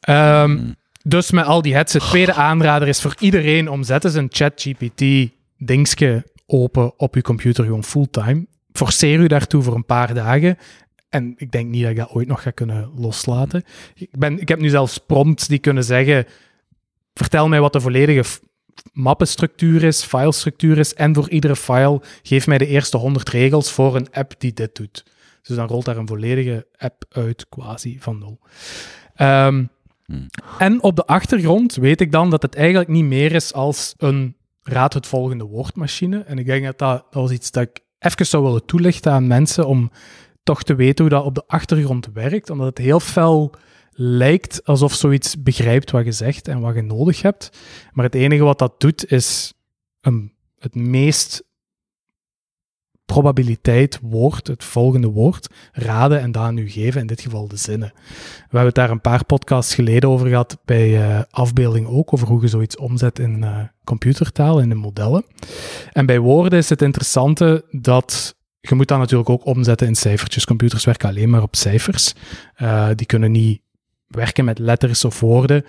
Ehm, 0.00 0.50
Hmm. 0.50 0.76
dus 1.02 1.30
met 1.30 1.44
al 1.44 1.62
die 1.62 1.74
het 1.74 1.86
tweede 1.86 2.34
aanrader 2.34 2.88
is 2.88 3.00
voor 3.00 3.14
iedereen 3.18 3.68
om 3.70 3.82
zet 3.82 4.04
eens 4.04 4.14
een 4.14 4.28
ChatGPT 4.30 5.04
dingske 5.58 6.24
open 6.50 6.98
op 6.98 7.14
je 7.14 7.22
computer 7.22 7.64
gewoon 7.64 7.84
fulltime. 7.84 8.46
Forceer 8.72 9.18
u 9.18 9.26
daartoe 9.26 9.62
voor 9.62 9.74
een 9.74 9.84
paar 9.84 10.14
dagen. 10.14 10.58
En 11.08 11.34
ik 11.36 11.50
denk 11.50 11.68
niet 11.68 11.82
dat 11.82 11.90
ik 11.90 11.96
dat 11.96 12.10
ooit 12.10 12.28
nog 12.28 12.42
ga 12.42 12.50
kunnen 12.50 12.90
loslaten. 12.96 13.64
Ik, 13.94 14.18
ben, 14.18 14.40
ik 14.40 14.48
heb 14.48 14.60
nu 14.60 14.68
zelfs 14.68 14.98
prompts 14.98 15.48
die 15.48 15.58
kunnen 15.58 15.84
zeggen: 15.84 16.26
vertel 17.14 17.48
mij 17.48 17.60
wat 17.60 17.72
de 17.72 17.80
volledige 17.80 18.38
mappenstructuur 18.92 19.82
is, 19.82 20.02
filestructuur 20.02 20.78
is. 20.78 20.94
En 20.94 21.14
voor 21.14 21.28
iedere 21.28 21.56
file 21.56 22.02
geef 22.22 22.46
mij 22.46 22.58
de 22.58 22.66
eerste 22.66 22.96
100 22.96 23.28
regels 23.28 23.72
voor 23.72 23.96
een 23.96 24.12
app 24.12 24.34
die 24.38 24.52
dit 24.52 24.74
doet. 24.74 25.04
Dus 25.42 25.56
dan 25.56 25.68
rolt 25.68 25.84
daar 25.84 25.96
een 25.96 26.06
volledige 26.06 26.66
app 26.76 27.04
uit, 27.08 27.46
quasi 27.48 27.96
van 28.00 28.18
nul. 28.18 28.38
Ehm, 29.14 29.64
Hmm. 30.10 30.26
En 30.58 30.82
op 30.82 30.96
de 30.96 31.06
achtergrond 31.06 31.74
weet 31.74 32.00
ik 32.00 32.12
dan 32.12 32.30
dat 32.30 32.42
het 32.42 32.54
eigenlijk 32.54 32.88
niet 32.88 33.04
meer 33.04 33.32
is 33.32 33.52
als 33.52 33.94
een 33.96 34.36
raad 34.62 34.94
het 34.94 35.06
volgende 35.06 35.44
woordmachine. 35.44 36.18
En 36.18 36.38
ik 36.38 36.46
denk 36.46 36.64
dat 36.64 36.78
dat, 36.78 37.04
dat 37.10 37.22
was 37.22 37.30
iets 37.30 37.50
dat 37.50 37.62
ik 37.62 37.80
even 37.98 38.26
zou 38.26 38.44
willen 38.44 38.64
toelichten 38.64 39.12
aan 39.12 39.26
mensen 39.26 39.66
om 39.66 39.90
toch 40.42 40.62
te 40.62 40.74
weten 40.74 41.04
hoe 41.04 41.14
dat 41.14 41.24
op 41.24 41.34
de 41.34 41.46
achtergrond 41.46 42.08
werkt. 42.12 42.50
Omdat 42.50 42.66
het 42.66 42.78
heel 42.78 43.00
fel 43.00 43.54
lijkt 43.92 44.64
alsof 44.64 44.94
zoiets 44.94 45.42
begrijpt 45.42 45.90
wat 45.90 46.04
je 46.04 46.12
zegt 46.12 46.48
en 46.48 46.60
wat 46.60 46.74
je 46.74 46.82
nodig 46.82 47.22
hebt. 47.22 47.50
Maar 47.92 48.04
het 48.04 48.14
enige 48.14 48.42
wat 48.42 48.58
dat 48.58 48.80
doet 48.80 49.10
is 49.10 49.52
een, 50.00 50.32
het 50.58 50.74
meest 50.74 51.44
probabiliteit 53.12 53.98
woord, 54.02 54.46
het 54.46 54.64
volgende 54.64 55.08
woord, 55.08 55.48
raden 55.72 56.20
en 56.20 56.32
dat 56.32 56.42
aan 56.42 56.58
u 56.58 56.70
geven, 56.70 57.00
in 57.00 57.06
dit 57.06 57.20
geval 57.20 57.48
de 57.48 57.56
zinnen. 57.56 57.92
We 57.94 58.42
hebben 58.42 58.66
het 58.66 58.74
daar 58.74 58.90
een 58.90 59.00
paar 59.00 59.24
podcasts 59.24 59.74
geleden 59.74 60.08
over 60.08 60.28
gehad, 60.28 60.58
bij 60.64 61.02
eh, 61.02 61.20
afbeelding 61.30 61.86
ook, 61.86 62.12
over 62.12 62.28
hoe 62.28 62.40
je 62.40 62.48
zoiets 62.48 62.76
omzet 62.76 63.18
in 63.18 63.44
eh, 63.44 63.58
computertaal, 63.84 64.60
in 64.60 64.68
de 64.68 64.74
modellen. 64.74 65.24
En 65.92 66.06
bij 66.06 66.18
woorden 66.18 66.58
is 66.58 66.68
het 66.68 66.82
interessante 66.82 67.64
dat 67.70 68.36
je 68.60 68.74
moet 68.74 68.88
dat 68.88 68.98
natuurlijk 68.98 69.30
ook 69.30 69.46
omzetten 69.46 69.86
in 69.86 69.94
cijfertjes. 69.94 70.44
Computers 70.44 70.84
werken 70.84 71.08
alleen 71.08 71.30
maar 71.30 71.42
op 71.42 71.56
cijfers. 71.56 72.14
Eh, 72.54 72.88
die 72.94 73.06
kunnen 73.06 73.32
niet 73.32 73.60
werken 74.06 74.44
met 74.44 74.58
letters 74.58 75.04
of 75.04 75.20
woorden. 75.20 75.64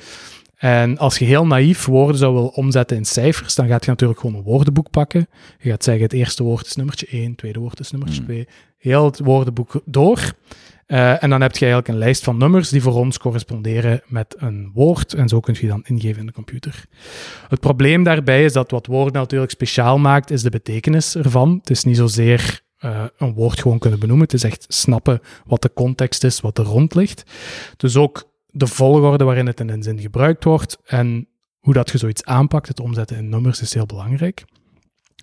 En 0.61 0.97
als 0.97 1.17
je 1.17 1.25
heel 1.25 1.47
naïef 1.47 1.85
woorden 1.85 2.17
zou 2.17 2.33
willen 2.33 2.53
omzetten 2.53 2.97
in 2.97 3.05
cijfers, 3.05 3.55
dan 3.55 3.67
gaat 3.67 3.83
je 3.83 3.89
natuurlijk 3.89 4.19
gewoon 4.19 4.35
een 4.35 4.43
woordenboek 4.43 4.89
pakken. 4.89 5.27
Je 5.59 5.69
gaat 5.69 5.83
zeggen, 5.83 6.03
het 6.03 6.13
eerste 6.13 6.43
woord 6.43 6.65
is 6.65 6.75
nummertje 6.75 7.07
1, 7.09 7.27
het 7.27 7.37
tweede 7.37 7.59
woord 7.59 7.79
is 7.79 7.91
nummertje 7.91 8.17
Hmm. 8.17 8.27
2. 8.27 8.47
Heel 8.77 9.05
het 9.05 9.19
woordenboek 9.19 9.81
door. 9.85 10.33
Eh, 10.85 11.23
en 11.23 11.29
dan 11.29 11.41
heb 11.41 11.51
je 11.51 11.65
eigenlijk 11.65 11.87
een 11.87 11.97
lijst 11.97 12.23
van 12.23 12.37
nummers 12.37 12.69
die 12.69 12.81
voor 12.81 12.93
ons 12.93 13.17
corresponderen 13.17 14.01
met 14.05 14.35
een 14.37 14.71
woord. 14.73 15.13
En 15.13 15.27
zo 15.27 15.39
kun 15.39 15.55
je 15.59 15.67
dan 15.67 15.83
ingeven 15.85 16.19
in 16.19 16.25
de 16.25 16.31
computer. 16.31 16.85
Het 17.47 17.59
probleem 17.59 18.03
daarbij 18.03 18.43
is 18.43 18.53
dat 18.53 18.71
wat 18.71 18.85
woorden 18.85 19.13
natuurlijk 19.13 19.51
speciaal 19.51 19.97
maakt, 19.97 20.31
is 20.31 20.41
de 20.41 20.49
betekenis 20.49 21.15
ervan. 21.15 21.57
Het 21.59 21.69
is 21.69 21.83
niet 21.83 21.97
zozeer 21.97 22.61
eh, 22.77 23.03
een 23.17 23.33
woord 23.33 23.59
gewoon 23.59 23.79
kunnen 23.79 23.99
benoemen. 23.99 24.25
Het 24.25 24.33
is 24.33 24.43
echt 24.43 24.65
snappen 24.67 25.19
wat 25.45 25.61
de 25.61 25.73
context 25.73 26.23
is, 26.23 26.41
wat 26.41 26.57
er 26.57 26.65
rond 26.65 26.95
ligt. 26.95 27.23
Dus 27.77 27.95
ook 27.95 28.30
de 28.51 28.67
volgorde 28.67 29.23
waarin 29.23 29.47
het 29.47 29.59
in 29.59 29.69
een 29.69 29.83
zin 29.83 29.99
gebruikt 29.99 30.43
wordt 30.43 30.77
en 30.85 31.27
hoe 31.59 31.73
dat 31.73 31.89
je 31.89 31.97
zoiets 31.97 32.23
aanpakt, 32.23 32.67
het 32.67 32.79
omzetten 32.79 33.17
in 33.17 33.29
nummers, 33.29 33.61
is 33.61 33.73
heel 33.73 33.85
belangrijk. 33.85 34.43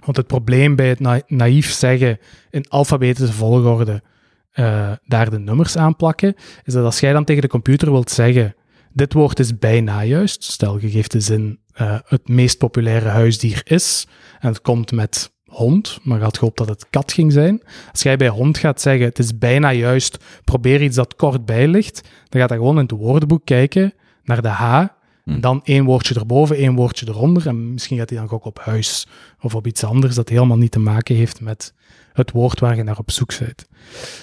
Want 0.05 0.17
het 0.17 0.27
probleem 0.27 0.77
bij 0.77 0.89
het 0.89 1.01
na- 1.01 1.23
naïef 1.27 1.71
zeggen 1.71 2.19
in 2.51 2.69
alfabetische 2.69 3.33
volgorde 3.33 4.03
eh, 4.51 4.93
daar 5.05 5.31
de 5.31 5.39
nummers 5.39 5.77
aan 5.77 5.97
plakken, 5.97 6.35
is 6.65 6.73
dat 6.73 6.85
als 6.85 7.01
jij 7.01 7.13
dan 7.13 7.25
tegen 7.25 7.43
de 7.43 7.49
computer 7.49 7.91
wilt 7.91 8.11
zeggen, 8.11 8.55
dit 8.93 9.13
woord 9.13 9.39
is 9.39 9.59
bijna 9.59 10.05
juist, 10.05 10.43
stel 10.43 10.79
je 10.79 10.91
geeft 10.91 11.13
de 11.13 11.21
zin 11.21 11.61
eh, 11.73 11.99
het 12.05 12.29
meest 12.29 12.59
populaire 12.59 13.09
huisdier 13.09 13.61
is, 13.65 14.07
en 14.39 14.49
het 14.49 14.61
komt 14.61 14.93
met 14.93 15.33
hond, 15.49 15.99
maar 16.03 16.21
had 16.21 16.39
gehoopt 16.39 16.59
dat 16.59 16.69
het 16.69 16.87
kat 16.91 17.13
ging 17.13 17.33
zijn. 17.33 17.63
Als 17.91 18.03
jij 18.03 18.17
bij 18.17 18.29
hond 18.29 18.59
gaat 18.59 18.81
zeggen, 18.81 19.07
het 19.07 19.19
is 19.19 19.39
bijna 19.39 19.73
juist, 19.73 20.19
probeer 20.45 20.83
iets 20.83 20.97
dat 20.97 21.17
kort 21.17 21.45
bij 21.45 21.69
ligt, 21.69 22.09
dan 22.29 22.41
gaat 22.41 22.51
hij 22.51 22.59
gewoon 22.59 22.75
in 22.75 22.83
het 22.83 22.91
woordenboek 22.91 23.45
kijken 23.45 23.93
naar 24.25 24.43
de 24.43 24.49
H, 24.49 24.87
en 25.25 25.41
dan 25.41 25.61
één 25.65 25.85
woordje 25.85 26.15
erboven, 26.15 26.57
één 26.57 26.75
woordje 26.75 27.09
eronder, 27.09 27.47
en 27.47 27.73
misschien 27.73 27.99
gaat 27.99 28.11
hij 28.11 28.19
dan 28.19 28.31
ook 28.31 28.45
op 28.45 28.59
huis, 28.59 29.07
of 29.41 29.55
op 29.55 29.67
iets 29.67 29.85
anders 29.85 30.15
dat 30.15 30.29
helemaal 30.29 30.57
niet 30.57 30.71
te 30.71 30.79
maken 30.79 31.17
heeft 31.17 31.41
met 31.41 31.75
het 32.13 32.31
woord 32.31 32.61
waar 32.61 32.77
je 32.77 32.83
naar 32.83 32.99
op 32.99 33.11
zoek 33.11 33.39
bent. 33.39 33.67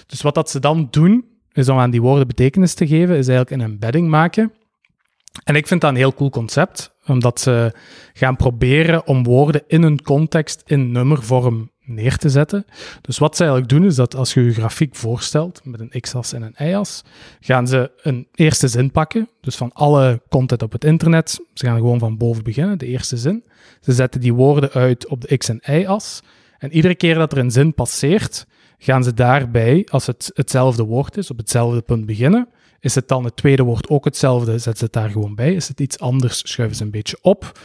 Dus 0.07 0.21
wat 0.21 0.36
dat 0.36 0.49
ze 0.49 0.59
dan 0.59 0.88
doen, 0.91 1.26
is 1.53 1.69
om 1.69 1.78
aan 1.78 1.91
die 1.91 2.01
woorden 2.01 2.28
betekenis 2.28 2.73
te 2.73 2.88
geven, 2.88 3.17
is 3.17 3.28
eigenlijk 3.28 3.49
een 3.49 3.71
embedding 3.71 4.09
maken. 4.09 4.51
En 5.43 5.55
ik 5.55 5.67
vind 5.67 5.81
dat 5.81 5.89
een 5.89 5.95
heel 5.95 6.13
cool 6.13 6.29
concept, 6.29 6.95
omdat 7.05 7.39
ze 7.39 7.73
gaan 8.13 8.36
proberen 8.36 9.07
om 9.07 9.23
woorden 9.23 9.63
in 9.67 9.83
een 9.83 10.01
context, 10.01 10.63
in 10.65 10.91
nummervorm 10.91 11.71
neer 11.81 12.17
te 12.17 12.29
zetten. 12.29 12.65
Dus 13.01 13.17
wat 13.17 13.36
ze 13.36 13.43
eigenlijk 13.43 13.71
doen, 13.73 13.86
is 13.86 13.95
dat 13.95 14.15
als 14.15 14.33
je 14.33 14.43
je 14.43 14.53
grafiek 14.53 14.95
voorstelt 14.95 15.61
met 15.63 15.79
een 15.79 16.01
x-as 16.01 16.33
en 16.33 16.41
een 16.41 16.67
y-as, 16.67 17.03
gaan 17.39 17.67
ze 17.67 17.91
een 18.01 18.27
eerste 18.33 18.67
zin 18.67 18.91
pakken, 18.91 19.29
dus 19.41 19.55
van 19.55 19.71
alle 19.73 20.21
content 20.29 20.63
op 20.63 20.71
het 20.71 20.83
internet. 20.83 21.39
Ze 21.53 21.65
gaan 21.65 21.77
gewoon 21.77 21.99
van 21.99 22.17
boven 22.17 22.43
beginnen, 22.43 22.77
de 22.77 22.86
eerste 22.86 23.17
zin. 23.17 23.43
Ze 23.81 23.91
zetten 23.91 24.21
die 24.21 24.33
woorden 24.33 24.71
uit 24.71 25.07
op 25.07 25.21
de 25.21 25.38
x- 25.38 25.49
en 25.49 25.61
y-as. 25.61 26.21
En 26.57 26.71
iedere 26.71 26.95
keer 26.95 27.15
dat 27.15 27.31
er 27.31 27.38
een 27.38 27.51
zin 27.51 27.73
passeert, 27.73 28.45
gaan 28.77 29.03
ze 29.03 29.13
daarbij, 29.13 29.88
als 29.91 30.05
het 30.05 30.31
hetzelfde 30.33 30.83
woord 30.83 31.17
is, 31.17 31.31
op 31.31 31.38
hetzelfde 31.38 31.81
punt 31.81 32.05
beginnen. 32.05 32.47
Is 32.86 32.95
het 32.95 33.07
dan 33.07 33.23
het 33.23 33.36
tweede 33.36 33.63
woord 33.63 33.89
ook 33.89 34.05
hetzelfde, 34.05 34.51
zetten 34.51 34.77
ze 34.77 34.83
het 34.83 34.93
daar 34.93 35.09
gewoon 35.09 35.36
bij. 35.36 35.53
Is 35.53 35.67
het 35.67 35.79
iets 35.79 35.99
anders, 35.99 36.41
schuiven 36.49 36.77
ze 36.77 36.83
een 36.83 36.91
beetje 36.91 37.17
op. 37.21 37.59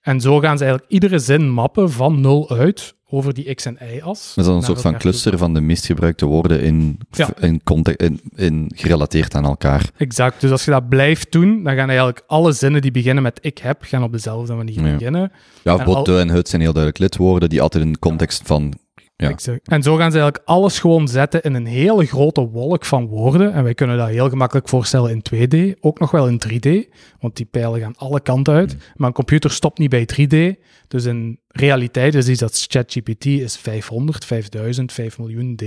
En 0.00 0.20
zo 0.20 0.38
gaan 0.38 0.58
ze 0.58 0.64
eigenlijk 0.64 0.92
iedere 0.92 1.18
zin 1.18 1.50
mappen 1.50 1.90
van 1.90 2.20
nul 2.20 2.50
uit 2.50 2.94
over 3.12 3.34
die 3.34 3.54
x- 3.54 3.64
en 3.64 3.78
y-as. 3.94 4.32
Dat 4.34 4.44
is 4.44 4.50
dan 4.50 4.54
een 4.56 4.62
soort 4.62 4.80
van 4.80 4.98
cluster 4.98 5.38
van 5.38 5.54
de 5.54 5.60
meest 5.60 5.86
gebruikte 5.86 6.26
woorden 6.26 6.60
in, 6.60 6.98
Ja. 7.10 7.28
in, 7.40 7.62
context, 7.62 8.00
in, 8.00 8.20
in 8.34 8.72
gerelateerd 8.74 9.34
aan 9.34 9.44
elkaar. 9.44 9.90
Exact. 9.96 10.40
Dus 10.40 10.50
als 10.50 10.64
je 10.64 10.70
dat 10.70 10.88
blijft 10.88 11.32
doen, 11.32 11.62
dan 11.62 11.74
gaan 11.74 11.88
eigenlijk 11.88 12.22
alle 12.26 12.52
zinnen 12.52 12.82
die 12.82 12.90
beginnen 12.90 13.22
met 13.22 13.38
ik 13.42 13.58
heb, 13.58 13.82
gaan 13.82 14.02
op 14.02 14.12
dezelfde 14.12 14.54
manier 14.54 14.86
Ja. 14.86 14.92
beginnen. 14.96 15.32
Ja, 15.62 15.78
En 15.78 15.84
bot, 15.84 16.08
al- 16.08 16.18
en 16.18 16.28
het 16.28 16.48
zijn 16.48 16.62
heel 16.62 16.72
duidelijk 16.72 17.02
lidwoorden 17.02 17.48
die 17.48 17.60
altijd 17.62 17.84
in 17.84 17.92
de 17.92 17.98
context 17.98 18.42
van... 18.44 18.74
Ja. 19.20 19.58
En 19.64 19.82
zo 19.82 19.96
gaan 19.96 20.12
ze 20.12 20.18
eigenlijk 20.18 20.48
alles 20.48 20.78
gewoon 20.78 21.08
zetten 21.08 21.42
in 21.42 21.54
een 21.54 21.66
hele 21.66 22.06
grote 22.06 22.40
wolk 22.40 22.84
van 22.84 23.06
woorden. 23.06 23.52
En 23.52 23.62
wij 23.64 23.74
kunnen 23.74 23.96
dat 23.96 24.08
heel 24.08 24.28
gemakkelijk 24.28 24.68
voorstellen 24.68 25.10
in 25.10 25.22
2D, 25.22 25.80
ook 25.80 25.98
nog 25.98 26.10
wel 26.10 26.28
in 26.28 26.40
3D, 26.48 26.94
want 27.18 27.36
die 27.36 27.46
pijlen 27.46 27.80
gaan 27.80 27.96
alle 27.96 28.20
kanten 28.20 28.54
uit. 28.54 28.76
Maar 28.94 29.08
een 29.08 29.14
computer 29.14 29.50
stopt 29.50 29.78
niet 29.78 29.90
bij 29.90 30.08
3D. 30.14 30.60
Dus 30.88 31.04
in 31.04 31.40
realiteit 31.48 32.14
is 32.14 32.28
iets 32.28 32.40
dat 32.40 32.66
ChatGPT 32.68 33.26
is 33.26 33.56
500, 33.56 34.24
5000, 34.24 34.92
5 34.92 35.18
miljoen 35.18 35.56
D 35.56 35.62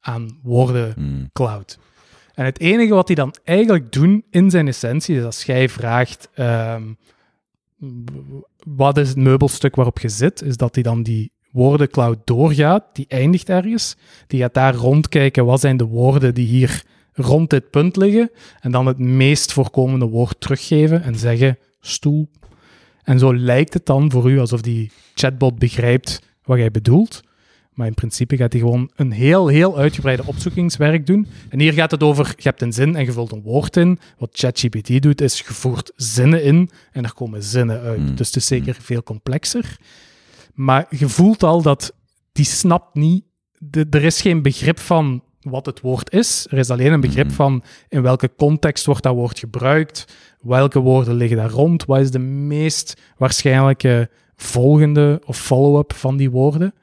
aan 0.00 0.38
woorden 0.42 0.92
Hmm. 0.94 1.30
cloud. 1.32 1.78
En 2.34 2.44
het 2.44 2.60
enige 2.60 2.94
wat 2.94 3.06
die 3.06 3.16
dan 3.16 3.34
eigenlijk 3.44 3.92
doen 3.92 4.24
in 4.30 4.50
zijn 4.50 4.68
essentie 4.68 5.16
is 5.16 5.24
als 5.24 5.44
jij 5.44 5.68
vraagt 5.68 6.28
ehm, 6.34 6.82
wat 8.66 8.98
is 8.98 9.08
het 9.08 9.16
meubelstuk 9.16 9.74
waarop 9.74 9.98
je 9.98 10.08
zit, 10.08 10.42
is 10.42 10.56
dat 10.56 10.74
hij 10.74 10.82
dan 10.82 11.02
die 11.02 11.32
woordencloud 11.54 12.18
doorgaat, 12.24 12.84
die 12.92 13.04
eindigt 13.08 13.48
ergens, 13.48 13.96
die 14.26 14.40
gaat 14.40 14.54
daar 14.54 14.74
rondkijken 14.74 15.44
wat 15.44 15.60
zijn 15.60 15.76
de 15.76 15.84
woorden 15.84 16.34
die 16.34 16.46
hier 16.46 16.82
rond 17.12 17.50
dit 17.50 17.70
punt 17.70 17.96
liggen 17.96 18.30
en 18.60 18.70
dan 18.70 18.86
het 18.86 18.98
meest 18.98 19.52
voorkomende 19.52 20.06
woord 20.06 20.40
teruggeven 20.40 21.02
en 21.02 21.16
zeggen 21.16 21.58
stoel. 21.80 22.28
En 23.02 23.18
zo 23.18 23.36
lijkt 23.36 23.74
het 23.74 23.86
dan 23.86 24.10
voor 24.10 24.30
u 24.30 24.40
alsof 24.40 24.60
die 24.60 24.90
chatbot 25.14 25.58
begrijpt 25.58 26.22
wat 26.44 26.58
jij 26.58 26.70
bedoelt. 26.70 27.22
Maar 27.72 27.86
in 27.86 27.94
principe 27.94 28.36
gaat 28.36 28.52
hij 28.52 28.60
gewoon 28.60 28.90
een 28.96 29.12
heel, 29.12 29.46
heel 29.46 29.78
uitgebreide 29.78 30.26
opzoekingswerk 30.26 31.06
doen. 31.06 31.26
En 31.48 31.60
hier 31.60 31.72
gaat 31.72 31.90
het 31.90 32.02
over, 32.02 32.26
je 32.36 32.42
hebt 32.42 32.62
een 32.62 32.72
zin 32.72 32.96
en 32.96 33.04
je 33.04 33.12
vult 33.12 33.32
een 33.32 33.42
woord 33.42 33.76
in. 33.76 33.98
Wat 34.18 34.30
ChatGPT 34.32 35.02
doet, 35.02 35.20
is 35.20 35.38
je 35.38 35.44
voert 35.44 35.92
zinnen 35.96 36.42
in 36.42 36.70
en 36.92 37.04
er 37.04 37.14
komen 37.14 37.42
zinnen 37.42 37.80
uit. 37.80 38.00
Mm. 38.00 38.14
Dus 38.14 38.26
het 38.26 38.36
is 38.36 38.46
zeker 38.46 38.76
veel 38.80 39.02
complexer. 39.02 39.76
Maar 40.54 40.86
je 40.90 41.08
voelt 41.08 41.42
al 41.42 41.62
dat 41.62 41.94
die 42.32 42.44
snapt 42.44 42.94
niet... 42.94 43.24
De, 43.58 43.86
er 43.90 44.04
is 44.04 44.20
geen 44.20 44.42
begrip 44.42 44.78
van 44.78 45.22
wat 45.40 45.66
het 45.66 45.80
woord 45.80 46.12
is. 46.12 46.46
Er 46.50 46.58
is 46.58 46.70
alleen 46.70 46.92
een 46.92 47.00
begrip 47.00 47.26
Mm. 47.26 47.32
van 47.32 47.62
in 47.88 48.02
welke 48.02 48.30
context 48.36 48.86
wordt 48.86 49.02
dat 49.02 49.14
woord 49.14 49.38
gebruikt. 49.38 50.16
Welke 50.40 50.78
woorden 50.80 51.14
liggen 51.14 51.36
daar 51.36 51.50
rond? 51.50 51.84
Wat 51.84 52.00
is 52.00 52.10
de 52.10 52.18
meest 52.18 53.00
waarschijnlijke 53.16 54.10
volgende 54.36 55.20
of 55.24 55.38
follow-up 55.38 55.92
van 55.92 56.16
die 56.16 56.30
woorden? 56.30 56.74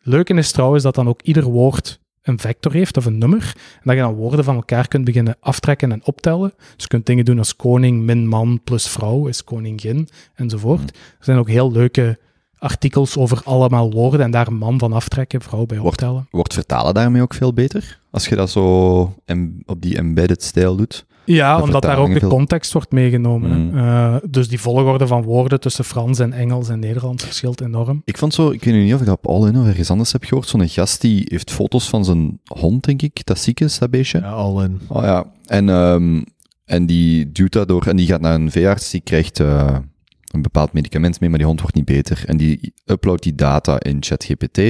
Leuke 0.00 0.34
is 0.34 0.52
trouwens 0.52 0.82
dat 0.82 0.94
dan 0.94 1.08
ook 1.08 1.22
ieder 1.22 1.44
woord 1.44 2.00
een 2.22 2.38
vector 2.38 2.72
heeft 2.72 2.96
of 2.96 3.04
een 3.04 3.18
nummer. 3.18 3.52
En 3.54 3.80
dat 3.82 3.94
je 3.94 4.00
dan 4.00 4.14
woorden 4.14 4.44
van 4.44 4.54
elkaar 4.54 4.88
kunt 4.88 5.04
beginnen 5.04 5.36
aftrekken 5.40 5.92
en 5.92 6.04
optellen. 6.04 6.52
Dus 6.56 6.82
je 6.82 6.88
kunt 6.88 7.06
dingen 7.06 7.24
doen 7.24 7.38
als 7.38 7.56
koning 7.56 8.02
min 8.02 8.26
man 8.28 8.60
plus 8.64 8.88
vrouw 8.88 9.26
is 9.26 9.44
koningin 9.44 10.08
enzovoort. 10.34 10.90
Er 10.90 11.24
zijn 11.24 11.38
ook 11.38 11.48
heel 11.48 11.72
leuke 11.72 12.18
artikels 12.58 13.16
over 13.16 13.40
allemaal 13.44 13.90
woorden 13.90 14.20
en 14.20 14.30
daar 14.30 14.46
een 14.46 14.58
man 14.58 14.78
van 14.78 14.92
aftrekken, 14.92 15.42
vrouw 15.42 15.66
bij 15.66 15.78
optellen. 15.78 16.26
Wordt 16.30 16.54
vertalen 16.54 16.94
daarmee 16.94 17.22
ook 17.22 17.34
veel 17.34 17.52
beter? 17.52 18.00
Als 18.10 18.28
je 18.28 18.36
dat 18.36 18.50
zo 18.50 19.14
em- 19.24 19.62
op 19.66 19.82
die 19.82 19.96
embedded 19.96 20.42
stijl 20.42 20.76
doet? 20.76 21.06
Ja, 21.26 21.60
omdat 21.62 21.82
daar 21.82 21.98
ook 21.98 22.20
de 22.20 22.26
context 22.26 22.72
wordt 22.72 22.92
meegenomen. 22.92 23.70
Mm. 23.70 23.78
Eh, 23.78 24.16
dus 24.30 24.48
die 24.48 24.60
volgorde 24.60 25.06
van 25.06 25.22
woorden 25.22 25.60
tussen 25.60 25.84
Frans 25.84 26.18
en 26.18 26.32
Engels 26.32 26.68
en 26.68 26.78
Nederlands 26.78 27.24
verschilt 27.24 27.60
enorm. 27.60 28.02
Ik 28.04 28.18
vond 28.18 28.34
zo, 28.34 28.50
ik 28.50 28.64
weet 28.64 28.74
niet 28.74 28.94
of 28.94 29.00
ik 29.00 29.06
dat 29.06 29.18
op 29.22 29.26
All 29.26 29.48
In 29.48 29.58
of 29.58 29.66
ergens 29.66 29.90
anders 29.90 30.12
heb 30.12 30.24
gehoord, 30.24 30.48
zo'n 30.48 30.68
gast 30.68 31.00
die 31.00 31.26
heeft 31.28 31.50
foto's 31.50 31.88
van 31.88 32.04
zijn 32.04 32.40
hond, 32.44 32.84
denk 32.84 33.02
ik, 33.02 33.26
dat 33.26 33.38
ziek 33.38 33.60
is, 33.60 33.78
dat 33.78 33.90
beestje. 33.90 34.18
Ja, 34.18 34.30
al 34.30 34.62
in. 34.62 34.80
Oh 34.86 35.02
ja, 35.02 35.24
en, 35.46 35.68
ehm, 35.68 36.22
en 36.64 36.86
die 36.86 37.32
duwt 37.32 37.52
dat 37.52 37.68
door, 37.68 37.86
en 37.86 37.96
die 37.96 38.06
gaat 38.06 38.20
naar 38.20 38.34
een 38.34 38.50
veearts, 38.50 38.90
die 38.90 39.00
krijgt 39.00 39.40
eh, 39.40 39.76
een 40.32 40.42
bepaald 40.42 40.72
medicament 40.72 41.20
mee, 41.20 41.28
maar 41.28 41.38
die 41.38 41.46
hond 41.48 41.60
wordt 41.60 41.74
niet 41.76 41.84
beter. 41.84 42.22
En 42.26 42.36
die 42.36 42.72
uploadt 42.84 43.22
die 43.22 43.34
data 43.34 43.80
in 43.80 43.96
ChatGPT. 44.00 44.60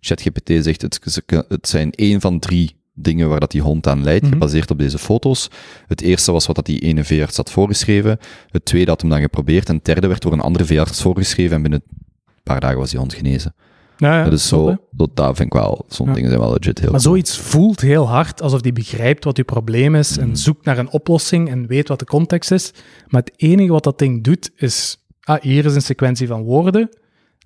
ChatGPT 0.00 0.50
zegt, 0.64 0.82
het, 0.82 1.00
het 1.48 1.68
zijn 1.68 1.90
één 1.90 2.20
van 2.20 2.38
drie 2.38 2.76
dingen 2.96 3.28
waar 3.28 3.40
dat 3.40 3.50
die 3.50 3.60
hond 3.62 3.86
aan 3.86 4.04
leidt, 4.04 4.22
Mhm. 4.24 4.32
gebaseerd 4.32 4.70
op 4.70 4.78
deze 4.78 4.98
foto's. 4.98 5.50
Het 5.86 6.00
eerste 6.00 6.32
was 6.32 6.46
wat 6.46 6.56
dat 6.56 6.66
die 6.66 6.80
ene 6.80 7.04
veearts 7.04 7.36
had 7.36 7.50
voorgeschreven. 7.50 8.18
Het 8.50 8.64
tweede 8.64 8.90
had 8.90 9.00
hem 9.00 9.10
dan 9.10 9.20
geprobeerd. 9.20 9.68
En 9.68 9.74
het 9.74 9.84
derde 9.84 10.06
werd 10.06 10.22
door 10.22 10.32
een 10.32 10.40
andere 10.40 10.64
veearts 10.64 11.02
voorgeschreven 11.02 11.56
en 11.56 11.62
binnen 11.62 11.82
een 11.88 12.40
paar 12.42 12.60
dagen 12.60 12.78
was 12.78 12.90
die 12.90 12.98
hond 12.98 13.14
genezen. 13.14 13.54
Ja, 13.96 14.18
ja, 14.18 14.24
dat 14.24 14.32
is 14.32 14.48
zo, 14.48 14.76
dat, 14.90 15.10
dat 15.16 15.36
vind 15.36 15.54
ik 15.54 15.60
wel, 15.60 15.84
zo'n 15.88 16.06
Ja. 16.06 16.12
dingen 16.12 16.28
zijn 16.28 16.40
wel 16.40 16.50
legit 16.52 16.78
heel 16.78 16.90
Maar 16.90 17.00
cool. 17.00 17.12
zoiets 17.12 17.38
voelt 17.38 17.80
heel 17.80 18.08
hard 18.08 18.42
alsof 18.42 18.60
die 18.60 18.72
begrijpt 18.72 19.24
wat 19.24 19.36
je 19.36 19.44
probleem 19.44 19.94
is 19.94 20.16
en 20.16 20.26
Mhm. 20.26 20.36
zoekt 20.36 20.64
naar 20.64 20.78
een 20.78 20.90
oplossing 20.90 21.50
en 21.50 21.66
weet 21.66 21.88
wat 21.88 21.98
de 21.98 22.04
context 22.04 22.50
is. 22.50 22.70
Maar 23.08 23.20
het 23.20 23.32
enige 23.36 23.72
wat 23.72 23.84
dat 23.84 23.98
ding 23.98 24.24
doet 24.24 24.50
is, 24.56 25.03
ah, 25.24 25.40
hier 25.42 25.64
is 25.64 25.74
een 25.74 25.82
sequentie 25.82 26.26
van 26.26 26.42
woorden. 26.42 26.88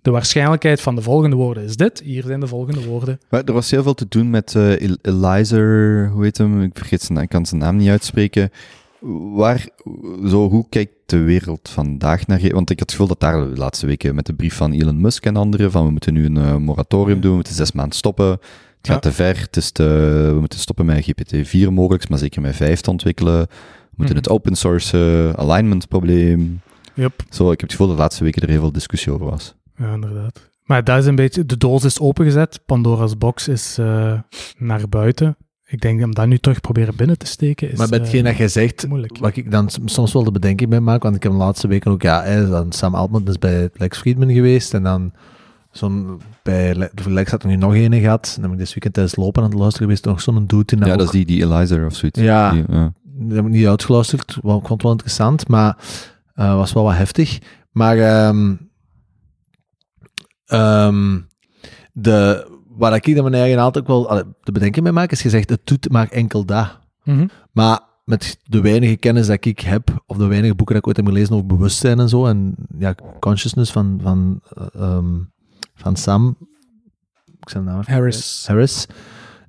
De 0.03 0.11
waarschijnlijkheid 0.11 0.81
van 0.81 0.95
de 0.95 1.03
volgende 1.03 1.37
woorden 1.37 1.65
is 1.65 1.77
dit. 1.77 2.01
Hier 2.05 2.23
zijn 2.27 2.41
de 2.41 2.47
volgende 2.47 2.85
woorden. 2.87 3.19
Maar 3.31 3.45
er 3.45 3.53
was 3.53 3.71
heel 3.71 3.83
veel 3.83 3.95
te 3.95 4.07
doen 4.09 4.31
met 4.31 4.55
eh 4.55 4.81
El- 4.89 4.97
Eliza, 5.03 5.57
hoe 6.09 6.23
heet 6.23 6.39
hem? 6.39 6.63
Ik 6.63 6.71
vergeet 6.77 7.03
zijn 7.03 7.19
ik 7.19 7.29
kan 7.29 7.47
zijn 7.47 7.61
naam 7.61 7.77
niet 7.77 7.89
uitspreken. 7.89 8.51
Waar, 9.35 9.69
zo, 10.27 10.49
hoe 10.51 10.67
kijkt 10.69 10.93
de 11.07 11.19
wereld 11.19 11.69
vandaag 11.69 12.27
naar 12.27 12.41
je? 12.43 12.53
Want 12.53 12.71
ik 12.71 12.79
had 12.79 12.91
het 12.91 12.91
gevoel 12.91 13.07
dat 13.17 13.21
daar 13.21 13.49
de 13.51 13.57
laatste 13.61 13.87
weken 13.87 14.15
met 14.15 14.27
de 14.27 14.35
brief 14.35 14.55
van 14.55 14.73
Elon 14.73 15.01
Musk 15.01 15.27
en 15.27 15.37
anderen, 15.37 15.71
van 15.71 15.85
we 15.85 15.91
moeten 15.91 16.13
nu 16.15 16.25
een 16.25 16.37
eh, 16.37 16.57
moratorium 16.57 17.21
doen, 17.21 17.31
we 17.31 17.37
moeten 17.37 17.55
zes 17.55 17.73
maanden 17.73 17.97
stoppen. 17.97 18.27
Het 18.27 18.91
gaat 18.91 19.03
te 19.03 19.13
ver, 19.13 19.41
het 19.41 19.57
is 19.57 19.71
te, 19.71 19.83
we 20.35 20.41
moeten 20.41 20.59
stoppen 20.59 20.87
met 20.87 21.11
GPT-4 21.11 21.69
mogelijk, 21.71 22.09
maar 22.09 22.19
zeker 22.19 22.41
met 22.41 22.57
5 22.57 22.81
te 22.81 22.91
ontwikkelen. 22.91 23.39
We 23.41 23.47
moeten 23.97 24.15
Mhm. 24.17 24.25
het 24.25 24.29
open 24.29 24.55
source, 24.57 25.33
alignment 25.37 25.89
probleem. 25.89 26.61
Yep. 26.99 27.23
Zo, 27.31 27.45
ik 27.45 27.61
heb 27.61 27.61
het 27.61 27.71
gevoel 27.71 27.87
dat 27.87 27.97
de 27.97 28.03
laatste 28.03 28.25
weken 28.25 28.43
er 28.43 28.49
heel 28.49 28.61
veel 28.61 28.73
discussie 28.73 29.13
over 29.13 29.27
was. 29.27 29.55
Ja, 29.77 29.93
inderdaad. 29.93 30.51
Maar 30.65 30.85
dat 30.85 30.99
is 30.99 31.07
een 31.07 31.15
beetje, 31.15 31.47
de 31.47 31.57
doos 31.57 31.85
is 31.85 32.01
opengezet, 32.01 32.61
Pandora's 32.67 33.19
box 33.19 33.49
is 33.49 33.79
eh, 33.79 34.19
naar 34.59 34.89
buiten. 34.89 35.37
Ik 35.67 35.81
denk 35.81 36.03
om 36.03 36.15
dat 36.15 36.27
nu 36.27 36.39
terug 36.39 36.61
proberen 36.61 36.97
binnen 36.97 37.19
te 37.19 37.27
steken 37.27 37.71
is 37.71 37.79
Maar 37.79 37.89
met 37.89 37.99
eh, 37.99 38.05
hetgeen 38.05 38.25
dat 38.25 38.37
jij 38.37 38.49
zegt, 38.49 38.89
moeilijk. 38.89 39.19
wat 39.19 39.37
ik 39.37 39.51
dan 39.51 39.71
soms 39.85 40.13
wel 40.13 40.25
de 40.25 40.31
bedenking 40.31 40.71
bij 40.71 40.81
maak, 40.81 41.03
want 41.03 41.17
ik 41.17 41.23
heb 41.23 41.33
de 41.33 41.39
laatste 41.39 41.69
weken 41.69 41.91
ook, 41.91 42.03
ja, 42.03 42.23
hè, 42.23 42.49
dan 42.49 42.73
Sam 42.73 42.95
Altman 42.95 43.29
is 43.29 43.39
bij 43.39 43.71
Lex 43.75 43.99
Friedman 43.99 44.33
geweest 44.33 44.75
en 44.75 44.83
dan 44.83 45.13
zo'n, 45.71 46.21
bij 46.43 46.91
Lex 47.07 47.31
had 47.31 47.43
er 47.43 47.49
nu 47.49 47.57
nog 47.57 47.75
een 47.75 47.93
gehad, 47.93 48.33
en 48.37 48.41
dan 48.41 48.51
ben 48.51 48.61
ik 48.61 48.65
dit 48.65 48.69
weekend 48.69 48.95
tijdens 48.95 49.17
lopen 49.17 49.43
aan 49.43 49.49
het 49.49 49.59
luisteren 49.59 49.87
geweest, 49.87 50.05
nog 50.05 50.21
zo'n 50.21 50.47
dude 50.47 50.77
in 50.77 50.87
Ja, 50.87 50.97
dat 50.97 51.07
is 51.07 51.11
die, 51.11 51.27
die 51.27 51.45
Eliza 51.45 51.85
of 51.85 51.95
zoiets. 51.95 52.21
Ja. 52.21 52.51
Die, 52.51 52.65
ja. 52.69 52.93
Dat 53.05 53.37
heb 53.37 53.47
ik 53.47 53.51
niet 53.51 53.67
uitgeluisterd, 53.67 54.31
ik 54.31 54.43
vond 54.43 54.69
het 54.69 54.83
wel 54.83 54.93
interessant, 54.93 55.49
maar 55.49 55.77
eh 56.39 56.55
was 56.55 56.73
wel 56.73 56.83
wat 56.83 56.95
heftig. 56.95 57.39
Maar 57.71 57.99
ehm, 57.99 58.55
ehm, 60.47 61.21
de, 61.93 62.47
waar 62.69 62.95
ik 62.95 63.15
dan 63.15 63.23
mijn 63.23 63.43
eigen 63.43 63.59
altijd 63.59 63.85
ook 63.85 63.91
wel 63.91 64.09
allee, 64.09 64.25
de 64.43 64.53
bedenking 64.53 64.85
mee 64.85 64.93
maak, 64.93 65.13
is 65.13 65.21
gezegd, 65.21 65.51
het 65.51 65.67
doet 65.67 65.91
maar 65.91 66.09
enkel 66.09 66.45
dat. 66.45 66.79
Mhm. 67.05 67.27
Maar 67.53 67.81
met 68.05 68.39
de 68.45 68.61
weinige 68.61 68.97
kennis 68.97 69.27
dat 69.27 69.45
ik 69.45 69.61
heb, 69.61 70.03
of 70.07 70.17
de 70.17 70.27
weinige 70.27 70.55
boeken 70.55 70.75
dat 70.75 70.85
ik 70.85 70.87
ooit 70.89 70.97
heb 70.97 71.07
gelezen 71.07 71.35
over 71.35 71.47
bewustzijn 71.47 71.99
en 71.99 72.09
zo, 72.09 72.27
en 72.27 72.55
ja, 72.79 72.95
consciousness 73.21 73.73
van, 73.73 73.99
van, 74.03 74.41
eh, 74.55 74.67
ehm, 74.75 75.15
van 75.75 75.97
Sam, 75.97 76.37
ik 77.41 77.49
zijn 77.49 77.65
naam 77.65 77.83
Harris. 77.87 78.45
Harris, 78.47 78.87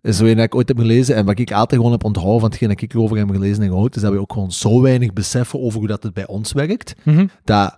is 0.01 0.17
zo 0.17 0.25
een 0.25 0.35
dat 0.35 0.45
ik 0.45 0.55
ooit 0.55 0.67
heb 0.67 0.77
gelezen, 0.77 1.15
en 1.15 1.25
wat 1.25 1.39
ik 1.39 1.51
altijd 1.51 1.75
gewoon 1.81 1.91
heb 1.91 2.03
onthouden 2.03 2.39
van 2.39 2.49
hetgeen 2.49 2.69
dat 2.69 2.81
ik 2.81 2.93
erover 2.93 3.17
heb 3.17 3.29
gelezen 3.29 3.63
en 3.63 3.69
gehoord, 3.69 3.95
is 3.95 4.01
dat 4.01 4.11
we 4.11 4.19
ook 4.19 4.33
gewoon 4.33 4.51
zo 4.51 4.81
weinig 4.81 5.13
beseffen 5.13 5.59
over 5.59 5.79
hoe 5.79 5.87
dat 5.87 6.03
het 6.03 6.13
bij 6.13 6.27
ons 6.27 6.51
werkt, 6.53 6.95
Mhm. 7.03 7.27
dat 7.43 7.77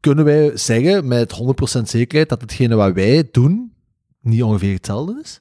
kunnen 0.00 0.24
wij 0.24 0.56
zeggen 0.56 1.08
met 1.08 1.32
100% 1.32 1.88
zekerheid 1.88 2.28
dat 2.28 2.40
hetgene 2.40 2.74
wat 2.74 2.92
wij 2.94 3.28
doen 3.32 3.72
niet 4.20 4.42
ongeveer 4.42 4.74
hetzelfde 4.74 5.20
is? 5.22 5.40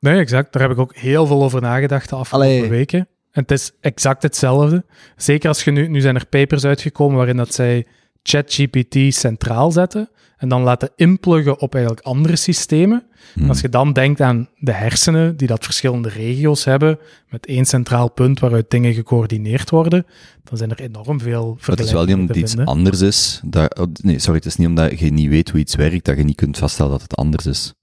Nee, 0.00 0.18
exact. 0.18 0.52
Daar 0.52 0.62
heb 0.62 0.70
ik 0.70 0.78
ook 0.78 0.96
heel 0.96 1.26
veel 1.26 1.42
over 1.42 1.60
nagedacht 1.60 2.08
de 2.08 2.16
afgelopen 2.16 2.48
Allee. 2.56 2.68
weken. 2.68 2.98
En 3.30 3.42
het 3.42 3.50
is 3.50 3.72
exact 3.80 4.22
hetzelfde. 4.22 4.84
Zeker 5.16 5.48
als 5.48 5.64
je 5.64 5.70
nu... 5.70 5.88
Nu 5.88 6.00
zijn 6.00 6.14
er 6.14 6.26
papers 6.26 6.64
uitgekomen 6.64 7.16
waarin 7.16 7.36
dat 7.36 7.54
zij 7.54 7.86
ChatGPT 8.22 8.96
centraal 9.14 9.70
zetten 9.72 10.08
en 10.36 10.48
dan 10.48 10.62
laten 10.62 10.90
inpluggen 10.96 11.60
op 11.60 11.74
eigenlijk 11.74 12.04
andere 12.06 12.36
systemen. 12.36 13.04
Hm. 13.34 13.48
Als 13.48 13.60
je 13.60 13.68
dan 13.68 13.92
denkt 13.92 14.20
aan 14.20 14.48
de 14.58 14.72
hersenen, 14.72 15.36
die 15.36 15.48
dat 15.48 15.64
verschillende 15.64 16.08
regio's 16.08 16.64
hebben, 16.64 16.98
met 17.28 17.46
één 17.46 17.64
centraal 17.64 18.10
punt 18.10 18.40
waaruit 18.40 18.70
dingen 18.70 18.94
gecoördineerd 18.94 19.70
worden, 19.70 20.06
dan 20.44 20.58
zijn 20.58 20.70
er 20.70 20.80
enorm 20.80 21.20
veel 21.20 21.56
Maar 21.60 21.76
het 21.76 21.86
is 21.86 21.92
wel 21.92 22.04
niet 22.04 22.14
omdat 22.14 22.36
iets 22.36 22.54
vinden. 22.54 22.74
anders 22.74 23.00
is. 23.00 23.40
Dat, 23.44 23.78
oh, 23.78 23.86
nee, 24.02 24.18
sorry, 24.18 24.36
het 24.36 24.46
is 24.46 24.56
niet 24.56 24.68
omdat 24.68 24.98
je 24.98 25.12
niet 25.12 25.28
weet 25.28 25.50
hoe 25.50 25.60
iets 25.60 25.74
werkt 25.74 26.04
dat 26.04 26.16
je 26.16 26.24
niet 26.24 26.36
kunt 26.36 26.58
vaststellen 26.58 26.92
dat 26.92 27.02
het 27.02 27.16
anders 27.16 27.46
is. 27.46 27.74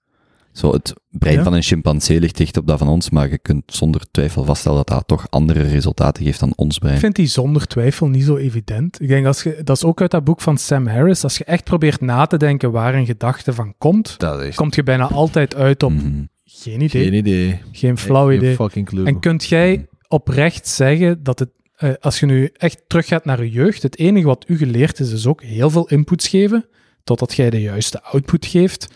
Zo, 0.53 0.71
het 0.71 0.93
brein 1.09 1.35
Ja. 1.37 1.43
van 1.43 1.53
een 1.53 1.61
chimpansee 1.61 2.19
ligt 2.19 2.37
dicht 2.37 2.57
op 2.57 2.67
dat 2.67 2.77
van 2.79 2.87
ons, 2.87 3.09
maar 3.09 3.29
je 3.29 3.37
kunt 3.37 3.63
zonder 3.65 4.01
twijfel 4.11 4.43
vaststellen 4.43 4.77
dat 4.77 4.87
dat 4.87 5.07
toch 5.07 5.25
andere 5.29 5.61
resultaten 5.61 6.23
geeft 6.23 6.39
dan 6.39 6.53
ons 6.55 6.77
brein. 6.77 6.93
Ik 6.93 6.99
vind 6.99 7.15
die 7.15 7.27
zonder 7.27 7.67
twijfel 7.67 8.07
niet 8.07 8.23
zo 8.23 8.35
evident. 8.35 9.01
Ik 9.01 9.07
denk 9.07 9.25
als 9.25 9.43
je, 9.43 9.61
dat 9.63 9.75
is 9.77 9.83
ook 9.83 10.01
uit 10.01 10.11
dat 10.11 10.23
boek 10.23 10.41
van 10.41 10.57
Sam 10.57 10.87
Harris. 10.87 11.23
Als 11.23 11.37
je 11.37 11.43
echt 11.43 11.63
probeert 11.63 12.01
na 12.01 12.25
te 12.25 12.37
denken 12.37 12.71
waar 12.71 12.95
een 12.95 13.05
gedachte 13.05 13.53
van 13.53 13.73
komt, 13.77 14.15
Dat 14.19 14.39
is 14.39 14.47
echt 14.47 14.55
komt 14.55 14.75
je 14.75 14.83
bijna 14.83 15.07
altijd 15.07 15.55
uit 15.55 15.83
op 15.83 15.91
Mhm. 15.91 16.23
geen 16.45 16.81
idee, 16.81 17.03
geen 17.03 17.13
idee. 17.13 17.61
geen 17.71 17.97
flauw 17.97 18.27
Geen 18.27 18.37
idee. 18.37 18.55
fucking 18.55 18.85
clue. 18.85 19.05
En 19.05 19.19
kunt 19.19 19.45
jij 19.45 19.87
oprecht 20.07 20.67
zeggen 20.67 21.23
dat 21.23 21.39
het, 21.39 21.49
eh, 21.75 21.89
als 21.99 22.19
je 22.19 22.25
nu 22.25 22.49
echt 22.53 22.83
teruggaat 22.87 23.25
naar 23.25 23.43
je 23.43 23.51
jeugd, 23.51 23.81
het 23.83 23.97
enige 23.99 24.25
wat 24.25 24.45
u 24.47 24.57
geleerd 24.57 24.99
is, 24.99 25.11
is 25.11 25.27
ook 25.27 25.43
heel 25.43 25.69
veel 25.69 25.87
inputs 25.87 26.27
geven, 26.27 26.65
totdat 27.03 27.33
jij 27.33 27.49
de 27.49 27.61
juiste 27.61 28.03
output 28.03 28.45
geeft. 28.45 28.87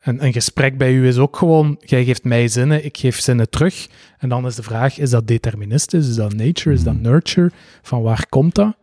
En 0.00 0.24
een 0.24 0.32
gesprek 0.32 0.78
bij 0.78 0.92
u 0.92 1.06
is 1.06 1.16
ook 1.18 1.36
gewoon, 1.36 1.76
jij 1.80 2.04
geeft 2.04 2.24
mij 2.24 2.48
zinnen, 2.48 2.84
ik 2.84 2.96
geef 2.96 3.20
zinnen 3.20 3.50
terug. 3.50 3.88
En 4.18 4.28
dan 4.28 4.46
is 4.46 4.54
de 4.54 4.62
vraag, 4.62 4.98
is 4.98 5.10
dat 5.10 5.26
deterministisch, 5.26 6.08
is 6.08 6.14
dat 6.14 6.34
nature, 6.34 6.74
is 6.74 6.82
dat 6.82 6.94
Mhm. 6.94 7.02
nurture? 7.02 7.50
Van 7.82 8.02
waar 8.02 8.26
komt 8.28 8.54
dat? 8.54 8.74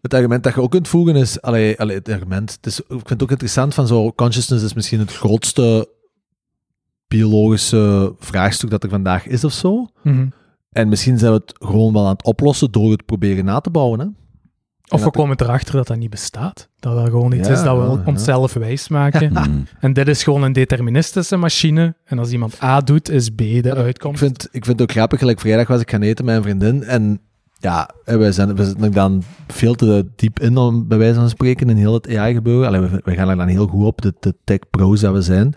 Het 0.00 0.14
argument 0.14 0.42
dat 0.42 0.54
je 0.54 0.60
ook 0.60 0.70
kunt 0.70 0.88
voegen 0.88 1.16
is, 1.16 1.40
allee, 1.42 1.78
allee, 1.80 1.96
het 1.96 2.08
argument, 2.08 2.52
het 2.52 2.66
is, 2.66 2.80
ik 2.80 2.86
vind 2.88 3.08
het 3.08 3.22
ook 3.22 3.30
interessant 3.30 3.74
van 3.74 3.86
zo, 3.86 4.12
consciousness 4.12 4.64
is 4.64 4.74
misschien 4.74 4.98
het 4.98 5.12
grootste 5.12 5.88
biologische 7.08 8.14
vraagstuk 8.18 8.70
dat 8.70 8.82
er 8.82 8.88
vandaag 8.90 9.26
is 9.26 9.44
of 9.44 9.52
zo. 9.52 9.86
En 10.70 10.88
misschien 10.88 11.18
zijn 11.18 11.32
we 11.32 11.38
het 11.46 11.54
gewoon 11.58 11.92
wel 11.92 12.04
aan 12.04 12.12
het 12.12 12.24
oplossen 12.24 12.70
door 12.72 12.90
het 12.90 13.04
proberen 13.04 13.44
na 13.44 13.60
te 13.60 13.70
bouwen. 13.70 14.00
Hè? 14.00 14.06
Of 14.88 15.04
we 15.04 15.10
komen 15.10 15.40
erachter 15.40 15.74
dat 15.74 15.86
dat 15.86 15.96
niet 15.96 16.10
bestaat. 16.10 16.68
Dat 16.80 16.96
dat 16.96 17.08
gewoon 17.08 17.32
iets 17.32 17.48
Ja, 17.48 17.54
is 17.54 17.62
dat 17.62 17.76
we 17.76 17.82
ja, 17.84 17.90
ja. 17.90 18.02
onszelf 18.04 18.52
wijs 18.52 18.88
maken. 18.88 19.32
Mhm. 19.32 19.50
En 19.80 19.92
dit 19.92 20.08
is 20.08 20.22
gewoon 20.22 20.42
een 20.42 20.52
deterministische 20.52 21.36
machine. 21.36 21.94
En 22.04 22.18
als 22.18 22.30
iemand 22.30 22.62
A 22.62 22.80
doet, 22.80 23.10
is 23.10 23.28
B 23.30 23.36
de 23.38 23.58
Ik 23.58 23.66
uitkomst. 23.74 24.18
vind, 24.18 24.44
ik 24.44 24.64
vind 24.64 24.78
het 24.78 24.82
ook 24.82 24.96
grappig, 24.96 25.18
gelijk 25.18 25.40
vrijdag 25.40 25.66
was 25.66 25.80
ik 25.80 25.90
gaan 25.90 26.02
eten 26.02 26.24
met 26.24 26.36
een 26.36 26.42
vriendin 26.42 26.82
en 26.82 27.20
ja, 27.58 27.90
wij, 28.04 28.32
zijn, 28.32 28.54
we 28.56 28.64
zitten 28.64 28.92
dan 28.92 29.22
veel 29.48 29.74
te 29.74 30.06
diep 30.16 30.40
in 30.40 30.56
om 30.56 30.88
bij 30.88 30.98
wijze 30.98 31.14
van 31.14 31.28
spreken 31.28 31.70
in 31.70 31.76
heel 31.76 31.94
het 31.94 32.16
AI-gebeuren. 32.16 32.90
We, 32.90 33.00
we 33.04 33.14
gaan 33.14 33.28
er 33.28 33.36
dan 33.36 33.46
heel 33.48 33.66
goed 33.66 33.84
op, 33.84 34.02
de, 34.02 34.14
de 34.20 34.34
tech-pro's 34.44 35.00
dat 35.00 35.12
we 35.12 35.22
zijn. 35.22 35.54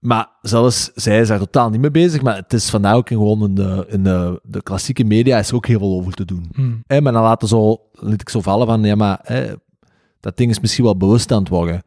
Maar 0.00 0.28
zelfs 0.42 0.90
zij 0.94 1.20
is 1.20 1.28
daar 1.28 1.38
totaal 1.38 1.70
niet 1.70 1.80
mee 1.80 1.90
bezig, 1.90 2.22
maar 2.22 2.36
het 2.36 2.52
is 2.52 2.70
vandaag 2.70 2.94
ook 2.94 3.08
gewoon 3.08 3.42
in 3.44 3.54
de, 3.54 3.86
in 3.88 4.02
de, 4.04 4.40
de 4.42 4.62
klassieke 4.62 5.04
media 5.04 5.38
is 5.38 5.48
er 5.48 5.54
ook 5.54 5.66
heel 5.66 5.78
veel 5.78 5.92
over 5.98 6.12
te 6.12 6.24
doen. 6.24 6.48
Hmm. 6.54 6.82
Hè, 6.86 7.00
maar 7.00 7.12
dan 7.12 7.22
laten 7.22 7.48
zo, 7.48 7.80
liet 7.92 8.20
ik 8.20 8.28
zo 8.28 8.40
vallen 8.40 8.66
van, 8.66 8.82
ja, 8.82 8.94
maar 8.94 9.18
hè, 9.22 9.52
dat 10.20 10.36
ding 10.36 10.50
is 10.50 10.60
misschien 10.60 10.84
wel 10.84 10.96
bewust 10.96 11.32
aan 11.32 11.38
het 11.38 11.48
worden. 11.48 11.82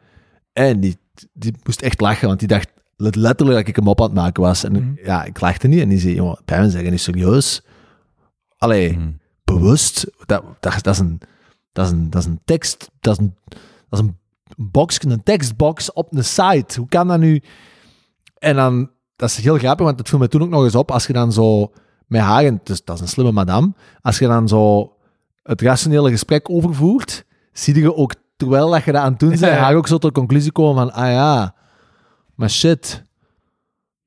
En 0.53 0.79
die, 0.79 0.97
die 1.33 1.53
moest 1.63 1.81
echt 1.81 2.01
lachen, 2.01 2.27
want 2.27 2.39
die 2.39 2.47
dacht 2.47 2.69
letterlijk 2.97 3.57
dat 3.59 3.67
ik 3.67 3.75
hem 3.75 3.87
op 3.87 3.99
aan 4.01 4.05
het 4.05 4.15
maken 4.15 4.43
was. 4.43 4.63
En 4.63 4.71
Mhm. 4.71 5.05
ja, 5.05 5.23
ik 5.23 5.39
lachte 5.41 5.67
niet. 5.67 5.79
En 5.81 5.89
die 5.89 5.99
zei, 5.99 6.15
jongen, 6.15 6.39
bij 6.45 6.69
zeggen 6.69 6.91
niet 6.91 7.01
serieus. 7.01 7.61
Allee, 8.57 8.97
Mhm. 8.97 9.11
bewust, 9.43 10.07
dat, 10.25 10.43
dat, 10.59 10.83
dat, 10.83 10.93
is 10.93 10.99
een, 10.99 11.19
dat, 11.71 11.85
is 11.85 11.91
een, 11.91 12.09
dat 12.09 12.21
is 12.21 12.27
een 12.27 12.41
tekst, 12.45 12.89
dat 12.99 13.19
is 13.19 13.25
een, 13.25 13.35
dat 13.89 13.99
is 13.99 14.05
een 14.05 14.17
box, 14.71 15.03
een 15.03 15.23
tekstbox 15.23 15.93
op 15.93 16.15
een 16.15 16.23
site. 16.25 16.79
Hoe 16.79 16.87
kan 16.87 17.07
dat 17.07 17.19
nu? 17.19 17.41
En 18.43 18.55
dan, 18.55 18.89
dat 19.15 19.29
is 19.29 19.37
heel 19.37 19.57
grappig, 19.57 19.85
want 19.85 19.99
het 19.99 20.09
viel 20.09 20.19
me 20.19 20.27
toen 20.27 20.41
ook 20.41 20.49
nog 20.49 20.63
eens 20.63 20.75
op, 20.75 20.91
als 20.91 21.07
je 21.07 21.13
dan 21.13 21.31
zo 21.31 21.71
met 22.07 22.21
haar, 22.21 22.43
en 22.43 22.61
dus, 22.63 22.83
dat 22.83 22.95
is 22.95 23.01
een 23.01 23.07
slimme 23.07 23.31
madame, 23.31 23.73
als 24.01 24.19
je 24.19 24.27
dan 24.27 24.47
zo 24.47 24.93
het 25.43 25.61
rationele 25.61 26.09
gesprek 26.09 26.49
overvoert, 26.49 27.25
zie 27.53 27.79
je 27.79 27.95
ook, 27.95 28.13
terwijl 28.37 28.69
dat 28.69 28.83
je 28.83 28.91
dat 28.91 29.01
aan 29.01 29.11
het 29.11 29.19
doen 29.19 29.29
bent, 29.29 29.41
Ja, 29.41 29.53
haar 29.53 29.75
ook 29.75 29.87
zo 29.87 29.97
tot 29.97 30.13
de 30.13 30.19
conclusie 30.19 30.51
komen 30.51 30.75
van, 30.75 30.93
ah 30.93 31.11
ja, 31.11 31.55
maar 32.35 32.49
shit, 32.49 33.03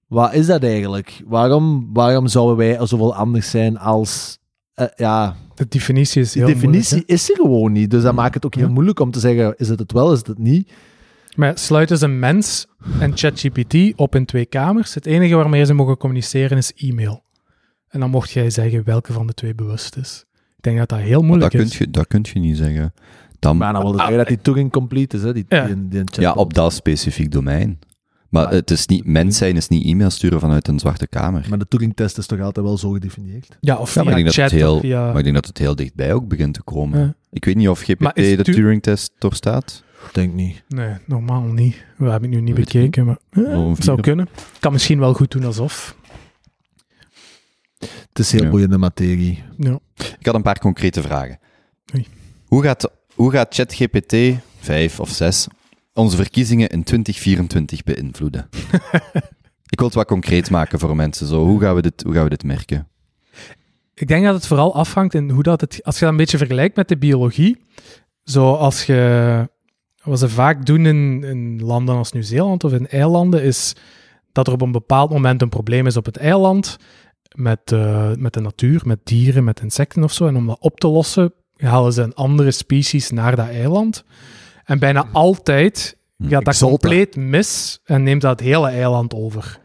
wat 0.07 0.32
is 0.32 0.47
dat 0.47 0.62
eigenlijk? 0.62 1.22
Waarom, 1.26 1.91
waarom 1.93 2.26
zouden 2.26 2.57
wij 2.57 2.87
zoveel 2.87 3.14
anders 3.14 3.51
zijn 3.51 3.78
als, 3.78 4.39
eh, 4.74 4.87
ja, 4.97 5.37
De 5.55 5.68
definitie 5.68 6.20
is 6.22 6.34
heel 6.34 6.47
definitie 6.47 6.97
moeilijk, 6.97 7.20
is 7.20 7.30
er 7.30 7.37
gewoon 7.37 7.72
niet. 7.72 7.91
Dus 7.91 8.03
dat 8.03 8.14
maakt 8.14 8.34
het 8.34 8.47
ook 8.47 8.55
heel 8.55 8.68
moeilijk 8.68 9.01
om 9.01 9.11
te 9.11 9.20
zeggen, 9.20 9.55
is 9.57 9.68
het 9.68 9.78
het 9.78 9.93
wel, 9.93 10.12
is 10.12 10.18
het 10.18 10.26
het 10.26 10.39
niet? 10.39 10.70
Maar 11.37 11.59
sluiten 11.59 11.99
ze 11.99 12.05
een 12.05 12.18
mens 12.18 12.66
en 13.01 13.16
ChatGPT 13.16 13.93
op 13.97 14.14
in 14.14 14.24
twee 14.24 14.47
kamers. 14.47 14.95
Het 14.95 15.07
enige 15.07 15.34
waarmee 15.34 15.64
ze 15.64 15.74
mogen 15.74 15.97
communiceren 15.97 16.57
is 16.59 16.72
e-mail. 16.76 17.22
En 17.89 18.01
dan 18.01 18.11
mocht 18.11 18.30
jij 18.30 18.51
zeggen 18.51 18.84
welke 18.84 19.12
van 19.12 19.26
de 19.26 19.32
twee 19.34 19.55
bewust 19.55 19.97
is. 19.97 20.24
Ik 20.57 20.62
denk 20.62 20.78
dat 20.78 20.89
dat 20.89 20.99
heel 20.99 21.22
moeilijk 21.22 21.53
dat, 21.53 21.61
kun 21.61 21.70
is. 21.70 21.78
je, 21.78 21.91
dat 21.91 22.07
kun 22.07 22.24
je 22.32 22.39
niet 22.41 22.57
zeggen. 22.57 22.95
Dan, 23.39 23.57
Maar 23.57 23.72
dan 23.72 23.82
wil 23.82 23.93
Ah, 23.93 23.99
zeggen 23.99 24.16
dat 24.16 24.26
die 24.28 24.41
Turing 24.41 24.72
complete 24.72 25.16
is, 25.16 25.22
hè? 25.22 25.32
Die, 25.32 25.45
Ja. 25.49 25.66
die, 25.66 25.89
die 25.89 26.05
ja, 26.11 26.32
op 26.32 26.55
dat 26.55 26.72
specifiek 26.72 27.30
domein. 27.32 27.78
Maar 28.28 28.51
het 28.51 28.70
is 28.70 28.87
niet, 28.87 29.07
mens 29.07 29.37
zijn 29.37 29.57
is 29.57 29.68
niet 29.68 29.84
e-mail 29.87 30.11
sturen 30.11 30.41
vanuit 30.41 30.68
een 30.68 30.78
zwarte 30.78 31.07
kamer. 31.09 31.47
Maar 31.49 31.59
de 31.59 31.68
Turing-test 31.68 32.18
is 32.18 32.26
toch 32.26 32.41
altijd 32.41 32.66
wel 32.66 32.78
zo 32.78 32.91
gedefinieerd? 32.91 33.57
Ja, 33.61 33.76
of 33.76 33.95
Ja, 33.95 34.03
maar 34.03 34.12
via 34.12 34.18
ik 34.18 34.24
denk 34.24 34.24
dat 34.26 34.34
chat 34.34 34.51
het 34.51 34.61
heel- 34.61 34.74
of 34.74 34.80
via... 34.80 35.07
Maar 35.07 35.16
ik 35.18 35.22
denk 35.22 35.34
dat 35.34 35.47
het 35.47 35.59
heel 35.59 35.74
dichtbij 35.76 36.12
ook 36.12 36.28
begint 36.28 36.55
te 36.55 36.62
komen. 36.62 37.01
Ja. 37.01 37.14
Ik 37.30 37.45
weet 37.45 37.57
niet 37.57 37.68
of 37.68 37.80
GPT 37.80 38.14
de 38.14 38.43
tu- 38.43 38.53
Turing-test 38.53 39.12
doorstaat. 39.18 39.82
Denk 40.12 40.32
niet. 40.34 40.62
Nee, 40.68 40.94
normaal 41.07 41.42
niet. 41.42 41.84
We 41.97 42.11
hebben 42.11 42.30
het 42.30 42.38
nu 42.38 42.44
niet 42.44 42.57
Weet 42.57 42.64
bekeken, 42.64 43.05
maar 43.05 43.18
eh, 43.30 43.68
het 43.68 43.84
zou 43.84 44.01
kunnen. 44.01 44.28
kan 44.61 44.72
misschien 44.72 44.99
wel 44.99 45.14
goed 45.14 45.30
doen 45.30 45.44
alsof. 45.44 45.97
Het 47.78 48.18
is 48.18 48.32
heel 48.32 48.42
Ja. 48.42 48.51
boeiende 48.51 48.78
materie. 48.78 49.42
Ja. 49.59 49.78
Ik 50.18 50.26
had 50.26 50.34
een 50.34 50.42
paar 50.42 50.59
concrete 50.59 51.03
vragen. 51.03 51.38
Oei. 51.94 52.07
Hoe 52.47 52.62
gaat, 52.62 52.90
hoe 53.14 53.30
gaat 53.30 53.55
ChatGPT 53.55 54.16
5 54.59 55.01
of 55.01 55.09
6 55.11 55.47
onze 55.92 56.16
verkiezingen 56.16 56.68
in 56.68 56.82
2024 56.82 57.82
beïnvloeden? 57.84 58.49
ik 59.72 59.78
wil 59.78 59.86
het 59.86 59.94
wat 59.94 60.07
concreet 60.07 60.51
maken 60.51 60.78
voor 60.78 60.97
mensen. 60.97 61.26
Zo, 61.26 61.44
hoe, 61.44 61.61
gaan 61.61 61.74
we 61.74 61.82
dit, 61.82 62.03
hoe 62.03 62.14
gaan 62.14 62.22
we 62.24 62.28
dit 62.30 62.44
merken? 62.44 62.88
Ik 63.94 64.09
denk 64.09 64.24
dat 64.24 64.34
het 64.34 64.47
vooral 64.47 64.74
afhangt 64.74 65.14
in 65.14 65.30
hoe 65.30 65.42
dat 65.42 65.61
het... 65.61 65.80
Als 65.84 65.94
je 65.94 66.01
dat 66.01 66.11
een 66.11 66.16
beetje 66.16 66.38
vergelijkt 66.38 66.76
met 66.76 66.88
de 66.88 66.97
biologie, 66.99 67.62
zoals 68.22 68.86
je... 68.86 69.51
Wat 70.07 70.18
ze 70.18 70.28
vaak 70.28 70.66
doen 70.66 70.86
in, 70.86 71.24
in 71.24 71.62
landen 71.62 71.96
als 71.96 72.12
Nieuw-Zeeland 72.12 72.64
of 72.64 72.72
in 72.72 72.88
eilanden, 72.88 73.42
is 73.42 73.74
dat 74.32 74.46
er 74.46 74.52
op 74.52 74.62
een 74.62 74.72
bepaald 74.72 75.11
moment 75.11 75.42
een 75.42 75.48
probleem 75.48 75.86
is 75.86 75.96
op 75.96 76.04
het 76.04 76.16
eiland 76.16 76.76
met, 77.34 77.72
eh, 77.72 78.11
met 78.18 78.32
de 78.32 78.40
natuur, 78.40 78.82
met 78.84 78.98
dieren, 79.04 79.44
met 79.44 79.61
insecten 79.61 80.02
of 80.02 80.12
zo. 80.12 80.26
En 80.26 80.36
om 80.36 80.46
dat 80.46 80.61
op 80.61 80.80
te 80.80 80.88
lossen, 80.88 81.32
halen 81.57 81.92
ze 81.92 82.02
een 82.02 82.14
andere 82.14 82.50
species 82.50 83.11
naar 83.11 83.36
dat 83.36 83.48
eiland. 83.48 84.04
En 84.64 84.78
bijna 84.78 85.09
altijd 85.12 85.96
Hm. 86.16 86.28
gaat 86.28 86.44
dat 86.44 86.59
compleet 86.59 87.16
mis 87.16 87.80
en 87.84 88.02
neemt 88.02 88.20
dat 88.20 88.30
het 88.30 88.48
hele 88.48 88.68
eiland 88.68 89.14
over. 89.14 89.59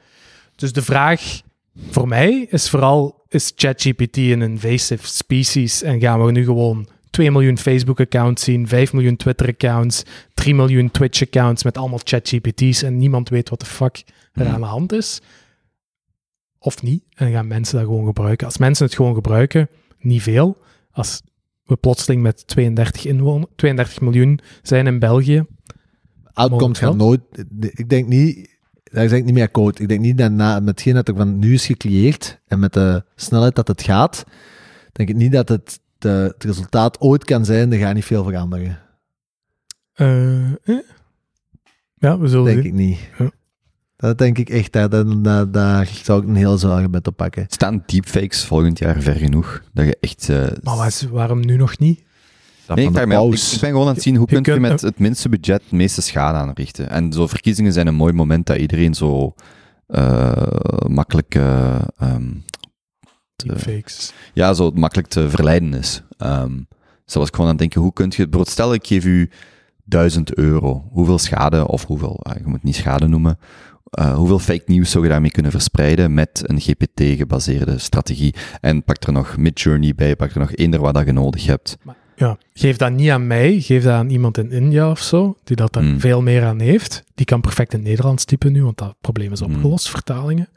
Dus 0.56 0.74
de 0.74 0.82
vraag 0.82 1.42
voor 1.90 2.08
mij 2.08 2.48
is 2.50 2.70
vooral, 2.70 3.26
is 3.28 3.52
ChatGPT 3.56 4.18
een 4.18 4.42
invasive 4.42 5.08
species 5.08 5.82
en 5.82 6.00
gaan 6.00 6.26
we 6.26 6.32
nu 6.32 6.46
gewoon 6.46 6.88
2 7.12 7.32
miljoen 7.32 7.58
Facebook-accounts 7.58 8.44
zien, 8.44 8.68
5 8.68 8.94
miljoen 8.94 9.16
Twitter-accounts, 9.16 10.04
3 10.34 10.56
miljoen 10.56 10.92
Twitch-accounts 10.92 11.64
met 11.64 11.78
allemaal 11.78 12.00
ChatGPT's 12.04 12.84
en 12.84 12.98
niemand 12.98 13.30
weet 13.30 13.50
wat 13.50 13.60
de 13.60 13.66
fuck 13.66 14.04
er 14.34 14.46
Hmm. 14.46 14.54
aan 14.54 14.62
de 14.62 14.68
hand 14.68 14.92
is? 14.92 15.22
Of 16.60 16.82
niet? 16.82 17.04
En 17.14 17.32
gaan 17.32 17.48
mensen 17.48 17.78
dat 17.78 17.86
gewoon 17.86 18.06
gebruiken? 18.06 18.46
Als 18.46 18.58
mensen 18.58 18.86
het 18.86 18.96
gewoon 18.96 19.14
gebruiken, 19.14 19.70
niet 20.00 20.22
veel. 20.22 20.58
Als 20.92 21.22
we 21.64 21.76
plotseling 21.76 22.22
met 22.22 22.48
32, 22.48 23.06
inwoners, 23.06 23.52
32 23.56 24.02
miljoen 24.02 24.40
zijn 24.62 24.88
in 24.88 25.00
België, 25.00 25.46
Outcomes 26.34 26.80
gaan 26.80 26.98
nooit... 26.98 27.22
Ik 27.60 27.90
denk 27.90 28.08
niet... 28.08 28.50
Daar 28.84 29.10
zeg 29.10 29.20
ik 29.20 29.26
niet 29.26 29.34
meer 29.34 29.44
akkoord. 29.46 29.80
Ik 29.80 29.88
denk 29.88 30.00
niet 30.00 30.18
dat 30.18 30.32
na, 30.32 30.60
met 30.60 30.68
hetgeen 30.70 30.94
dat 30.94 31.08
er 31.08 31.16
van 31.16 31.40
nu 31.40 31.54
is 31.54 31.66
gecreëerd 31.66 32.40
en 32.48 32.60
met 32.60 32.74
de 32.74 33.04
snelheid 33.16 33.56
dat 33.56 33.68
het 33.68 33.82
gaat, 33.84 34.24
denk 34.92 35.10
ik 35.10 35.16
niet 35.16 35.32
dat 35.32 35.50
het, 35.50 35.80
de, 36.02 36.10
het 36.34 36.44
resultaat 36.44 37.00
ooit 37.00 37.24
kan 37.24 37.46
zijn, 37.46 37.72
er 37.74 37.80
gaat 37.80 37.94
niet 37.94 38.06
veel 38.06 38.24
veranderen. 38.24 38.80
eh, 39.94 40.46
eh? 40.46 40.78
ja, 41.96 42.18
we 42.20 42.28
zullen 42.28 42.46
Denk 42.46 42.58
zien. 42.58 42.68
ik 42.68 42.74
niet. 42.74 43.00
Ja. 43.18 43.32
Dat 43.96 44.18
denk 44.18 44.38
ik 44.38 44.50
echt, 44.50 44.72
daar, 44.72 44.90
daar, 44.90 45.22
daar, 45.22 45.52
daar 45.52 45.86
zou 46.04 46.22
ik 46.22 46.28
een 46.28 46.36
heel 46.36 46.58
zwaar 46.58 46.90
met 46.90 47.08
op 47.08 47.16
pakken. 47.16 47.46
Staan 47.50 47.84
deepfakes 47.86 48.46
volgend 48.46 48.80
jaar 48.80 49.02
ver 49.02 49.16
genoeg? 49.16 49.64
Dat 49.74 49.86
je 49.86 49.98
echt... 50.00 50.30
eh, 50.30 50.48
Maar 50.64 50.92
waarom 51.12 51.40
nu 51.46 51.56
nog 51.58 51.78
niet? 51.80 52.04
Nee, 52.76 52.86
ik, 52.86 52.94
de 52.94 53.06
mij 53.08 53.18
ik, 53.18 53.34
ik 53.34 53.60
ben 53.60 53.70
gewoon 53.70 53.88
aan 53.88 53.94
het 53.94 54.04
zien 54.04 54.16
hoe 54.16 54.28
Je 54.30 54.42
kun 54.42 54.54
je 54.54 54.60
met 54.60 54.82
het 54.82 55.00
minste 55.00 55.30
budget 55.30 55.62
het 55.64 55.72
meeste 55.72 56.02
schade 56.02 56.38
aanrichten. 56.38 56.90
En 56.90 57.14
zo 57.14 57.28
verkiezingen 57.28 57.74
zijn 57.74 57.88
een 57.88 57.96
mooi 57.96 58.14
moment 58.14 58.46
dat 58.46 58.58
iedereen 58.58 58.94
zo 58.94 59.34
eh, 59.88 60.32
makkelijk, 60.88 61.36
eh, 61.36 61.76
ehm, 61.98 62.30
Deepfakes. 63.48 64.14
ja, 64.34 64.54
zo 64.54 64.72
makkelijk 64.74 65.08
te 65.08 65.30
verleiden 65.30 65.74
is. 65.74 66.02
Zo 67.06 67.20
was 67.20 67.28
ik 67.28 67.34
gewoon 67.36 67.50
aan 67.52 67.58
het 67.58 67.58
denken, 67.58 67.82
hoe 67.82 67.94
kun 67.94 68.06
je, 68.06 68.16
bijvoorbeeld 68.16 68.50
stel 68.50 68.74
ik 68.74 68.88
geef 68.88 69.06
u 69.06 69.30
1000 69.84 70.34
euro, 70.38 70.84
hoeveel 70.92 71.18
schade, 71.20 71.68
of 71.68 71.86
hoeveel, 71.86 72.20
ah, 72.24 72.36
je 72.36 72.42
moet 72.44 72.54
het 72.54 72.64
niet 72.64 72.76
schade 72.76 73.08
noemen, 73.08 73.40
eh, 73.90 74.16
hoeveel 74.16 74.40
fake 74.40 74.64
nieuws 74.66 74.92
zou 74.92 75.04
je 75.04 75.10
daarmee 75.10 75.32
kunnen 75.32 75.52
verspreiden 75.52 76.14
met 76.14 76.42
een 76.46 76.60
GPT-gebaseerde 76.60 77.78
strategie? 77.78 78.34
En 78.62 78.84
pak 78.84 79.04
er 79.04 79.14
nog 79.14 79.38
Midjourney 79.38 79.96
bij, 79.96 80.16
pak 80.16 80.32
er 80.32 80.40
nog 80.40 80.52
eender 80.56 80.80
wat 80.80 80.94
dat 80.94 81.06
je 81.06 81.12
nodig 81.12 81.46
hebt. 81.46 81.78
Ja, 82.16 82.38
geef 82.54 82.78
dat 82.78 82.92
niet 82.92 83.10
aan 83.10 83.28
mij, 83.28 83.60
geef 83.60 83.84
dat 83.84 83.94
aan 83.94 84.10
iemand 84.10 84.38
in 84.38 84.52
India 84.52 84.90
of 84.90 85.00
zo, 85.00 85.38
die 85.44 85.56
dat 85.56 85.74
daar 85.74 85.84
Hmm. 85.84 86.00
veel 86.00 86.22
meer 86.22 86.44
aan 86.46 86.60
heeft. 86.60 87.04
Die 87.16 87.26
kan 87.26 87.42
perfect 87.42 87.74
in 87.74 87.82
Nederlands 87.82 88.26
typen 88.26 88.52
nu, 88.52 88.64
want 88.64 88.78
dat 88.78 88.96
probleem 89.02 89.32
is 89.32 89.40
Hmm. 89.40 89.54
opgelost, 89.56 89.90
vertalingen. 89.90 90.50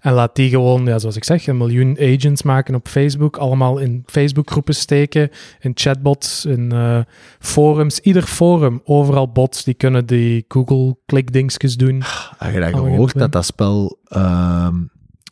En 0.00 0.12
laat 0.12 0.36
die 0.36 0.48
gewoon, 0.50 0.84
ja, 0.84 0.98
zoals 0.98 1.16
ik 1.16 1.24
zeg, 1.24 1.46
een 1.46 1.56
miljoen 1.56 1.96
agents 2.00 2.42
maken 2.42 2.74
op 2.74 2.88
Facebook, 2.88 3.36
allemaal 3.36 3.78
in 3.78 4.02
Facebookgroepen 4.06 4.74
steken, 4.74 5.30
in 5.60 5.70
chatbots, 5.74 6.44
in 6.44 6.72
eh, 6.72 7.00
forums. 7.38 8.00
Ieder 8.00 8.22
forum, 8.22 8.80
overal 8.84 9.32
bots, 9.32 9.64
die 9.64 9.74
kunnen 9.74 10.06
die 10.06 10.44
Google-klikdingsjes 10.48 11.76
doen. 11.76 12.02
Heb 12.38 12.52
je 12.54 12.60
dat 12.60 12.68
gehoord, 12.74 13.18
dat 13.18 13.32
dat 13.32 13.44
spel... 13.44 13.98
ehm 14.04 14.74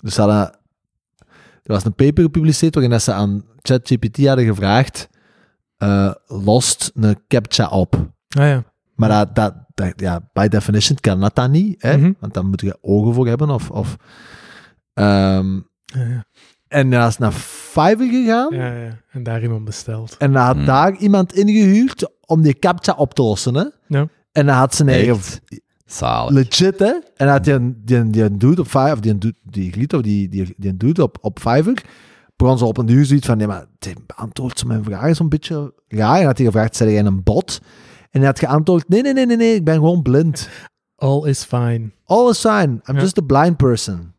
dus 0.01 0.16
hadden, 0.16 0.37
er 1.62 1.73
was 1.73 1.85
een 1.85 1.95
paper 1.95 2.23
gepubliceerd 2.25 2.75
waarin 2.75 2.93
dat 2.93 3.03
ze 3.03 3.12
aan 3.12 3.45
ChatGPT 3.62 4.27
hadden 4.27 4.45
gevraagd 4.45 5.09
eh, 5.77 6.12
lost 6.27 6.91
een 6.95 7.19
captcha 7.29 7.69
op. 7.69 7.95
Ah 8.29 8.45
ja, 8.45 8.64
Maar 8.95 9.09
dat, 9.09 9.35
dat, 9.35 9.55
dat- 9.75 9.93
ja, 9.97 10.29
by 10.33 10.49
definition 10.49 10.99
kan 11.01 11.21
dat 11.21 11.35
dan 11.35 11.51
niet, 11.51 11.83
hè? 11.83 11.97
Mhm. 11.97 12.12
want 12.21 12.35
daar 12.35 12.45
moet 12.47 12.61
je 12.61 12.79
ogen 12.81 13.14
voor 13.14 13.27
hebben. 13.27 13.51
Of, 13.51 13.71
of, 13.71 13.97
ehm, 14.99 15.55
ja, 15.84 16.09
ja. 16.09 16.24
en 16.68 16.90
dan 16.90 17.07
is 17.07 17.18
naar 17.18 17.32
Fiverr 17.32 18.09
gegaan 18.11 18.55
ja, 18.55 18.72
ja. 18.74 18.99
En 19.11 19.22
daar 19.22 19.42
iemand 19.42 19.64
besteld. 19.64 20.16
en 20.18 20.32
dan 20.32 20.42
had 20.42 20.57
Hmm. 20.57 20.64
daar 20.64 20.96
iemand 20.96 21.34
ingehuurd 21.34 22.11
om 22.26 22.42
die 22.42 22.59
captcha 22.59 22.92
op 22.96 23.14
te 23.14 23.22
lossen. 23.22 23.55
Hè? 23.55 23.64
Ja. 23.86 24.09
En 24.32 24.46
dan 24.46 24.57
had 24.57 24.74
ze 24.74 24.82
een 24.82 24.88
eigen? 24.88 25.18
Zalig. 25.86 26.32
Legit, 26.32 26.78
hè? 26.78 26.86
En 26.86 27.03
dan 27.16 27.28
had 27.28 27.44
die, 27.44 27.53
een- 27.55 27.82
die, 27.84 27.96
een- 27.96 28.11
die 28.11 28.22
een 28.22 28.38
dude 28.38 28.61
op 28.61 28.66
Fiverr, 28.66 28.92
of 28.92 29.01
die, 29.01 29.12
een 29.12 29.18
dude- 29.18 29.36
die 29.42 29.92
of 29.96 30.03
die, 30.03 30.28
die, 30.28 30.55
die 30.57 30.70
een 30.70 30.78
dude 30.78 31.03
op, 31.03 31.18
op 31.20 31.38
Fiverr, 31.38 31.82
begon 32.36 32.59
ze 32.59 32.64
op 32.64 32.78
een 32.78 32.86
duur 32.86 33.05
zoiets 33.05 33.26
van, 33.26 33.36
nee, 33.36 33.46
maar 33.46 33.64
die 33.78 33.94
beantwoordt 34.07 34.59
ze 34.59 34.66
mijn 34.66 34.84
vragen 34.84 35.14
zo'n 35.16 35.28
beetje 35.28 35.74
raar. 35.88 36.18
En 36.20 36.26
had 36.26 36.36
hij 36.36 36.46
gevraagd, 36.46 36.76
zei 36.76 36.92
jij 36.92 37.05
een 37.05 37.22
bot? 37.22 37.61
En 38.11 38.18
hij 38.20 38.26
had 38.28 38.38
geantwoord, 38.38 38.88
nee, 38.88 39.03
nee, 39.03 39.12
nee, 39.12 39.26
nee, 39.26 39.36
nee, 39.36 39.55
ik 39.55 39.64
ben 39.64 39.74
gewoon 39.74 40.03
blind. 40.03 40.49
All 40.96 41.28
is 41.28 41.44
fine. 41.44 41.90
All 42.05 42.28
is 42.30 42.38
fine, 42.40 42.80
I'm 42.86 42.94
Ja. 42.94 43.01
just 43.01 43.18
a 43.18 43.22
blind 43.26 43.57
person. 43.57 44.12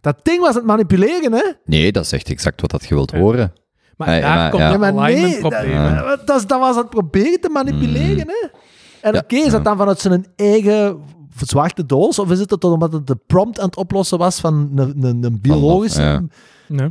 Dat 0.00 0.20
ding 0.22 0.40
was 0.40 0.54
het 0.54 0.64
manipuleren, 0.64 1.32
hè? 1.32 1.52
Nee, 1.64 1.92
dat 1.92 2.04
is 2.04 2.12
echt 2.12 2.28
exact 2.30 2.60
wat 2.60 2.70
dat 2.70 2.84
je 2.86 2.94
wilt 2.94 3.10
Ja. 3.10 3.18
horen. 3.18 3.52
Maar 3.96 4.14
Ja, 4.14 4.20
daar 4.20 4.36
maar- 4.36 4.50
komt 4.50 4.62
ja. 4.62 4.76
maar 4.76 4.92
nee, 5.12 5.40
dat, 5.40 6.26
dat, 6.26 6.58
was 6.58 6.76
het 6.76 6.90
proberen 6.90 7.40
te 7.40 7.48
manipuleren, 7.48 8.26
hè? 8.28 8.48
En 9.00 9.12
Ja. 9.12 9.18
oké, 9.18 9.36
is 9.36 9.50
dat 9.50 9.64
dan 9.64 9.76
vanuit 9.76 10.00
zijn 10.00 10.26
eigen 10.36 10.98
zwarte 11.36 11.86
doos? 11.86 12.18
Of 12.18 12.30
is 12.30 12.38
het 12.38 12.48
dat 12.48 12.64
omdat 12.64 12.92
het 12.92 13.06
de 13.06 13.16
prompt 13.26 13.58
aan 13.60 13.66
het 13.66 13.76
oplossen 13.76 14.18
was 14.18 14.40
van 14.40 14.72
een, 14.76 15.04
een, 15.04 15.24
een 15.24 15.40
biologische... 15.40 16.02
ja. 16.02 16.22
Nee. 16.66 16.90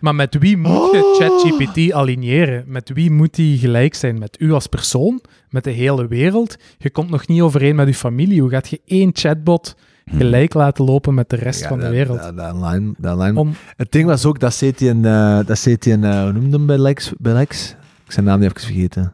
Maar 0.00 0.14
met 0.14 0.36
wie 0.38 0.56
moet 0.56 0.90
je 0.92 1.04
Oh. 1.04 1.16
ChatGPT 1.16 1.92
aligneren? 1.92 2.64
Met 2.66 2.90
wie 2.94 3.10
moet 3.10 3.34
die 3.34 3.58
gelijk 3.58 3.94
zijn? 3.94 4.18
Met 4.18 4.36
u 4.40 4.52
als 4.52 4.66
persoon? 4.66 5.20
Met 5.50 5.64
de 5.64 5.70
hele 5.70 6.06
wereld? 6.06 6.56
Je 6.78 6.90
komt 6.90 7.10
nog 7.10 7.26
niet 7.26 7.40
overeen 7.40 7.76
met 7.76 7.86
uw 7.86 7.92
familie. 7.92 8.40
Hoe 8.40 8.50
gaat 8.50 8.68
je 8.68 8.80
één 8.86 9.10
chatbot 9.12 9.74
gelijk 10.10 10.54
laten 10.54 10.84
lopen 10.84 11.14
met 11.14 11.30
de 11.30 11.36
rest 11.36 11.60
Ja, 11.60 11.68
van 11.68 11.78
de 11.78 11.88
wereld? 11.88 12.18
dat- 12.18 12.36
dat 12.36 12.54
line- 12.54 12.94
dat 12.98 13.18
line- 13.18 13.38
Om, 13.40 13.52
Het 13.76 13.92
ding 13.92 14.06
was 14.06 14.24
ook, 14.24 14.40
dat 14.40 14.54
zit 14.54 14.80
hij 14.80 14.88
in, 14.88 15.04
eh, 15.04 15.38
dat 15.46 15.58
zit 15.58 15.84
hij 15.84 15.92
in 15.92 16.04
hoe 16.04 16.32
noemde 16.32 16.56
hem 16.56 16.66
bij 16.66 16.78
Lex? 16.78 17.12
Bij 17.18 17.32
Lex? 17.32 17.74
Ik 18.04 18.12
zijn 18.12 18.24
naam 18.26 18.40
niet 18.40 18.48
even 18.50 18.60
vergeten. 18.60 19.12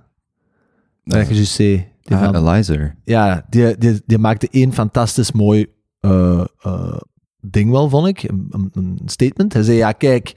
Lex 1.05 1.29
Jussé. 1.29 1.87
Die 2.03 2.17
Ah. 2.17 2.35
Eliza. 2.55 2.95
Ja, 3.05 3.47
die, 3.51 3.79
die, 3.79 4.03
die 4.07 4.19
maakte 4.19 4.49
één 4.51 4.73
fantastisch 4.73 5.33
mooi 5.33 5.67
eh, 6.01 6.45
eh, 6.61 6.97
ding 7.41 7.71
wel, 7.71 7.89
vond 7.89 8.07
ik. 8.07 8.23
Een, 8.23 8.47
een- 8.51 8.71
een 8.73 8.99
statement. 9.05 9.53
Hij 9.53 9.63
zei, 9.63 9.77
ja, 9.77 9.93
kijk, 9.93 10.33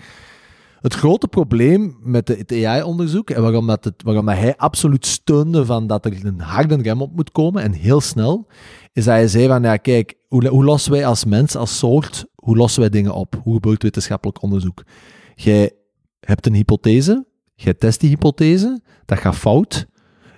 het 0.86 0.94
grote 0.94 1.28
probleem 1.28 1.98
met 2.02 2.28
het 2.28 2.52
AI-onderzoek 2.52 3.30
en 3.30 3.42
waarom, 3.42 3.68
dat 3.68 3.94
waarom 4.04 4.26
dat 4.26 4.36
hij 4.36 4.56
absoluut 4.58 5.06
steunde 5.06 5.66
van 5.66 5.88
dat 5.88 6.06
er 6.06 6.26
een 6.26 6.40
harde 6.40 6.76
rem 6.76 7.02
op 7.02 7.16
moet 7.16 7.32
komen 7.32 7.64
en 7.64 7.72
heel 7.72 8.02
snel, 8.02 8.48
is 8.94 9.04
dat 9.04 9.14
hij 9.14 9.28
zei 9.28 9.48
van, 9.48 9.64
ja, 9.64 9.78
kijk, 9.78 10.14
hoe, 10.28 10.48
hoe 10.48 10.64
lossen 10.64 10.92
wij 10.92 11.06
als 11.06 11.26
mens, 11.26 11.56
als 11.56 11.78
soort, 11.78 12.26
hoe 12.36 12.58
lossen 12.58 12.82
wij 12.82 12.90
dingen 12.90 13.14
op? 13.14 13.40
Hoe 13.44 13.54
gebeurt 13.54 13.84
wetenschappelijk 13.84 14.42
onderzoek? 14.42 14.84
Jij 15.36 15.72
hebt 16.20 16.46
een 16.46 16.54
hypothese, 16.54 17.26
jij 17.56 17.74
test 17.74 18.00
die 18.00 18.10
hypothese, 18.10 18.82
dat 19.06 19.18
gaat 19.18 19.36
fout. 19.36 19.86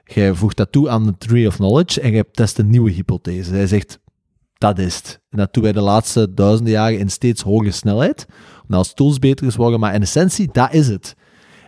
Jij 0.04 0.34
voegt 0.34 0.58
dat 0.58 0.72
toe 0.72 0.89
aan 0.89 1.06
de 1.06 1.18
tree 1.18 1.48
of 1.48 1.56
knowledge 1.56 2.02
en 2.02 2.12
jij 2.12 2.24
test 2.32 2.58
een 2.58 2.70
nieuwe 2.70 2.91
hypothese. 2.91 3.54
Hij 3.54 3.68
zegt, 3.68 4.00
dat 4.58 4.80
is 4.80 4.95
het. 4.95 5.22
En 5.30 5.38
dat 5.38 5.53
doen 5.53 5.64
wij 5.64 5.72
de 5.72 5.82
laatste 5.82 6.34
duizenden 6.34 6.74
jaren 6.74 6.99
in 6.99 7.10
steeds 7.10 7.41
hogere 7.41 7.72
snelheid, 7.72 8.26
omdat 8.64 8.80
als 8.80 8.93
tools 8.93 9.20
beter 9.20 9.47
is 9.47 9.55
worden, 9.55 9.80
maar 9.80 9.93
in 9.93 10.01
essentie, 10.01 10.49
dat 10.51 10.74
is 10.74 10.88
het. 10.88 11.16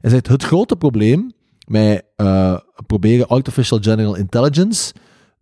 Hij 0.01 0.09
zegt, 0.09 0.27
het 0.27 0.43
grote 0.43 0.75
probleem 0.75 1.31
met 1.67 2.05
eh, 2.15 2.57
proberen 2.87 3.27
artificial 3.27 3.79
general 3.81 4.15
intelligence 4.15 4.93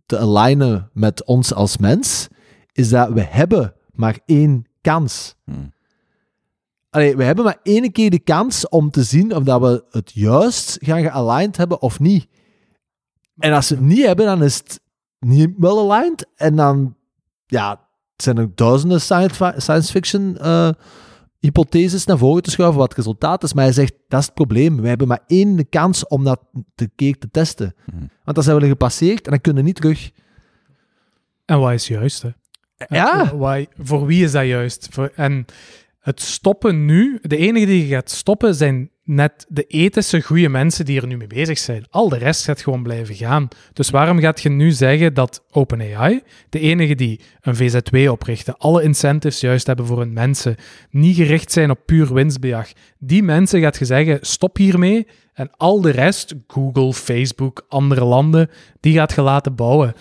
te 0.06 0.18
alignen 0.18 0.90
met 0.92 1.24
ons 1.24 1.54
als 1.54 1.76
mens, 1.76 2.28
is 2.72 2.88
dat 2.88 3.12
we 3.12 3.22
hebben 3.22 3.74
maar 3.92 4.18
één 4.26 4.66
kans. 4.80 5.34
Hmm. 5.44 5.72
Allee, 6.90 7.16
we 7.16 7.24
hebben 7.24 7.44
maar 7.44 7.58
één 7.62 7.92
keer 7.92 8.10
de 8.10 8.18
kans 8.18 8.68
om 8.68 8.90
te 8.90 9.02
zien 9.02 9.34
of 9.34 9.42
dat 9.42 9.60
we 9.60 9.84
het 9.90 10.12
juist 10.14 10.76
gaan 10.80 11.02
gealigned 11.02 11.56
hebben 11.56 11.80
of 11.80 12.00
niet. 12.00 12.26
En 13.38 13.52
als 13.52 13.68
we 13.68 13.74
het 13.74 13.84
niet 13.84 14.06
hebben, 14.06 14.26
dan 14.26 14.42
is 14.42 14.56
het 14.56 14.80
niet 15.18 15.50
wel 15.56 15.92
aligned. 15.92 16.26
En 16.34 16.56
dan, 16.56 16.96
ja, 17.48 17.80
zijn 18.16 18.36
er 18.38 18.50
duizenden 18.54 19.00
science, 19.00 19.34
fi- 19.34 19.60
science 19.60 19.90
fiction 19.92 20.38
eh, 20.38 20.70
hypotheses 21.38 22.04
naar 22.04 22.18
voren 22.18 22.42
te 22.42 22.50
schuiven 22.50 22.78
wat 22.78 22.88
het 22.88 22.96
resultaat 22.98 23.42
is. 23.42 23.52
Maar 23.52 23.64
hij 23.64 23.72
zegt, 23.72 23.92
dat 24.08 24.20
is 24.20 24.26
het 24.26 24.34
probleem. 24.34 24.80
We 24.80 24.88
hebben 24.88 25.08
maar 25.08 25.22
één 25.26 25.56
de 25.56 25.64
kans 25.64 26.06
om 26.06 26.24
dat 26.24 26.40
een 26.76 26.92
keer 26.96 27.18
te 27.18 27.30
testen. 27.30 27.74
Mhm. 27.86 27.98
Want 28.24 28.34
dan 28.36 28.42
zijn 28.44 28.56
we 28.56 28.62
er 28.62 28.68
gepasseerd 28.68 29.24
en 29.24 29.30
dan 29.30 29.40
kunnen 29.40 29.62
we 29.62 29.68
niet 29.68 29.76
terug. 29.80 30.10
en 31.44 31.58
wat 31.60 31.72
is 31.72 31.88
juist? 31.88 32.22
Hè? 32.22 32.30
Ja. 32.88 33.32
Eh, 33.32 33.64
voor 33.78 34.06
wie 34.06 34.24
is 34.24 34.32
dat 34.32 34.46
juist? 34.46 34.88
Voor, 34.90 35.12
en 35.14 35.44
het 35.98 36.20
stoppen 36.20 36.84
nu, 36.84 37.18
de 37.22 37.36
enige 37.36 37.66
die 37.66 37.86
gaat 37.88 38.10
stoppen 38.10 38.54
zijn 38.54 38.90
net 39.08 39.46
de 39.48 39.64
ethische 39.64 40.22
goede 40.22 40.48
mensen 40.48 40.84
die 40.84 41.00
er 41.00 41.06
nu 41.06 41.16
mee 41.16 41.26
bezig 41.26 41.58
zijn. 41.58 41.86
Al 41.90 42.08
de 42.08 42.18
rest 42.18 42.44
gaat 42.44 42.60
gewoon 42.60 42.82
blijven 42.82 43.14
gaan. 43.14 43.48
Dus 43.72 43.90
waarom 43.90 44.18
gaat 44.18 44.40
je 44.40 44.48
nu 44.48 44.70
zeggen 44.70 45.14
dat 45.14 45.44
OpenAI, 45.50 46.22
de 46.48 46.58
enige 46.58 46.94
die 46.94 47.20
een 47.40 47.56
VZ2 47.56 48.10
oprichten, 48.10 48.56
alle 48.58 48.82
incentives 48.82 49.40
juist 49.40 49.66
hebben 49.66 49.86
voor 49.86 49.98
hun 49.98 50.12
mensen, 50.12 50.56
niet 50.90 51.16
gericht 51.16 51.52
zijn 51.52 51.70
op 51.70 51.78
puur 51.86 52.14
winstbejag, 52.14 52.72
die 52.98 53.22
mensen 53.22 53.60
gaat 53.60 53.78
je 53.78 53.84
zeggen, 53.84 54.18
stop 54.20 54.56
hiermee 54.56 55.06
en 55.32 55.50
al 55.56 55.80
de 55.80 55.90
rest, 55.90 56.34
Google, 56.46 56.92
Facebook, 56.92 57.64
andere 57.68 58.04
landen, 58.04 58.50
die 58.80 58.94
gaat 58.94 59.14
je 59.14 59.22
laten 59.22 59.54
bouwen. 59.54 59.94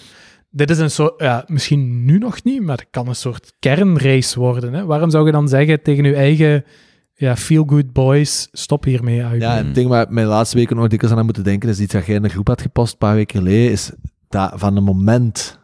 Dit 0.50 0.70
is 0.70 0.80
een 0.80 0.92
soort, 0.92 1.22
ja, 1.22 1.44
misschien 1.48 2.06
nu 2.06 2.18
nog 2.18 2.44
niet, 2.44 2.62
maar 2.62 2.78
het 2.78 2.88
kan 2.92 3.08
een 3.08 3.16
soort 3.16 3.54
kernrace 3.60 4.40
worden. 4.40 4.74
Hè? 4.74 4.86
Waarom 4.86 5.10
zou 5.10 5.26
je 5.26 5.32
dan 5.32 5.48
zeggen 5.48 5.82
tegen 5.82 6.04
je 6.04 6.16
eigen 6.16 6.66
ja, 7.20 7.36
feel-good 7.36 7.94
boys, 7.94 8.48
stop 8.52 8.84
hiermee 8.84 9.24
uit? 9.24 9.42
Ja, 9.42 9.56
het 9.56 9.76
ding 9.76 9.90
waar 9.90 10.02
ik 10.04 10.10
mij 10.10 10.24
de 10.24 10.30
laatste 10.30 10.58
weken 10.58 10.76
nog 10.76 10.88
dikwijls 10.88 11.16
aan 11.18 11.26
moeten 11.26 11.44
denken, 11.44 11.70
is 11.70 11.80
iets 11.80 11.94
dat 11.94 12.06
jij 12.06 12.16
in 12.16 12.22
de 12.22 12.30
groep 12.30 12.48
had 12.48 12.62
gepost 12.62 12.92
een 12.92 12.98
paar 12.98 13.16
weken 13.16 13.38
geleden, 13.38 13.72
is 13.72 13.92
dat 14.30 14.52
van 14.56 14.76
het 14.76 14.86
moment, 14.86 15.60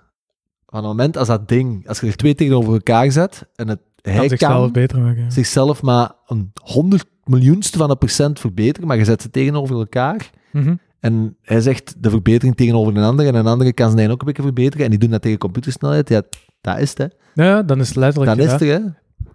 van 0.66 0.80
het 0.80 0.88
moment 0.88 1.18
als 1.18 1.28
dat 1.28 1.48
ding, 1.48 1.88
als 1.88 2.00
je 2.00 2.08
er 2.08 2.16
twee 2.16 2.36
tegenover 2.36 2.74
elkaar 2.74 3.12
zet, 3.12 3.48
en 3.56 3.68
het, 3.68 3.80
hij 4.02 4.16
kan 4.16 4.30
zichzelf 4.30 4.62
kan 4.62 4.72
beter 4.72 5.00
maken. 5.00 5.32
zichzelf 5.32 5.82
maar 5.82 6.12
een 6.28 6.52
honderd 6.64 7.06
miljoenste 7.24 7.78
van 7.78 7.90
een 7.90 7.98
procent 7.98 8.40
verbeteren, 8.40 8.88
maar 8.88 8.98
je 8.98 9.06
zet 9.06 9.22
ze 9.22 9.30
tegenover 9.30 9.76
elkaar, 9.76 10.30
Mhm. 10.52 10.76
en 11.00 11.38
hij 11.42 11.62
zegt 11.62 11.96
de 12.04 12.10
verbetering 12.10 12.56
tegenover 12.56 12.96
een 12.98 13.04
ander, 13.04 13.28
en 13.28 13.36
een 13.36 13.48
andere 13.48 13.74
kan 13.74 13.92
zijn 13.92 14.12
ook 14.12 14.20
een 14.20 14.26
beetje 14.28 14.42
verbeteren, 14.42 14.84
en 14.86 14.90
die 14.92 15.00
doen 15.00 15.10
dat 15.10 15.22
tegen 15.22 15.38
computersnelheid, 15.38 16.10
ja, 16.10 16.22
dat 16.62 16.80
is 16.80 16.90
het, 16.90 16.98
hè. 16.98 17.06
Ja, 17.44 17.64
dan 17.64 17.80
is 17.80 17.88
het 17.88 17.98
letterlijk. 17.98 18.38
Dat 18.38 18.46
is 18.46 18.52
het, 18.52 18.60
hè. 18.62 18.80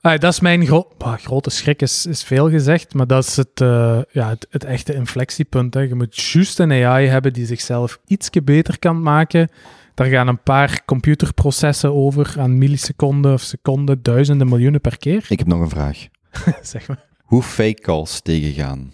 Ah, 0.08 0.18
dat 0.18 0.32
is 0.32 0.40
mijn 0.40 0.66
gro 0.66 0.88
bah, 0.98 1.18
grote 1.18 1.50
schrik, 1.50 1.82
is, 1.82 2.06
is 2.06 2.22
veel 2.22 2.50
gezegd, 2.50 2.94
maar 2.94 3.06
dat 3.06 3.24
is 3.24 3.36
het, 3.36 3.60
eh, 3.60 4.00
ja, 4.10 4.28
het, 4.28 4.46
het 4.50 4.64
echte 4.64 4.94
inflectiepunt. 4.94 5.74
Hè. 5.74 5.80
Je 5.80 5.94
moet 5.94 6.16
juist 6.16 6.58
een 6.58 6.72
AI 6.72 7.06
hebben 7.06 7.32
die 7.32 7.46
zichzelf 7.46 7.98
ietsje 8.06 8.42
beter 8.42 8.78
kan 8.78 9.02
maken. 9.02 9.50
Daar 9.94 10.06
gaan 10.06 10.28
een 10.28 10.42
paar 10.42 10.84
computerprocessen 10.84 11.94
over 11.94 12.34
aan 12.38 12.58
milliseconden 12.58 13.32
of 13.32 13.40
seconden, 13.40 14.02
duizenden, 14.02 14.48
miljoenen 14.48 14.80
per 14.80 14.98
keer. 14.98 15.24
Ik 15.28 15.38
heb 15.38 15.46
nog 15.48 15.60
een 15.60 15.68
vraag. 15.68 16.06
zeg 16.62 16.88
maar. 16.88 17.04
Hoe 17.22 17.42
fake 17.42 17.80
calls 17.80 18.20
tegengaan? 18.20 18.92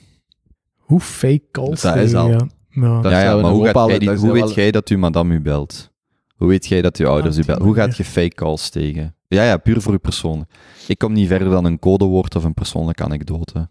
Hoe 0.76 1.00
fake 1.00 1.44
calls 1.50 1.80
Dat 1.80 1.96
is 1.96 2.14
al. 2.14 2.28
Ja. 2.28 2.48
Ja. 2.70 3.00
Dat 3.00 3.12
ja, 3.12 3.20
ja, 3.20 3.26
zou 3.30 3.42
maar 3.42 3.50
hoe, 3.50 3.66
gaat 3.66 3.88
jij 3.88 3.98
die- 3.98 4.08
weet 4.08 4.20
wel- 4.20 4.52
jij 4.52 4.70
dat 4.70 4.88
uw 4.88 4.98
madame 4.98 5.34
u 5.34 5.40
belt? 5.40 5.92
Hoe 6.34 6.48
weet 6.48 6.66
jij 6.66 6.82
dat 6.82 6.96
uw 6.96 7.06
ouders 7.08 7.36
Ah, 7.36 7.42
u 7.42 7.46
bellen? 7.46 7.62
Hoe 7.62 7.74
gaat 7.74 7.96
je 7.96 8.04
fake 8.04 8.34
calls 8.34 8.68
tegen? 8.70 9.14
Ja, 9.28 9.44
ja, 9.44 9.56
puur 9.56 9.80
voor 9.80 9.92
uw 9.92 9.98
persoon. 9.98 10.46
Ik 10.86 10.98
kom 10.98 11.12
niet 11.12 11.28
verder 11.28 11.50
dan 11.50 11.64
een 11.64 11.78
codewoord 11.78 12.36
of 12.36 12.44
een 12.44 12.54
persoonlijke 12.54 13.04
anekdote. 13.04 13.68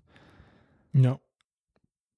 ja. 0.91 1.19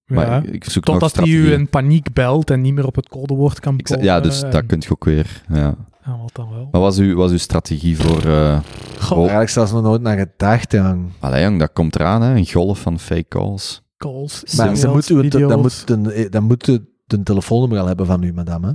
Maar 0.05 0.25
Ja. 0.27 0.43
ik, 0.51 0.63
zoek 0.69 0.83
Totdat 0.83 1.15
hij 1.15 1.27
u 1.27 1.51
in 1.51 1.69
paniek 1.69 2.13
belt 2.13 2.49
en 2.49 2.61
niet 2.61 2.73
meer 2.73 2.85
op 2.85 2.95
het 2.95 3.09
codewoord 3.09 3.59
kan 3.59 3.77
komen. 3.81 4.03
Ja, 4.03 4.19
dus 4.19 4.43
en- 4.43 4.51
dat 4.51 4.65
kun 4.65 4.77
je 4.81 4.91
ook 4.91 5.05
weer. 5.05 5.43
Ja. 5.49 5.75
Ja, 6.05 6.17
wat 6.21 6.29
dan 6.33 6.49
wel. 6.49 6.67
Maar 6.71 6.81
was 6.81 6.97
uw, 6.97 7.15
was 7.15 7.31
uw 7.31 7.37
strategie 7.37 7.97
voor... 7.97 8.25
eh 8.25 8.59
Goh, 8.99 9.17
Eigenlijk 9.17 9.49
zelfs 9.49 9.71
nog 9.71 9.81
nooit 9.83 10.01
naar 10.01 10.17
gedacht, 10.17 10.71
jong. 10.71 11.11
Allee, 11.19 11.43
jong, 11.43 11.59
dat 11.59 11.73
komt 11.73 11.95
eraan, 11.95 12.21
hè. 12.21 12.35
Een 12.35 12.47
golf 12.47 12.79
van 12.79 12.99
fake 12.99 13.25
calls. 13.27 13.81
calls, 13.97 14.43
Maar 14.57 14.65
e-mails, 14.65 14.81
dan 14.81 14.91
moet, 14.93 15.09
u, 15.09 15.27
dan, 15.47 15.59
moet 15.61 15.87
de, 15.87 16.27
dan 16.29 16.43
moet 16.43 16.67
u 16.67 16.85
de 17.05 17.23
telefoonnummer 17.23 17.79
al 17.79 17.87
hebben 17.87 18.05
van 18.05 18.23
u, 18.23 18.33
madame. 18.33 18.67
hè? 18.67 18.73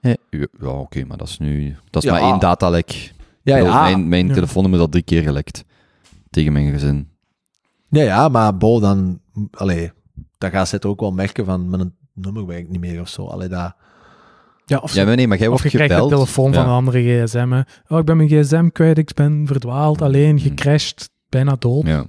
Ja, 0.00 0.16
ja, 0.30 0.68
oké, 0.68 1.04
maar 1.04 1.16
dat 1.16 1.28
is 1.28 1.38
nu... 1.38 1.76
Dat 1.90 2.02
is 2.04 2.10
Ja. 2.10 2.14
maar 2.20 2.30
één 2.30 2.40
datalek. 2.40 3.12
Ja, 3.42 3.56
ja. 3.56 3.82
Mijn, 3.82 4.08
mijn 4.08 4.26
Ja. 4.28 4.34
telefoonnummer 4.34 4.78
is 4.80 4.84
al 4.86 4.90
drie 4.90 5.04
keer 5.04 5.22
gelekt. 5.22 5.64
Tegen 6.30 6.52
mijn 6.52 6.72
gezin. 6.72 7.08
ja, 7.88 8.02
ja, 8.02 8.28
maar 8.28 8.56
Bo, 8.56 8.80
dan... 8.80 9.20
Allee, 9.50 9.92
dan 10.38 10.50
gaat 10.50 10.68
ze 10.68 10.74
het 10.74 10.84
ook 10.84 11.00
wel 11.00 11.12
merken 11.12 11.44
van 11.44 11.70
mijn 11.70 11.94
nummer 12.14 12.46
werkt 12.46 12.68
niet 12.68 12.80
meer 12.80 13.00
of 13.00 13.08
zo. 13.08 13.26
Allee, 13.26 13.48
dat... 13.48 13.74
Ja, 14.66 14.78
of, 14.78 14.94
Ja, 14.94 15.04
maar 15.04 15.16
nee, 15.16 15.28
maar 15.28 15.38
jij 15.38 15.46
of 15.48 15.52
wordt 15.52 15.70
je 15.72 15.76
krijgt 15.78 15.92
gebeld. 15.94 16.10
de 16.10 16.16
telefoon 16.16 16.54
van 16.54 16.62
een 16.64 16.68
andere 16.70 17.24
gsm. 17.24 17.50
Hè. 17.50 17.60
Oh, 17.88 17.98
ik 17.98 18.04
ben 18.04 18.16
mijn 18.16 18.28
gsm 18.28 18.68
kwijt, 18.68 18.98
ik 18.98 19.14
ben 19.14 19.46
verdwaald, 19.46 20.02
alleen, 20.02 20.34
Mhm. 20.34 20.42
gecrashed, 20.44 21.10
bijna 21.28 21.56
dood. 21.58 21.86
Ja. 21.86 22.04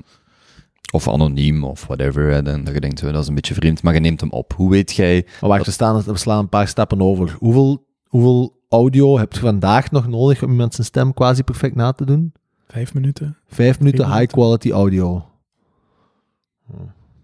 Of 0.91 1.07
anoniem, 1.07 1.63
of 1.63 1.85
whatever. 1.85 2.31
Hè. 2.31 2.41
Dan, 2.41 2.63
dan 2.63 2.73
je 2.73 2.79
denkt, 2.79 3.01
dat 3.01 3.15
is 3.15 3.27
een 3.27 3.35
beetje 3.35 3.53
vreemd, 3.53 3.83
maar 3.83 3.93
je 3.93 3.99
neemt 3.99 4.19
hem 4.21 4.31
op. 4.31 4.53
Hoe 4.55 4.69
weet 4.69 4.91
jij... 4.91 5.25
Maar 5.41 5.49
wacht, 5.49 5.65
we, 5.65 5.71
staan, 5.71 6.01
we 6.03 6.17
slaan 6.17 6.39
een 6.39 6.49
paar 6.49 6.67
stappen 6.67 7.01
over. 7.01 7.35
Hoeveel, 7.39 7.85
hoeveel 8.07 8.59
audio 8.69 9.17
heb 9.17 9.33
je 9.33 9.39
vandaag 9.39 9.91
nog 9.91 10.07
nodig 10.07 10.43
om 10.43 10.51
iemand 10.51 10.73
zijn 10.73 10.87
stem 10.87 11.13
quasi 11.13 11.43
perfect 11.43 11.75
na 11.75 11.91
te 11.91 12.05
doen? 12.05 12.33
Vijf 12.67 12.93
minuten. 12.93 13.37
Vijf 13.47 13.79
minuten 13.79 14.17
high 14.17 14.33
quality 14.33 14.71
audio. 14.71 15.25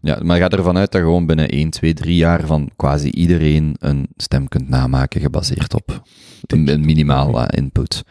Ja, 0.02 0.20
maar 0.24 0.38
ga 0.38 0.50
ervan 0.50 0.78
uit 0.78 0.92
dat 0.92 1.02
gewoon 1.02 1.26
binnen 1.26 1.50
1, 1.50 1.70
2, 1.70 1.94
3 1.94 2.16
jaar 2.16 2.46
van 2.46 2.70
quasi 2.76 3.10
iedereen 3.10 3.76
een 3.80 4.08
stem 4.16 4.48
kunt 4.48 4.70
namaken 4.70 5.22
gebaseerd 5.22 5.74
op 5.74 6.02
een, 6.46 6.68
een 6.68 6.86
minimale 6.86 7.48
input. 7.56 8.04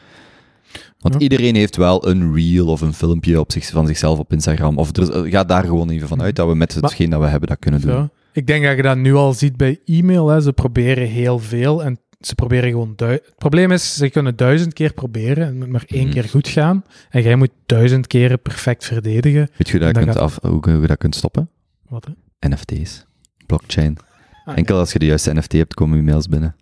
Want 0.99 1.15
Ja. 1.15 1.21
iedereen 1.21 1.55
heeft 1.55 1.77
wel 1.77 2.09
een 2.09 2.35
reel 2.35 2.67
of 2.67 2.81
een 2.81 2.93
filmpje 2.95 3.41
op 3.41 3.53
zich, 3.53 3.67
van 3.71 3.87
zichzelf 3.87 4.19
op 4.19 4.33
Instagram. 4.33 4.79
Of 4.79 4.97
er, 4.97 5.29
ga 5.31 5.45
daar 5.45 5.65
gewoon 5.65 5.91
even 5.91 6.09
van 6.09 6.23
uit 6.23 6.37
dat 6.37 6.49
we 6.49 6.55
met 6.55 6.75
hetgeen 6.75 7.11
dat 7.11 7.21
we 7.21 7.27
hebben 7.27 7.49
dat 7.49 7.59
kunnen 7.59 7.81
doen. 7.81 7.91
Ja. 7.95 8.11
Ik 8.33 8.47
denk 8.47 8.65
dat 8.65 8.77
je 8.77 8.83
dat 8.83 8.97
nu 8.97 9.15
al 9.15 9.33
ziet 9.33 9.57
bij 9.57 9.81
e-mail. 9.85 10.29
Hè. 10.29 10.41
Ze 10.41 10.53
proberen 10.53 11.07
heel 11.09 11.39
veel 11.39 11.85
en 11.85 11.99
ze 12.21 12.35
proberen 12.35 12.71
gewoon... 12.71 12.93
Het 12.97 13.33
probleem 13.37 13.71
is, 13.73 13.95
ze 13.95 14.11
kunnen 14.11 14.37
duizend 14.37 14.73
keer 14.73 14.93
proberen 14.93 15.47
en 15.47 15.71
maar 15.71 15.85
één 15.87 16.03
Mhm. 16.05 16.13
keer 16.13 16.25
goed 16.25 16.49
gaan. 16.49 16.85
En 17.11 17.23
jij 17.23 17.37
moet 17.37 17.51
duizend 17.67 18.07
keren 18.07 18.41
perfect 18.43 18.85
verdedigen. 18.85 19.49
Weet 19.57 19.69
je 19.69 19.79
dat 19.79 19.95
dan 19.95 20.05
kunt 20.05 20.17
af, 20.19 20.39
hoe, 20.43 20.71
hoe 20.71 20.81
je 20.81 20.87
dat 20.87 20.99
kunt 20.99 21.15
stoppen? 21.15 21.51
Wat, 21.89 22.07
hè? 22.39 22.49
NFT's. 22.49 23.07
Blockchain. 23.47 23.97
Ah, 24.45 24.57
Enkel 24.57 24.79
als 24.79 24.93
je 24.93 24.99
de 24.99 25.07
juiste 25.07 25.33
NFT 25.35 25.53
hebt, 25.53 25.75
komen 25.75 25.97
je 25.97 26.03
mails 26.03 26.29
binnen. 26.29 26.57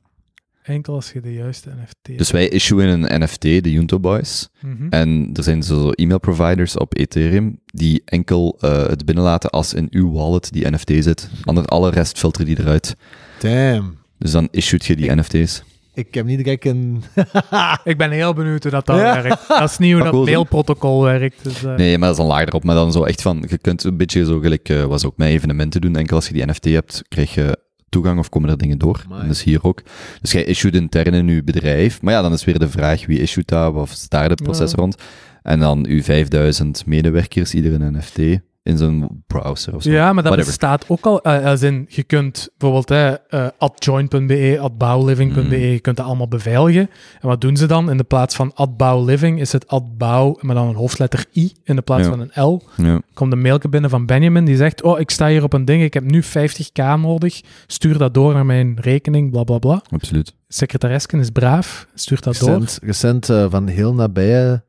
Enkel 0.64 0.94
als 0.94 1.12
je 1.12 1.20
de 1.20 1.32
juiste 1.32 1.70
NFT 1.82 2.18
Dus 2.18 2.30
wij 2.30 2.48
issuen 2.48 2.88
een 2.88 3.22
NFT, 3.22 3.40
de 3.42 3.72
Junto 3.72 4.00
Boys. 4.00 4.48
Mhm. 4.60 4.86
En 4.90 5.30
er 5.32 5.42
zijn 5.42 5.62
zo 5.62 5.90
e-mail 5.90 6.18
providers 6.18 6.76
op 6.78 6.96
Ethereum 6.96 7.58
die 7.66 8.02
enkel 8.04 8.56
eh, 8.60 8.86
het 8.86 9.04
binnenlaten 9.04 9.50
als 9.50 9.74
in 9.74 9.86
uw 9.90 10.12
wallet 10.12 10.52
die 10.52 10.70
NFT 10.70 10.90
zit. 10.98 11.30
Ander, 11.44 11.64
alle 11.64 11.90
rest 11.90 12.18
filter 12.18 12.44
die 12.44 12.58
eruit. 12.60 12.96
Damn. 13.40 13.96
Dus 14.18 14.30
dan 14.30 14.48
issued 14.50 14.84
je 14.84 14.96
die 14.96 15.14
NFT's. 15.14 15.62
Ik 15.94 16.14
heb 16.14 16.26
niet 16.26 16.38
direct 16.44 16.64
een... 16.64 17.02
Ik 17.84 17.96
ben 17.98 18.10
heel 18.10 18.32
benieuwd 18.34 18.62
hoe 18.62 18.72
dat, 18.72 18.86
dan 18.86 18.96
Ja. 18.96 19.22
werkt. 19.22 19.48
Dat 19.48 19.70
is 19.70 19.78
niet 19.78 19.92
hoe 19.92 20.02
dat 20.02 20.10
cool, 20.12 20.24
zo. 20.24 20.30
mailprotocol 20.30 21.02
werkt. 21.02 21.44
Dus, 21.44 21.64
eh, 21.64 21.74
Nee, 21.76 21.98
maar 21.98 22.08
dat 22.08 22.16
is 22.18 22.22
een 22.24 22.30
laag 22.30 22.46
erop. 22.46 22.64
Maar 22.64 22.74
dan 22.74 22.92
zo 22.92 23.02
echt 23.04 23.22
van, 23.22 23.44
je 23.48 23.58
kunt 23.58 23.84
een 23.84 23.96
beetje 23.96 24.24
zo 24.24 24.38
gelijk, 24.38 24.68
eh, 24.68 24.84
was 24.84 25.04
ook 25.04 25.16
met 25.16 25.28
evenementen 25.28 25.80
doen. 25.80 25.96
Enkel 25.96 26.16
als 26.16 26.26
je 26.28 26.32
die 26.32 26.46
NFT 26.46 26.64
hebt, 26.64 27.02
krijg 27.08 27.34
je 27.34 27.58
toegang 27.94 28.18
of 28.18 28.28
komen 28.28 28.50
er 28.50 28.58
dingen 28.58 28.78
door. 28.78 29.02
Amai. 29.04 29.22
En 29.22 29.28
dus 29.28 29.42
hier 29.42 29.62
ook. 29.62 29.82
Dus 30.20 30.32
jij 30.32 30.44
issued 30.44 30.74
intern 30.74 31.14
in 31.14 31.28
je 31.28 31.42
bedrijf. 31.42 32.02
Maar 32.02 32.12
ja, 32.14 32.22
dan 32.22 32.32
is 32.32 32.44
weer 32.44 32.58
de 32.58 32.68
vraag 32.68 33.06
wie 33.06 33.20
issued 33.20 33.48
dat, 33.48 33.74
of 33.74 33.90
staat 33.90 34.30
het 34.30 34.42
proces 34.42 34.70
Ja. 34.70 34.76
rond. 34.76 34.96
En 35.42 35.58
dan 35.58 35.86
uw 35.86 36.02
5000 36.02 36.86
medewerkers, 36.86 37.54
ieder 37.54 37.72
een 37.80 37.96
NFT 37.96 38.40
in 38.64 38.76
zijn 38.78 39.22
browser 39.26 39.74
of 39.74 39.82
zo. 39.82 39.90
Ja, 39.90 40.04
maar 40.04 40.22
dat 40.22 40.32
Whatever. 40.32 40.44
bestaat 40.46 40.84
ook 40.88 41.04
al. 41.06 41.22
eh, 41.22 41.44
als 41.44 41.62
in, 41.62 41.86
je 41.88 42.02
kunt 42.02 42.48
bijvoorbeeld 42.58 42.88
hè, 42.88 43.14
eh, 43.14 43.46
@join.be, 43.74 44.70
@bouwliving.be, 44.78 45.40
Mm. 45.42 45.50
je 45.52 45.80
kunt 45.80 45.96
dat 45.96 46.06
allemaal 46.06 46.28
beveiligen. 46.28 46.90
En 47.20 47.28
wat 47.28 47.40
doen 47.40 47.56
ze 47.56 47.66
dan? 47.66 47.90
In 47.90 47.96
de 47.96 48.04
plaats 48.04 48.34
van 48.36 48.52
@bouwliving 48.76 49.40
is 49.40 49.52
het 49.52 49.66
@bouw, 49.96 50.36
maar 50.40 50.54
dan 50.54 50.68
een 50.68 50.74
hoofdletter 50.74 51.24
i 51.36 51.52
in 51.64 51.76
de 51.76 51.82
plaats 51.82 52.02
Ja. 52.04 52.08
van 52.08 52.20
een 52.20 52.42
l. 52.44 52.62
Ja. 52.76 53.00
Komt 53.14 53.32
een 53.32 53.40
mailje 53.42 53.68
binnen 53.68 53.90
van 53.90 54.06
Benjamin 54.06 54.44
die 54.44 54.56
zegt: 54.56 54.82
Oh, 54.82 55.00
ik 55.00 55.10
sta 55.10 55.28
hier 55.28 55.42
op 55.42 55.52
een 55.52 55.64
ding, 55.64 55.82
ik 55.82 55.94
heb 55.94 56.04
nu 56.04 56.22
50k 56.22 56.96
nodig. 57.00 57.40
Stuur 57.66 57.98
dat 57.98 58.14
door 58.14 58.32
naar 58.34 58.46
mijn 58.46 58.76
rekening, 58.80 59.30
bla 59.30 59.42
bla 59.44 59.58
bla. 59.58 59.82
Absoluut. 59.90 60.34
Secretaresken 60.48 61.18
is 61.20 61.30
braaf, 61.30 61.86
stuurt 61.94 62.22
dat 62.24 62.38
door. 62.38 62.48
recent, 62.50 62.78
recent 62.82 63.28
eh, 63.28 63.46
van 63.50 63.66
heel 63.66 63.94
nabije 63.94 64.64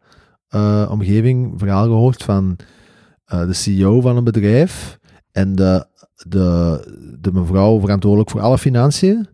eh, 0.48 0.88
omgeving 0.92 1.54
verhaal 1.58 1.84
gehoord 1.84 2.24
van 2.24 2.56
de 3.26 3.54
CEO 3.54 4.02
van 4.02 4.18
een 4.18 4.24
bedrijf 4.24 5.00
en 5.32 5.56
de, 5.56 5.86
de, 6.28 6.80
de 7.22 7.32
mevrouw 7.32 7.80
verantwoordelijk 7.80 8.30
voor 8.30 8.42
alle 8.42 8.58
financiën 8.58 9.28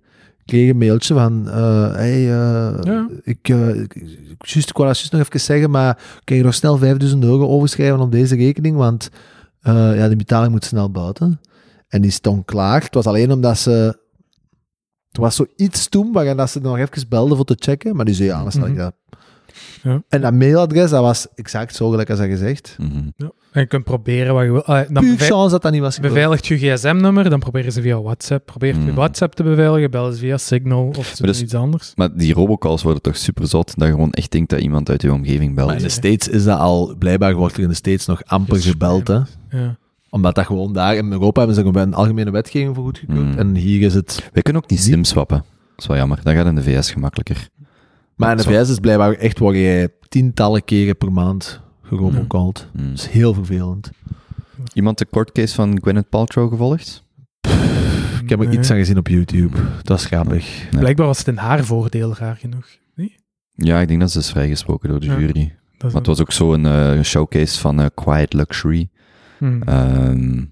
kreeg 0.46 0.70
een 0.70 0.78
mailtje 0.78 1.14
van 1.14 1.50
eh, 1.50 1.94
hey, 1.94 2.22
eh, 2.32 2.78
Ja. 2.82 3.10
ik, 3.24 3.50
eh, 3.50 3.82
ik, 3.82 3.96
ik, 3.96 4.46
juist, 4.46 4.70
ik 4.70 4.76
wou 4.78 4.88
dat 4.88 4.98
juist 4.98 5.12
nog 5.12 5.22
even 5.22 5.40
zeggen, 5.40 5.70
maar 5.70 6.22
kan 6.24 6.38
je 6.38 6.44
nog 6.44 6.54
snel 6.54 6.78
5000 6.78 7.24
euro 7.24 7.48
overschrijven 7.48 8.00
op 8.00 8.12
deze 8.12 8.36
rekening, 8.36 8.76
want 8.76 9.10
eh, 9.62 9.96
ja, 9.98 10.08
de 10.08 10.16
betaling 10.16 10.52
moet 10.52 10.66
snel 10.66 10.92
buiten. 10.92 11.40
En 11.88 12.02
die 12.02 12.12
stond 12.12 12.46
klaar. 12.46 12.84
Het 12.84 12.94
was 12.94 13.06
alleen 13.06 13.32
omdat 13.32 13.58
ze... 13.58 14.00
Er 15.12 15.22
was 15.22 15.36
zoiets 15.36 15.88
toen 15.90 16.12
waarin 16.12 16.38
dat 16.38 16.50
ze 16.50 16.60
nog 16.60 16.78
even 16.78 17.10
belden 17.10 17.36
voor 17.38 17.46
te 17.46 17.56
checken, 17.60 17.96
maar 17.96 18.06
die 18.06 18.14
zei, 18.16 18.28
ja, 18.28 18.42
dan 18.42 18.52
stel 18.52 18.66
ik 18.66 18.72
Mhm. 18.74 18.80
dat. 18.82 18.94
Ja. 19.84 20.04
En 20.10 20.22
dat 20.22 20.34
mailadres, 20.34 20.90
dat 20.90 21.02
was 21.02 21.28
exact 21.36 21.76
zo 21.76 21.90
gelijk 21.90 22.10
als 22.10 22.20
dat 22.20 22.28
gezegd. 22.28 22.76
Mhm. 22.80 23.30
En 23.52 23.62
je 23.62 23.68
kunt 23.68 23.84
proberen 23.84 24.34
wat 24.34 24.44
je 24.44 24.52
wil. 24.52 24.64
Ah, 24.64 24.88
dan 24.90 25.04
Puur 25.04 25.18
chance 25.18 25.50
dat 25.52 25.62
dat 25.62 25.72
niet 25.72 25.82
was 25.82 25.96
gebeurd. 25.96 26.14
beveiligt 26.14 26.48
je 26.48 26.58
gsm-nummer, 26.58 27.30
dan 27.30 27.40
proberen 27.40 27.72
ze 27.72 27.82
via 27.82 28.02
WhatsApp. 28.02 28.46
Probeer 28.46 28.76
je 28.76 28.82
Hmm. 28.82 28.96
WhatsApp 28.96 29.34
te 29.34 29.44
beveiligen, 29.44 29.92
bellen 29.92 30.14
ze 30.14 30.20
via 30.20 30.38
Signal 30.38 30.94
of 30.98 31.12
dus- 31.16 31.42
iets 31.42 31.54
anders. 31.56 31.92
Maar 31.96 32.18
die 32.18 32.34
robocalls 32.34 32.84
worden 32.84 33.02
toch 33.02 33.18
super 33.18 33.48
zot, 33.48 33.74
dat 33.78 33.88
je 33.88 33.94
gewoon 33.94 34.12
echt 34.12 34.32
denkt 34.32 34.50
dat 34.50 34.60
iemand 34.60 34.90
uit 34.90 35.02
je 35.02 35.14
omgeving 35.14 35.56
belt. 35.56 35.68
Maar 35.68 35.78
in 35.78 35.84
de 35.84 35.90
States 35.90 36.28
is 36.28 36.44
dat 36.44 36.60
al, 36.60 36.96
blijkbaar 37.00 37.36
wordt 37.36 37.56
er 37.58 37.62
in 37.64 37.70
de 37.70 37.74
States 37.76 38.06
nog 38.06 38.22
amper 38.26 38.62
gebeld, 38.62 39.08
hè. 39.08 39.20
Ja. 39.50 39.78
Omdat 40.10 40.36
dat 40.36 40.46
gewoon 40.46 40.74
daar, 40.74 40.96
in 40.96 41.12
Europa 41.12 41.38
hebben 41.38 41.56
ze 41.56 41.62
gewoon 41.62 41.82
een 41.88 41.94
algemene 41.94 42.32
wetgeving 42.32 42.76
voor 42.76 42.84
goedgekeurd. 42.84 43.20
Hmm. 43.20 43.38
En 43.38 43.56
hier 43.56 43.82
is 43.82 43.94
het... 43.94 44.30
Wij 44.34 44.42
kunnen 44.42 44.64
ook 44.64 44.70
niet 44.70 44.80
sim 44.80 45.04
swappen. 45.04 45.38
Dat 45.38 45.80
is 45.80 45.88
wel 45.88 45.98
jammer. 45.98 46.20
Dat 46.24 46.34
gaat 46.34 46.46
in 46.46 46.56
de 46.56 46.64
VS 46.64 46.92
gemakkelijker. 46.92 47.50
Maar 48.22 48.32
in 48.32 48.38
de. 48.38 48.44
VS 48.64 48.70
is 48.70 48.80
blijkbaar 48.80 49.14
echt 49.14 49.40
waar 49.40 49.56
je 49.56 49.92
tientallen 50.10 50.64
keren 50.66 50.98
per 50.98 51.12
maand 51.12 51.62
gerobocalled. 51.84 52.68
Hmm. 52.74 52.90
Dat 52.90 53.00
is 53.00 53.08
heel 53.08 53.34
vervelend. 53.34 53.92
Iemand 54.74 54.98
de 54.98 55.08
court 55.12 55.32
case 55.32 55.56
van 55.56 55.80
Gwyneth 55.82 56.10
Paltrow 56.10 56.50
gevolgd? 56.50 57.04
Ik 58.24 58.30
heb 58.30 58.40
er 58.42 58.48
Nee. 58.48 58.58
iets 58.58 58.72
aan 58.72 58.78
gezien 58.78 58.98
op 58.98 59.08
YouTube. 59.08 59.58
Dat 59.84 60.00
is 60.00 60.06
grappig. 60.06 60.72
Ja. 60.72 60.80
Blijkbaar 60.80 61.06
was 61.06 61.18
het 61.18 61.28
in 61.28 61.38
haar 61.38 61.66
voordeel, 61.66 62.14
raar 62.18 62.36
genoeg. 62.36 62.68
Nee? 62.96 63.16
Ja, 63.56 63.80
ik 63.80 63.88
denk 63.88 64.00
dat 64.00 64.12
ze 64.12 64.20
is 64.20 64.30
vrijgesproken 64.32 64.90
door 64.90 65.00
de 65.00 65.06
Ja. 65.06 65.20
jury. 65.20 65.56
Maar 65.82 65.92
het 65.92 66.06
was 66.06 66.22
ook 66.22 66.32
zo'n 66.32 66.66
eh, 66.66 67.02
showcase 67.02 67.60
van 67.60 67.80
eh, 67.80 67.86
Quiet 67.96 68.34
Luxury. 68.34 68.90
Hmm. 69.38 69.62
Ehm, 69.64 70.44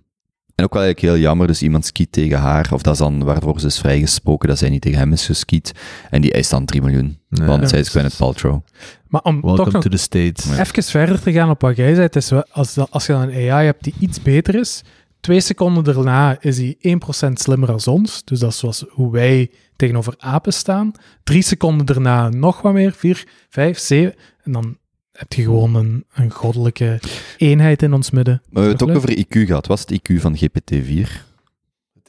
en 0.59 0.65
ook 0.65 0.73
wel 0.73 0.83
eigenlijk 0.83 1.13
heel 1.13 1.23
jammer, 1.23 1.47
dus 1.47 1.61
iemand 1.61 1.85
skiet 1.85 2.11
tegen 2.11 2.37
haar, 2.37 2.69
of 2.73 2.81
dat 2.81 2.93
is 2.93 2.99
dan 2.99 3.23
waarvoor 3.23 3.59
ze 3.59 3.65
is 3.67 3.79
vrijgesproken, 3.79 4.49
dat 4.49 4.57
zij 4.57 4.69
niet 4.69 4.81
tegen 4.81 4.97
hem 4.99 5.11
is 5.13 5.25
geskiet. 5.25 5.71
En 6.09 6.21
die 6.21 6.31
eist 6.31 6.49
dan 6.49 6.65
3 6.65 6.81
miljoen, 6.81 7.19
Ja. 7.29 7.45
want 7.45 7.69
zij 7.69 7.79
is 7.79 7.89
Gwyneth 7.89 8.17
Paltrow. 8.17 8.61
Maar 9.07 9.21
om 9.21 9.41
toch 9.41 9.71
nog 9.71 9.83
to 9.83 9.89
the 9.89 9.97
States. 9.97 10.45
Ja. 10.45 10.59
even 10.59 10.83
verder 10.83 11.21
te 11.21 11.31
gaan 11.31 11.49
op 11.49 11.61
wat 11.61 11.75
jij 11.75 11.89
zei, 11.93 12.05
het 12.05 12.15
is 12.15 12.29
wel, 12.29 12.45
als, 12.51 12.73
dat- 12.73 12.91
als 12.91 13.05
je 13.05 13.13
dan 13.13 13.21
een 13.21 13.51
AI 13.51 13.65
hebt 13.65 13.83
die 13.83 13.93
iets 13.99 14.21
beter 14.21 14.55
is, 14.55 14.81
twee 15.19 15.39
seconden 15.39 15.83
daarna 15.83 16.37
is 16.39 16.57
hij 16.57 16.75
1% 16.81 17.39
slimmer 17.39 17.71
als 17.71 17.87
ons. 17.87 18.21
Dus 18.25 18.39
dat 18.39 18.51
is 18.51 18.57
zoals 18.57 18.85
hoe 18.89 19.11
wij 19.11 19.51
tegenover 19.75 20.13
apen 20.17 20.53
staan. 20.53 20.91
Drie 21.23 21.41
seconden 21.41 21.85
daarna 21.85 22.29
nog 22.29 22.61
wat 22.61 22.73
meer, 22.73 22.91
vier, 22.91 23.23
vijf, 23.49 23.77
zeven. 23.79 24.15
En 24.43 24.51
dan 24.51 24.77
heb 25.19 25.33
je 25.33 25.43
gewoon 25.43 25.75
een, 25.75 26.05
een 26.13 26.31
goddelijke 26.31 26.99
eenheid 27.37 27.81
in 27.81 27.93
ons 27.93 28.11
midden. 28.11 28.33
Maar 28.49 28.63
we 28.63 28.69
hebben 28.69 28.87
het 28.87 28.97
ook 28.97 29.03
over 29.03 29.17
IQ 29.25 29.45
gehad. 29.47 29.67
Wat 29.67 29.77
is 29.77 29.85
het 29.87 30.11
IQ 30.11 30.15
van 30.21 30.37
GPT-4? 30.37 31.09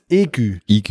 EQ. 0.06 0.38
IQ. 0.72 0.90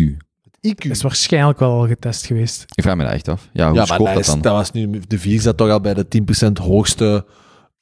IQ. 0.67 0.89
is 0.89 1.01
waarschijnlijk 1.01 1.59
wel 1.59 1.71
al 1.71 1.87
getest 1.87 2.25
geweest. 2.25 2.63
Ik 2.75 2.83
vraag 2.83 2.95
me 2.95 3.03
dat 3.03 3.11
echt 3.13 3.27
af. 3.27 3.49
Ja, 3.53 3.67
hoe 3.69 3.75
ja, 3.75 3.85
maar 3.85 3.97
dat, 3.97 4.07
dat 4.07 4.17
is, 4.19 4.25
dan? 4.25 4.41
dat 4.41 4.53
was 4.53 4.71
nu, 4.71 4.99
de 5.07 5.19
4 5.19 5.41
zat 5.41 5.57
toch 5.57 5.69
al 5.69 5.81
bij 5.81 5.93
de 5.93 6.05
10% 6.47 6.51
hoogste. 6.61 7.25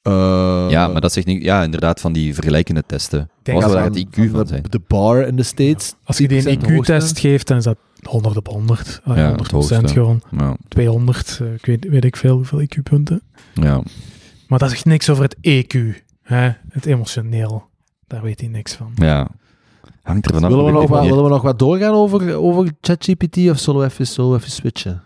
eh, 0.02 0.66
Ja, 0.70 0.88
maar 0.88 1.00
dat 1.00 1.12
zegt 1.12 1.26
niet... 1.26 1.42
Ja, 1.42 1.62
inderdaad, 1.62 2.00
van 2.00 2.12
die 2.12 2.34
vergelijkende 2.34 2.82
testen. 2.86 3.30
denk 3.42 3.60
Wat 3.62 3.70
dat 3.72 3.78
zou 3.80 3.92
van- 3.92 4.02
het 4.02 4.06
IQ 4.28 4.30
van 4.30 4.42
de, 4.42 4.48
zijn? 4.48 4.62
de 4.68 4.80
bar 4.86 5.26
in 5.26 5.36
de 5.36 5.42
States. 5.42 5.94
Als 6.04 6.18
je 6.18 6.28
die 6.28 6.42
10% 6.42 6.44
een. 6.46 6.60
IQ-test 6.80 7.18
geeft, 7.18 7.46
dan 7.46 7.56
is 7.56 7.64
dat 7.64 7.76
100 8.02 8.36
op 8.36 8.48
100. 8.48 9.00
Ah, 9.04 9.16
Ja, 9.16 9.30
100% 9.30 9.36
het 9.36 9.50
hoogste. 9.50 9.88
gewoon. 9.88 10.22
Ja, 10.30 10.56
200, 10.68 11.38
eh, 11.42 11.52
ik 11.54 11.66
weet, 11.66 11.88
weet 11.88 12.04
ik 12.04 12.16
veel 12.16 12.34
hoeveel 12.36 12.60
IQ-punten. 12.62 13.22
ja. 13.54 13.82
Maar 14.48 14.58
dat 14.58 14.70
zegt 14.70 14.84
niks 14.84 15.10
over 15.10 15.22
het 15.24 15.36
EQ, 15.36 15.78
hè? 16.22 16.50
het 16.68 16.86
emotioneel. 16.86 17.66
Daar 18.06 18.22
weet 18.22 18.40
hij 18.40 18.48
niks 18.48 18.74
van. 18.74 18.92
ja. 18.94 19.28
Hangt 20.02 20.26
er 20.26 20.34
vanaf. 20.34 20.50
Willen 20.50 20.64
we, 20.64 20.70
nog 20.72 20.88
wat, 20.88 21.02
willen 21.04 21.22
we 21.24 21.28
nog 21.30 21.42
wat 21.42 21.58
doorgaan 21.58 21.92
over, 21.94 22.34
over 22.34 22.70
ChatGPT 22.80 23.36
of 23.50 23.58
zullen 23.58 23.80
we 23.80 23.86
even, 23.86 24.06
zullen 24.06 24.30
we 24.30 24.36
even 24.36 24.50
switchen? 24.50 25.02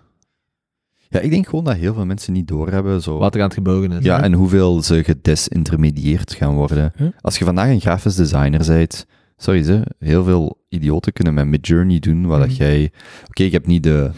Ja, 1.09 1.21
ik 1.21 1.31
denk 1.31 1.49
gewoon 1.49 1.65
dat 1.65 1.77
heel 1.77 1.95
veel 1.95 2.07
mensen 2.07 2.33
niet 2.33 2.49
doorhebben. 2.49 3.03
Zo. 3.03 3.19
Wat 3.19 3.35
er 3.35 3.41
aan 3.41 3.47
het 3.47 3.57
gebeuren 3.57 3.93
is. 3.93 4.05
Ja, 4.05 4.17
Ja. 4.17 4.23
en 4.23 4.33
hoeveel 4.33 4.83
ze 4.83 5.05
gedesintermedieerd 5.05 6.33
gaan 6.35 6.55
worden. 6.55 6.93
Als 7.21 7.39
je 7.39 7.45
vandaag 7.45 7.69
een 7.69 7.81
grafisch 7.81 8.15
designer 8.15 8.67
bent, 8.67 9.07
sorry 9.37 9.63
ze, 9.63 9.83
heel 9.99 10.25
veel 10.25 10.59
idioten 10.69 11.13
kunnen 11.13 11.35
met 11.35 11.47
Midjourney 11.47 11.99
doen, 11.99 12.27
waar 12.27 12.39
dat 12.39 12.49
Mhm. 12.49 12.57
jij... 12.57 12.93
Oké, 13.29 13.43
ik 13.43 13.53
heb 13.53 13.67
niet 13.67 13.83
de 13.83 14.11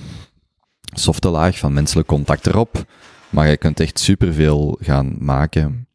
softe 0.94 1.28
laag 1.28 1.58
van 1.58 1.72
menselijk 1.72 2.08
contact 2.08 2.46
erop, 2.46 2.84
maar 3.34 3.48
je 3.48 3.56
kunt 3.56 3.80
echt 3.80 3.98
superveel 3.98 4.78
gaan 4.80 5.16
maken. 5.18 5.86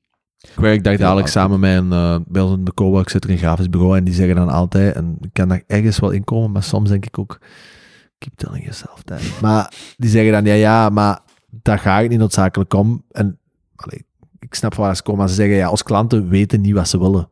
Ik 0.42 0.60
werk 0.60 0.86
Ja, 0.86 0.98
dadelijk 0.98 1.28
samen 1.28 1.60
met 1.60 1.78
een, 1.78 1.92
eh 1.92 2.16
bij 2.28 2.42
ons 2.42 2.58
in 2.58 2.64
de 2.66 2.74
cowork 2.74 3.10
zit 3.10 3.24
er 3.24 3.30
een 3.30 3.38
grafisch 3.38 3.70
bureau 3.70 3.98
en 3.98 4.04
die 4.04 4.14
zeggen 4.14 4.36
dan 4.36 4.50
altijd, 4.50 4.96
en 4.96 5.18
ik 5.22 5.30
kan 5.34 5.48
daar 5.48 5.64
ergens 5.68 6.00
wel 6.00 6.12
in 6.12 6.24
komen, 6.24 6.52
maar 6.52 6.64
soms 6.64 6.90
denk 6.90 7.06
ik 7.06 7.20
ook, 7.20 7.40
keep 8.18 8.34
telling 8.36 8.64
yourself 8.64 9.04
that. 9.04 9.22
Maar 9.42 9.74
die 9.98 10.10
zeggen 10.10 10.32
dan, 10.32 10.46
ja, 10.46 10.54
ja, 10.54 10.90
maar 10.90 11.20
daar 11.50 11.80
ga 11.80 12.00
ik 12.00 12.10
niet 12.10 12.20
noodzakelijk 12.20 12.74
om. 12.74 13.04
En 13.12 13.40
allee, 13.76 14.06
ik 14.40 14.54
snap 14.54 14.76
waar 14.76 14.96
ze 14.96 15.04
komen, 15.04 15.20
maar 15.20 15.30
ze 15.30 15.36
zeggen, 15.36 15.56
ja, 15.56 15.68
als 15.68 15.84
klanten 15.84 16.30
weten 16.30 16.62
niet 16.62 16.74
wat 16.74 16.88
ze 16.90 17.00
willen. 17.00 17.30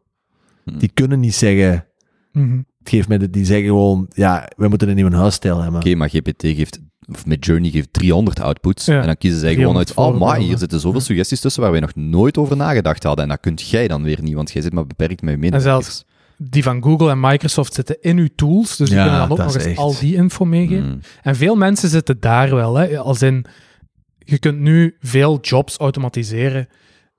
Hm. 0.63 0.77
Die 0.77 0.91
kunnen 0.93 1.19
niet 1.19 1.35
zeggen, 1.35 1.85
Mhm. 2.31 2.61
geef 2.83 3.07
mij 3.07 3.17
de, 3.17 3.29
die 3.29 3.45
zeggen 3.45 3.67
gewoon, 3.67 4.05
ja, 4.13 4.49
we 4.57 4.67
moeten 4.67 4.89
een 4.89 4.95
nieuwe 4.95 5.15
huisstijl 5.15 5.61
hebben. 5.61 5.79
Oké, 5.81 5.95
maar 5.95 6.09
GPT 6.09 6.41
geeft, 6.41 6.79
of 7.13 7.25
Midjourney 7.25 7.69
geeft 7.69 7.93
300 7.93 8.39
outputs, 8.39 8.85
Ja. 8.85 8.99
en 8.99 9.05
dan 9.05 9.17
kiezen 9.17 9.39
zij 9.39 9.55
gewoon 9.55 9.77
uit, 9.77 9.87
300 9.87 10.21
oh 10.23 10.27
maar, 10.29 10.39
hier 10.39 10.57
zitten 10.57 10.79
zoveel 10.79 10.99
suggesties 11.01 11.39
tussen 11.39 11.61
waar 11.61 11.71
wij 11.71 11.79
nog 11.79 11.95
nooit 11.95 12.37
over 12.37 12.57
nagedacht 12.57 13.03
hadden, 13.03 13.23
en 13.23 13.29
dat 13.29 13.39
kunt 13.39 13.69
jij 13.69 13.87
dan 13.87 14.03
weer 14.03 14.21
niet, 14.21 14.33
want 14.33 14.51
jij 14.51 14.61
zit 14.61 14.73
maar 14.73 14.87
beperkt 14.87 15.21
met 15.21 15.29
je 15.29 15.35
En 15.35 15.39
medewerkers. 15.39 15.85
zelfs 15.85 16.05
die 16.37 16.63
van 16.63 16.83
Google 16.83 17.09
en 17.09 17.19
Microsoft 17.19 17.73
zitten 17.73 17.97
in 18.01 18.17
uw 18.17 18.27
tools, 18.35 18.75
dus 18.77 18.89
die 18.89 18.97
kunnen 18.97 19.17
dan 19.19 19.29
ook 19.31 19.37
nog 19.37 19.53
eens 19.55 19.65
echt- 19.65 19.77
al 19.77 19.95
die 19.99 20.15
info 20.15 20.45
meegeven. 20.45 20.83
Hmm. 20.89 20.99
En 21.21 21.35
veel 21.35 21.55
mensen 21.55 21.89
zitten 21.89 22.19
daar 22.19 22.55
wel, 22.55 22.75
hè, 22.75 22.97
als 22.97 23.21
in, 23.21 23.45
je 24.19 24.37
kunt 24.39 24.59
nu 24.59 24.95
veel 24.99 25.39
jobs 25.41 25.77
automatiseren, 25.77 26.67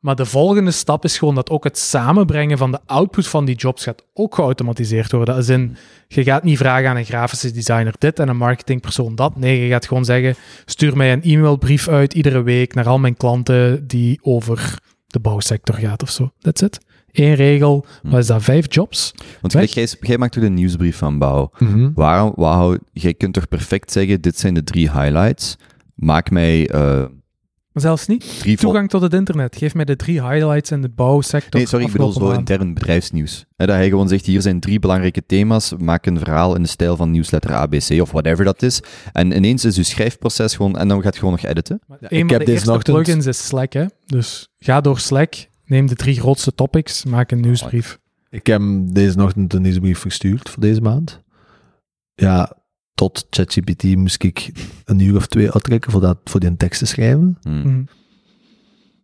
maar 0.09 0.17
de 0.17 0.25
volgende 0.25 0.71
stap 0.71 1.05
is 1.05 1.19
gewoon 1.19 1.35
dat 1.35 1.51
ook 1.51 1.65
het 1.65 1.79
samenbrengen 1.79 2.59
van 2.59 2.71
de 2.71 2.79
output 2.87 3.27
van 3.27 3.45
die 3.45 3.55
jobs 3.55 3.83
gaat 3.83 4.05
ook 4.15 4.35
geautomatiseerd 4.35 5.13
worden. 5.13 5.35
Als 5.35 5.49
in, 5.49 5.77
je 6.07 6.23
gaat 6.23 6.43
niet 6.43 6.59
vragen 6.59 6.89
aan 6.89 6.97
een 6.97 7.05
grafische 7.05 7.51
designer 7.51 7.95
dit 7.99 8.19
en 8.19 8.29
een 8.29 8.37
marketingpersoon 8.37 9.15
dat. 9.15 9.37
Nee, 9.37 9.63
je 9.63 9.69
gaat 9.69 9.87
gewoon 9.87 10.05
zeggen, 10.05 10.35
stuur 10.65 10.97
mij 10.97 11.13
een 11.13 11.23
e-mailbrief 11.23 11.89
uit 11.89 12.15
iedere 12.15 12.43
week 12.43 12.75
naar 12.75 12.87
al 12.87 12.99
mijn 12.99 13.17
klanten 13.17 13.87
die 13.87 14.19
over 14.23 14.79
de 15.07 15.21
bouwsector 15.21 15.75
gaat 15.75 16.03
of 16.03 16.11
zo. 16.11 16.31
That's 16.39 16.63
it. 16.63 16.81
Eén 17.13 17.35
regel, 17.35 17.87
wat 18.03 18.21
is 18.21 18.27
dat, 18.27 18.43
vijf 18.43 18.75
jobs? 18.75 19.15
Want 19.41 19.53
gelijk, 19.53 19.71
jij, 19.71 19.89
jij 20.01 20.19
maakt 20.19 20.37
ook 20.37 20.43
de 20.43 20.51
nieuwsbrief 20.51 20.97
van 20.97 21.19
Bouw. 21.19 21.51
Mhm. 21.59 21.91
Waarom, 21.95 22.33
wauw, 22.37 22.77
jij 22.93 23.15
kunt 23.15 23.35
toch 23.35 23.49
perfect 23.49 23.93
zeggen, 23.93 24.21
dit 24.21 24.39
zijn 24.39 24.55
de 24.55 24.65
drie 24.65 24.91
highlights. 24.91 25.57
Maak 25.95 26.31
mij 26.31 26.69
eh, 26.69 27.05
zelfs 27.81 28.07
niet. 28.07 28.39
drie... 28.39 28.57
Toegang 28.57 28.89
tot 28.91 29.03
het 29.03 29.15
internet. 29.15 29.57
Geef 29.57 29.75
mij 29.75 29.85
de 29.85 29.97
drie 29.97 30.23
highlights 30.29 30.71
in 30.71 30.83
de 30.83 30.89
bouwsector. 30.89 31.61
Nee, 31.61 31.69
sorry, 31.69 31.85
ik 31.85 31.93
bedoel 31.93 32.13
zo 32.13 32.21
maand. 32.21 32.39
intern 32.39 32.75
bedrijfsnieuws. 32.75 33.45
Hè, 33.57 33.67
dat 33.67 33.75
hij 33.77 33.89
gewoon 33.89 34.09
zegt, 34.09 34.27
hier 34.27 34.43
zijn 34.43 34.61
drie 34.61 34.79
belangrijke 34.79 35.23
thema's, 35.27 35.73
maak 35.79 36.07
een 36.07 36.19
verhaal 36.19 36.55
in 36.57 36.63
de 36.63 36.69
stijl 36.69 36.97
van 36.97 37.11
nieuwsletter 37.11 37.55
ABC 37.55 38.01
of 38.01 38.11
whatever 38.11 38.45
dat 38.45 38.63
is. 38.63 38.81
En 39.13 39.33
ineens 39.37 39.65
is 39.65 39.77
je 39.77 39.83
schrijfproces 39.83 40.57
gewoon, 40.57 40.79
en 40.79 40.89
dan 40.89 41.03
gaat 41.03 41.13
je 41.15 41.19
gewoon 41.21 41.35
nog 41.41 41.45
editen. 41.51 41.81
Maar 41.87 41.99
Ja, 42.01 42.07
een 42.11 42.17
ik 42.19 42.23
van 42.23 42.29
heb 42.31 42.39
de 42.39 42.45
deze 42.45 42.59
eerste 42.59 42.73
ochtend- 42.73 42.97
plugins 42.97 43.27
is 43.27 43.47
Slack, 43.47 43.73
hè. 43.73 43.85
Dus 44.07 44.49
ga 44.59 44.81
door 44.81 44.99
Slack, 44.99 45.35
neem 45.65 45.87
de 45.87 45.95
drie 45.95 46.21
grootste 46.21 46.55
topics, 46.55 47.05
maak 47.05 47.31
een 47.31 47.41
nieuwsbrief. 47.41 47.99
Ik 48.31 48.47
heb 48.47 48.63
deze 48.85 49.23
ochtend 49.23 49.53
een 49.55 49.63
nieuwsbrief 49.63 49.99
verstuurd 49.99 50.49
voor 50.49 50.61
deze 50.63 50.81
maand. 50.81 51.21
Ja, 52.15 52.53
tot 52.99 53.27
ChatGPT 53.31 53.97
moest 53.97 54.23
ik 54.23 54.51
een 54.85 55.01
uur 55.01 55.17
of 55.17 55.27
twee 55.27 55.53
uittrekken 55.53 55.91
voor, 55.91 56.01
dat, 56.01 56.19
voor 56.25 56.41
die 56.41 56.57
tekst 56.57 56.79
te 56.79 56.87
schrijven. 56.87 57.39
Mhm. 57.43 57.83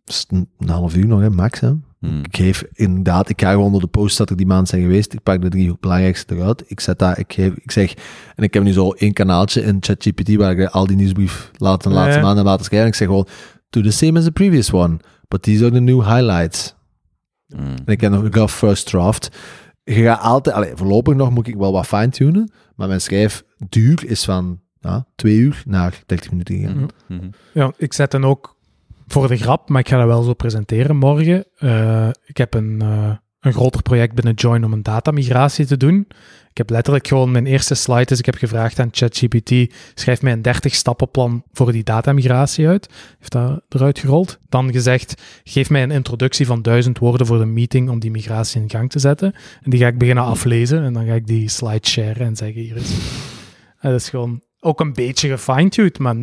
Dus 0.03 0.25
een, 0.29 0.49
een 0.59 0.69
half 0.69 0.95
uur 0.95 1.07
nog, 1.07 1.19
hè, 1.19 1.29
max. 1.29 1.59
Hè. 1.59 1.71
hmm. 1.99 2.19
Ik 2.23 2.35
geef 2.35 2.63
inderdaad, 2.73 3.29
ik 3.29 3.41
ga 3.41 3.51
gewoon 3.51 3.71
door 3.71 3.81
de 3.81 3.87
posts 3.87 4.17
dat 4.17 4.29
er 4.29 4.35
die 4.35 4.45
maand 4.45 4.67
zijn 4.69 4.81
geweest. 4.81 5.13
Ik 5.13 5.23
pak 5.23 5.41
de 5.41 5.49
drie 5.49 5.77
belangrijkste 5.79 6.35
eruit. 6.35 6.63
Ik 6.67 6.79
zet 6.79 6.99
daar, 6.99 7.19
ik, 7.19 7.33
geef, 7.33 7.53
ik 7.53 7.71
zeg, 7.71 7.93
en 8.35 8.43
ik 8.43 8.53
heb 8.53 8.63
nu 8.63 8.71
zo 8.71 8.91
één 8.91 9.13
kanaaltje 9.13 9.61
in 9.61 9.77
ChatGPT 9.79 10.35
waar 10.35 10.57
ik 10.57 10.69
al 10.69 10.87
die 10.87 10.95
nieuwsbrief 10.97 11.51
laat 11.57 11.83
de 11.83 11.89
laatste 11.89 12.19
Ja. 12.19 12.25
maanden 12.25 12.43
laten 12.45 12.65
schrijven. 12.65 12.87
Ik 12.87 12.95
zeg 12.95 13.07
gewoon, 13.07 13.27
do 13.69 13.81
the 13.81 13.91
same 13.91 14.17
as 14.17 14.23
the 14.25 14.31
previous 14.31 14.71
one, 14.71 14.99
but 15.27 15.41
these 15.41 15.63
are 15.63 15.73
the 15.73 15.79
new 15.79 16.01
highlights. 16.01 16.75
Hmm. 17.47 17.65
En 17.65 17.93
ik 17.93 18.01
heb 18.01 18.11
nog 18.11 18.23
een 18.23 18.33
rough 18.33 18.53
first 18.53 18.85
draft. 18.85 19.29
Je 19.85 20.03
gaat 20.03 20.19
altijd, 20.19 20.55
allee, 20.55 20.71
voorlopig 20.75 21.15
nog 21.15 21.29
moet 21.29 21.47
ik 21.47 21.55
wel 21.55 21.71
wat 21.71 21.87
fine-tunen, 21.87 22.51
maar 22.75 22.87
mijn 22.87 23.01
schrijfduur 23.01 24.05
is 24.05 24.25
van 24.25 24.59
ja, 24.79 25.05
twee 25.15 25.37
uur 25.37 25.63
naar 25.65 26.03
30 26.05 26.31
minuten 26.31 26.55
gegaan. 26.55 26.89
Mhm. 27.07 27.17
Mhm. 27.19 27.29
Ja, 27.53 27.71
ik 27.77 27.93
zet 27.93 28.11
dan 28.11 28.25
ook 28.25 28.55
voor 29.07 29.27
de 29.27 29.37
grap, 29.37 29.69
maar 29.69 29.79
ik 29.79 29.87
ga 29.87 29.97
dat 29.97 30.07
wel 30.07 30.21
zo 30.21 30.33
presenteren 30.33 30.95
morgen. 30.95 31.45
Eh, 31.57 32.09
ik 32.25 32.37
heb 32.37 32.53
een, 32.53 32.81
eh, 32.81 33.11
een 33.39 33.53
groter 33.53 33.81
project 33.81 34.13
binnen 34.13 34.33
Join 34.33 34.63
om 34.63 34.73
een 34.73 34.83
datamigratie 34.83 35.65
te 35.65 35.77
doen. 35.77 36.07
Ik 36.55 36.61
heb 36.61 36.69
letterlijk 36.69 37.07
gewoon 37.07 37.31
mijn 37.31 37.45
eerste 37.45 37.75
slide 37.75 38.11
is, 38.11 38.19
ik 38.19 38.25
heb 38.25 38.35
gevraagd 38.35 38.79
aan 38.79 38.89
ChatGPT, 38.91 39.73
schrijf 39.93 40.21
mij 40.21 40.33
een 40.33 40.41
30 40.41 40.75
stappenplan 40.75 41.43
voor 41.51 41.71
die 41.71 41.83
datamigratie 41.83 42.67
uit. 42.67 42.89
Heeft 43.19 43.31
dat 43.31 43.61
eruit 43.69 43.99
gerold. 43.99 44.39
Dan 44.49 44.71
gezegd, 44.71 45.21
geef 45.43 45.69
mij 45.69 45.83
een 45.83 45.91
introductie 45.91 46.45
van 46.45 46.61
duizend 46.61 46.97
woorden 46.97 47.27
voor 47.27 47.37
de 47.37 47.45
meeting 47.45 47.89
om 47.89 47.99
die 47.99 48.11
migratie 48.11 48.61
in 48.61 48.69
gang 48.69 48.89
te 48.89 48.99
zetten. 48.99 49.33
En 49.61 49.69
die 49.69 49.79
ga 49.79 49.87
ik 49.87 49.97
beginnen 49.97 50.23
aflezen 50.23 50.83
en 50.83 50.93
dan 50.93 51.05
ga 51.05 51.13
ik 51.13 51.27
die 51.27 51.49
slide 51.49 51.87
sharen 51.87 52.27
en 52.27 52.35
zeggen, 52.35 52.61
hier 52.61 52.75
is... 52.75 52.91
En 53.79 53.91
dat 53.91 53.99
is 53.99 54.09
gewoon 54.09 54.41
ook 54.59 54.79
een 54.79 54.93
beetje 54.93 55.29
gefine-tuned, 55.29 55.99
maar 55.99 56.15
90% 56.15 56.19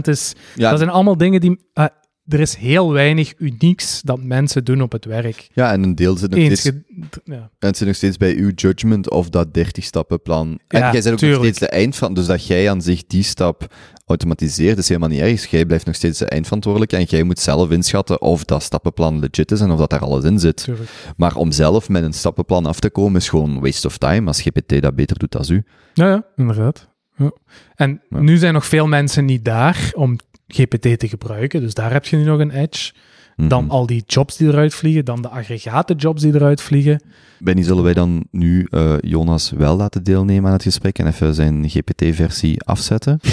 is 0.00 0.34
Ja, 0.54 0.70
dat 0.70 0.78
zijn 0.78 0.90
allemaal 0.90 1.16
dingen 1.16 1.40
die. 1.40 1.58
eh, 1.72 1.84
er 2.32 2.40
is 2.40 2.54
heel 2.54 2.92
weinig 2.92 3.32
unieks 3.38 4.00
dat 4.04 4.22
mensen 4.22 4.64
doen 4.64 4.82
op 4.82 4.92
het 4.92 5.04
werk. 5.04 5.48
ja, 5.52 5.72
en 5.72 5.82
een 5.82 5.94
deel 5.94 6.16
zit 6.16 6.30
nog 6.30 6.38
Eens 6.38 6.60
steeds, 6.60 6.76
ja. 7.24 7.34
en 7.34 7.66
het 7.68 7.76
zit 7.76 7.86
nog 7.86 7.96
steeds 7.96 8.16
bij 8.16 8.34
uw 8.36 8.50
judgment 8.54 9.10
of 9.10 9.28
dat 9.28 9.48
30-stappenplan. 9.58 10.58
En 10.68 10.78
Ja, 10.80 10.92
jij 10.92 11.02
bent 11.02 11.08
ook 11.12 11.18
tuurlijk. 11.18 11.42
nog 11.42 11.54
steeds 11.54 11.58
de 11.58 11.68
eind 11.68 11.96
van, 11.96 12.14
dus 12.14 12.26
dat 12.26 12.46
jij 12.46 12.70
aan 12.70 12.82
zich 12.82 13.06
die 13.06 13.22
stap 13.22 13.74
automatiseert, 14.06 14.78
is 14.78 14.88
helemaal 14.88 15.08
niet 15.08 15.20
erg. 15.20 15.46
Jij 15.50 15.66
blijft 15.66 15.86
nog 15.86 15.94
steeds 15.94 16.18
de 16.18 16.24
eindverantwoordelijke 16.26 16.96
en 16.96 17.04
jij 17.04 17.22
moet 17.22 17.38
zelf 17.38 17.70
inschatten 17.70 18.20
of 18.22 18.44
dat 18.44 18.62
stappenplan 18.62 19.18
legit 19.18 19.50
is 19.50 19.60
en 19.60 19.70
of 19.70 19.78
dat 19.78 19.90
daar 19.90 20.00
alles 20.00 20.24
in 20.24 20.38
zit. 20.38 20.56
Tuurlijk. 20.64 20.90
Maar 21.16 21.36
om 21.36 21.52
zelf 21.52 21.88
met 21.88 22.02
een 22.02 22.12
stappenplan 22.12 22.66
af 22.66 22.80
te 22.80 22.90
komen 22.90 23.20
is 23.20 23.28
gewoon 23.28 23.60
waste 23.60 23.86
of 23.86 23.98
time 23.98 24.26
als 24.26 24.40
GPT 24.42 24.82
dat 24.82 24.94
beter 24.94 25.18
doet 25.18 25.32
dan 25.32 25.44
u. 25.48 25.64
Ja, 25.94 26.08
ja, 26.08 26.24
inderdaad. 26.36 26.88
Ja. 27.16 27.30
En 27.74 28.02
nu 28.08 28.36
zijn 28.36 28.54
nog 28.54 28.66
veel 28.66 28.86
mensen 28.86 29.24
niet 29.24 29.44
daar 29.44 29.90
om 29.94 30.18
GPT 30.54 30.98
te 30.98 31.08
gebruiken, 31.08 31.60
dus 31.60 31.74
daar 31.74 31.92
heb 31.92 32.06
je 32.06 32.16
nu 32.16 32.24
nog 32.24 32.38
een 32.40 32.50
edge. 32.50 32.92
Dan 33.36 33.62
Mhm. 33.64 33.72
al 33.72 33.86
die 33.86 34.02
jobs 34.06 34.36
die 34.36 34.48
eruit 34.48 34.74
vliegen, 34.74 35.04
dan 35.04 35.22
de 35.22 35.28
aggregate 35.28 35.94
jobs 35.94 36.22
die 36.22 36.34
eruit 36.34 36.60
vliegen. 36.60 37.02
Benny, 37.38 37.62
zullen 37.62 37.82
wij 37.82 37.94
dan 37.94 38.26
nu 38.30 38.66
eh, 38.70 38.94
Jonas 39.00 39.50
wel 39.50 39.76
laten 39.76 40.02
deelnemen 40.04 40.46
aan 40.46 40.52
het 40.52 40.62
gesprek 40.62 40.98
en 40.98 41.06
even 41.06 41.34
zijn 41.34 41.68
GPT-versie 41.68 42.60
afzetten? 42.62 43.20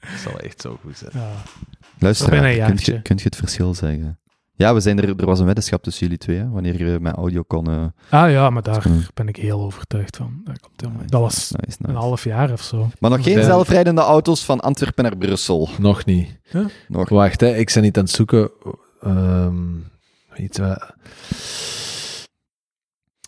Dat 0.00 0.20
zal 0.24 0.40
echt 0.40 0.60
zo 0.60 0.78
goed 0.84 0.98
zijn. 0.98 1.10
Ja. 1.14 1.30
Luister, 1.98 2.28
kunt 2.66 2.84
je, 2.84 3.02
kunt 3.02 3.18
je 3.20 3.24
het 3.26 3.36
verschil 3.36 3.74
zeggen? 3.74 4.18
Ja, 4.58 4.74
we 4.74 4.80
zijn 4.80 5.00
er, 5.02 5.08
er 5.20 5.26
was 5.26 5.38
een 5.38 5.46
weddenschap 5.46 5.82
tussen 5.82 6.02
jullie 6.02 6.18
twee, 6.18 6.36
hè, 6.36 6.48
wanneer 6.48 6.86
je 6.86 6.98
met 7.00 7.14
audio 7.14 7.42
kon... 7.42 7.92
Ah 8.10 8.30
ja, 8.30 8.50
maar 8.50 8.62
daar 8.62 8.82
Hmm. 8.82 9.02
ben 9.14 9.28
ik 9.28 9.36
heel 9.36 9.60
overtuigd 9.60 10.16
van. 10.16 10.40
Dat, 10.44 10.60
komt 10.60 10.80
helemaal- 10.80 11.00
nice, 11.00 11.10
dat 11.12 11.20
was 11.20 11.50
nice, 11.66 11.76
een 11.82 11.94
half 11.94 12.24
jaar 12.24 12.52
of 12.52 12.62
zo. 12.62 12.88
Maar 13.00 13.10
nog 13.10 13.22
geen 13.22 13.38
Ja. 13.38 13.44
zelfrijdende 13.44 14.00
auto's 14.00 14.44
van 14.44 14.60
Antwerpen 14.60 15.04
naar 15.04 15.16
Brussel. 15.16 15.68
Nog 15.78 16.04
niet. 16.04 16.38
Nog. 16.88 17.08
Wacht, 17.08 17.40
hè, 17.40 17.56
ik 17.56 17.70
ben 17.74 17.82
niet 17.82 17.96
aan 17.96 18.04
het 18.04 18.12
zoeken. 18.12 18.50
ehm 19.00 19.56
iets 20.36 20.58
wat- 20.58 20.94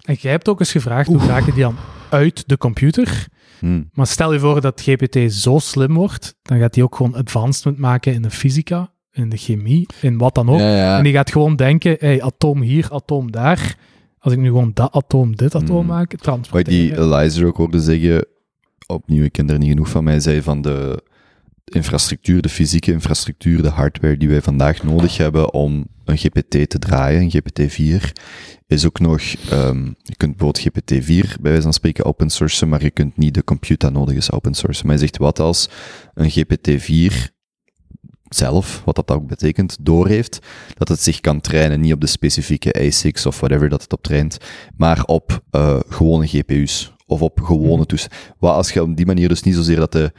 En 0.05 0.14
jij 0.20 0.30
hebt 0.30 0.48
ook 0.48 0.60
eens 0.60 0.72
gevraagd 0.72 1.06
hoe 1.09 1.18
raken 1.26 1.55
die 1.55 1.62
dan 1.62 1.76
uit 2.10 2.48
de 2.48 2.56
computer? 2.59 3.26
Hm. 3.59 3.82
Maar 3.92 4.06
stel 4.06 4.32
je 4.32 4.38
voor 4.38 4.60
dat 4.60 4.80
GPT 4.80 5.32
zo 5.32 5.59
slim 5.59 5.94
wordt, 5.94 6.34
dan 6.42 6.59
gaat 6.59 6.74
hij 6.74 6.84
ook 6.84 6.96
gewoon 6.96 7.14
advancement 7.14 7.78
maken 7.78 8.12
in 8.12 8.22
de 8.22 8.30
fysica, 8.30 8.92
in 9.19 9.28
de 9.28 9.36
chemie, 9.36 9.86
in 10.01 10.19
wat 10.19 10.35
dan 10.35 10.49
ook. 10.51 10.59
Ja, 10.59 10.77
ja. 10.77 10.97
En 10.99 11.05
die 11.05 11.12
gaat 11.12 11.32
gewoon 11.32 11.57
denken, 11.57 11.97
hey, 11.99 12.23
atoom 12.23 12.61
hier, 12.61 12.86
atoom 12.90 13.31
daar. 13.32 13.77
Als 14.19 14.32
ik 14.32 14.39
nu 14.39 14.47
gewoon 14.47 14.70
dat 14.74 14.93
atoom, 14.93 15.36
dit 15.36 15.55
atoom 15.55 15.77
Hmm. 15.77 15.86
maak, 15.86 16.11
Wat 16.12 16.23
transporteren. 16.23 16.78
die 16.81 16.99
Eliza 16.99 17.45
ook 17.45 17.57
hoorde 17.57 17.81
zeggen, 17.81 18.27
opnieuw, 18.86 19.24
ik 19.24 19.32
ken 19.32 19.51
er 19.51 19.59
niet 19.59 19.69
genoeg 19.69 19.89
van 19.89 20.05
mij, 20.05 20.20
zei 20.20 20.43
van 20.43 20.62
de 20.62 21.03
infrastructuur, 21.65 22.43
de 22.43 22.49
fysieke 22.49 22.93
infrastructuur, 22.93 23.62
de 23.62 23.69
hardware 23.69 24.16
die 24.16 24.28
wij 24.28 24.43
vandaag 24.43 24.82
nodig 24.82 25.16
hebben 25.16 25.53
om 25.53 25.86
een 26.05 26.16
GPT 26.16 26.51
te 26.70 26.78
draaien, 26.78 27.20
een 27.23 27.31
GPT-4, 27.31 28.12
is 28.66 28.86
ook 28.86 29.01
nog, 29.01 29.20
ehm, 29.51 29.85
je 29.85 30.16
kunt 30.16 30.36
bijvoorbeeld 30.36 30.59
GPT-4 30.59 31.24
bij 31.40 31.51
wijze 31.51 31.62
van 31.62 31.73
spreken 31.73 32.05
open 32.05 32.31
sourcen, 32.31 32.69
maar 32.69 32.82
je 32.82 32.90
kunt 32.90 33.16
niet 33.16 33.35
de 33.35 33.45
compute 33.45 33.77
dat 33.86 33.93
nodig 33.95 34.16
is 34.16 34.32
open 34.32 34.55
sourcen. 34.55 34.86
Maar 34.86 34.95
hij 34.97 35.05
zegt, 35.07 35.19
wat 35.19 35.40
als 35.40 35.69
een 36.15 36.31
GPT-4 36.31 37.36
zelf, 38.28 38.82
wat 38.84 38.96
dat 38.96 39.10
ook 39.10 39.26
betekent, 39.26 39.76
doorheeft, 39.80 40.38
dat 40.74 40.88
het 40.88 41.02
zich 41.02 41.20
kan 41.20 41.40
trainen, 41.40 41.80
niet 41.80 41.92
op 41.92 42.00
de 42.00 42.06
specifieke 42.06 42.72
ASICs 42.86 43.26
of 43.26 43.40
whatever 43.40 43.68
dat 43.68 43.82
het 43.82 43.92
op 43.92 44.02
traint, 44.02 44.38
maar 44.76 45.05
op 45.05 45.42
eh, 45.50 45.78
gewone 45.88 46.26
GPU's 46.26 46.92
of 47.06 47.22
op 47.22 47.40
gewone 47.40 47.86
toestellen. 47.86 48.16
Wat 48.38 48.55
als 48.55 48.70
je 48.72 48.82
op 48.82 48.96
die 48.96 49.06
manier 49.06 49.28
dus 49.28 49.42
niet 49.42 49.55
zozeer 49.55 49.76
dat 49.76 49.92
de, 49.92 50.12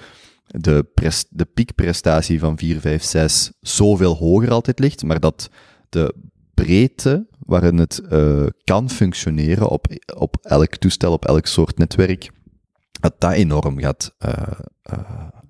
de, 0.47 0.85
pres- 0.93 1.25
de 1.29 1.45
piekprestatie 1.45 2.39
van 2.39 2.57
4, 2.57 2.79
5, 2.79 3.03
6 3.03 3.51
zoveel 3.61 4.15
hoger 4.15 4.51
altijd 4.51 4.79
ligt, 4.79 5.03
maar 5.03 5.19
dat 5.19 5.49
de 5.89 6.15
breedte 6.53 7.27
waarin 7.39 7.77
het 7.77 7.99
eh, 8.09 8.45
kan 8.63 8.89
functioneren 8.89 9.69
op, 9.69 9.87
op 10.15 10.37
elk 10.41 10.75
toestel, 10.75 11.11
op 11.11 11.25
elk 11.25 11.45
soort 11.45 11.77
netwerk, 11.77 12.31
dat 12.99 13.15
dat 13.17 13.31
enorm 13.31 13.79
gaat 13.79 14.15
eh, 14.17 14.31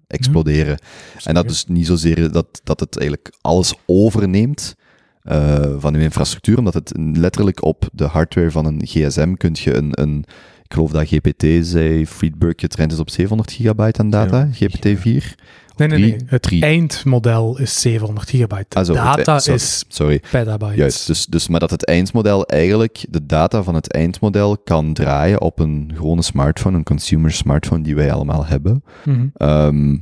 exploderen. 0.09 0.79
En 1.23 1.33
dat 1.33 1.49
is 1.49 1.65
niet 1.67 1.85
zozeer 1.85 2.31
dat, 2.31 2.61
dat 2.63 2.79
het 2.79 2.97
eigenlijk 2.97 3.33
alles 3.41 3.73
overneemt 3.85 4.75
eh, 5.21 5.75
van 5.77 5.95
uw 5.95 6.01
infrastructuur, 6.01 6.57
omdat 6.57 6.73
het 6.73 6.91
letterlijk 6.97 7.63
op 7.63 7.89
de 7.93 8.05
hardware 8.05 8.51
van 8.51 8.65
een 8.65 8.81
gsm 8.85 9.33
kunt 9.33 9.59
je 9.59 9.75
een, 9.75 9.89
een 9.91 10.25
ik 10.69 10.75
geloof 10.75 10.91
dat 10.91 11.07
GPT 11.07 11.65
zei, 11.67 12.05
Friedberg 12.07 12.53
getraind 12.57 12.91
is 12.91 12.99
op 12.99 13.09
700 13.09 13.51
gigabyte 13.51 13.99
aan 13.99 14.09
data, 14.09 14.49
GPT-4. 14.53 15.35
Nee, 15.75 15.87
nee, 15.87 15.99
nee. 15.99 16.15
Het 16.25 16.41
drie. 16.41 16.61
eindmodel 16.63 17.59
is 17.59 17.81
700 17.81 18.29
gigabyte. 18.29 18.65
De 18.69 18.75
Ah, 18.75 18.85
zo, 18.85 18.93
het- 18.93 19.03
data 19.17 19.39
sorry, 19.39 19.59
is 19.59 19.85
Sorry, 19.87 20.21
petabytes. 20.31 20.75
juist. 20.77 21.07
Dus, 21.07 21.25
dus, 21.25 21.47
maar 21.47 21.59
dat 21.59 21.69
het 21.71 21.85
eindmodel 21.85 22.45
eigenlijk, 22.45 23.05
de 23.09 23.25
data 23.25 23.63
van 23.63 23.75
het 23.75 23.91
eindmodel 23.93 24.57
kan 24.57 24.93
draaien 24.93 25.41
op 25.41 25.59
een 25.59 25.91
gewone 25.95 26.21
smartphone, 26.21 26.77
een 26.77 26.83
consumer 26.83 27.31
smartphone 27.31 27.83
die 27.83 27.95
wij 27.95 28.11
allemaal 28.11 28.45
hebben. 28.45 28.83
Mhm. 29.05 29.27
Ehm, 29.33 29.97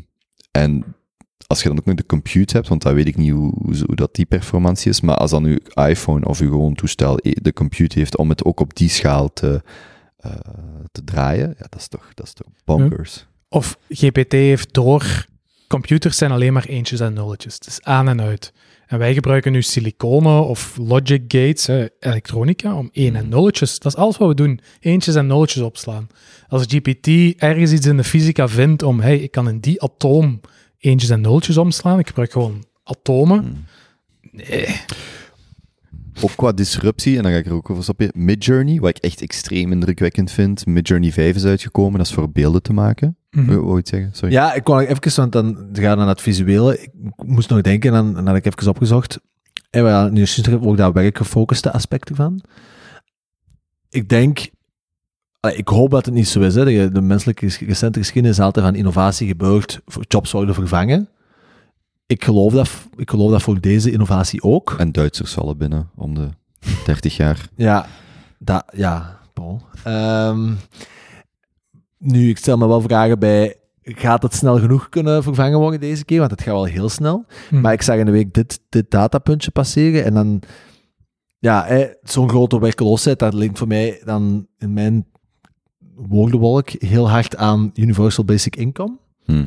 en 0.51 0.83
als 1.47 1.61
je 1.61 1.67
dan 1.69 1.77
ook 1.77 1.85
nog 1.85 1.95
de 1.95 2.05
compute 2.05 2.55
hebt, 2.55 2.67
want 2.67 2.81
dat 2.81 2.93
weet 2.93 3.07
ik 3.07 3.17
niet 3.17 3.31
hoe, 3.31 3.53
hoe, 3.61 3.75
hoe 3.85 3.95
dat 3.95 4.15
die 4.15 4.25
performantie 4.25 4.89
is, 4.91 5.01
maar 5.01 5.15
als 5.15 5.31
dan 5.31 5.43
uw 5.43 5.57
iPhone 5.73 6.25
of 6.25 6.39
uw 6.39 6.49
gewoon 6.49 6.73
toestel 6.75 7.17
eh, 7.17 7.31
de 7.41 7.53
compute 7.53 7.99
heeft 7.99 8.17
om 8.17 8.29
het 8.29 8.43
ook 8.45 8.59
op 8.59 8.75
die 8.75 8.89
schaal 8.89 9.33
te, 9.33 9.61
eh, 10.27 10.51
te 10.91 11.03
draaien, 11.03 11.55
ja, 11.59 11.65
dat 11.69 11.79
is 11.79 11.87
toch, 11.87 12.13
dat 12.13 12.25
is 12.25 12.33
toch 12.33 12.47
bonkers. 12.65 13.25
Of 13.49 13.77
GPT 13.89 14.31
heeft 14.31 14.73
door, 14.73 15.25
computers 15.67 16.17
zijn 16.17 16.31
alleen 16.31 16.53
maar 16.53 16.65
eentjes 16.65 16.99
en 16.99 17.13
nulletjes. 17.13 17.53
Het 17.53 17.67
is 17.67 17.81
aan 17.81 18.07
en 18.07 18.21
uit. 18.21 18.53
En 18.87 18.99
wij 18.99 19.13
gebruiken 19.13 19.51
nu 19.51 19.61
siliconen 19.61 20.45
of 20.47 20.77
logic 20.77 21.21
gates, 21.27 21.67
elektronica, 21.99 22.75
om 22.75 22.89
één 22.91 23.15
en 23.15 23.29
nulletjes. 23.29 23.79
Dat 23.79 23.91
is 23.91 23.99
alles 23.99 24.17
wat 24.17 24.27
we 24.27 24.35
doen. 24.35 24.59
Eentjes 24.79 25.15
en 25.15 25.27
nulletjes 25.27 25.63
opslaan. 25.63 26.07
Als 26.47 26.65
GPT 26.67 27.07
ergens 27.41 27.71
iets 27.71 27.85
in 27.85 27.97
de 27.97 28.03
fysica 28.03 28.47
vindt 28.47 28.83
om, 28.83 28.99
hey, 28.99 29.17
ik 29.17 29.31
kan 29.31 29.49
in 29.49 29.59
die 29.59 29.81
atoom 29.81 30.41
eentjes 30.77 31.09
en 31.09 31.21
nulletjes 31.21 31.57
omslaan, 31.57 31.99
ik 31.99 32.07
gebruik 32.07 32.31
gewoon 32.31 32.65
atomen. 32.83 33.39
Hmm. 33.39 33.65
Nee. 34.31 34.81
Ook 36.21 36.35
qua 36.35 36.51
disruptie, 36.51 37.17
en 37.17 37.23
dan 37.23 37.31
ga 37.31 37.37
ik 37.37 37.45
er 37.45 37.53
ook 37.53 37.69
over 37.69 37.83
stapje, 37.83 38.11
Midjourney, 38.15 38.79
wat 38.79 38.89
ik 38.89 38.97
echt 38.97 39.21
extreem 39.21 39.71
indrukwekkend 39.71 40.31
vind. 40.31 40.65
Midjourney 40.65 41.11
5 41.11 41.35
is 41.35 41.45
uitgekomen, 41.45 41.97
dat 41.97 42.07
is 42.07 42.13
voor 42.13 42.31
beelden 42.31 42.61
te 42.61 42.73
maken. 42.73 43.17
Wil 43.29 43.61
wou 43.61 43.73
je 43.73 43.79
iets 43.79 43.89
zeggen? 43.89 44.09
Sorry. 44.13 44.33
Ja, 44.33 44.53
ik 44.53 44.63
kwam 44.63 44.79
even, 44.79 45.15
want 45.15 45.31
dan 45.31 45.69
gaan 45.73 45.91
we 45.91 45.97
naar 45.97 46.07
het 46.07 46.21
visuele. 46.21 46.81
Ik 46.81 46.91
moest 47.25 47.49
nog 47.49 47.61
denken, 47.61 47.93
en 47.93 47.95
dan, 47.95 48.13
dan 48.13 48.27
had 48.27 48.35
ik 48.35 48.45
even 48.45 48.69
opgezocht. 48.69 49.19
En 49.69 49.83
we 49.83 49.89
hadden 49.89 50.13
nu 50.13 50.25
ook 50.61 50.77
dat 50.77 50.93
werkgefocuste 50.93 51.71
aspect 51.71 52.09
ervan. 52.09 52.41
Ik 53.89 54.09
denk, 54.09 54.49
ik 55.55 55.67
hoop 55.67 55.91
dat 55.91 56.05
het 56.05 56.13
niet 56.13 56.27
zo 56.27 56.39
is. 56.39 56.55
Hè. 56.55 56.65
De, 56.65 56.91
de 56.91 57.01
menselijke 57.01 57.47
recente 57.59 57.99
geschiedenis 57.99 58.37
is 58.37 58.43
altijd 58.43 58.65
van 58.65 58.75
innovatie 58.75 59.27
gebeurd, 59.27 59.81
voor 59.85 60.03
jobs 60.07 60.31
worden 60.31 60.55
vervangen. 60.55 61.09
Ik 62.07 62.23
geloof 62.23 62.53
dat, 62.53 62.69
ik 62.95 63.09
geloof 63.09 63.31
dat 63.31 63.41
voor 63.41 63.59
deze 63.59 63.91
innovatie 63.91 64.43
ook. 64.43 64.75
En 64.77 64.91
Duitsers 64.91 65.33
vallen 65.33 65.57
binnen 65.57 65.89
om 65.95 66.13
de 66.13 66.29
30 66.85 67.15
jaar. 67.15 67.49
Ja, 67.55 67.85
dat, 68.39 68.63
ja, 68.75 69.19
Paul. 69.33 69.61
Ehm, 69.83 70.53
nu, 71.97 72.29
ik 72.29 72.37
stel 72.37 72.57
me 72.57 72.67
wel 72.67 72.81
vragen 72.81 73.19
bij, 73.19 73.55
gaat 73.81 74.23
het 74.23 74.33
snel 74.33 74.59
genoeg 74.59 74.89
kunnen 74.89 75.23
vervangen 75.23 75.59
worden 75.59 75.79
deze 75.79 76.05
keer? 76.05 76.19
Want 76.19 76.31
het 76.31 76.41
gaat 76.41 76.53
wel 76.53 76.63
heel 76.63 76.89
snel. 76.89 77.25
Mhm. 77.49 77.61
Maar 77.61 77.73
ik 77.73 77.81
zag 77.81 77.97
in 77.97 78.05
de 78.05 78.11
week 78.11 78.33
dit, 78.33 78.59
dit 78.69 78.91
datapuntje 78.91 79.51
passeren 79.51 80.03
en 80.03 80.13
dan, 80.13 80.41
ja, 81.39 81.87
zo'n 82.03 82.29
grote 82.29 82.59
werkloosheid, 82.59 83.19
dat 83.19 83.33
linkt 83.33 83.57
voor 83.57 83.67
mij 83.67 84.01
dan 84.05 84.47
in 84.57 84.73
mijn 84.73 85.05
woordenwolk 85.95 86.69
heel 86.69 87.09
hard 87.09 87.35
aan 87.35 87.71
Universal 87.73 88.25
Basic 88.25 88.55
Income. 88.55 88.97
Hm. 89.25 89.45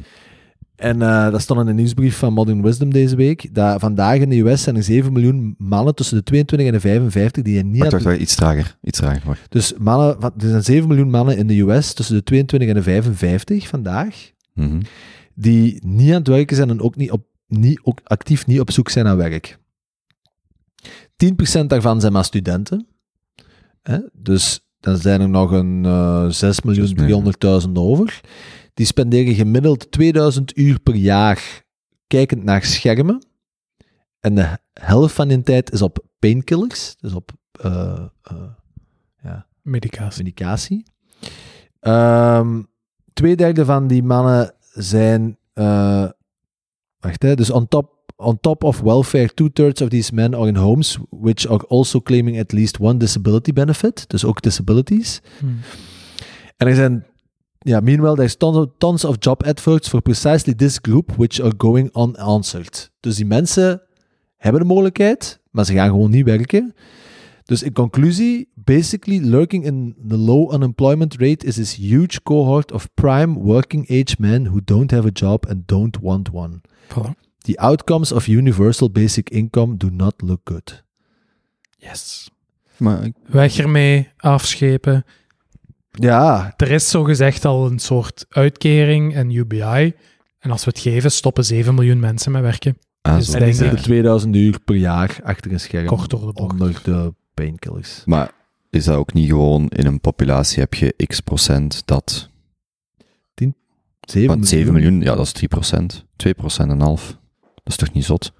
En 0.80 1.02
eh, 1.02 1.30
dat 1.30 1.40
stond 1.40 1.60
in 1.60 1.66
een 1.66 1.74
nieuwsbrief 1.74 2.16
van 2.16 2.32
Modern 2.32 2.62
Wisdom 2.62 2.92
deze 2.92 3.16
week. 3.16 3.54
Dat 3.54 3.80
vandaag 3.80 4.16
in 4.18 4.28
de 4.28 4.38
US 4.38 4.62
zijn 4.62 4.76
er 4.76 4.82
7 4.82 5.12
miljoen 5.12 5.54
mannen 5.58 5.94
tussen 5.94 6.16
de 6.16 6.22
22 6.22 6.68
en 6.68 6.74
de 6.74 6.80
55 6.80 7.42
die 7.42 7.58
er 7.58 7.64
niet 7.64 7.78
Wacht, 7.78 7.84
aan 7.92 7.98
wacht, 7.98 8.04
wacht, 8.10 8.20
iets 8.20 8.34
trager. 8.34 8.76
Iets 8.82 8.98
trager, 8.98 9.22
wacht. 9.26 9.40
dus 9.48 9.74
mannen, 9.78 10.16
er 10.20 10.32
zijn 10.48 10.62
7 10.62 10.88
miljoen 10.88 11.10
mannen 11.10 11.36
in 11.36 11.46
de 11.46 11.60
US 11.60 11.92
tussen 11.92 12.14
de 12.16 12.22
22 12.22 12.68
en 12.68 12.74
de 12.74 12.82
55 12.82 13.68
vandaag, 13.68 14.30
Mhm. 14.54 14.80
die 15.34 15.80
niet 15.86 16.08
aan 16.08 16.14
het 16.18 16.28
werken 16.28 16.56
zijn 16.56 16.70
en 16.70 16.80
ook, 16.80 16.96
niet 16.96 17.10
op, 17.10 17.24
niet, 17.46 17.80
ook 17.82 18.00
actief 18.04 18.46
niet 18.46 18.60
op 18.60 18.70
zoek 18.70 18.88
zijn 18.88 19.04
naar 19.04 19.16
werk. 19.16 19.58
10% 21.16 21.66
daarvan 21.66 22.00
zijn 22.00 22.12
maar 22.12 22.24
studenten. 22.24 22.86
Hè? 23.82 23.98
Dus 24.12 24.60
dan 24.80 24.96
zijn 24.96 25.20
er 25.20 25.28
nog 25.28 25.50
een 25.50 25.84
eh 25.84 26.28
6.300.000 26.30 27.70
over. 27.74 28.20
Die 28.80 28.88
spenderen 28.88 29.34
gemiddeld 29.34 29.92
2000 29.92 30.56
uur 30.56 30.80
per 30.80 30.94
jaar 30.94 31.64
kijkend 32.06 32.44
naar 32.44 32.64
schermen. 32.64 33.26
En 34.20 34.34
de 34.34 34.58
helft 34.72 35.14
van 35.14 35.28
hun 35.28 35.42
tijd 35.42 35.72
is 35.72 35.82
op 35.82 36.04
painkillers, 36.18 36.96
dus 37.00 37.12
op 37.12 37.32
eh, 37.52 38.04
eh, 38.22 38.36
ja, 39.22 39.46
Medicatie. 39.62 40.22
medicatie. 40.22 40.84
Ehm 41.80 42.62
tweederde 43.12 43.64
van 43.64 43.86
die 43.86 44.02
mannen 44.02 44.54
zijn. 44.72 45.38
eh, 45.52 46.08
wacht, 46.98 47.22
hè, 47.22 47.34
dus 47.34 47.50
on 47.50 47.68
top, 47.68 48.12
on 48.16 48.40
top 48.40 48.64
of 48.64 48.80
welfare, 48.80 49.34
two-thirds 49.34 49.82
of 49.82 49.88
these 49.88 50.14
men 50.14 50.34
are 50.34 50.46
in 50.46 50.56
homes 50.56 50.98
which 51.10 51.48
are 51.48 51.66
also 51.66 52.00
claiming 52.00 52.38
at 52.38 52.52
least 52.52 52.78
one 52.78 52.96
disability 52.96 53.52
benefit. 53.52 54.08
Dus 54.08 54.24
ook 54.24 54.42
disabilities. 54.42 55.20
Mhm. 55.40 55.52
En 56.56 56.66
er 56.66 56.74
zijn. 56.74 57.09
Ja, 57.64 57.80
meanwhile, 57.80 58.14
there's 58.16 58.36
tons 58.36 58.56
of, 58.56 58.66
tons 58.78 59.04
of 59.04 59.16
job 59.18 59.42
adverts 59.46 59.88
for 59.88 60.00
precisely 60.00 60.54
this 60.54 60.78
group 60.82 61.12
which 61.16 61.40
are 61.42 61.52
going 61.58 61.90
unanswered. 61.96 62.90
Dus 63.00 63.16
die 63.16 63.24
mensen 63.26 63.82
hebben 64.36 64.60
de 64.60 64.66
mogelijkheid, 64.66 65.40
maar 65.50 65.64
ze 65.64 65.72
gaan 65.72 65.88
gewoon 65.88 66.10
niet 66.10 66.24
werken. 66.24 66.74
Dus 67.44 67.62
in 67.62 67.72
conclusie, 67.72 68.48
basically 68.54 69.18
lurking 69.18 69.64
in 69.64 69.96
the 70.08 70.16
low 70.16 70.52
unemployment 70.54 71.14
rate 71.18 71.46
is 71.46 71.54
this 71.54 71.74
huge 71.74 72.22
cohort 72.22 72.72
of 72.72 72.88
prime 72.94 73.38
working 73.38 73.90
age 73.90 74.14
men 74.18 74.46
who 74.46 74.60
don't 74.64 74.90
have 74.90 75.06
a 75.06 75.10
job 75.12 75.46
and 75.48 75.66
don't 75.68 75.98
want 76.02 76.30
one. 76.32 76.60
Voilà. 76.88 77.14
The 77.38 77.58
outcomes 77.58 78.12
of 78.12 78.26
universal 78.28 78.90
basic 78.90 79.30
income 79.30 79.76
do 79.76 79.88
not 79.90 80.14
look 80.22 80.40
good. 80.44 80.84
Yes. 81.76 82.30
Maar 82.76 83.04
ik- 83.04 83.14
Weg 83.26 83.58
ermee, 83.58 84.08
afschepen. 84.16 85.04
Ja, 85.90 86.54
Er 86.56 86.70
is 86.70 86.90
zogezegd 86.90 87.44
al 87.44 87.66
een 87.66 87.78
soort 87.78 88.26
uitkering 88.28 89.14
en 89.14 89.30
UBI. 89.30 89.94
En 90.38 90.50
als 90.50 90.64
we 90.64 90.70
het 90.70 90.78
geven, 90.80 91.10
stoppen 91.12 91.44
7 91.44 91.74
miljoen 91.74 92.00
mensen 92.00 92.32
met 92.32 92.42
werken. 92.42 92.78
ah, 93.02 93.16
Dus 93.16 93.26
en 93.26 93.32
denk 93.32 93.44
die 93.44 93.52
ik- 93.52 93.60
zitten 93.68 93.82
2000 93.82 94.36
uur 94.36 94.60
per 94.64 94.74
jaar 94.76 95.18
achter 95.22 95.52
een 95.52 95.60
scherm. 95.60 95.86
Kort 95.86 96.10
door 96.10 96.20
de 96.26 96.32
bocht. 96.32 96.52
Onder 96.52 96.80
de 96.82 97.14
painkillers. 97.34 98.02
Maar 98.04 98.30
is 98.70 98.84
dat 98.84 98.96
ook 98.96 99.12
niet 99.12 99.28
gewoon 99.28 99.68
in 99.68 99.86
een 99.86 100.00
populatie 100.00 100.60
heb 100.60 100.74
je 100.74 100.94
x 101.06 101.20
procent 101.20 101.82
dat... 101.86 102.28
7 104.00 104.28
Want 104.28 104.48
7 104.48 104.72
miljoen, 104.72 105.00
ja, 105.00 105.14
dat 105.14 105.26
is 105.26 105.32
3 105.32 105.48
procent. 105.48 106.04
2 106.16 106.34
procent 106.34 106.68
en 106.70 106.74
een 106.74 106.80
half. 106.80 107.06
Dat 107.40 107.50
is 107.64 107.76
toch 107.76 107.92
niet 107.92 108.04
zot? 108.04 108.32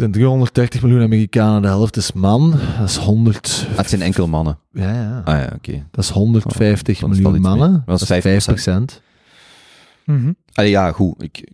Er 0.00 0.06
zijn 0.06 0.12
330 0.18 0.82
miljoen 0.82 1.02
Amerikanen, 1.02 1.62
de 1.62 1.68
helft 1.68 1.96
is 1.96 2.12
man. 2.12 2.50
Dat 2.78 2.88
is 2.88 2.96
100. 2.96 3.66
Ah, 3.70 3.76
het 3.76 3.88
zijn 3.88 4.02
enkel 4.02 4.26
mannen. 4.28 4.58
Ja, 4.72 4.92
ja. 4.92 5.20
Ah 5.24 5.38
ja, 5.38 5.52
oké. 5.56 5.86
Dat 5.90 6.04
is 6.04 6.10
150 6.10 6.94
Oh, 6.94 7.00
dan 7.00 7.10
is 7.10 7.16
het 7.16 7.26
al 7.26 7.32
miljoen 7.32 7.48
mannen. 7.58 7.72
Dat 7.72 7.86
Dat 7.86 7.94
is 8.10 8.10
is 8.16 8.22
5 8.22 8.44
procent. 8.44 9.02
Mhm. 10.04 10.32
Allee, 10.54 10.70
ja, 10.70 10.92
goed. 10.92 11.22
Ik, 11.22 11.48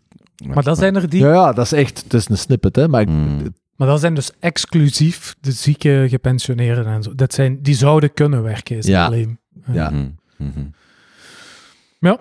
Maar 0.55 0.62
dat 0.62 0.78
zijn 0.78 0.97
er 0.97 1.09
die... 1.09 1.20
Ja, 1.20 1.32
ja, 1.32 1.52
dat 1.52 1.64
is 1.64 1.73
echt, 1.73 2.02
het 2.02 2.14
is 2.14 2.28
een 2.28 2.39
snippet, 2.39 2.77
hè. 2.77 2.89
Maar 2.89 3.01
ik- 3.01 3.09
Hmm. 3.09 3.55
Maar 3.77 3.89
dat 3.89 4.01
zijn 4.01 4.14
dus 4.14 4.31
exclusief 4.40 5.35
de 5.40 5.52
zieke 5.52 6.06
gepensioneerden 6.09 6.86
en 6.86 7.02
zo. 7.02 7.14
Dat 7.14 7.35
zijn, 7.35 7.62
die 7.62 7.74
zouden 7.74 8.12
kunnen 8.12 8.43
werken, 8.43 8.77
is 8.77 8.86
Ja. 8.86 8.98
het 9.01 9.10
probleem. 9.10 9.39
ja. 9.73 9.90
Mhm, 9.90 10.09
mhm. 10.36 10.66
Ja, 12.01 12.18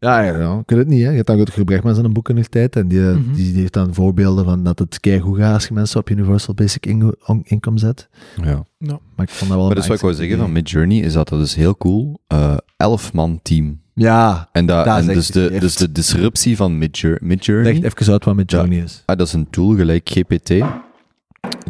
ja, 0.00 0.20
ja, 0.20 0.58
ik 0.58 0.70
weet 0.70 0.78
het 0.78 0.88
niet. 0.88 1.02
Hè. 1.02 1.08
Je 1.10 1.14
hebt 1.14 1.26
dan 1.26 1.36
Rutger 1.36 1.64
Bregmans 1.64 1.98
in 1.98 2.04
een 2.04 2.12
boek 2.12 2.28
in 2.28 2.34
de 2.36 2.44
tijd 2.48 2.76
en 2.76 2.88
die, 2.88 3.00
Mhm. 3.00 3.34
die, 3.34 3.52
die 3.52 3.60
heeft 3.60 3.72
dan 3.72 3.94
voorbeelden 3.94 4.44
van 4.44 4.62
dat 4.64 4.78
het 4.78 5.00
keigoed 5.00 5.38
gaat 5.38 5.54
als 5.54 5.66
je 5.66 5.74
mensen 5.74 6.00
op 6.00 6.10
Universal 6.10 6.54
Basic 6.54 6.86
In- 6.86 7.14
on- 7.26 7.42
Income 7.44 7.78
zet. 7.78 8.08
Ja. 8.42 8.64
Maar 8.78 9.26
ik 9.26 9.30
vond 9.30 9.40
dat 9.40 9.48
wel 9.48 9.58
Maar 9.58 9.68
een 9.70 9.74
dus 9.74 9.86
wat 9.86 9.96
ik 9.96 10.02
wou 10.02 10.14
zeggen 10.14 10.38
van. 10.38 10.52
Midjourney 10.52 10.98
is 10.98 11.12
dat 11.12 11.28
dat 11.28 11.40
is 11.40 11.54
heel 11.54 11.76
cool. 11.76 12.20
eh 12.26 12.56
elf 12.76 13.12
man 13.12 13.40
team. 13.42 13.80
Ja, 13.94 14.48
En, 14.52 14.66
dat, 14.66 14.84
Dat 14.84 14.98
is 15.00 15.06
en 15.08 15.14
dus, 15.14 15.26
de, 15.28 15.56
dus 15.60 15.76
de 15.76 15.92
disruptie 15.92 16.56
van 16.56 16.78
Midjour- 16.78 17.18
Midjourney, 17.22 17.72
leg 17.80 17.82
even 17.92 18.12
uit 18.12 18.24
wat 18.24 18.34
met 18.34 18.50
Johnny 18.50 18.76
is. 18.78 19.02
ah, 19.06 19.16
dat 19.16 19.26
is 19.26 19.32
een 19.32 19.50
tool 19.50 19.74
gelijk 19.76 20.08
GPT. 20.08 20.52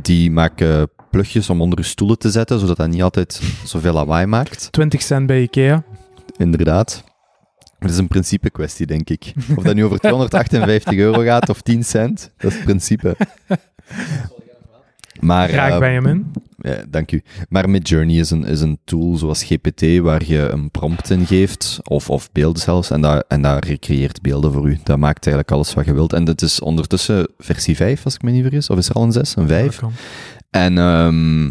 Die 0.02 0.30
maken 0.30 0.88
plugjes 1.10 1.50
om 1.50 1.60
onder 1.60 1.78
je 1.78 1.84
stoelen 1.84 2.18
te 2.18 2.30
zetten, 2.30 2.58
zodat 2.60 2.76
dat 2.76 2.88
niet 2.88 3.02
altijd 3.02 3.40
zoveel 3.64 3.92
lawaai 3.92 4.26
maakt. 4.26 4.68
20 4.72 5.02
cent 5.02 5.26
bij 5.26 5.42
Ikea. 5.42 5.82
Inderdaad. 6.36 7.04
Dat 7.80 7.90
is 7.90 7.98
een 7.98 8.08
principe 8.08 8.50
kwestie, 8.50 8.86
denk 8.86 9.10
ik. 9.10 9.32
Of 9.56 9.62
dat 9.64 9.74
nu 9.74 9.84
over 9.84 9.98
258 9.98 10.94
euro 10.94 11.20
gaat 11.22 11.48
of 11.48 11.60
10 11.60 11.84
cent, 11.84 12.32
dat 12.36 12.50
is 12.50 12.56
het 12.56 12.64
principe. 12.64 13.16
Maar, 15.20 15.48
Graag 15.48 15.72
eh, 15.72 15.78
bij 15.78 15.92
hem 15.92 16.06
in. 16.06 16.32
ja, 16.58 16.76
dank 16.88 17.12
u. 17.12 17.22
Maar 17.48 17.70
Midjourney 17.70 18.16
is 18.16 18.30
een, 18.30 18.44
is 18.44 18.60
een 18.60 18.78
tool 18.84 19.16
zoals 19.16 19.44
GPT 19.44 19.98
waar 19.98 20.24
je 20.24 20.48
een 20.48 20.70
prompt 20.70 21.10
in 21.10 21.26
geeft, 21.26 21.78
of, 21.82 22.10
of 22.10 22.32
beelden 22.32 22.62
zelfs, 22.62 22.90
en 22.90 23.00
dat, 23.00 23.24
en 23.28 23.42
dat 23.42 23.64
recreëert 23.64 24.20
beelden 24.22 24.52
voor 24.52 24.68
u. 24.68 24.78
Dat 24.82 24.98
maakt 24.98 25.26
eigenlijk 25.26 25.56
alles 25.56 25.74
wat 25.74 25.84
je 25.84 25.92
wilt. 25.92 26.12
En 26.12 26.24
dit 26.24 26.42
is 26.42 26.60
ondertussen 26.60 27.28
versie 27.38 27.76
5, 27.76 28.04
als 28.04 28.14
ik 28.14 28.22
me 28.22 28.30
niet 28.30 28.42
vergis. 28.42 28.70
Of 28.70 28.78
is 28.78 28.88
er 28.88 28.94
al 28.94 29.02
een 29.02 29.12
6? 29.12 29.36
Een 29.36 29.48
5? 29.48 29.66
Dat 29.66 29.76
kan. 29.76 29.92
En 30.50 30.78
ehm, 30.78 31.50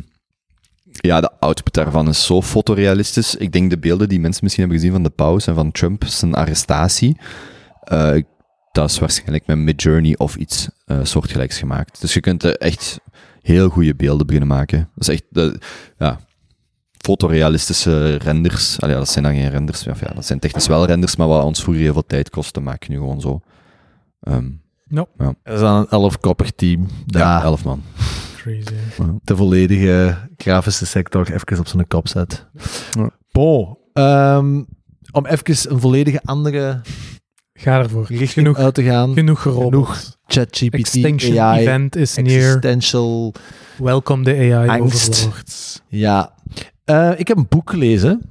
ja, 0.92 1.22
de 1.22 1.32
output 1.40 1.74
daarvan 1.74 2.08
is 2.08 2.26
zo 2.26 2.42
fotorealistisch. 2.42 3.36
Ik 3.36 3.52
denk 3.52 3.70
de 3.70 3.78
beelden 3.78 4.10
die 4.10 4.20
mensen 4.20 4.44
misschien 4.44 4.64
hebben 4.64 4.82
gezien 4.82 4.96
van 4.96 5.10
de 5.10 5.16
paus 5.16 5.48
en 5.48 5.56
van 5.56 5.72
Trump, 5.72 6.04
zijn 6.06 6.34
arrestatie, 6.34 7.18
eh, 7.84 8.16
dat 8.72 8.90
is 8.90 9.00
waarschijnlijk 9.00 9.48
met 9.48 9.58
Midjourney 9.58 10.18
of 10.18 10.36
iets 10.36 10.70
eh, 10.86 11.00
soortgelijks 11.04 11.58
gemaakt. 11.58 12.02
Dus 12.02 12.14
je 12.14 12.20
kunt 12.20 12.44
er 12.44 12.56
echt 12.58 13.00
heel 13.42 13.70
goede 13.70 13.96
beelden 13.96 14.26
beginnen 14.26 14.50
maken. 14.50 14.90
Dat 14.96 15.08
is 15.08 15.14
echt, 15.14 15.24
de, 15.30 15.60
ja, 15.98 16.20
fotorealistische 16.98 18.16
renders. 18.16 18.82
Allee, 18.82 18.94
ja, 18.94 19.00
dat 19.00 19.10
zijn 19.10 19.24
dan 19.24 19.34
geen 19.34 19.50
renders, 19.50 19.84
ja, 19.84 19.94
ja, 20.00 20.14
dat 20.14 20.26
zijn 20.26 20.40
technisch 20.40 20.68
wel 20.68 20.86
renders, 20.86 21.16
maar 21.16 21.28
wat 21.28 21.44
ons 21.44 21.62
vroeger 21.62 21.84
heel 21.84 21.94
veel 21.94 22.06
tijd 22.06 22.30
kostte, 22.30 22.60
maak 22.60 22.84
je 22.84 22.92
nu 22.92 22.98
gewoon 22.98 23.22
zo. 23.22 23.42
Ehm, 24.22 24.50
Dat 25.44 25.54
is 25.54 25.60
dan 25.60 25.76
een 25.76 25.90
elfkoppig 25.90 26.52
team. 26.52 26.88
ja, 27.06 27.42
elf 27.44 27.64
man. 27.64 27.84
Crazy. 28.54 29.12
de 29.24 29.36
volledige 29.36 30.18
grafische 30.38 30.86
sector 30.86 31.32
even 31.34 31.60
op 31.60 31.68
zijn 31.68 31.88
kop 31.88 32.08
zet. 32.08 32.46
Ja. 32.92 33.10
Bon, 33.32 33.78
ehm, 33.94 34.64
om 35.12 35.26
even 35.26 35.72
een 35.74 35.80
volledige 35.80 36.20
andere 36.24 36.82
Ga 37.54 37.80
ervoor. 37.80 38.06
richting 38.08 38.30
Genoeg, 38.32 38.58
uit 38.58 38.74
te 38.74 38.84
gaan. 38.84 39.14
genoeg 39.14 39.42
gerommeld. 39.42 39.72
Genoeg 39.88 40.16
ChatGPT, 40.26 40.74
Extinction 40.74 41.40
AI, 41.40 41.62
event 41.62 41.96
is 41.96 42.16
near. 42.16 42.28
existential... 42.28 43.34
Welcome 43.78 44.24
the 44.24 44.54
AI 44.54 44.68
Angst. 44.82 45.10
overlords. 45.10 45.82
Ja. 45.88 46.34
Eh, 46.86 47.12
ik 47.18 47.28
heb 47.28 47.38
een 47.38 47.46
boek 47.50 47.70
gelezen 47.70 48.22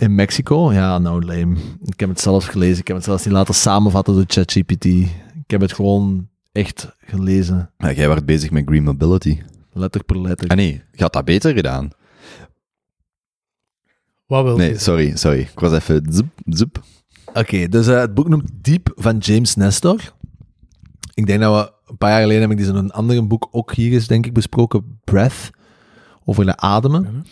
in 0.00 0.14
Mexico. 0.14 0.72
Ja, 0.72 0.98
nou 0.98 1.24
lame. 1.24 1.56
Ik 1.84 2.00
heb 2.00 2.08
het 2.08 2.20
zelf 2.20 2.44
gelezen. 2.44 2.78
Ik 2.78 2.86
heb 2.86 2.96
het 2.96 3.04
zelfs 3.04 3.24
niet 3.24 3.34
laten 3.34 3.54
samenvatten 3.54 4.14
door 4.14 4.24
ChatGPT. 4.26 4.84
Ik 4.84 5.10
heb 5.46 5.60
het 5.60 5.72
gewoon 5.72 6.28
echt 6.52 6.96
gelezen. 6.98 7.70
Ja, 7.78 7.92
jij 7.92 8.08
werd 8.08 8.26
bezig 8.26 8.50
met 8.50 8.64
Green 8.66 8.82
Mobility. 8.82 9.40
Letter 9.72 10.04
per 10.04 10.20
letter. 10.20 10.48
Ah 10.48 10.56
nee, 10.56 10.82
je 10.92 11.02
had 11.02 11.12
dat 11.12 11.24
beter 11.24 11.52
gedaan. 11.54 11.90
Wat 14.26 14.44
wil 14.44 14.56
Nee, 14.56 14.68
je? 14.70 14.78
sorry, 14.78 15.16
sorry. 15.16 15.38
Ik 15.40 15.60
was 15.60 15.72
even 15.72 16.06
zup, 16.12 16.26
zup. 16.44 16.82
Oké, 17.34 17.68
dus 17.68 17.86
eh, 17.86 18.00
het 18.00 18.14
boek 18.14 18.28
noemt 18.28 18.50
Diep 18.54 18.92
van 18.94 19.18
James 19.18 19.54
Nestor. 19.56 20.12
Ik 21.14 21.26
denk 21.26 21.40
dat 21.40 21.64
we 21.64 21.90
een 21.90 21.96
paar 21.98 22.10
jaar 22.10 22.20
geleden 22.20 22.42
heb 22.42 22.50
ik 22.50 22.56
die 22.56 22.66
in 22.66 22.74
een 22.74 22.90
ander 22.90 23.26
boek 23.26 23.48
ook 23.50 23.74
hier 23.74 23.92
is, 23.92 24.06
denk 24.06 24.26
ik, 24.26 24.32
besproken. 24.32 25.00
Breath. 25.04 25.50
Over 26.24 26.44
de 26.44 26.56
ademen. 26.56 27.24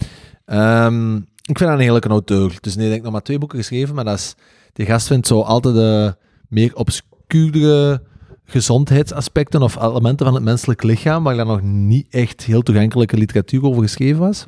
Ehm, 0.45 1.17
ik 1.17 1.59
vind 1.59 1.59
dat 1.59 1.69
een 1.73 1.79
heerlijke 1.79 2.09
auteur. 2.09 2.59
Dus 2.61 2.77
nee, 2.77 2.85
ik 2.87 2.91
denk 2.93 3.03
nog 3.03 3.13
maar 3.13 3.23
twee 3.23 3.39
boeken 3.39 3.59
geschreven, 3.59 3.95
maar 3.95 4.05
dat 4.05 4.19
is, 4.19 4.35
die 4.73 4.87
gast 4.87 5.07
vindt 5.07 5.27
zo 5.27 5.41
altijd 5.41 5.75
de 5.75 6.17
meer 6.49 6.75
obscure 6.77 8.03
gezondheidsaspecten 8.51 9.63
of 9.63 9.83
elementen 9.83 10.27
van 10.27 10.35
het 10.35 10.45
menselijk 10.45 10.83
lichaam, 10.83 11.25
waar 11.25 11.37
daar 11.37 11.47
nog 11.47 11.63
niet 11.63 12.07
echt 12.11 12.43
heel 12.43 12.63
toegankelijke 12.63 13.17
literatuur 13.17 13.65
over 13.65 13.83
geschreven 13.83 14.21
was. 14.21 14.47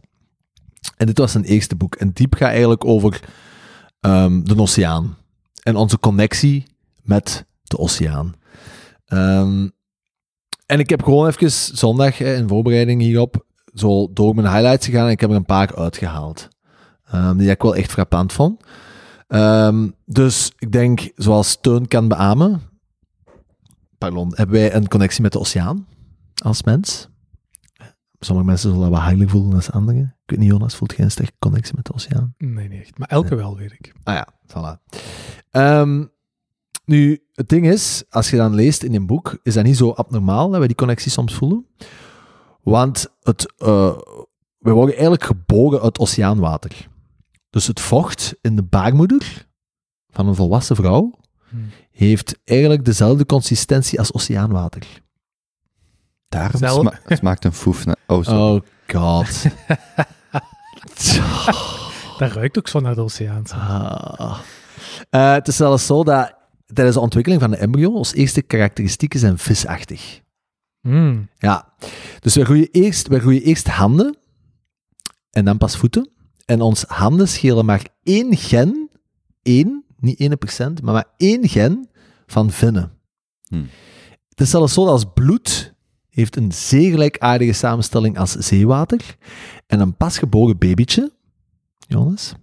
En 0.96 1.06
dit 1.06 1.18
was 1.18 1.32
zijn 1.32 1.44
eerste 1.44 1.76
boek. 1.76 1.94
En 1.94 2.10
Diep 2.12 2.34
gaat 2.34 2.50
eigenlijk 2.50 2.84
over 2.84 3.20
ehm, 4.00 4.42
de 4.42 4.60
oceaan 4.60 5.16
en 5.62 5.76
onze 5.76 5.98
connectie 5.98 6.66
met 7.02 7.46
de 7.62 7.78
oceaan. 7.78 8.34
Ehm, 9.04 9.68
en 10.66 10.78
ik 10.78 10.90
heb 10.90 11.02
gewoon 11.02 11.26
even 11.26 11.50
zondag 11.76 12.20
in 12.20 12.48
voorbereiding 12.48 13.00
hierop 13.00 13.46
zo 13.74 14.12
door 14.12 14.34
mijn 14.34 14.52
highlights 14.52 14.86
gegaan 14.86 15.06
en 15.06 15.12
ik 15.12 15.20
heb 15.20 15.30
er 15.30 15.36
een 15.36 15.44
paar 15.44 15.76
uitgehaald. 15.76 16.48
Ehm, 17.04 17.36
die 17.36 17.50
ik 17.50 17.62
wel 17.62 17.76
echt 17.76 17.90
frappant 17.90 18.32
vond. 18.32 18.62
Dus 20.06 20.52
ik 20.58 20.72
denk, 20.72 21.10
zoals 21.14 21.58
Teun 21.60 21.88
kan 21.88 22.08
beamen, 22.08 22.71
pardon, 24.02 24.32
hebben 24.34 24.54
wij 24.54 24.74
een 24.74 24.88
connectie 24.88 25.22
met 25.22 25.32
de 25.32 25.38
oceaan 25.38 25.86
als 26.42 26.62
mens. 26.62 27.08
Sommige 28.18 28.46
mensen 28.46 28.70
zullen 28.70 28.84
dat 28.84 28.98
wat 28.98 29.06
heilig 29.06 29.30
voelen 29.30 29.50
dan 29.50 29.70
anderen. 29.70 30.02
Ik 30.02 30.30
weet 30.30 30.38
niet, 30.38 30.48
Jonas, 30.48 30.76
voelt 30.76 30.92
geen 30.92 31.10
sterke 31.10 31.32
connectie 31.38 31.74
met 31.76 31.84
de 31.84 31.92
oceaan? 31.94 32.34
Nee, 32.38 32.68
niet 32.68 32.80
echt. 32.80 32.98
Maar 32.98 33.08
elke 33.08 33.34
wel, 33.34 33.56
weet 33.56 33.72
ik. 33.72 33.94
Ah 34.02 34.14
ja, 34.14 34.28
voilà. 34.46 34.94
Ehm, 35.50 36.04
nu, 36.84 37.22
het 37.32 37.48
ding 37.48 37.66
is, 37.66 38.04
als 38.08 38.30
je 38.30 38.36
dan 38.36 38.54
leest 38.54 38.82
in 38.82 38.94
een 38.94 39.06
boek, 39.06 39.38
is 39.42 39.54
dat 39.54 39.64
niet 39.64 39.76
zo 39.76 39.90
abnormaal 39.90 40.48
dat 40.48 40.58
wij 40.58 40.66
die 40.66 40.76
connectie 40.76 41.10
soms 41.10 41.34
voelen. 41.34 41.66
Want 42.62 43.06
het, 43.20 43.54
eh, 43.56 43.96
we 44.58 44.70
worden 44.70 44.94
eigenlijk 44.94 45.24
geboren 45.24 45.82
uit 45.82 45.98
oceaanwater. 45.98 46.88
Dus 47.50 47.66
het 47.66 47.80
vocht 47.80 48.34
in 48.40 48.56
de 48.56 48.62
baarmoeder 48.62 49.48
van 50.08 50.28
een 50.28 50.34
volwassen 50.34 50.76
vrouw 50.76 51.20
Hmm. 51.52 51.70
heeft 51.90 52.38
eigenlijk 52.44 52.84
dezelfde 52.84 53.26
consistentie 53.26 53.98
als 53.98 54.12
oceaanwater. 54.12 54.86
Daarom 56.28 56.58
Zel- 56.60 56.80
sma 56.80 57.16
smaakt 57.16 57.44
een 57.44 57.52
foef 57.52 57.84
naar... 57.84 57.96
Oh, 58.06 58.24
sorry. 58.24 58.40
Oh 58.40 58.60
god. 58.86 59.42
Dat 62.18 62.32
ruikt 62.32 62.58
ook 62.58 62.68
zo 62.68 62.80
naar 62.80 62.94
de 62.94 63.00
oceaan. 63.00 63.44
Ah. 63.48 64.38
Eh, 65.10 65.32
het 65.32 65.48
is 65.48 65.56
zelfs 65.56 65.86
zo 65.86 66.04
dat 66.04 66.34
tijdens 66.66 66.96
de 66.96 67.02
ontwikkeling 67.02 67.40
van 67.40 67.50
de 67.50 67.56
embryo 67.56 67.92
ons 67.92 68.14
eerste 68.14 68.42
karakteristieken 68.42 69.20
zijn 69.20 69.38
visachtig. 69.38 70.20
Mm. 70.80 71.28
Ja, 71.38 71.74
dus 72.20 72.34
we 72.34 72.44
groeien 72.44 72.68
eerst, 72.70 73.08
we 73.08 73.20
groeien 73.20 73.42
eerst 73.42 73.66
handen 73.68 74.16
en 75.30 75.44
dan 75.44 75.58
pas 75.58 75.76
voeten. 75.76 76.10
En 76.44 76.60
ons 76.60 76.82
handen 76.82 77.28
schelen 77.28 77.64
maar 77.64 77.86
één 78.02 78.36
gen, 78.36 78.90
één, 79.42 79.81
niet 80.02 80.30
1%, 80.60 80.82
maar 80.82 80.94
maar 80.94 81.12
één 81.16 81.48
gen 81.48 81.88
van 82.26 82.50
vinnen. 82.50 82.92
Hmm. 83.48 83.68
Het 84.28 84.40
is 84.40 84.50
zelfs 84.50 84.74
zo 84.74 84.84
dat 84.84 84.92
als 84.92 85.04
bloed 85.14 85.74
heeft 86.08 86.36
een 86.36 86.52
zeer 86.52 86.90
gelijkaardige 86.90 87.52
samenstelling 87.52 88.18
als 88.18 88.32
zeewater. 88.32 89.16
En 89.66 89.80
een 89.80 89.96
pasgeboren 89.96 90.58
babytje, 90.58 91.12
Jonas, 91.78 92.34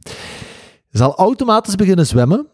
zal 0.90 1.15
automatisch 1.15 1.76
beginnen 1.76 2.07
zwemmen, 2.07 2.48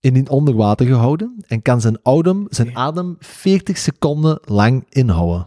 indien 0.00 0.28
onder 0.28 0.54
water 0.54 0.86
gehouden, 0.86 1.44
en 1.46 1.62
kan 1.62 1.80
zijn, 1.80 1.98
adem, 2.02 2.46
zijn 2.48 2.76
adem 2.76 3.16
40 3.18 3.78
seconden 3.78 4.40
lang 4.44 4.86
inhouden. 4.88 5.46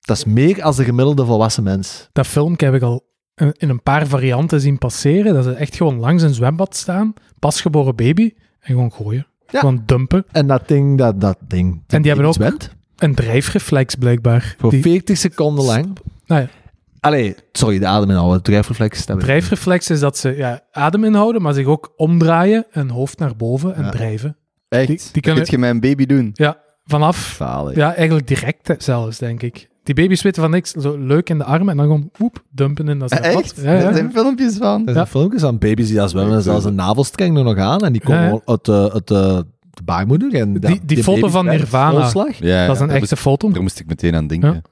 Dat 0.00 0.16
is 0.16 0.24
meer 0.24 0.62
als 0.62 0.76
de 0.76 0.84
gemiddelde 0.84 1.24
volwassen 1.24 1.62
mens. 1.62 2.08
Dat 2.12 2.26
filmpje 2.26 2.66
heb 2.66 2.74
ik 2.74 2.82
al 2.82 3.04
in 3.36 3.68
een 3.68 3.82
paar 3.82 4.06
varianten 4.06 4.60
zien 4.60 4.78
passeren. 4.78 5.34
Dat 5.34 5.44
ze 5.44 5.52
echt 5.52 5.76
gewoon 5.76 5.98
langs 5.98 6.22
een 6.22 6.34
zwembad 6.34 6.76
staan, 6.76 7.14
pasgeboren 7.38 7.96
baby, 7.96 8.32
en 8.60 8.74
gewoon 8.74 8.92
gooien. 8.92 9.26
Ja. 9.48 9.58
Gewoon 9.60 9.82
dumpen. 9.86 10.24
En 10.32 10.46
dat 10.46 10.68
ding, 10.68 10.98
dat, 10.98 11.20
dat 11.20 11.38
ding. 11.48 11.82
En 11.86 12.02
die 12.02 12.10
hebben 12.10 12.28
ook- 12.28 12.34
zwemt 12.34 12.70
Een 12.96 13.14
drijfreflex 13.14 13.94
blijkbaar. 13.94 14.54
voor 14.58 14.70
Die 14.70 14.82
40 14.82 15.16
seconden 15.18 15.64
lang. 15.64 15.96
Nou 16.26 16.40
ja. 16.40 16.48
Allee, 17.00 17.34
sorry, 17.52 17.78
de 17.78 17.86
adem 17.86 18.08
inhouden, 18.08 18.34
het 18.36 18.44
drijfreflex. 18.44 19.06
dat 19.06 19.20
drijfreflex 19.20 19.90
is 19.90 20.00
dat 20.00 20.18
ze 20.18 20.36
ja, 20.36 20.60
adem 20.72 21.04
inhouden, 21.04 21.42
maar 21.42 21.54
zich 21.54 21.66
ook 21.66 21.92
omdraaien, 21.96 22.66
een 22.70 22.90
hoofd 22.90 23.18
naar 23.18 23.36
boven 23.36 23.74
en 23.74 23.84
Ja. 23.84 23.90
drijven. 23.90 24.36
Echt? 24.68 24.86
die- 24.86 24.96
die 24.96 25.12
Dat 25.12 25.22
kunnen- 25.22 25.42
kun 25.42 25.52
je 25.52 25.58
met 25.58 25.70
een 25.70 25.80
baby 25.80 26.06
doen? 26.06 26.30
Ja, 26.34 26.58
vanaf, 26.84 27.36
ja, 27.74 27.94
eigenlijk 27.94 28.26
direct 28.26 28.74
zelfs, 28.82 29.18
denk 29.18 29.42
ik. 29.42 29.68
Die 29.86 29.94
baby's 29.94 30.22
weten 30.22 30.42
van 30.42 30.50
niks, 30.50 30.70
zo 30.70 30.96
leuk 30.96 31.30
in 31.30 31.38
de 31.38 31.44
armen 31.44 31.68
en 31.68 31.76
dan 31.76 31.86
gewoon 31.86 32.10
woep, 32.16 32.42
dumpen 32.50 32.88
in 32.88 32.98
dat 32.98 33.10
zwembad. 33.10 33.42
Echt? 33.42 33.56
Ja, 33.62 33.72
ja. 33.72 33.82
Er 33.88 33.94
zijn 33.94 34.12
filmpjes 34.12 34.56
van. 34.56 34.80
Er 34.80 34.86
Ja. 34.86 34.92
zijn 34.92 35.06
filmpjes 35.06 35.42
van 35.42 35.58
baby's 35.58 35.86
die 35.86 35.96
daar 35.96 36.08
zwemmen, 36.08 36.42
zelfs 36.42 36.64
een 36.64 36.74
navelstreng 36.74 37.36
er 37.38 37.44
nog 37.44 37.56
aan. 37.56 37.80
En 37.80 37.92
die 37.92 38.02
komen 38.02 38.22
Ja, 38.22 38.28
ja. 38.30 38.40
uit, 38.44 38.64
de, 38.64 38.90
uit 38.92 39.06
de, 39.08 39.46
de 39.70 39.82
baarmoeder. 39.82 40.34
En 40.34 40.54
Die- 40.60 40.80
die 40.84 41.02
foto 41.02 41.28
van 41.28 41.44
Nirvana. 41.44 42.10
Ja, 42.14 42.26
ja, 42.40 42.66
dat 42.66 42.76
is 42.76 42.82
een 42.82 42.90
echte 42.90 43.16
foto. 43.16 43.50
Daar 43.50 43.62
moest 43.62 43.80
ik 43.80 43.86
meteen 43.86 44.14
aan 44.14 44.26
denken. 44.26 44.52
Ja. 44.54 44.62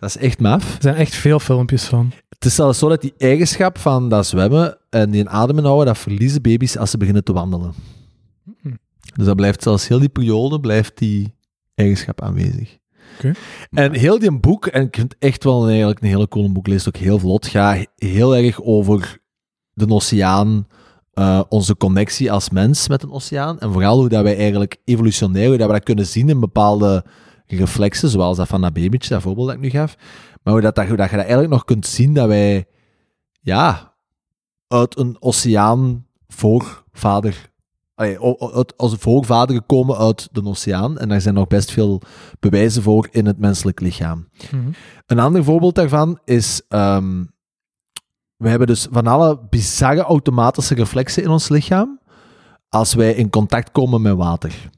Dat 0.00 0.08
is 0.08 0.16
echt 0.16 0.40
maf. 0.40 0.74
Er 0.76 0.82
zijn 0.82 0.94
echt 0.94 1.14
veel 1.14 1.38
filmpjes 1.40 1.84
van. 1.84 2.12
Het 2.28 2.44
is 2.44 2.54
zelfs 2.54 2.78
zo 2.78 2.88
dat 2.88 3.00
die 3.00 3.14
eigenschap 3.18 3.78
van 3.78 4.08
dat 4.08 4.26
zwemmen 4.26 4.78
en 4.90 5.10
die 5.10 5.28
adem 5.28 5.58
inhouden, 5.58 5.86
dat 5.86 5.98
verliezen 5.98 6.42
baby's 6.42 6.76
als 6.76 6.90
ze 6.90 6.96
beginnen 6.98 7.24
te 7.24 7.32
wandelen. 7.32 7.72
Hm. 8.62 8.68
Dus 9.14 9.26
dat 9.26 9.36
blijft 9.36 9.62
zelfs 9.62 9.88
heel 9.88 9.98
die 9.98 10.08
periode, 10.08 10.60
blijft 10.60 10.98
die 10.98 11.34
eigenschap 11.74 12.22
aanwezig. 12.22 12.78
Oké. 13.16 13.32
En 13.70 13.92
heel 13.92 14.18
die 14.18 14.38
boek, 14.38 14.66
en 14.66 14.82
ik 14.82 14.94
vind 14.94 15.12
het 15.12 15.22
echt 15.22 15.44
wel 15.44 15.62
een, 15.62 15.68
eigenlijk 15.68 16.00
een 16.00 16.08
hele 16.08 16.28
coole 16.28 16.52
boek, 16.52 16.66
leest 16.66 16.88
ook 16.88 16.96
heel 16.96 17.18
vlot, 17.18 17.46
gaat 17.46 17.86
heel 17.96 18.36
erg 18.36 18.62
over 18.62 19.18
de 19.72 19.88
oceaan, 19.88 20.66
eh, 21.12 21.42
onze 21.48 21.76
connectie 21.76 22.32
als 22.32 22.50
mens 22.50 22.88
met 22.88 23.02
een 23.02 23.12
oceaan, 23.12 23.60
en 23.60 23.72
vooral 23.72 23.98
hoe 23.98 24.08
dat 24.08 24.22
wij 24.22 24.36
eigenlijk 24.36 24.76
evolutionair, 24.84 25.48
hoe 25.48 25.56
dat 25.56 25.66
we 25.66 25.72
dat 25.72 25.82
kunnen 25.82 26.06
zien 26.06 26.28
in 26.28 26.40
bepaalde 26.40 27.04
reflexen, 27.46 28.08
zoals 28.08 28.36
dat 28.36 28.48
van 28.48 28.60
dat 28.60 28.72
babytje, 28.72 29.08
dat 29.08 29.22
voorbeeld 29.22 29.46
dat 29.46 29.56
ik 29.56 29.62
nu 29.62 29.70
gaf, 29.70 29.96
maar 30.42 30.52
hoe, 30.52 30.62
dat, 30.62 30.74
dat, 30.74 30.86
hoe 30.86 30.96
dat 30.96 31.10
je 31.10 31.16
dat 31.16 31.24
eigenlijk 31.24 31.52
nog 31.52 31.64
kunt 31.64 31.86
zien 31.86 32.14
dat 32.14 32.26
wij, 32.26 32.66
ja, 33.40 33.94
uit 34.68 34.98
een 34.98 35.16
oceaan 35.20 36.06
voorvader 36.28 37.50
allee, 37.96 38.18
als 38.76 38.94
voorvaderen 38.98 39.66
komen 39.66 39.96
uit 39.96 40.28
de 40.32 40.44
oceaan. 40.44 40.98
En 40.98 41.08
daar 41.08 41.20
zijn 41.20 41.34
nog 41.34 41.46
best 41.46 41.70
veel 41.70 42.02
bewijzen 42.40 42.82
voor 42.82 43.08
in 43.10 43.26
het 43.26 43.38
menselijk 43.38 43.80
lichaam. 43.80 44.28
Mhm. 44.50 44.70
Een 45.06 45.18
ander 45.18 45.44
voorbeeld 45.44 45.74
daarvan 45.74 46.18
is... 46.24 46.62
ehm, 46.68 47.24
we 48.36 48.48
hebben 48.48 48.66
dus 48.66 48.86
van 48.90 49.06
alle 49.06 49.40
bizarre 49.50 50.02
automatische 50.02 50.74
reflexen 50.74 51.22
in 51.22 51.28
ons 51.28 51.48
lichaam 51.48 52.00
als 52.68 52.94
wij 52.94 53.14
in 53.14 53.30
contact 53.30 53.70
komen 53.70 54.02
met 54.02 54.16
water. 54.16 54.70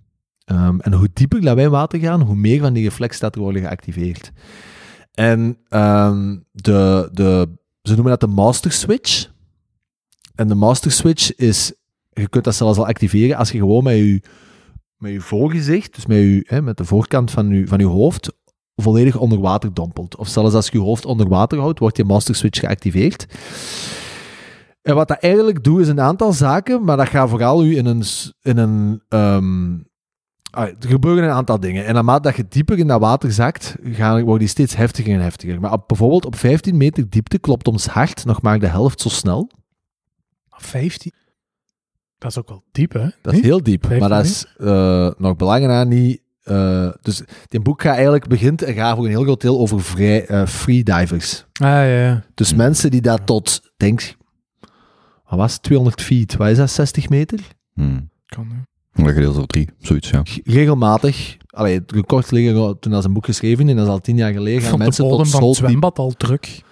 Ehm, 0.45 0.79
en 0.79 0.93
hoe 0.93 1.09
dieper 1.13 1.41
dat 1.41 1.55
wij 1.55 1.65
in 1.65 1.71
water 1.71 1.99
gaan, 1.99 2.21
hoe 2.21 2.37
meer 2.37 2.61
van 2.61 2.73
die 2.73 2.85
reflexen 2.85 3.21
dat 3.21 3.35
er 3.35 3.41
worden 3.41 3.63
geactiveerd. 3.63 4.33
En 5.15 5.59
ehm, 5.69 6.37
de, 6.53 7.09
de, 7.13 7.49
ze 7.83 7.95
noemen 7.95 8.11
dat 8.11 8.21
de 8.21 8.35
master 8.35 8.73
switch. 8.73 9.31
En 10.35 10.49
de 10.49 10.55
master 10.55 10.91
switch 10.91 11.35
is, 11.35 11.73
je 12.21 12.29
kunt 12.29 12.45
dat 12.45 12.55
zelfs 12.55 12.79
al 12.79 12.87
activeren 12.87 13.37
als 13.37 13.51
je 13.51 13.59
gewoon 13.59 13.85
met 13.85 13.97
je, 13.97 14.23
met 14.97 15.13
je 15.13 15.21
voorgezicht, 15.21 15.95
dus 15.95 16.07
met, 16.07 16.19
je, 16.19 16.45
hè, 16.47 16.63
met 16.63 16.77
de 16.77 16.85
voorkant 16.85 17.31
van 17.31 17.49
je, 17.49 17.67
van 17.67 17.79
je 17.79 17.87
hoofd, 17.87 18.33
volledig 18.77 19.17
onder 19.17 19.41
water 19.41 19.75
dompelt. 19.75 20.17
Of 20.17 20.29
zelfs 20.29 20.55
als 20.55 20.67
je 20.69 20.79
je 20.79 20.85
hoofd 20.85 21.05
onder 21.05 21.29
water 21.29 21.59
houdt, 21.59 21.79
wordt 21.79 21.97
je 21.97 22.05
master 22.05 22.35
switch 22.35 22.61
geactiveerd. 22.61 23.27
En 24.83 24.95
wat 24.95 25.09
dat 25.09 25.19
eigenlijk 25.19 25.65
doet, 25.65 25.81
is 25.81 25.89
een 25.89 26.01
aantal 26.01 26.33
zaken, 26.33 26.85
maar 26.85 26.97
dat 26.97 27.09
gaat 27.09 27.29
vooral 27.29 27.65
u 27.65 27.77
in 27.77 27.87
een... 27.87 28.03
In 28.43 28.57
een 28.57 29.03
ehm, 29.09 29.77
ah, 30.51 30.69
er 30.69 30.89
gebeuren 30.89 31.25
een 31.25 31.31
aantal 31.31 31.61
dingen. 31.61 31.85
En 31.87 31.95
naarmate 31.95 32.23
dat 32.23 32.37
je 32.37 32.47
dieper 32.49 32.79
in 32.79 32.87
dat 32.87 33.01
water 33.01 33.33
zakt, 33.33 33.77
gaan, 33.83 34.21
worden 34.21 34.39
die 34.39 34.49
steeds 34.49 34.77
heftiger 34.77 35.15
en 35.15 35.21
heftiger. 35.21 35.61
Maar 35.61 35.79
bijvoorbeeld 35.87 36.27
op 36.27 36.37
15 36.37 36.77
meter 36.77 37.11
diepte 37.11 37.39
klopt 37.39 37.69
ons 37.69 37.87
hart 37.87 38.25
nog 38.25 38.43
maar 38.43 38.59
de 38.59 38.67
helft 38.67 39.01
zo 39.01 39.09
snel. 39.09 39.51
15. 40.49 41.13
Dat 42.19 42.31
is 42.31 42.39
ook 42.39 42.49
wel 42.49 42.63
diep, 42.73 42.93
hè? 42.93 43.07
Dat 43.23 43.33
is 43.33 43.41
heel 43.41 43.63
diep. 43.63 43.87
15 43.87 44.09
Maar 44.09 44.19
dat 44.19 44.25
is 44.27 44.47
eh, 44.57 45.11
nog 45.19 45.37
belangrijker 45.37 45.87
niet... 45.87 46.21
eh, 46.43 46.89
dus 47.03 47.23
dit 47.49 47.63
boek 47.63 47.83
gaat 47.83 47.95
eigenlijk 47.95 48.27
begint 48.29 48.63
en 48.63 48.75
gaat 48.75 48.97
voor 48.97 49.05
een 49.05 49.11
heel 49.11 49.23
groot 49.23 49.41
deel 49.41 49.59
over 49.59 49.83
vrij, 49.83 50.27
eh, 50.27 50.47
freedivers. 50.47 51.45
Ah, 51.53 51.69
ja, 51.69 51.83
ja. 51.83 52.25
Dus 52.35 52.55
mensen 52.55 52.91
die 52.91 53.01
dat 53.01 53.27
tot, 53.27 53.61
denk 53.77 54.17
wat 55.29 55.39
was 55.39 55.53
het, 55.53 55.63
200 55.63 56.03
feet, 56.03 56.37
wat 56.37 56.49
is 56.49 56.57
dat, 56.57 56.71
60 56.71 57.09
meter? 57.09 57.41
Hmm. 57.75 58.11
Kan, 58.27 58.47
hè. 58.49 59.03
Dat 59.05 59.13
gedeeld 59.13 59.35
over 59.37 59.49
drie, 59.49 59.69
zoiets, 59.79 60.11
ja. 60.11 60.23
Regelmatig, 60.45 61.37
allee, 61.47 61.75
het 61.79 61.93
record 61.93 62.31
liggen 62.31 62.79
toen 62.79 62.93
als 62.93 63.05
een 63.05 63.13
boek 63.13 63.25
geschreven 63.25 63.69
en 63.69 63.77
dat 63.77 63.87
is 63.87 63.93
al 63.93 64.01
tien 64.01 64.17
jaar 64.17 64.33
geleden, 64.33 64.63
gaan 64.63 64.79
mensen 64.79 65.05
bodem 65.05 65.25
tot 65.25 65.33
van 65.35 65.49
het 65.49 65.57
zwembad 65.57 65.99
al 65.99 66.13
druk. 66.13 66.63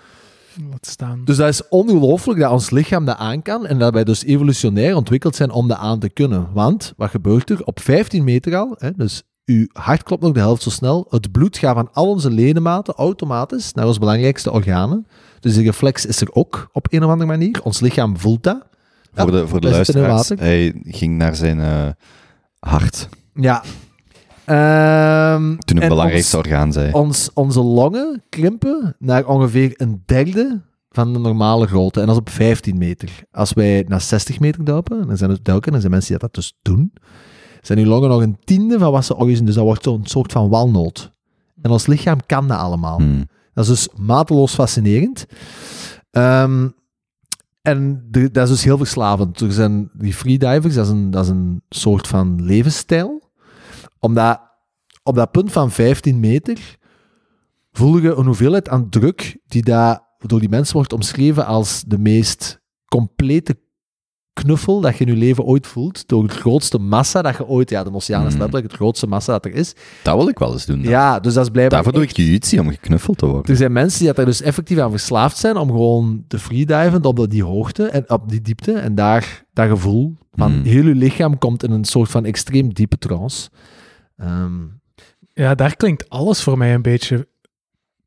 Laat 0.70 0.86
staan. 0.86 1.24
Dus 1.24 1.36
dat 1.36 1.48
is 1.48 1.68
ongelooflijk 1.68 2.40
dat 2.40 2.50
ons 2.50 2.70
lichaam 2.70 3.04
dat 3.04 3.16
aan 3.16 3.42
kan 3.42 3.66
en 3.66 3.78
dat 3.78 3.92
wij 3.92 4.04
dus 4.04 4.24
evolutionair 4.24 4.96
ontwikkeld 4.96 5.36
zijn 5.36 5.50
om 5.50 5.68
dat 5.68 5.78
aan 5.78 5.98
te 5.98 6.08
kunnen. 6.08 6.48
Want, 6.52 6.92
wat 6.96 7.10
gebeurt 7.10 7.50
er? 7.50 7.64
Op 7.64 7.80
15 7.80 8.24
meter 8.24 8.56
al, 8.56 8.74
hè, 8.78 8.90
dus 8.92 9.22
uw 9.44 9.66
hart 9.72 10.02
klopt 10.02 10.22
nog 10.22 10.32
de 10.32 10.40
helft 10.40 10.62
zo 10.62 10.70
snel, 10.70 11.06
het 11.10 11.32
bloed 11.32 11.58
gaat 11.58 11.74
van 11.74 11.88
al 11.92 12.08
onze 12.08 12.30
ledematen 12.30 12.94
automatisch 12.94 13.72
naar 13.72 13.86
onze 13.86 13.98
belangrijkste 13.98 14.52
organen. 14.52 15.06
Dus 15.40 15.54
die 15.54 15.64
reflex 15.64 16.06
is 16.06 16.20
er 16.20 16.32
ook 16.32 16.68
op 16.72 16.86
een 16.90 17.04
of 17.04 17.10
andere 17.10 17.30
manier. 17.30 17.60
Ons 17.62 17.80
lichaam 17.80 18.18
voelt 18.18 18.42
dat. 18.42 18.66
Voor 19.14 19.30
de, 19.30 19.48
voor 19.48 19.60
de 19.60 19.70
luisteraars, 19.70 20.28
hij 20.28 20.80
ging 20.84 21.16
naar 21.16 21.36
zijn 21.36 21.60
eh, 21.60 21.88
hart, 22.58 23.08
Ja. 23.34 23.62
Ehm, 24.46 25.56
toen 25.56 25.76
het 25.78 25.88
belangrijkste 25.88 26.36
ons- 26.36 26.46
orgaan 26.46 26.72
zei. 26.72 26.92
ons, 26.92 27.30
onze 27.34 27.60
longen 27.60 28.22
krimpen 28.28 28.96
naar 28.98 29.26
ongeveer 29.26 29.72
een 29.76 30.02
derde 30.06 30.60
van 30.90 31.12
de 31.12 31.18
normale 31.18 31.66
grootte. 31.66 32.00
En 32.00 32.06
dat 32.06 32.14
is 32.14 32.20
op 32.20 32.30
15 32.30 32.78
meter. 32.78 33.10
Als 33.30 33.52
wij 33.52 33.84
naar 33.88 34.00
60 34.00 34.40
meter 34.40 34.64
duiken, 34.64 35.06
dan 35.06 35.16
zijn 35.16 35.30
er 35.30 35.42
duiken, 35.42 35.70
dan 35.72 35.80
zijn 35.80 35.92
mensen 35.92 36.10
die 36.10 36.20
dat 36.20 36.34
dus 36.34 36.56
doen, 36.62 36.92
zijn 37.60 37.78
uw 37.78 37.84
longen 37.84 38.08
nog 38.08 38.22
een 38.22 38.38
tiende 38.44 38.78
van 38.78 38.92
wat 38.92 39.04
ze 39.04 39.16
ooit 39.16 39.32
zijn. 39.34 39.46
Dus 39.46 39.54
dat 39.54 39.64
wordt 39.64 39.84
zo'n 39.84 40.06
soort 40.06 40.32
van 40.32 40.48
walnoot. 40.48 41.10
En 41.62 41.70
ons 41.70 41.86
lichaam 41.86 42.18
kan 42.26 42.48
dat 42.48 42.58
allemaal. 42.58 42.96
Hmm. 42.98 43.24
Dat 43.54 43.64
is 43.64 43.70
dus 43.70 43.88
mateloos 43.96 44.54
fascinerend. 44.54 45.26
Ehm, 46.10 46.68
en 47.62 48.06
de- 48.10 48.30
dat 48.30 48.44
is 48.44 48.50
dus 48.50 48.64
heel 48.64 48.76
verslavend. 48.78 49.40
Er 49.40 49.52
zijn 49.52 49.90
die 49.92 50.14
freedivers, 50.14 50.74
dat 50.74 50.84
is 50.86 50.90
een, 50.92 51.10
dat 51.10 51.24
is 51.24 51.30
een 51.30 51.62
soort 51.68 52.06
van 52.06 52.42
levensstijl. 52.44 53.24
Omdat 54.06 54.40
op 55.02 55.14
dat 55.14 55.30
punt 55.30 55.52
van 55.52 55.70
15 55.70 56.20
meter 56.20 56.76
voel 57.72 57.98
je 57.98 58.14
een 58.14 58.26
hoeveelheid 58.26 58.68
aan 58.68 58.88
druk 58.88 59.38
die 59.46 59.62
daar 59.62 60.00
door 60.18 60.40
die 60.40 60.48
mensen 60.48 60.74
wordt 60.74 60.92
omschreven 60.92 61.46
als 61.46 61.82
de 61.86 61.98
meest 61.98 62.60
complete 62.88 63.56
knuffel 64.32 64.80
dat 64.80 64.96
je 64.98 65.04
in 65.04 65.12
je 65.12 65.18
leven 65.18 65.44
ooit 65.44 65.66
voelt. 65.66 66.08
Door 66.08 66.22
het 66.22 66.32
grootste 66.32 66.78
massa 66.78 67.22
dat 67.22 67.36
je 67.36 67.46
ooit... 67.46 67.70
Ja, 67.70 67.84
de 67.84 67.92
oceaan 67.94 68.20
is 68.26 68.28
Mhm. 68.32 68.38
letterlijk 68.38 68.66
het 68.66 68.76
grootste 68.76 69.06
massa 69.06 69.32
dat 69.32 69.44
er 69.44 69.54
is. 69.54 69.74
Dat 70.02 70.16
wil 70.16 70.28
ik 70.28 70.38
wel 70.38 70.52
eens 70.52 70.66
doen. 70.66 70.82
dan. 70.82 70.90
Ja, 70.90 71.20
dus 71.20 71.34
dat 71.34 71.44
is 71.44 71.50
blijkbaar 71.50 71.82
Daarvoor 71.82 72.00
doe 72.00 72.10
ik 72.10 72.16
jiu-jitsu, 72.16 72.58
om 72.58 72.68
geknuffeld 72.70 73.18
te 73.18 73.26
worden. 73.26 73.50
er 73.50 73.56
zijn 73.56 73.72
mensen 73.72 73.98
die 73.98 74.08
dat 74.08 74.18
er 74.18 74.24
dus 74.24 74.40
effectief 74.40 74.78
aan 74.78 74.90
verslaafd 74.90 75.36
zijn 75.36 75.56
om 75.56 75.68
gewoon 75.70 76.24
te 76.28 76.38
freediven 76.38 77.04
op 77.04 77.30
die 77.30 77.44
hoogte 77.44 77.86
en 77.88 78.10
op 78.10 78.28
die 78.28 78.40
diepte. 78.42 78.72
En 78.72 78.94
daar 78.94 79.44
dat 79.52 79.68
gevoel 79.68 80.16
van 80.32 80.52
Hmm. 80.52 80.62
heel 80.62 80.84
je 80.84 80.94
lichaam 80.94 81.38
komt 81.38 81.62
in 81.62 81.70
een 81.70 81.84
soort 81.84 82.10
van 82.10 82.24
extreem 82.24 82.72
diepe 82.74 82.98
trance. 82.98 83.48
Ehm, 84.16 84.64
Ja, 85.32 85.54
daar 85.54 85.76
klinkt 85.76 86.08
alles 86.08 86.42
voor 86.42 86.58
mij 86.58 86.74
een 86.74 86.82
beetje. 86.82 87.28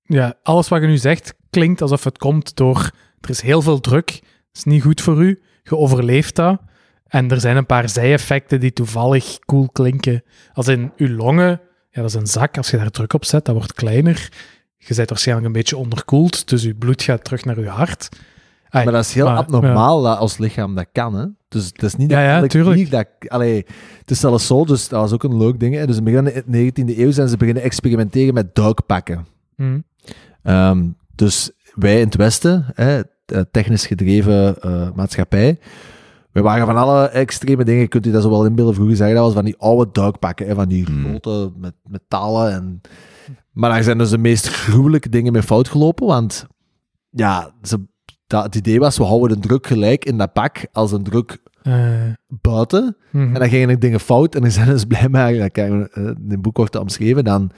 Ja, 0.04 0.34
alles 0.44 0.68
wat 0.68 0.82
je 0.82 0.88
nu 0.88 0.98
zegt 0.98 1.34
klinkt 1.50 1.82
alsof 1.82 2.04
het 2.04 2.18
komt 2.18 2.56
door. 2.56 2.92
Er 3.22 3.30
is 3.30 3.42
heel 3.42 3.62
veel 3.62 3.80
druk, 3.80 4.22
is 4.54 4.64
niet 4.64 4.82
goed 4.82 5.02
voor 5.02 5.24
u, 5.24 5.42
je 5.64 5.78
overleeft 5.78 6.36
dat. 6.36 6.62
En 7.06 7.32
er 7.32 7.40
zijn 7.40 7.58
een 7.58 7.66
paar 7.66 7.90
zijeffecten 7.90 8.60
die 8.60 8.74
toevallig 8.74 9.40
cool 9.40 9.70
klinken. 9.70 10.24
Als 10.54 10.68
in 10.68 10.92
uw 10.98 11.16
longen, 11.16 11.62
ja, 11.90 12.02
dat 12.02 12.06
is 12.06 12.14
een 12.14 12.28
zak. 12.28 12.58
Als 12.58 12.70
je 12.70 12.78
daar 12.78 12.90
druk 12.90 13.14
op 13.14 13.26
zet, 13.26 13.46
dat 13.46 13.56
wordt 13.56 13.74
kleiner. 13.74 14.30
Je 14.78 14.96
bent 14.96 15.10
waarschijnlijk 15.10 15.48
een 15.48 15.54
beetje 15.54 15.78
onderkoeld, 15.78 16.50
dus 16.50 16.64
je 16.64 16.76
bloed 16.76 17.02
gaat 17.02 17.24
terug 17.24 17.46
naar 17.46 17.60
je 17.60 17.68
hart. 17.68 18.10
Ai, 18.70 18.84
maar 18.84 18.94
dat 18.94 19.04
is 19.04 19.14
heel 19.14 19.26
maar, 19.26 19.38
abnormaal 19.38 20.02
dat 20.02 20.20
ons 20.20 20.38
lichaam 20.38 20.76
dat 20.76 20.88
kan. 20.92 21.16
Hè? 21.16 21.26
Dus 21.48 21.66
het 21.66 21.84
is 21.84 21.96
niet 21.96 22.12
Ja, 22.12 22.22
ja, 22.22 22.40
dat 22.42 22.54
hier 22.54 22.90
dat... 22.90 23.08
Allee, 23.28 23.66
het 24.00 24.12
is 24.12 24.20
zelfs 24.20 24.48
zo, 24.48 24.66
dus 24.66 24.88
dat 24.88 25.02
was 25.02 25.12
ook 25.14 25.24
een 25.24 25.38
leuk 25.38 25.60
ding. 25.60 25.76
Hè? 25.76 25.88
Dus 25.88 25.98
in 25.98 26.04
de 26.06 26.72
19e 26.72 26.98
eeuw 26.98 27.12
zijn 27.12 27.28
ze 27.28 27.38
beginnen 27.38 27.64
experimenteren 27.64 28.34
met 28.34 28.56
duikpakken. 28.56 29.26
hm. 29.56 29.80
Ehm, 30.44 30.88
dus 31.16 31.52
wij 31.74 32.00
in 32.00 32.06
het 32.06 32.16
Westen, 32.16 32.66
hè, 32.74 33.02
eh, 33.26 33.42
technisch 33.52 33.86
gedreven 33.88 34.62
eh, 34.62 34.90
maatschappij, 34.96 35.60
we 36.32 36.42
waren 36.42 36.66
van 36.66 36.78
alle 36.78 37.08
extreme 37.08 37.64
dingen, 37.64 37.88
kunt 37.88 38.06
u 38.06 38.12
dat 38.12 38.22
zo 38.24 38.30
wel 38.30 38.46
inbeelden, 38.46 38.74
vroeger 38.74 38.96
zeggen 38.96 39.16
dat 39.16 39.26
was 39.26 39.34
van 39.34 39.46
die 39.46 39.58
oude 39.58 39.90
duikpakken, 39.92 40.48
hè, 40.48 40.56
van 40.56 40.68
die 40.68 40.86
Hmm. 40.86 41.04
grote 41.06 41.52
met 41.58 41.74
metalen. 41.88 42.52
En... 42.52 42.82
Maar 43.52 43.70
daar 43.70 43.84
zijn 43.84 43.98
dus 43.98 44.10
de 44.10 44.18
meest 44.18 44.48
gruwelijke 44.48 45.10
dingen 45.10 45.34
mee 45.34 45.44
fout 45.44 45.68
gelopen, 45.68 46.08
want 46.08 46.48
ja, 47.10 47.52
ze, 47.62 47.88
dat, 48.30 48.44
het 48.44 48.56
idee 48.56 48.80
was, 48.80 48.98
we 48.98 49.04
houden 49.04 49.42
de 49.42 49.48
druk 49.48 49.68
gelijk 49.68 50.06
in 50.06 50.18
dat 50.18 50.34
pak 50.34 50.68
als 50.72 50.92
een 50.92 51.04
druk 51.04 51.38
Eh, 51.64 52.14
buiten. 52.28 52.98
mhm. 53.12 53.34
En 53.34 53.40
dan 53.40 53.50
gingen 53.50 53.70
er 53.70 53.80
dingen 53.80 54.00
fout 54.00 54.36
en 54.36 54.42
dan 54.42 54.52
zijn 54.60 54.68
dus 54.68 54.86
blijkbaar, 54.86 55.34
dat 55.34 55.52
kan 55.52 55.64
je 55.64 55.90
eh, 55.90 56.04
in 56.04 56.26
het 56.28 56.42
boek 56.42 56.58
wordt 56.58 56.72
dat 56.72 56.82
omschreven, 56.82 57.24
dan 57.24 57.52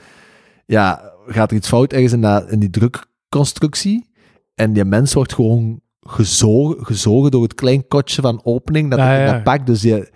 ja, 0.66 1.12
gaat 1.26 1.50
er 1.50 1.56
iets 1.56 1.68
fout 1.68 1.92
ergens 1.92 2.12
in, 2.12 2.20
dat, 2.20 2.50
in 2.50 2.58
die 2.58 2.70
drukconstructie 2.70 4.10
en 4.54 4.72
die 4.72 4.84
mens 4.84 5.14
wordt 5.14 5.34
gewoon 5.34 5.80
gezogen, 6.00 6.84
gezogen 6.86 7.30
door 7.30 7.42
het 7.42 7.54
klein 7.54 7.88
kotje 7.88 8.22
van 8.22 8.40
opening 8.44 8.90
dat 8.90 8.98
Ja, 8.98 9.14
in 9.14 9.20
ja. 9.20 9.32
dat 9.32 9.42
pak, 9.42 9.66
dus 9.66 9.82
je... 9.82 10.10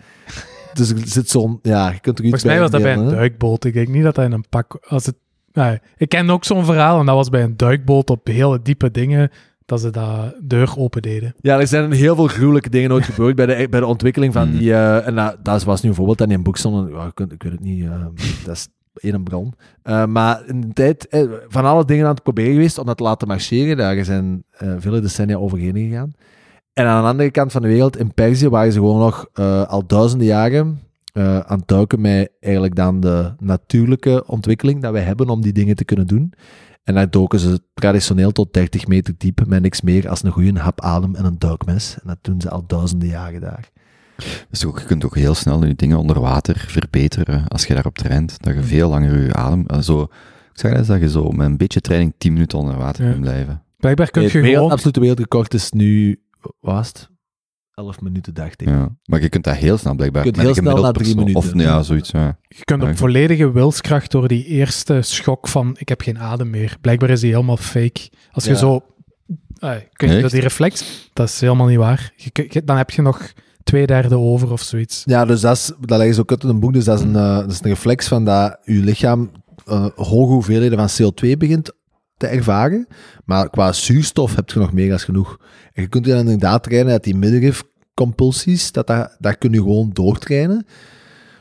Dus 0.73 0.91
er 0.91 0.99
zit 1.05 1.31
zo'n... 1.31 1.59
Ja, 1.62 1.91
je 1.91 2.01
kunt 2.01 2.19
er 2.19 2.24
iets 2.24 2.43
Volgens 2.43 2.45
mij 2.45 2.61
was 2.61 2.70
dat 2.70 2.83
bij 2.83 2.95
een 2.95 3.09
duikboot. 3.09 3.65
Ik 3.65 3.73
denk 3.73 3.89
niet 3.89 4.03
dat 4.03 4.15
dat 4.15 4.24
in 4.24 4.33
een 4.33 4.49
pak... 4.49 4.78
Als 4.89 5.07
het, 5.07 5.16
nee, 5.53 5.78
ik 5.97 6.09
ken 6.09 6.31
ook 6.31 6.45
zo'n 6.45 6.65
verhaal 6.65 7.01
en 7.01 7.07
dat 7.07 7.15
was 7.15 7.28
bij 7.28 7.43
een 7.43 7.57
duikboot 7.57 8.11
op 8.11 8.27
hele 8.27 8.62
diepe 8.62 8.91
dingen 8.91 9.31
dat 9.67 9.81
ze 9.81 9.91
dat 9.91 10.35
deur 10.43 10.75
open 10.77 11.03
deden. 11.03 11.35
Ja, 11.41 11.59
er 11.61 11.67
zijn 11.67 11.93
heel 11.93 12.15
veel 12.15 12.27
gruwelijke 12.27 12.71
dingen 12.71 12.93
ooit 12.93 13.05
gebeurd 13.05 13.37
bij 13.37 13.47
de, 13.47 13.69
bij 13.69 13.81
de 13.81 13.87
ontwikkeling 13.87 14.33
van 14.33 14.49
Hmm. 14.49 14.59
die... 14.59 14.73
eh, 14.73 15.07
en 15.07 15.15
dat, 15.15 15.37
dat 15.43 15.65
was 15.65 15.83
nu 15.83 15.89
een 15.89 15.95
voorbeeld 15.95 16.19
dat 16.19 16.29
in 16.29 16.35
een 16.35 16.43
boek 16.43 16.57
stond. 16.57 16.89
Ik, 16.89 16.95
weet- 17.43 17.53
het 17.53 17.61
niet, 17.61 17.85
eh, 17.85 17.91
dat 18.47 18.55
is 18.55 18.69
één 19.01 19.23
bron. 19.25 19.55
Eh, 19.83 20.07
maar 20.07 20.43
in 20.47 20.61
de 20.61 20.73
tijd 20.73 21.09
eh, 21.09 21.23
van 21.49 21.65
alle 21.65 21.85
dingen 21.85 22.07
aan 22.07 22.15
het 22.15 22.23
proberen 22.23 22.53
geweest 22.53 22.79
om 22.79 22.87
dat 22.87 22.97
te 22.97 23.03
laten 23.03 23.29
marcheren. 23.29 23.77
Daar 23.77 24.05
zijn 24.05 24.45
eh, 24.51 24.73
vele 24.79 25.01
decennia 25.01 25.37
overheen 25.37 25.77
gegaan. 25.77 26.13
En 26.73 26.87
aan 26.87 27.03
de 27.03 27.09
andere 27.09 27.31
kant 27.31 27.53
van 27.53 27.63
de 27.63 27.69
wereld, 27.69 27.99
in 27.99 28.15
Perzië, 28.15 28.49
waren 28.49 28.73
ze 28.73 28.79
gewoon 28.79 28.99
nog 29.01 29.27
eh, 29.33 29.63
al 29.67 29.87
duizenden 29.87 30.27
jaren 30.27 30.81
eh, 31.13 31.39
aan 31.39 31.59
het 31.59 31.69
duiken 31.69 32.01
met 32.01 32.31
eigenlijk 32.41 32.75
dan 32.75 33.01
de 33.01 33.33
natuurlijke 33.39 34.25
ontwikkeling 34.27 34.83
dat 34.83 34.93
wij 34.93 35.03
hebben 35.03 35.29
om 35.29 35.41
die 35.43 35.53
dingen 35.53 35.77
te 35.77 35.85
kunnen 35.85 36.07
doen. 36.07 36.33
En 36.87 36.95
daar 36.95 37.11
doken 37.11 37.39
ze 37.39 37.61
traditioneel 37.75 38.33
tot 38.33 38.53
30 38.53 38.87
meter 38.87 39.15
diep 39.19 39.47
met 39.47 39.63
niks 39.63 39.81
meer 39.81 40.09
als 40.09 40.23
een 40.23 40.31
goede 40.31 40.59
hap 40.61 40.81
adem 40.81 41.15
en 41.15 41.25
een 41.25 41.39
duikmes. 41.39 41.95
En 41.95 42.03
dat 42.07 42.19
doen 42.21 42.41
ze 42.41 42.51
al 42.51 42.65
duizenden 42.67 43.09
jaren 43.09 43.41
daar. 43.41 43.71
Dus 44.51 44.65
ook, 44.65 44.79
je 44.79 44.87
kunt 44.87 45.05
ook 45.05 45.15
heel 45.17 45.35
snel 45.35 45.65
je 45.67 45.75
dingen 45.75 45.99
onder 45.99 46.21
water 46.21 46.65
verbeteren 46.69 47.49
als 47.49 47.67
je 47.67 47.75
daarop 47.75 47.99
traint. 47.99 48.43
Dat 48.43 48.55
je 48.55 48.63
veel 48.63 48.89
langer 48.89 49.23
je 49.23 49.33
adem... 49.35 49.65
eh, 49.67 49.79
zo, 49.81 50.03
ik 50.03 50.09
zeg 50.53 50.73
eens 50.73 50.87
dat 50.87 51.01
je 51.01 51.09
zo 51.11 51.31
met 51.31 51.47
een 51.47 51.57
beetje 51.57 51.81
training 51.81 52.15
10 52.19 52.33
minuten 52.33 52.59
onder 52.59 52.77
water 52.77 53.05
Ja. 53.05 53.11
kunt 53.11 53.23
blijven. 53.23 53.63
Blijkbaar 53.77 54.11
kun 54.11 54.23
je 54.23 54.29
gewoon... 54.29 54.71
absolute 54.71 55.01
wereldrecord 55.01 55.55
is 55.55 55.71
nu, 55.71 56.21
wat 56.41 56.53
was 56.61 56.89
het? 56.89 57.09
11 57.77 58.01
minuten, 58.01 58.35
dacht 58.35 58.61
ik. 58.61 58.69
Ja. 58.69 58.89
Maar 59.05 59.20
je 59.20 59.28
kunt 59.28 59.44
dat 59.44 59.55
heel 59.55 59.78
snel 59.78 59.94
blijkbaar. 59.94 60.24
Je 60.24 60.31
kunt 60.31 60.44
heel 60.44 60.55
snel 60.55 60.82
na 60.82 60.93
drie 60.93 61.15
minuten. 61.16 61.36
Of 61.36 61.55
ja, 61.55 61.82
zoiets. 61.82 62.11
Ja. 62.11 62.39
Je 62.48 62.65
kunt 62.65 62.82
op 62.82 62.97
volledige 62.97 63.53
wilskracht 63.53 64.11
door 64.11 64.28
die 64.28 64.44
eerste 64.44 65.03
schok 65.03 65.48
van 65.48 65.77
ik 65.78 65.89
heb 65.89 66.01
geen 66.01 66.19
adem 66.19 66.51
meer. 66.51 66.77
Blijkbaar 66.81 67.11
is 67.11 67.20
die 67.20 67.31
helemaal 67.31 67.57
fake. 67.57 68.11
Als 68.31 68.44
je 68.44 68.51
Ja. 68.51 68.57
zo... 68.57 68.81
Ai, 69.59 69.89
kun 69.93 70.12
je 70.12 70.20
dat 70.23 70.31
die 70.31 70.40
reflex, 70.40 70.85
dat 71.12 71.28
is 71.28 71.40
helemaal 71.40 71.66
niet 71.66 71.78
waar. 71.78 72.12
Je, 72.16 72.62
dan 72.65 72.77
heb 72.77 72.90
je 72.90 73.03
nog 73.03 73.32
twee 73.62 73.86
derde 73.86 74.19
over 74.19 74.53
of 74.53 74.62
zoiets. 74.62 75.03
Ja, 75.07 75.24
dus 75.24 75.40
dat, 75.40 75.57
is, 75.57 75.73
dat 75.81 75.98
leggen 75.98 76.15
ze 76.15 76.20
ook 76.20 76.31
uit 76.31 76.43
in 76.43 76.48
een 76.48 76.61
boek. 76.61 76.73
Dus 76.73 76.85
dat 76.85 76.98
is 76.98 77.05
een, 77.05 77.16
eh, 77.16 77.36
dat 77.39 77.51
is 77.51 77.61
een 77.62 77.69
reflex 77.69 78.09
van 78.09 78.24
dat 78.24 78.59
je 78.65 78.74
lichaam 78.74 79.31
eh, 79.66 79.86
hoge 79.94 80.32
hoeveelheden 80.32 80.89
van 80.89 81.12
CO2 81.12 81.36
begint 81.36 81.73
te 82.17 82.27
ervaren. 82.27 82.87
Maar 83.25 83.51
qua 83.51 83.73
zuurstof 83.73 84.35
heb 84.37 84.51
je 84.51 84.59
nog 84.59 84.73
meer 84.73 84.89
dan 84.89 84.99
genoeg. 84.99 85.37
En 85.73 85.83
je 85.83 85.89
kunt 85.89 86.05
dan 86.05 86.19
inderdaad 86.19 86.63
trainen 86.63 86.93
dat 86.93 87.05
die 87.05 87.17
middenrifcompulsies, 87.17 88.73
dat, 88.73 88.87
dat, 88.87 89.17
dat 89.19 89.39
kun 89.39 89.53
je 89.53 89.59
gewoon 89.59 89.91
doortrainen. 89.93 90.67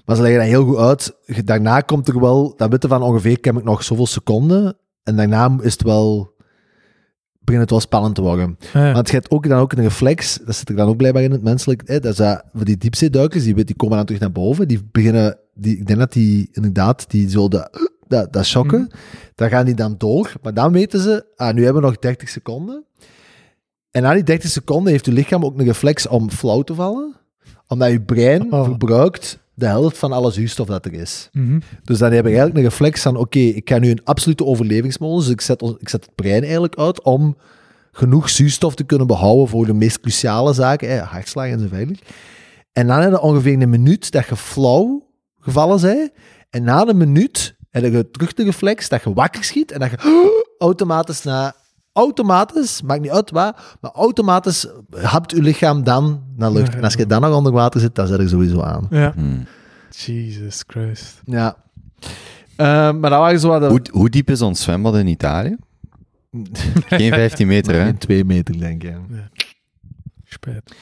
Maar 0.05 0.15
ze 0.15 0.21
leggen 0.21 0.39
dat 0.39 0.49
heel 0.49 0.65
goed 0.65 0.77
uit. 0.77 1.15
Daarna 1.45 1.79
komt 1.79 2.07
er 2.07 2.19
wel, 2.19 2.53
dat 2.57 2.69
weten 2.69 2.89
van 2.89 3.01
ongeveer, 3.01 3.37
heb 3.41 3.57
ik 3.57 3.63
nog 3.63 3.83
zoveel 3.83 4.07
seconden. 4.07 4.77
En 5.03 5.15
daarna 5.15 5.57
is 5.61 5.71
het 5.71 5.83
wel, 5.83 6.33
begint 7.39 7.61
het 7.61 7.69
wel 7.69 7.79
spannend 7.79 8.15
te 8.15 8.21
worden. 8.21 8.57
Ja. 8.73 8.93
Want 8.93 9.07
je 9.07 9.13
hebt 9.13 9.31
ook 9.31 9.47
dan 9.47 9.59
ook 9.59 9.73
een 9.73 9.83
reflex, 9.83 10.39
dat 10.45 10.55
zit 10.55 10.69
er 10.69 10.75
dan 10.75 10.87
ook 10.87 10.97
blijkbaar 10.97 11.23
in 11.23 11.31
het 11.31 11.43
menselijk, 11.43 11.81
hè, 11.85 11.99
dat 11.99 12.11
is 12.11 12.17
dat, 12.17 12.43
voor 12.53 12.65
die 12.65 12.77
diepzeeduikers, 12.77 13.43
die, 13.43 13.63
die 13.63 13.75
komen 13.75 13.97
dan 13.97 14.05
terug 14.05 14.21
naar 14.21 14.31
boven, 14.31 14.67
die 14.67 14.89
beginnen, 14.91 15.37
die, 15.53 15.77
ik 15.77 15.87
denk 15.87 15.99
dat 15.99 16.13
die 16.13 16.49
inderdaad, 16.51 17.09
die 17.09 17.29
zo 17.29 17.47
dat, 17.47 17.91
dat, 18.07 18.33
dat 18.33 18.45
shocken, 18.45 18.79
Mhm. 18.81 18.97
dan 19.35 19.49
gaan 19.49 19.65
die 19.65 19.75
dan 19.75 19.95
door, 19.97 20.33
maar 20.41 20.53
dan 20.53 20.71
weten 20.71 20.99
ze, 20.99 21.25
ah, 21.35 21.53
nu 21.53 21.63
hebben 21.63 21.81
we 21.81 21.87
nog 21.87 21.97
30 21.99 22.29
seconden. 22.29 22.85
En 23.91 24.01
na 24.01 24.13
die 24.13 24.23
30 24.23 24.49
seconden 24.49 24.91
heeft 24.91 25.05
je 25.05 25.11
lichaam 25.11 25.45
ook 25.45 25.59
een 25.59 25.65
reflex 25.65 26.07
om 26.07 26.29
flauw 26.31 26.61
te 26.61 26.75
vallen, 26.75 27.15
omdat 27.67 27.91
je 27.91 28.01
brein 28.01 28.53
Oh. 28.53 28.63
verbruikt 28.63 29.39
de 29.53 29.65
helft 29.65 29.97
van 29.97 30.11
alle 30.11 30.31
zuurstof 30.31 30.67
dat 30.67 30.85
er 30.85 30.93
is. 30.93 31.29
Mhm. 31.31 31.59
Dus 31.83 31.97
dan 31.97 32.11
heb 32.11 32.19
ik 32.19 32.25
eigenlijk 32.25 32.55
een 32.57 32.63
reflex 32.63 33.01
van, 33.01 33.17
oké, 33.17 33.39
ik 33.39 33.69
ga 33.69 33.77
nu 33.77 33.89
een 33.89 34.01
absolute 34.03 34.45
overlevingsmodus, 34.45 35.23
dus 35.23 35.33
ik 35.33 35.41
zet, 35.41 35.61
ik 35.79 35.89
zet 35.89 36.05
het 36.05 36.15
brein 36.15 36.41
eigenlijk 36.43 36.75
uit 36.75 37.03
om 37.03 37.37
genoeg 37.91 38.29
zuurstof 38.29 38.75
te 38.75 38.83
kunnen 38.83 39.07
behouden 39.07 39.47
voor 39.47 39.65
de 39.65 39.73
meest 39.73 39.99
cruciale 39.99 40.53
zaken, 40.53 40.89
hè, 40.89 40.97
hartslag 40.99 41.47
en 41.47 41.59
zo 41.59 41.67
verder. 41.67 41.99
En 42.73 42.87
dan 42.87 42.99
heb 42.99 43.11
je 43.11 43.21
ongeveer 43.21 43.61
een 43.61 43.69
minuut 43.69 44.11
dat 44.11 44.27
je 44.27 44.35
flauw 44.35 45.07
gevallen 45.39 45.81
bent, 45.81 46.11
en 46.49 46.63
na 46.63 46.87
een 46.87 46.97
minuut 46.97 47.54
heb 47.83 47.93
je 47.93 48.11
terug 48.11 48.33
de 48.33 48.43
reflex 48.43 48.89
dat 48.89 49.03
je 49.03 49.13
wakker 49.13 49.43
schiet 49.43 49.71
en 49.71 49.79
dat 49.79 49.89
je 49.91 49.97
automatisch 50.59 51.23
na... 51.23 51.55
Automatisch, 51.93 52.81
maakt 52.81 53.01
niet 53.01 53.11
uit 53.11 53.31
waar, 53.31 53.77
maar 53.81 53.91
automatisch 53.91 54.67
hapt 55.01 55.31
je 55.31 55.41
lichaam 55.41 55.83
dan 55.83 56.23
naar 56.35 56.51
lucht. 56.51 56.75
En 56.75 56.83
als 56.83 56.93
je 56.93 57.05
dan 57.05 57.21
nog 57.21 57.35
onder 57.35 57.51
water 57.51 57.79
zit, 57.79 57.95
dan 57.95 58.07
zet 58.07 58.19
je 58.21 58.27
sowieso 58.27 58.61
aan. 58.61 58.87
Ja. 58.89 59.11
Hmm. 59.15 59.45
Jesus 59.89 60.63
Christ. 60.67 61.21
Ja. 61.25 61.55
Eh, 62.55 62.65
maar 62.67 63.09
dat 63.09 63.19
waren 63.19 63.39
zo 63.39 63.47
wat... 63.47 63.61
de- 63.61 63.67
Hoe, 63.67 63.81
hoe 63.91 64.09
diep 64.09 64.29
is 64.29 64.41
ons 64.41 64.61
zwembad 64.63 64.95
in 64.95 65.07
Italië? 65.07 65.55
Geen 66.85 67.13
15 67.13 67.47
meter, 67.47 67.73
hè? 67.75 67.87
In 67.87 67.97
twee 67.97 68.25
meter, 68.25 68.59
denk 68.59 68.83
ik. 68.83 68.95
Spijt. 70.23 70.75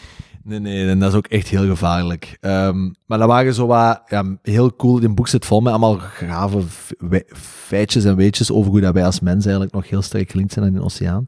Nee, 0.44 0.60
nee, 0.60 0.90
en 0.90 1.00
dat 1.00 1.10
is 1.12 1.18
ook 1.18 1.28
echt 1.28 1.48
heel 1.48 1.66
gevaarlijk. 1.66 2.38
Ehm, 2.40 2.92
maar 3.06 3.18
dat 3.18 3.28
waren 3.28 3.54
zo 3.54 3.68
wat, 3.68 4.02
ja, 4.08 4.38
heel 4.42 4.76
cool. 4.76 5.02
In 5.02 5.16
boek 5.16 5.28
zit 5.28 5.46
vol 5.46 5.62
met 5.62 5.72
allemaal 5.72 5.98
grave 5.98 6.62
feitjes 7.36 8.06
en 8.06 8.16
weetjes 8.16 8.52
over 8.52 8.72
hoe 8.72 8.82
dat 8.82 8.94
wij 8.94 9.06
als 9.06 9.20
mens 9.20 9.44
eigenlijk 9.44 9.76
nog 9.76 9.90
heel 9.90 10.02
sterk 10.02 10.32
gelinkt 10.32 10.54
zijn 10.54 10.66
aan 10.66 10.74
de 10.74 10.84
oceaan. 10.84 11.24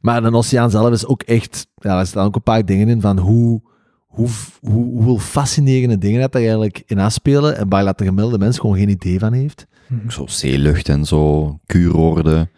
Maar 0.00 0.22
de 0.22 0.32
oceaan 0.32 0.70
zelf 0.70 0.92
is 0.92 1.06
ook 1.06 1.22
echt, 1.22 1.66
ja, 1.74 1.98
er 1.98 2.06
staan 2.06 2.26
ook 2.26 2.34
een 2.34 2.42
paar 2.42 2.64
dingen 2.64 2.88
in 2.88 3.00
van 3.00 3.18
hoe, 3.18 3.62
hoe, 4.06 4.28
hoe, 4.60 4.84
hoeveel 4.84 5.18
fascinerende 5.18 5.98
dingen 5.98 6.20
dat 6.20 6.34
er 6.34 6.40
eigenlijk 6.40 6.82
in 6.86 6.98
afspelen 6.98 7.56
en 7.56 7.68
waar 7.68 7.84
dat 7.84 7.98
de 7.98 8.04
gemiddelde 8.04 8.38
mens 8.38 8.58
gewoon 8.58 8.76
geen 8.76 8.88
idee 8.88 9.18
van 9.18 9.32
heeft. 9.32 9.66
Zo 10.08 10.26
zeelucht 10.26 10.88
en 10.88 11.04
zo, 11.04 11.58
kuuroorden. 11.66 12.50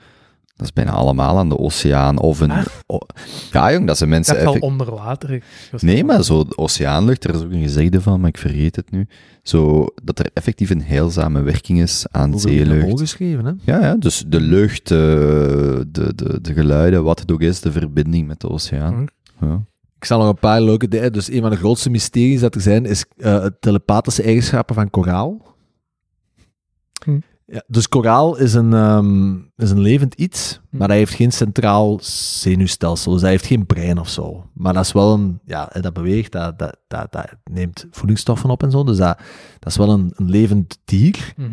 Dat 0.63 0.71
is 0.77 0.83
bijna 0.85 0.91
allemaal 0.99 1.39
aan 1.39 1.49
de 1.49 1.59
oceaan. 1.59 2.19
Of 2.19 2.41
een... 2.41 2.51
Ah. 2.51 2.67
o- 2.87 2.99
ja, 3.51 3.73
jong, 3.73 3.87
dat 3.87 3.99
zijn 3.99 4.11
mensen... 4.11 4.33
dacht 4.35 4.45
wel 4.45 4.55
effect- 4.55 4.71
onder 4.73 4.91
water. 4.91 5.43
Nee, 5.81 5.95
wel- 5.97 6.05
maar 6.05 6.25
zo 6.25 6.45
de 6.45 6.59
oceaanlucht, 6.59 7.25
er 7.25 7.35
is 7.35 7.43
ook 7.43 7.53
een 7.53 7.63
gezegde 7.63 8.01
van, 8.01 8.21
maar 8.21 8.29
ik 8.29 8.39
vergeet 8.39 8.77
het 8.77 8.91
nu. 8.91 9.07
Zo, 9.43 9.87
dat 10.03 10.19
er 10.19 10.31
effectief 10.35 10.71
een 10.71 10.83
heilzame 10.83 11.41
werking 11.41 11.81
is 11.81 12.07
aan 12.11 12.39
zeelucht. 12.41 13.01
geschreven, 13.01 13.45
hè? 13.45 13.53
Ja, 13.65 13.81
ja, 13.81 13.95
dus 13.97 14.25
de 14.27 14.41
lucht, 14.41 14.91
eh, 14.91 14.99
de, 14.99 16.13
de, 16.15 16.39
de 16.43 16.53
geluiden, 16.53 17.05
wat 17.05 17.19
het 17.21 17.33
ook 17.33 17.41
is, 17.43 17.61
de 17.61 17.73
verbinding 17.73 18.27
met 18.27 18.41
de 18.41 18.49
oceaan. 18.51 19.09
Hm. 19.39 19.47
Ja. 19.47 19.61
Ik 19.97 20.05
zal 20.05 20.19
nog 20.19 20.29
een 20.29 20.39
paar 20.39 20.63
leuke 20.63 20.89
dingen. 20.89 21.13
Dus 21.13 21.31
een 21.31 21.41
van 21.41 21.51
de 21.51 21.57
grootste 21.57 21.91
mysteries 21.91 22.41
dat 22.41 22.55
er 22.55 22.61
zijn, 22.61 22.85
is 22.87 23.05
eh, 23.17 23.43
het 23.43 23.61
telepathische 23.61 24.23
eigenschappen 24.23 24.75
van 24.75 24.91
koraal. 24.91 25.55
Hm. 27.05 27.19
Ja, 27.53 27.63
dus 27.67 27.89
koraal 27.89 28.37
is 28.37 28.55
een, 28.55 28.73
ehm, 28.73 29.35
is 29.57 29.71
een 29.71 29.81
levend 29.81 30.15
iets, 30.15 30.61
Hm. 30.71 30.77
maar 30.77 30.89
dat 30.89 30.97
heeft 30.97 31.15
geen 31.15 31.33
centraal 31.33 31.99
zenuwstelsel. 32.03 33.13
Dus 33.13 33.21
dat 33.21 33.31
heeft 33.31 33.47
geen 33.47 33.67
brein 33.67 33.99
of 33.99 34.09
zo. 34.09 34.45
Maar 34.55 34.73
dat 34.73 34.85
is 34.85 34.93
wel 34.93 35.13
een, 35.13 35.41
ja, 35.45 35.71
dat 35.81 35.93
beweegt, 35.93 36.33
dat, 36.33 36.59
dat, 36.59 36.77
dat, 36.89 37.13
dat 37.13 37.27
neemt 37.51 37.87
voedingsstoffen 37.91 38.51
op 38.51 38.63
en 38.63 38.71
zo. 38.71 38.85
Dus 38.85 38.97
dat, 38.97 39.19
dat 39.59 39.71
is 39.71 39.77
wel 39.77 39.91
een, 39.91 40.13
een 40.15 40.31
levend 40.31 40.79
dier. 40.85 41.35
Mhm. 41.37 41.53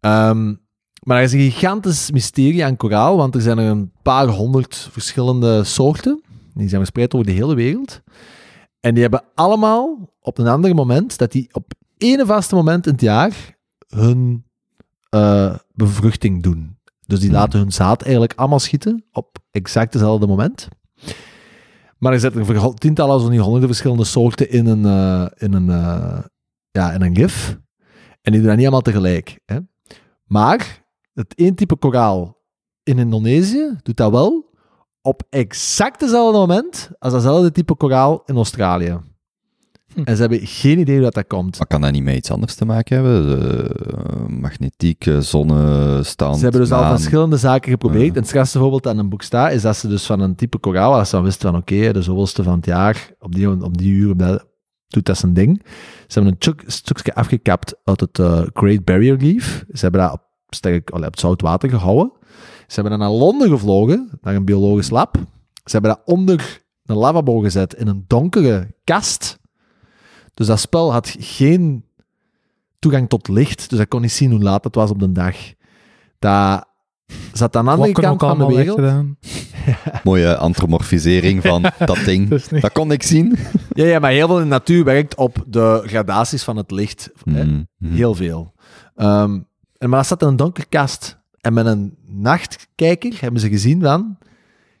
Ehm, 0.00 0.54
maar 1.02 1.16
er 1.16 1.22
is 1.22 1.32
een 1.32 1.50
gigantisch 1.50 2.10
mysterie 2.10 2.64
aan 2.64 2.76
koraal, 2.76 3.16
want 3.16 3.34
er 3.34 3.40
zijn 3.40 3.58
er 3.58 3.70
een 3.70 3.92
paar 4.02 4.28
honderd 4.28 4.88
verschillende 4.92 5.64
soorten. 5.64 6.22
Die 6.54 6.68
zijn 6.68 6.80
verspreid 6.80 7.14
over 7.14 7.26
de 7.26 7.32
hele 7.32 7.54
wereld. 7.54 8.02
En 8.80 8.92
die 8.92 9.02
hebben 9.02 9.24
allemaal 9.34 10.14
op 10.20 10.38
een 10.38 10.46
ander 10.46 10.74
moment, 10.74 11.18
dat 11.18 11.32
die 11.32 11.48
op 11.52 11.72
ene 11.98 12.26
vaste 12.26 12.54
moment 12.54 12.86
in 12.86 12.92
het 12.92 13.00
jaar 13.00 13.56
hun 13.88 14.45
eh, 15.16 15.58
bevruchting 15.74 16.42
doen. 16.42 16.78
Dus 17.06 17.20
die 17.20 17.28
Hmm. 17.28 17.38
laten 17.38 17.58
hun 17.58 17.72
zaad 17.72 18.02
eigenlijk 18.02 18.32
allemaal 18.36 18.58
schieten 18.58 19.04
op 19.12 19.38
exact 19.50 19.92
hetzelfde 19.92 20.26
moment. 20.26 20.68
Maar 21.98 22.12
er 22.12 22.20
zitten 22.20 22.74
tientallen, 22.74 23.20
zo 23.20 23.28
niet 23.28 23.40
honderden 23.40 23.68
verschillende 23.68 24.04
soorten 24.04 24.50
in 24.50 24.66
een, 24.66 24.84
eh, 24.84 25.26
in 25.36 25.52
een, 25.52 25.70
eh, 25.70 26.18
ja, 26.70 26.92
in 26.92 27.02
een 27.02 27.16
gif. 27.16 27.58
En 28.22 28.32
die 28.32 28.40
doen 28.40 28.46
dat 28.48 28.56
niet 28.56 28.66
allemaal 28.66 28.80
tegelijk. 28.92 29.40
Hè? 29.44 29.58
Maar 30.24 30.84
het 31.12 31.34
één 31.34 31.54
type 31.54 31.76
koraal 31.76 32.44
in 32.82 32.98
Indonesië 32.98 33.76
doet 33.82 33.96
dat 33.96 34.10
wel 34.10 34.54
op 35.02 35.22
exact 35.30 36.00
hetzelfde 36.00 36.38
moment 36.38 36.90
als 36.98 37.12
datzelfde 37.12 37.52
type 37.52 37.74
koraal 37.74 38.22
in 38.24 38.36
Australië. 38.36 38.98
Hm. 39.96 40.02
En 40.04 40.14
ze 40.14 40.20
hebben 40.20 40.46
geen 40.46 40.78
idee 40.78 40.94
hoe 40.94 41.04
dat, 41.04 41.14
dat 41.14 41.26
komt. 41.26 41.58
Maar 41.58 41.66
kan 41.66 41.80
dat 41.80 41.92
niet 41.92 42.02
met 42.02 42.16
iets 42.16 42.30
anders 42.30 42.54
te 42.54 42.64
maken 42.64 42.94
hebben? 42.94 43.26
De, 43.26 43.74
magnetiek, 44.28 45.06
eh, 45.06 45.18
zonnestand, 45.18 46.36
Ze 46.36 46.42
hebben 46.42 46.60
dus 46.60 46.72
al 46.72 46.96
verschillende 46.96 47.36
zaken 47.36 47.70
geprobeerd. 47.70 48.02
Ja. 48.02 48.08
En 48.08 48.18
het 48.18 48.26
strafste 48.26 48.58
voorbeeld 48.58 48.82
dat 48.82 48.92
in 48.92 48.98
een 48.98 49.08
boek 49.08 49.22
staat, 49.22 49.52
is 49.52 49.62
dat 49.62 49.76
ze 49.76 49.88
dus 49.88 50.06
van 50.06 50.20
een 50.20 50.34
type 50.34 50.58
koraal, 50.58 50.94
als 50.94 51.08
ze 51.08 51.14
dan 51.14 51.24
wisten 51.24 51.50
van 51.50 51.60
oké, 51.60 51.92
de 51.92 52.02
zoveelste 52.02 52.42
van 52.42 52.56
het 52.56 52.66
jaar, 52.66 53.10
op 53.18 53.34
die, 53.34 53.62
op 53.62 53.78
die 53.78 53.92
uur, 53.92 54.10
op 54.10 54.18
dat, 54.18 54.46
doet 54.88 55.06
dat 55.06 55.18
zijn 55.18 55.34
ding. 55.34 55.62
Ze 56.06 56.20
hebben 56.20 56.36
een 56.38 56.54
stukje 56.66 57.14
afgekapt 57.14 57.74
uit 57.84 58.00
het 58.00 58.18
eh, 58.18 58.42
Great 58.52 58.84
Barrier 58.84 59.18
Reef. 59.18 59.64
Ze 59.72 59.80
hebben 59.80 60.00
dat 60.00 60.12
op, 60.12 60.22
sterk, 60.48 60.94
op 60.94 61.02
het 61.02 61.20
zout 61.20 61.40
water 61.40 61.68
gehouden. 61.68 62.12
Ze 62.66 62.80
hebben 62.80 62.98
dan 62.98 63.08
naar 63.08 63.18
Londen 63.18 63.48
gevlogen, 63.50 64.10
naar 64.20 64.34
een 64.34 64.44
biologisch 64.44 64.90
lab. 64.90 65.16
Ze 65.64 65.72
hebben 65.72 65.90
dat 65.90 66.00
onder 66.04 66.64
een 66.84 66.96
lavabo 66.96 67.38
gezet 67.38 67.74
in 67.74 67.86
een 67.86 68.04
donkere 68.06 68.74
kast. 68.84 69.38
Dus 70.36 70.46
dat 70.46 70.60
spel 70.60 70.92
had 70.92 71.14
geen 71.18 71.84
toegang 72.78 73.08
tot 73.08 73.28
licht, 73.28 73.68
dus 73.70 73.78
dat 73.78 73.88
kon 73.88 74.00
niet 74.00 74.12
zien 74.12 74.30
hoe 74.30 74.40
laat 74.42 74.64
het 74.64 74.74
was 74.74 74.90
op 74.90 74.98
de 74.98 75.12
dag. 75.12 75.36
Dat 76.18 76.66
zat 77.32 77.56
aan 77.56 77.64
de 77.64 77.70
andere 77.70 77.92
Klokken 77.92 78.16
kant 78.18 78.20
van 78.20 78.38
de 78.38 78.44
allemaal 78.54 78.76
wereld. 78.76 79.16
Mooie 80.04 80.36
antromorfisering 80.36 81.42
van 81.42 81.62
dat 81.86 81.98
ding. 82.04 82.28
Dus 82.28 82.48
niet- 82.48 82.62
Dat 82.62 82.72
kon 82.72 82.92
ik 82.92 83.02
zien. 83.02 83.36
Ja, 83.72 83.84
ja, 83.84 83.98
maar 83.98 84.10
heel 84.10 84.26
veel 84.26 84.36
in 84.36 84.42
de 84.42 84.48
natuur 84.48 84.84
werkt 84.84 85.14
op 85.16 85.44
de 85.46 85.82
gradaties 85.86 86.42
van 86.42 86.56
het 86.56 86.70
licht. 86.70 87.10
Hè? 87.24 87.44
Mm, 87.44 87.66
mm. 87.78 87.92
Heel 87.92 88.14
veel. 88.14 88.52
Ehm, 88.94 89.40
en 89.78 89.88
maar 89.88 89.98
dat 89.98 90.06
zat 90.08 90.22
in 90.22 90.28
een 90.28 90.36
donkere 90.36 90.66
kast. 90.68 91.18
En 91.40 91.52
met 91.54 91.66
een 91.66 91.96
nachtkijker 92.06 93.20
hebben 93.20 93.40
ze 93.40 93.48
gezien 93.48 93.82
van... 93.82 94.18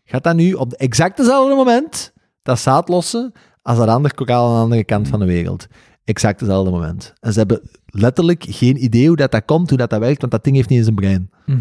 Gaat 0.04 0.24
dat 0.24 0.36
nu 0.36 0.52
op 0.52 0.72
exact 0.72 1.16
dezelfde 1.16 1.54
moment 1.54 2.12
dat 2.42 2.58
zaad 2.58 2.88
lossen 2.88 3.32
als 3.66 3.78
dat 3.78 3.88
andere 3.88 4.14
koraal 4.14 4.48
aan 4.48 4.54
de 4.54 4.60
andere 4.62 4.84
kant 4.84 5.08
van 5.08 5.18
de 5.20 5.26
wereld? 5.26 5.66
Exact 6.04 6.38
dezelfde 6.38 6.70
moment. 6.70 7.12
En 7.20 7.32
ze 7.32 7.38
hebben 7.38 7.60
letterlijk 7.86 8.44
geen 8.48 8.84
idee 8.84 9.06
hoe 9.06 9.16
dat, 9.16 9.30
dat 9.32 9.44
komt, 9.44 9.68
hoe 9.68 9.78
dat, 9.78 9.90
dat 9.90 10.00
werkt, 10.00 10.20
want 10.20 10.32
dat 10.32 10.44
ding 10.44 10.56
heeft 10.56 10.68
niet 10.68 10.78
eens 10.78 10.88
een 10.88 10.94
brein. 10.94 11.30
Mhm. 11.46 11.58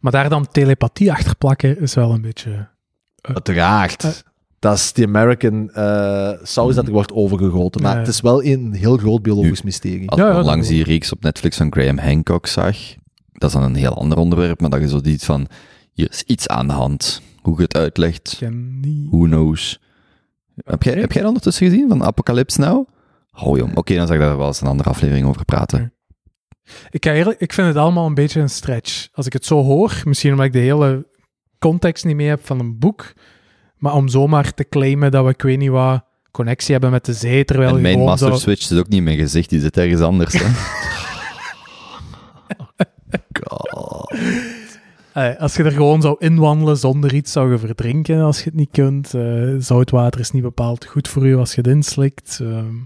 Maar 0.00 0.12
daar 0.12 0.28
dan 0.28 0.46
telepathie 0.52 1.12
achter 1.12 1.36
plakken 1.36 1.80
is 1.80 1.94
wel 1.94 2.12
een 2.12 2.20
beetje... 2.20 2.68
Uiteraard. 3.20 4.04
Eh. 4.04 4.10
dat 4.58 4.76
is 4.76 4.92
die 4.92 5.06
American 5.06 5.70
saus 6.42 6.74
dat 6.74 6.86
er 6.86 6.92
wordt 6.92 7.12
overgegoten. 7.12 7.82
Maar 7.82 7.90
Ja, 7.90 7.96
ja. 7.96 8.04
het 8.04 8.14
is 8.14 8.20
wel 8.20 8.44
een 8.44 8.72
heel 8.72 8.96
groot 8.96 9.22
biologisch 9.22 9.62
mysterie. 9.62 10.08
Als 10.10 10.20
Ja, 10.20 10.26
ik 10.26 10.32
ja, 10.32 10.38
onlangs 10.38 10.66
dat- 10.66 10.76
die 10.76 10.84
reeks 10.84 11.12
op 11.12 11.22
Netflix 11.22 11.56
van 11.56 11.72
Graham 11.72 11.98
Hancock 11.98 12.46
zag, 12.46 12.76
dat 13.32 13.48
is 13.50 13.52
dan 13.56 13.62
een 13.62 13.74
heel 13.74 13.94
ander 13.94 14.18
onderwerp, 14.18 14.60
maar 14.60 14.70
dat 14.70 14.80
je 14.80 14.88
zo 14.88 15.00
iets 15.04 15.24
van, 15.24 15.46
hier 15.92 16.08
is 16.10 16.22
iets 16.22 16.48
aan 16.48 16.66
de 16.66 16.72
hand. 16.72 17.22
Hoe 17.42 17.56
je 17.56 17.62
het 17.62 17.76
uitlegt, 17.76 18.38
who 19.10 19.18
knows. 19.24 19.80
Heb 20.64 20.82
jij, 20.82 20.94
heb 20.94 21.12
jij 21.12 21.20
dat 21.20 21.30
ondertussen 21.30 21.66
gezien, 21.66 21.88
van 21.88 22.04
Apocalypse 22.04 22.60
Now? 22.60 22.88
Oh 23.32 23.56
jong, 23.56 23.76
oké, 23.76 23.94
dan 23.94 24.06
zal 24.06 24.16
ik 24.16 24.22
daar 24.22 24.36
wel 24.36 24.46
eens 24.46 24.60
een 24.60 24.66
andere 24.66 24.88
aflevering 24.88 25.26
over 25.26 25.44
praten. 25.44 25.92
Ik, 26.90 27.04
ga 27.04 27.12
eerlijk, 27.12 27.40
ik 27.40 27.52
vind 27.52 27.66
het 27.66 27.76
allemaal 27.76 28.06
een 28.06 28.14
beetje 28.14 28.40
een 28.40 28.50
stretch. 28.50 29.08
Als 29.12 29.26
ik 29.26 29.32
het 29.32 29.44
zo 29.44 29.62
hoor, 29.62 30.02
misschien 30.04 30.30
omdat 30.30 30.46
ik 30.46 30.52
de 30.52 30.58
hele 30.58 31.06
context 31.58 32.04
niet 32.04 32.16
mee 32.16 32.28
heb 32.28 32.46
van 32.46 32.60
een 32.60 32.78
boek, 32.78 33.12
maar 33.76 33.94
om 33.94 34.08
zomaar 34.08 34.54
te 34.54 34.68
claimen 34.68 35.10
dat 35.10 35.24
we, 35.24 35.30
ik 35.30 35.42
weet 35.42 35.58
niet 35.58 35.70
wat, 35.70 36.04
connectie 36.30 36.72
hebben 36.72 36.90
met 36.90 37.04
de 37.04 37.12
zee, 37.12 37.44
terwijl 37.44 37.76
En 37.76 37.80
mijn 37.80 37.98
Master 37.98 38.32
zo... 38.32 38.38
Switch 38.38 38.62
zit 38.62 38.78
ook 38.78 38.88
niet 38.88 38.98
in 38.98 39.04
mijn 39.04 39.18
gezicht, 39.18 39.50
die 39.50 39.60
zit 39.60 39.76
ergens 39.76 40.00
anders. 40.00 40.32
Hè? 40.32 40.46
God. 43.42 44.12
Als 45.38 45.56
je 45.56 45.62
er 45.62 45.72
gewoon 45.72 46.00
zou 46.02 46.16
inwandelen 46.18 46.76
zonder 46.76 47.14
iets 47.14 47.32
zou 47.32 47.50
je 47.50 47.58
verdrinken 47.58 48.20
als 48.20 48.38
je 48.38 48.44
het 48.44 48.54
niet 48.54 48.70
kunt. 48.72 49.14
Eh, 49.14 49.54
zoutwater 49.58 50.20
is 50.20 50.30
niet 50.30 50.42
bepaald 50.42 50.84
goed 50.84 51.08
voor 51.08 51.26
je 51.26 51.36
als 51.36 51.54
je 51.54 51.60
het 51.60 51.70
inslikt. 51.70 52.38
Ehm, 52.42 52.76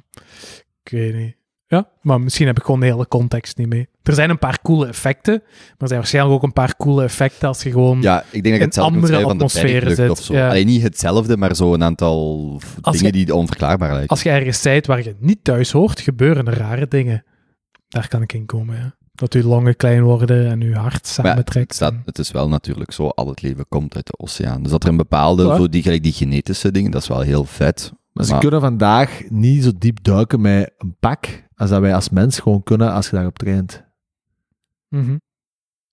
ik 0.84 0.90
weet 0.90 1.14
niet. 1.14 1.36
Ja, 1.66 1.88
maar 2.00 2.20
misschien 2.20 2.46
heb 2.46 2.58
ik 2.58 2.64
gewoon 2.64 2.80
de 2.80 2.86
hele 2.86 3.08
context 3.08 3.56
niet 3.56 3.68
mee. 3.68 3.88
Er 4.02 4.14
zijn 4.14 4.30
een 4.30 4.38
paar 4.38 4.58
coole 4.62 4.86
effecten, 4.86 5.42
maar 5.42 5.76
er 5.78 5.86
zijn 5.88 5.98
waarschijnlijk 6.00 6.34
ook 6.36 6.42
een 6.42 6.52
paar 6.52 6.76
coole 6.76 7.02
effecten 7.04 7.48
als 7.48 7.62
je 7.62 7.70
gewoon... 7.70 8.02
Ja, 8.02 8.24
ik 8.30 8.42
denk 8.42 8.44
dat 8.44 8.54
In 8.54 8.60
het 8.60 8.74
zelf 8.74 8.86
moet 8.90 8.94
andere 8.96 9.12
schrijven 9.12 9.28
van 9.28 9.38
de 9.38 9.44
atmosferen 9.44 9.96
zit, 9.96 10.10
of 10.10 10.18
zo. 10.20 10.34
ja. 10.34 10.48
Alleen 10.48 10.66
niet 10.66 10.82
hetzelfde, 10.82 11.36
maar 11.36 11.54
zo 11.56 11.74
een 11.74 11.82
aantal 11.82 12.60
Als 12.80 12.96
dingen 12.98 13.18
je- 13.18 13.24
die 13.24 13.34
onverklaarbaar 13.34 13.90
lijken. 13.90 14.08
Als 14.08 14.22
je 14.22 14.30
ergens 14.30 14.62
zijt 14.62 14.86
waar 14.86 15.02
je 15.02 15.16
niet 15.18 15.44
thuis 15.44 15.70
hoort, 15.72 16.00
gebeuren 16.00 16.46
er 16.46 16.58
rare 16.58 16.88
dingen. 16.88 17.24
Daar 17.88 18.08
kan 18.08 18.22
ik 18.22 18.32
in 18.32 18.46
komen, 18.46 18.76
ja. 18.76 18.94
Dat 19.22 19.32
je 19.32 19.46
longen 19.46 19.76
klein 19.76 20.02
worden 20.02 20.46
en 20.50 20.60
je 20.60 20.74
hart 20.74 20.92
Maar 21.02 21.26
samentrekt. 21.26 21.66
het, 21.66 21.74
staat, 21.74 21.94
het 22.04 22.18
is 22.18 22.30
wel 22.30 22.48
natuurlijk 22.48 22.92
zo, 22.92 23.08
al 23.08 23.28
het 23.28 23.42
leven 23.42 23.68
komt 23.68 23.94
uit 23.96 24.06
de 24.06 24.18
oceaan. 24.18 24.62
Dus 24.62 24.70
dat 24.70 24.82
er 24.82 24.88
een 24.88 24.96
bepaalde, 24.96 25.44
Ja. 25.46 25.56
zo 25.56 25.68
die, 25.68 25.82
gelijk 25.82 26.02
die 26.02 26.12
genetische 26.12 26.70
dingen, 26.70 26.90
dat 26.90 27.02
is 27.02 27.08
wel 27.08 27.20
heel 27.20 27.44
vet. 27.44 27.92
Maar 28.12 28.24
ze 28.24 28.30
Maar- 28.30 28.40
kunnen 28.40 28.60
vandaag 28.60 29.22
niet 29.28 29.62
zo 29.64 29.70
diep 29.78 30.02
duiken 30.04 30.40
met 30.40 30.72
een 30.78 30.96
pak 31.00 31.26
als 31.54 31.70
dat 31.70 31.80
wij 31.80 31.94
als 31.94 32.08
mens 32.08 32.38
gewoon 32.40 32.62
kunnen 32.62 32.92
als 32.92 33.06
je 33.10 33.16
daarop 33.16 33.38
traint. 33.38 33.84
Mhm. 34.88 35.16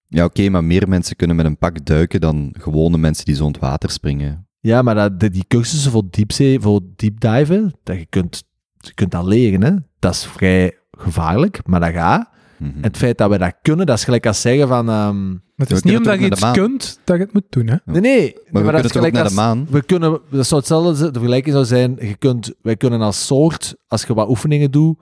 Ja, 0.06 0.24
oké, 0.26 0.50
maar 0.50 0.64
meer 0.64 0.90
mensen 0.90 1.16
kunnen 1.16 1.36
met 1.36 1.46
een 1.46 1.58
pak 1.58 1.86
duiken 1.86 2.22
dan 2.22 2.54
gewone 2.58 2.98
mensen 2.98 3.26
die 3.26 3.36
zo 3.36 3.46
in 3.46 3.52
het 3.52 3.62
water 3.62 3.90
springen. 3.90 4.48
Ja, 4.60 4.82
maar 4.82 4.96
dat, 4.96 5.20
die- 5.20 5.30
die 5.30 5.46
cursussen 5.48 5.92
voor 5.92 6.04
diepzee, 6.10 6.60
voor 6.60 6.82
deepdiven, 6.96 7.74
dat 7.84 7.98
je 7.98 8.06
kunt, 8.06 8.44
je 8.78 8.94
kunt 8.94 9.12
dat 9.12 9.26
leren, 9.26 9.64
hè. 9.64 9.72
Dat 10.00 10.14
is 10.14 10.26
vrij 10.26 10.78
gevaarlijk, 10.92 11.68
maar 11.68 11.80
dat 11.80 11.92
gaat. 11.92 12.30
Mhm. 12.60 12.72
Het 12.82 12.98
feit 12.98 13.18
dat 13.18 13.30
we 13.30 13.38
dat 13.38 13.56
kunnen, 13.62 13.86
dat 13.86 13.98
is 13.98 14.04
gelijk 14.04 14.26
als 14.26 14.42
zeggen 14.42 14.68
van... 14.68 14.90
ehm, 14.90 15.30
Maar 15.30 15.40
het 15.56 15.72
is 15.72 15.82
niet 15.84 15.98
omdat 15.98 16.14
je 16.14 16.20
naar 16.20 16.30
iets 16.30 16.52
kunt, 16.52 17.00
dat 17.04 17.18
je 17.18 17.24
het 17.24 17.34
moet 17.34 17.46
doen, 17.50 17.68
hè. 17.68 17.76
Nee, 17.86 18.02
nee. 18.02 18.36
maar 18.52 18.66
we 18.66 18.72
dat 18.72 18.82
kunnen 18.82 18.86
ook 18.86 18.92
gelijk 18.92 19.14
naar 19.14 19.24
als- 19.24 19.34
de 19.34 19.40
maan? 19.40 19.68
We 19.70 19.82
kunnen, 19.84 20.20
dat 20.30 20.46
zou 20.48 20.60
hetzelfde 20.60 20.96
zijn, 20.96 21.12
de 21.14 21.20
vergelijking 21.20 21.54
zou 21.54 21.66
zijn, 21.66 21.96
je 22.00 22.16
kunt, 22.16 22.54
wij 22.62 22.76
kunnen 22.76 23.02
als 23.02 23.26
soort, 23.26 23.76
als 23.88 24.04
je 24.04 24.14
wat 24.14 24.30
oefeningen 24.30 24.72
doet, 24.72 24.98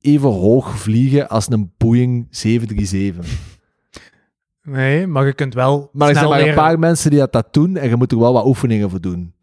even 0.00 0.28
hoog 0.28 0.78
vliegen 0.78 1.28
als 1.28 1.50
een 1.50 1.72
Boeing 1.78 2.26
737. 2.30 3.52
Nee, 4.62 5.06
maar 5.06 5.26
je 5.26 5.32
kunt 5.32 5.54
wel 5.54 5.88
Maar 5.92 6.08
er 6.08 6.14
zijn 6.14 6.28
maar 6.28 6.40
een 6.40 6.54
paar 6.54 6.78
mensen 6.78 7.10
die 7.10 7.18
dat, 7.18 7.32
dat 7.32 7.48
doen 7.52 7.76
en 7.76 7.88
je 7.88 7.96
moet 7.96 8.12
er 8.12 8.18
wel 8.18 8.32
wat 8.32 8.46
oefeningen 8.46 8.90
voor 8.90 9.00
doen. 9.00 9.34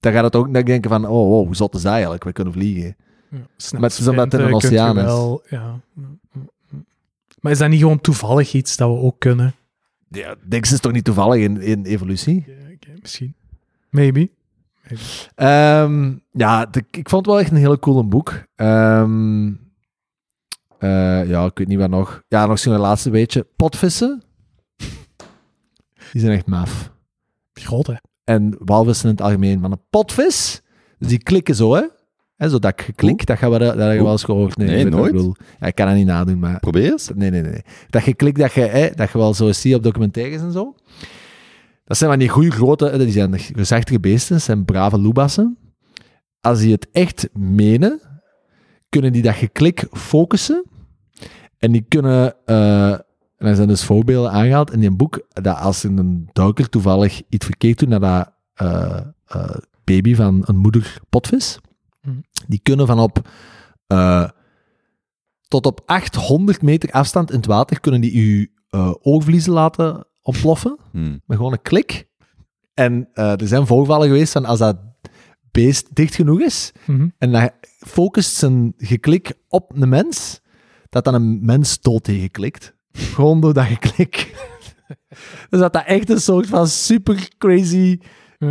Dan 0.00 0.12
gaat 0.12 0.24
het 0.24 0.36
ook 0.36 0.52
dan 0.52 0.62
denken 0.64 0.90
van, 0.90 1.04
oh, 1.04 1.10
wow, 1.28 1.44
hoe 1.46 1.56
zot 1.56 1.74
is 1.74 1.82
dat 1.82 1.92
eigenlijk? 1.92 2.24
We 2.24 2.32
kunnen 2.32 2.52
vliegen. 2.52 2.96
Ja, 3.30 3.38
Maar 3.72 3.80
het 3.90 3.98
is 3.98 4.08
omdat 4.08 4.32
het 4.32 4.40
in 4.40 4.46
een 4.46 4.54
oceaan 4.54 4.98
is. 4.98 5.04
wel, 5.04 5.42
ja. 5.48 5.80
Maar 7.48 7.56
is 7.56 7.62
dat 7.62 7.72
niet 7.72 7.80
gewoon 7.80 8.00
toevallig 8.00 8.52
iets 8.52 8.76
dat 8.76 8.88
we 8.88 8.96
ook 8.96 9.18
kunnen? 9.18 9.54
Ja, 10.08 10.34
niks 10.48 10.72
is 10.72 10.80
toch 10.80 10.92
niet 10.92 11.04
toevallig 11.04 11.42
in, 11.42 11.60
in 11.60 11.84
evolutie? 11.84 12.44
Misschien. 13.00 13.34
Maybe. 13.90 14.30
Ehm, 15.34 16.16
ja, 16.32 16.66
de- 16.66 16.84
ik 16.90 17.08
vond 17.08 17.26
het 17.26 17.34
wel 17.34 17.40
echt 17.40 17.50
een 17.50 17.56
hele 17.56 17.78
coole 17.78 18.04
boek. 18.04 18.42
Ehm, 18.54 19.46
eh, 20.78 21.28
ja, 21.28 21.44
ik 21.44 21.58
weet 21.58 21.68
niet 21.68 21.78
wat 21.78 21.90
nog. 21.90 22.22
Ja, 22.28 22.46
nog 22.46 22.58
zo'n 22.58 22.76
laatste 22.76 23.10
beetje. 23.10 23.46
Potvissen. 23.56 24.22
Die 26.12 26.20
zijn 26.20 26.32
echt 26.32 26.46
maf. 26.46 26.92
Groot, 27.52 27.86
hè? 27.86 27.94
En 28.24 28.56
walvissen 28.58 29.04
in 29.08 29.14
het 29.14 29.24
algemeen. 29.24 29.60
van 29.60 29.72
een 29.72 29.82
potvis, 29.90 30.62
dus 30.98 31.08
die 31.08 31.22
klikken 31.22 31.54
zo, 31.54 31.74
hè. 31.74 31.82
Hè 32.38 32.48
zo 32.48 32.58
dat 32.58 32.82
geklik, 32.82 33.26
dat, 33.26 33.38
gaan 33.38 33.50
we, 33.50 33.58
dat 33.58 33.76
heb 33.76 33.92
je 33.92 34.02
wel 34.02 34.12
eens 34.12 34.24
gehoord. 34.24 34.56
Nee, 34.56 34.84
wat 34.84 34.92
nooit. 34.92 35.14
ik. 35.14 35.44
Ja, 35.60 35.66
ik 35.66 35.74
kan 35.74 35.86
dat 35.86 35.96
niet 35.96 36.06
nadoen, 36.06 36.38
maar... 36.38 36.58
Probeer 36.58 36.90
eens. 36.90 37.10
Nee, 37.14 37.30
nee, 37.30 37.42
nee. 37.42 37.50
nee. 37.50 37.62
Dat 37.90 38.02
geklik 38.02 38.38
dat 38.38 38.52
je, 38.52 38.60
hè, 38.60 38.90
dat 38.94 39.10
je 39.10 39.18
wel 39.18 39.34
zo 39.34 39.52
ziet 39.52 39.74
op 39.74 39.82
documentaires 39.82 40.40
en 40.40 40.52
zo. 40.52 40.74
Dat 41.84 41.96
zijn 41.96 42.10
van 42.10 42.18
die 42.18 42.28
goede 42.28 42.50
grote, 42.50 42.98
die 42.98 43.10
zijn 43.10 43.38
gezachtige 43.38 44.00
beesten, 44.00 44.34
dat 44.34 44.44
zijn 44.44 44.64
brave 44.64 44.98
loebassen. 44.98 45.58
Als 46.40 46.60
die 46.60 46.72
het 46.72 46.88
echt 46.92 47.28
menen, 47.32 48.00
kunnen 48.88 49.12
die 49.12 49.22
dat 49.22 49.34
geklik 49.34 49.86
focussen. 49.92 50.64
En 51.58 51.72
die 51.72 51.84
kunnen, 51.88 52.34
eh, 52.44 52.92
en 52.92 53.46
er 53.46 53.56
zijn 53.56 53.68
dus 53.68 53.84
voorbeelden 53.84 54.30
aangehaald 54.30 54.72
in 54.72 54.80
die 54.80 54.90
boek, 54.90 55.26
dat 55.28 55.56
als 55.56 55.82
een 55.82 56.28
duiker 56.32 56.68
toevallig 56.68 57.22
iets 57.28 57.46
verkeerd 57.46 57.78
doet 57.78 57.88
naar 57.88 58.00
dat 58.00 58.32
eh, 58.54 59.00
eh, 59.26 59.56
baby 59.84 60.14
van 60.14 60.42
een 60.46 60.56
moeder 60.56 60.98
potvis. 61.08 61.58
Die 62.46 62.60
kunnen 62.62 62.86
van 62.86 62.98
op 62.98 63.28
eh, 63.86 64.28
tot 65.48 65.66
op 65.66 65.80
800 65.86 66.62
meter 66.62 66.90
afstand 66.90 67.30
in 67.30 67.36
het 67.36 67.46
water 67.46 67.80
kunnen 67.80 68.00
die 68.00 68.38
je 68.38 68.50
eh, 68.68 68.94
oogvliezen 69.00 69.52
laten 69.52 70.06
ontploffen. 70.22 70.78
Hmm. 70.92 71.20
Met 71.26 71.36
gewoon 71.36 71.52
een 71.52 71.62
klik. 71.62 72.08
En 72.74 73.08
eh, 73.12 73.40
er 73.40 73.46
zijn 73.48 73.66
voorvallen 73.66 74.06
geweest 74.08 74.32
van 74.32 74.44
als 74.44 74.58
dat 74.58 74.76
beest 75.50 75.94
dicht 75.94 76.14
genoeg 76.14 76.40
is 76.40 76.72
Mhm. 76.86 77.08
en 77.18 77.32
dat 77.32 77.52
focust 77.78 78.34
zijn 78.36 78.74
geklik 78.76 79.34
op 79.48 79.72
een 79.74 79.88
mens, 79.88 80.40
dat 80.88 81.04
dan 81.04 81.14
een 81.14 81.44
mens 81.44 81.80
dood 81.80 82.04
tegen 82.04 82.30
klikt. 82.30 82.74
Gewoon 82.92 83.40
door 83.40 83.52
dat 83.54 83.64
geklik. 83.64 84.34
dus 85.50 85.60
dat 85.60 85.72
dat 85.72 85.84
echt 85.84 86.10
een 86.10 86.20
soort 86.20 86.46
van 86.46 86.66
super 86.68 87.28
crazy, 87.38 87.98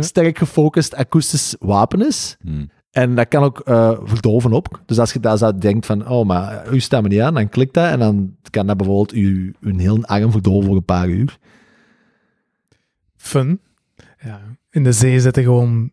sterk 0.00 0.38
gefocust 0.38 0.94
akoestisch 0.94 1.56
wapen 1.58 2.06
is. 2.06 2.36
Hmm. 2.40 2.70
En 3.02 3.14
dat 3.14 3.28
kan 3.28 3.42
ook 3.42 3.60
eh 3.60 3.98
verdoven 4.02 4.52
op. 4.52 4.80
Dus 4.86 4.98
als 4.98 5.12
je 5.12 5.20
daar 5.20 5.38
zo 5.38 5.58
denkt 5.58 5.86
van, 5.86 6.08
oh, 6.08 6.26
maar 6.26 6.72
u 6.72 6.80
staat 6.80 7.02
me 7.02 7.08
niet 7.08 7.20
aan, 7.20 7.34
dan 7.34 7.48
klikt 7.48 7.74
dat 7.74 7.90
en 7.90 7.98
dan 7.98 8.36
kan 8.50 8.66
dat 8.66 8.76
bijvoorbeeld 8.76 9.14
u, 9.14 9.54
een 9.60 9.78
heel 9.78 10.04
arm 10.04 10.30
verdoven 10.32 10.66
voor 10.66 10.76
een 10.76 10.84
paar 10.84 11.08
uur. 11.08 11.38
Fun. 13.16 13.60
Ja. 14.20 14.40
In 14.70 14.84
de 14.84 14.92
zee 14.92 15.20
zitten 15.20 15.42
gewoon 15.42 15.90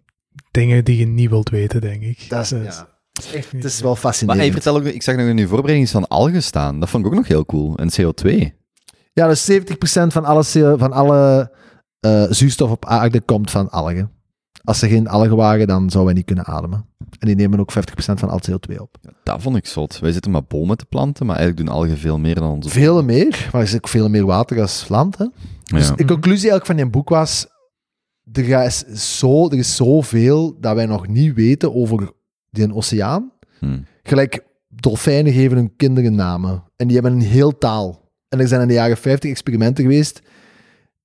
dingen 0.52 0.84
die 0.84 0.98
je 0.98 1.06
niet 1.08 1.30
wilt 1.30 1.50
weten, 1.50 1.82
denk 1.82 2.02
ik. 2.04 2.26
Dat 2.30 2.42
is, 2.44 2.50
Dus- 2.50 2.76
ja, 2.76 2.88
het 3.14 3.26
is 3.26 3.34
echt, 3.34 3.52
het 3.52 3.64
is 3.64 3.82
wel 3.82 3.92
Maar 3.92 4.00
fascinerend. 4.00 4.42
hey, 4.44 4.52
vertel 4.52 4.76
ook, 4.76 4.84
ik 4.84 5.04
zag 5.04 5.16
nog 5.16 5.28
in 5.28 5.38
uw 5.38 5.48
voorbereiding 5.48 5.84
iets 5.84 5.92
van 5.92 6.08
algen 6.08 6.44
staan. 6.44 6.80
Dat 6.80 6.90
vond 6.90 7.06
ik 7.06 7.12
ook 7.12 7.18
nog 7.18 7.28
heel 7.28 7.46
cool. 7.46 7.78
En 7.78 7.90
CO2. 8.02 8.54
Ja, 9.14 9.28
dus 9.28 9.52
70% 9.52 10.14
van 10.14 10.26
alle, 10.26 10.44
CO 10.54 10.78
van 10.78 10.92
alle 10.92 11.52
eh, 12.00 12.24
zuurstof 12.30 12.72
op 12.72 12.86
aarde 12.86 13.22
komt 13.22 13.52
van 13.52 13.70
algen. 13.70 14.12
Als 14.66 14.82
er 14.82 14.90
geen 14.90 15.08
algen 15.08 15.36
waren, 15.36 15.68
dan 15.68 15.80
zouden 15.90 16.04
wij 16.06 16.14
niet 16.14 16.26
kunnen 16.26 16.46
ademen. 16.46 16.86
En 17.20 17.28
die 17.28 17.36
nemen 17.36 17.60
ook 17.60 17.74
50% 17.74 17.76
van 17.96 18.30
al 18.30 18.40
CO2 18.50 18.78
op. 18.78 18.98
Dat 19.24 19.42
vond 19.42 19.56
ik 19.56 19.66
zot. 19.66 20.00
Wij 20.00 20.12
zitten 20.12 20.32
maar 20.32 20.44
bomen 20.44 20.78
te 20.78 20.86
planten, 20.86 21.26
maar 21.26 21.36
eigenlijk 21.36 21.68
doen 21.68 21.76
algen 21.78 21.98
veel 21.98 22.20
meer 22.20 22.36
dan 22.36 22.50
onze... 22.52 22.70
Veel 22.70 23.04
meer, 23.04 23.50
maar 23.52 23.62
er 23.62 23.68
is 23.68 23.76
ook 23.76 23.88
veel 23.88 24.10
meer 24.10 24.26
water 24.26 24.62
als 24.62 24.88
land. 24.88 25.18
Hè? 25.18 25.26
Dus 25.64 25.88
Ja. 25.88 25.96
de 25.96 26.06
conclusie 26.06 26.50
eigenlijk 26.50 26.66
van 26.66 26.76
die 26.76 26.86
boek 26.90 27.10
was, 27.10 27.48
er 28.32 28.64
is, 28.66 28.78
zo, 29.20 29.50
er 29.50 29.58
is 29.58 29.76
zoveel 29.76 30.58
dat 30.60 30.76
wij 30.76 30.86
nog 30.86 31.08
niet 31.08 31.34
weten 31.34 31.76
over 31.76 32.12
die 32.50 32.74
oceaan. 32.74 33.32
Hmm. 33.60 33.86
Gelijk, 34.04 34.44
dolfijnen 34.68 35.34
geven 35.34 35.58
hun 35.58 35.76
kinderen 35.76 36.16
namen. 36.16 36.64
En 36.76 36.88
die 36.88 36.96
hebben 37.00 37.14
een 37.14 37.28
heel 37.28 37.58
taal. 37.58 38.12
En 38.30 38.40
er 38.40 38.48
zijn 38.48 38.62
in 38.62 38.68
de 38.68 38.74
jaren 38.74 38.98
50 38.98 39.30
experimenten 39.30 39.84
geweest 39.84 40.22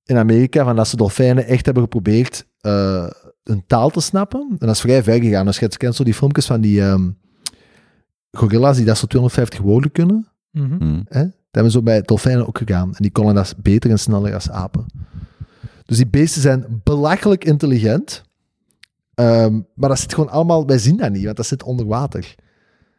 in 0.05 0.17
Amerika, 0.17 0.63
van 0.63 0.75
dat 0.75 0.87
ze 0.87 0.95
dolfijnen 0.95 1.45
echt 1.45 1.65
hebben 1.65 1.83
geprobeerd 1.83 2.45
eh 2.61 3.07
een 3.43 3.63
taal 3.67 3.89
te 3.89 4.01
snappen. 4.01 4.47
En 4.49 4.67
dat 4.67 4.75
is 4.75 4.81
vrij 4.81 5.03
ver 5.03 5.21
gegaan. 5.21 5.45
Dus 5.45 5.59
je 5.59 5.67
kent 5.67 5.95
zo 5.95 6.03
die 6.03 6.13
filmpjes 6.13 6.45
van 6.45 6.61
die 6.61 6.81
ehm, 6.81 7.09
gorilla's 8.31 8.77
die 8.77 8.85
dat 8.85 8.97
zo 8.97 9.05
250 9.05 9.59
woorden 9.59 9.91
kunnen. 9.91 10.27
Hmm. 10.51 11.05
Hè? 11.07 11.23
Dat 11.23 11.33
hebben 11.51 11.71
ze 11.71 11.77
zo 11.77 11.83
bij 11.83 12.01
dolfijnen 12.01 12.47
ook 12.47 12.57
gedaan. 12.57 12.87
En 12.87 13.01
die 13.01 13.11
konden 13.11 13.35
dat 13.35 13.55
beter 13.57 13.89
en 13.89 13.99
sneller 13.99 14.33
als 14.33 14.49
apen. 14.49 14.85
Dus 15.85 15.97
die 15.97 16.07
beesten 16.07 16.41
zijn 16.41 16.81
belachelijk 16.83 17.43
intelligent. 17.43 18.23
Ehm, 19.13 19.59
maar 19.75 19.89
dat 19.89 19.99
zit 19.99 20.13
gewoon 20.13 20.29
allemaal... 20.29 20.65
Wij 20.65 20.77
zien 20.77 20.97
dat 20.97 21.11
niet, 21.11 21.23
want 21.23 21.37
dat 21.37 21.45
zit 21.45 21.63
onder 21.63 21.85
water. 21.85 22.35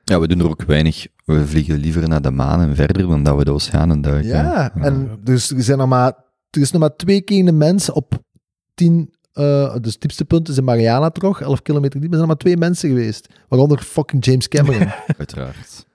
Ja, 0.04 0.20
we 0.20 0.28
doen 0.28 0.40
er 0.40 0.48
ook 0.48 0.62
weinig. 0.62 1.06
We 1.24 1.46
vliegen 1.46 1.78
liever 1.78 2.08
naar 2.08 2.22
de 2.22 2.30
maan 2.30 2.60
en 2.60 2.74
verder 2.74 3.06
dan 3.06 3.22
dat 3.22 3.36
we 3.36 3.44
de 3.44 3.50
oceanen 3.50 4.00
duiken. 4.00 4.28
Ja, 4.28 4.74
en 4.74 5.18
dus 5.22 5.50
er, 5.50 5.62
zijn 5.62 5.78
nog 5.78 5.88
maar, 5.88 6.14
er 6.50 6.60
is 6.60 6.70
nog 6.70 6.80
maar 6.80 6.96
twee 6.96 7.20
keer 7.20 7.44
de 7.44 7.52
mens 7.52 7.90
op 7.90 8.22
tien... 8.74 9.14
eh, 9.32 9.76
dus 9.80 9.92
het 9.92 10.00
diepste 10.00 10.24
punt 10.24 10.48
is 10.48 10.56
in 10.56 10.64
Mariana-trog, 10.64 11.40
11 11.40 11.62
kilometer 11.62 12.00
diep. 12.00 12.10
Er 12.10 12.16
zijn 12.16 12.28
maar 12.28 12.36
twee 12.36 12.56
mensen 12.56 12.88
geweest. 12.88 13.28
Waaronder 13.48 13.78
fucking 13.78 14.24
James 14.24 14.48
Cameron. 14.48 14.88
Uiteraard. 15.18 15.86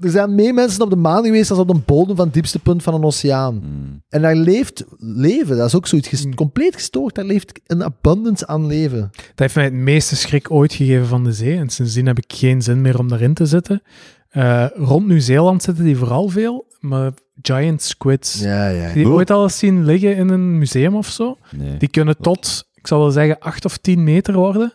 Er 0.00 0.10
zijn 0.10 0.34
meer 0.34 0.54
mensen 0.54 0.82
op 0.82 0.90
de 0.90 0.96
maan 0.96 1.24
geweest 1.24 1.48
dan 1.48 1.58
op 1.58 1.68
de 1.68 1.78
bodem 1.86 2.16
van 2.16 2.24
het 2.24 2.34
diepste 2.34 2.58
punt 2.58 2.82
van 2.82 2.94
een 2.94 3.04
oceaan. 3.04 3.58
Hmm. 3.62 4.02
En 4.08 4.22
daar 4.22 4.34
leeft 4.36 4.84
leven. 4.98 5.56
Dat 5.56 5.66
is 5.66 5.74
ook 5.74 5.86
zoiets 5.86 6.08
ges- 6.08 6.22
Hmm. 6.22 6.34
compleet 6.34 6.74
gestoord. 6.74 7.14
Daar 7.14 7.24
leeft 7.24 7.60
een 7.66 7.84
abundance 7.84 8.46
aan 8.46 8.66
leven. 8.66 9.00
Dat 9.10 9.18
heeft 9.34 9.54
mij 9.54 9.64
het 9.64 9.72
meeste 9.72 10.16
schrik 10.16 10.50
ooit 10.50 10.72
gegeven 10.72 11.06
van 11.06 11.24
de 11.24 11.32
zee. 11.32 11.56
En 11.58 11.68
sindsdien 11.68 12.06
heb 12.06 12.18
ik 12.18 12.32
geen 12.36 12.62
zin 12.62 12.80
meer 12.80 12.98
om 12.98 13.08
daarin 13.08 13.34
te 13.34 13.46
zitten. 13.46 13.82
Eh, 14.28 14.66
rond 14.74 15.06
Nieuw-Zeeland 15.06 15.62
zitten 15.62 15.84
die 15.84 15.96
vooral 15.96 16.28
veel, 16.28 16.66
maar 16.80 17.12
giant 17.42 17.82
squids. 17.82 18.40
Ja, 18.40 18.68
ja. 18.68 18.80
Heb 18.80 18.94
je 18.96 19.02
die 19.04 19.12
ooit 19.12 19.30
al 19.30 19.42
eens 19.42 19.58
zien 19.58 19.84
liggen 19.84 20.16
in 20.16 20.28
een 20.28 20.58
museum 20.58 20.94
of 20.94 21.06
zo? 21.08 21.36
Nee. 21.56 21.76
Die 21.76 21.88
kunnen 21.88 22.16
tot, 22.20 22.65
ik 22.86 22.92
zou 22.92 23.04
wel 23.04 23.10
zeggen, 23.10 23.38
8 23.38 23.64
of 23.64 23.76
10 23.76 24.04
meter 24.04 24.34
worden. 24.34 24.72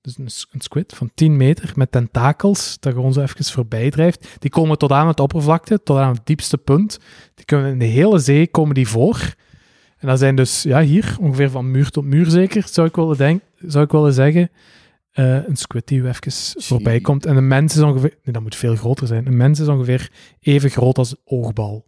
Dus 0.00 0.16
een, 0.52 0.60
squid 0.60 0.94
van 0.96 1.10
10 1.14 1.36
meter 1.36 1.72
met 1.74 1.92
tentakels, 1.92 2.76
dat 2.80 2.92
gewoon 2.92 3.12
zo 3.12 3.20
even 3.20 3.44
voorbij 3.44 3.90
drijft. 3.90 4.36
Die 4.38 4.50
komen 4.50 4.78
tot 4.78 4.92
aan 4.92 5.06
het 5.06 5.20
oppervlakte, 5.20 5.82
tot 5.82 5.96
aan 5.96 6.12
het 6.12 6.26
diepste 6.26 6.58
punt. 6.58 6.98
Die 7.34 7.44
kunnen 7.44 7.70
in 7.70 7.78
de 7.78 7.84
hele 7.84 8.18
zee 8.18 8.46
komen 8.46 8.74
die 8.74 8.88
voor. 8.88 9.34
En 9.96 10.08
dat 10.08 10.18
zijn 10.18 10.36
dus, 10.36 10.62
ja, 10.62 10.80
hier 10.80 11.16
ongeveer 11.20 11.50
van 11.50 11.70
muur 11.70 11.90
tot 11.90 12.04
muur 12.04 12.30
zeker, 12.30 12.64
zou 12.70 12.86
ik 12.86 12.96
willen, 12.96 13.16
denk, 13.16 13.42
zou 13.58 13.84
ik 13.84 13.90
willen 13.90 14.12
zeggen. 14.12 14.50
Eh, 15.10 15.48
een 15.48 15.56
squid 15.56 15.86
die 15.86 16.06
even 16.06 16.62
voorbij 16.62 17.00
komt. 17.00 17.26
En 17.26 17.36
een 17.36 17.48
mens 17.48 17.76
is 17.76 17.82
ongeveer, 17.82 18.18
nee, 18.22 18.34
dat 18.34 18.42
moet 18.42 18.56
veel 18.56 18.76
groter 18.76 19.06
zijn. 19.06 19.26
Een 19.26 19.36
mens 19.36 19.60
is 19.60 19.68
ongeveer 19.68 20.10
even 20.40 20.70
groot 20.70 20.98
als 20.98 21.10
een 21.10 21.18
oogbal. 21.24 21.84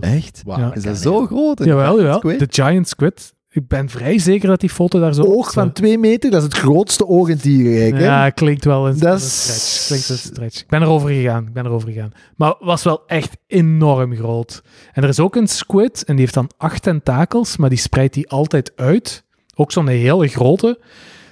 Echt? 0.00 0.42
Wauw, 0.44 0.58
Ja. 0.58 0.74
Is 0.74 0.82
dat 0.82 0.98
zo 0.98 1.26
groot? 1.26 1.64
Jawel, 1.64 2.00
jawel. 2.02 2.20
De 2.20 2.46
giant 2.50 2.88
squid. 2.88 3.34
Ik 3.54 3.68
ben 3.68 3.88
vrij 3.88 4.18
zeker 4.18 4.48
dat 4.48 4.60
die 4.60 4.70
foto 4.70 5.00
daar 5.00 5.14
zo... 5.14 5.22
Oog 5.22 5.52
van 5.52 5.72
2 5.72 5.98
meter, 5.98 6.30
dat 6.30 6.38
is 6.38 6.44
het 6.48 6.56
grootste 6.58 7.06
oog 7.06 7.28
in 7.28 7.34
het 7.34 7.42
dierenrijk. 7.42 7.92
hè? 7.94 8.04
Ja, 8.04 8.30
klinkt 8.30 8.64
wel 8.64 8.88
een, 8.88 8.98
Dat 8.98 9.10
een 9.10 9.16
is- 9.26 9.42
stretch. 9.42 9.86
Klinkt 9.86 10.08
een 10.08 10.16
stretch. 10.32 10.60
Ik 10.60 10.68
ben 10.68 10.82
erover 10.82 11.08
gegaan. 11.08 11.46
Ik 11.46 11.52
ben 11.52 11.66
erover 11.66 11.88
gegaan. 11.92 12.12
Maar 12.36 12.54
was 12.60 12.82
wel 12.82 13.02
echt 13.06 13.36
enorm 13.46 14.14
groot. 14.14 14.62
En 14.92 15.02
er 15.02 15.08
is 15.08 15.20
ook 15.20 15.36
een 15.36 15.48
squid 15.48 16.04
en 16.04 16.12
die 16.14 16.20
heeft 16.20 16.34
dan 16.34 16.50
acht 16.56 16.82
tentakels, 16.82 17.56
maar 17.56 17.68
die 17.68 17.78
spreidt 17.78 18.14
die 18.14 18.28
altijd 18.30 18.72
uit. 18.76 19.24
Ook 19.54 19.72
zo'n 19.72 19.86
hele 19.88 20.28
grote. 20.28 20.80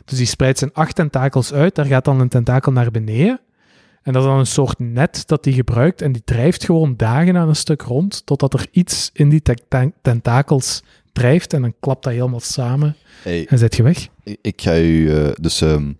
Dus 0.04 0.18
die 0.18 0.26
spreidt 0.26 0.58
zijn 0.58 0.70
acht 0.72 0.94
tentakels 0.94 1.52
uit. 1.52 1.74
Daar 1.74 1.86
gaat 1.86 2.04
dan 2.04 2.20
een 2.20 2.28
tentakel 2.28 2.72
naar 2.72 2.90
beneden. 2.90 3.40
En 4.02 4.12
dat 4.12 4.22
is 4.22 4.28
dan 4.28 4.38
een 4.38 4.46
soort 4.46 4.78
net 4.78 5.22
dat 5.26 5.44
hij 5.44 5.54
gebruikt. 5.54 6.02
En 6.02 6.12
die 6.12 6.22
drijft 6.24 6.64
gewoon 6.64 6.94
dagen 6.96 7.36
aan 7.36 7.48
een 7.48 7.56
stuk 7.56 7.82
rond, 7.82 8.26
totdat 8.26 8.54
er 8.54 8.66
iets 8.70 9.10
in 9.12 9.28
die 9.28 9.42
te- 9.42 9.58
ten- 9.68 9.94
tentakels 10.02 10.82
drijft. 11.12 11.52
En 11.52 11.62
dan 11.62 11.74
klapt 11.80 12.04
dat 12.04 12.12
helemaal 12.12 12.40
samen 12.40 12.96
Hey, 13.22 13.46
en 13.48 13.58
zit 13.58 13.76
je 13.76 13.82
weg. 13.82 14.08
ik- 14.40 14.60
ga 14.62 14.76
u... 14.78 15.14
eh, 15.16 15.28
dus 15.40 15.60
ehm, 15.60 15.92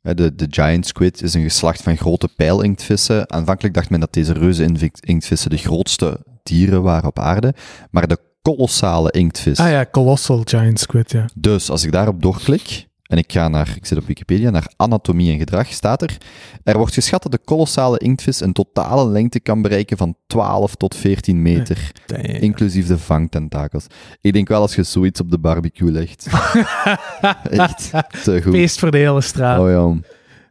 de, 0.00 0.34
de 0.34 0.46
giant 0.50 0.86
squid 0.86 1.22
is 1.22 1.34
een 1.34 1.42
geslacht 1.42 1.82
van 1.82 1.96
grote 1.96 2.28
pijlinktvissen. 2.36 3.30
Aanvankelijk 3.32 3.74
dacht 3.74 3.90
men 3.90 4.00
dat 4.00 4.12
deze 4.12 4.32
reuze 4.32 4.64
inktvissen 5.00 5.50
de 5.50 5.56
grootste 5.56 6.20
dieren 6.42 6.82
waren 6.82 7.08
op 7.08 7.18
aarde. 7.18 7.54
Maar 7.90 8.08
de 8.08 8.18
kolossale 8.42 9.10
inktvis... 9.10 9.58
Ah 9.58 9.70
ja, 9.70 9.86
Colossal 9.90 10.42
Giant 10.44 10.80
Squid, 10.80 11.10
ja. 11.10 11.28
Dus 11.34 11.70
als 11.70 11.84
ik 11.84 11.92
daarop 11.92 12.22
doorklik 12.22 12.86
en 13.12 13.18
ik 13.18 13.32
ga 13.32 13.48
naar, 13.48 13.72
ik 13.76 13.86
zit 13.86 13.98
op 13.98 14.06
Wikipedia, 14.06 14.50
naar 14.50 14.72
anatomie 14.76 15.32
en 15.32 15.38
gedrag, 15.38 15.66
staat 15.72 16.02
er, 16.02 16.16
er 16.64 16.76
wordt 16.76 16.94
geschat 16.94 17.22
dat 17.22 17.32
de 17.32 17.38
kolossale 17.44 17.98
inktvis 17.98 18.40
een 18.40 18.52
totale 18.52 19.06
lengte 19.10 19.40
kan 19.40 19.62
bereiken 19.62 19.96
van 19.96 20.14
12 20.26 20.74
tot 20.74 20.94
14 20.94 21.42
meter, 21.42 21.92
inclusief 22.40 22.86
de 22.86 22.98
vangtentakels. 22.98 23.86
Ik 24.20 24.32
denk 24.32 24.48
wel 24.48 24.60
als 24.60 24.74
je 24.74 24.82
zoiets 24.82 25.20
op 25.20 25.30
de 25.30 25.38
barbecue 25.38 25.90
legt. 25.90 26.26
Echt, 27.50 27.90
te 28.22 28.42
goed. 28.42 28.52
Feest 28.52 28.78
voor 28.78 28.90
de 28.90 28.98
hele 28.98 29.20
straat. 29.20 29.58
Oh 29.60 29.68
ja. 29.70 30.00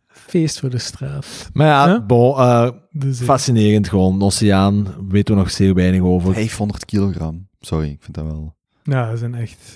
Feest 0.07 0.59
voor 0.59 0.69
de 0.69 0.77
straat. 0.77 1.49
Maar 1.53 1.67
ja, 1.67 1.87
Huh? 1.87 2.05
bon, 2.05 2.37
eh, 2.37 2.69
Dus, 2.91 3.19
eh, 3.19 3.25
fascinerend 3.25 3.89
gewoon. 3.89 4.13
Een 4.13 4.21
oceaan, 4.21 4.87
weten 5.09 5.35
we 5.35 5.39
nog 5.41 5.51
zeer 5.51 5.73
weinig 5.73 6.01
over. 6.01 6.33
500 6.33 6.85
kilogram. 6.85 7.47
Sorry, 7.59 7.89
ik 7.89 8.01
vind 8.01 8.15
dat 8.15 8.25
wel... 8.25 8.55
ja, 8.83 9.09
dat 9.09 9.19
zijn 9.19 9.35
echt 9.35 9.75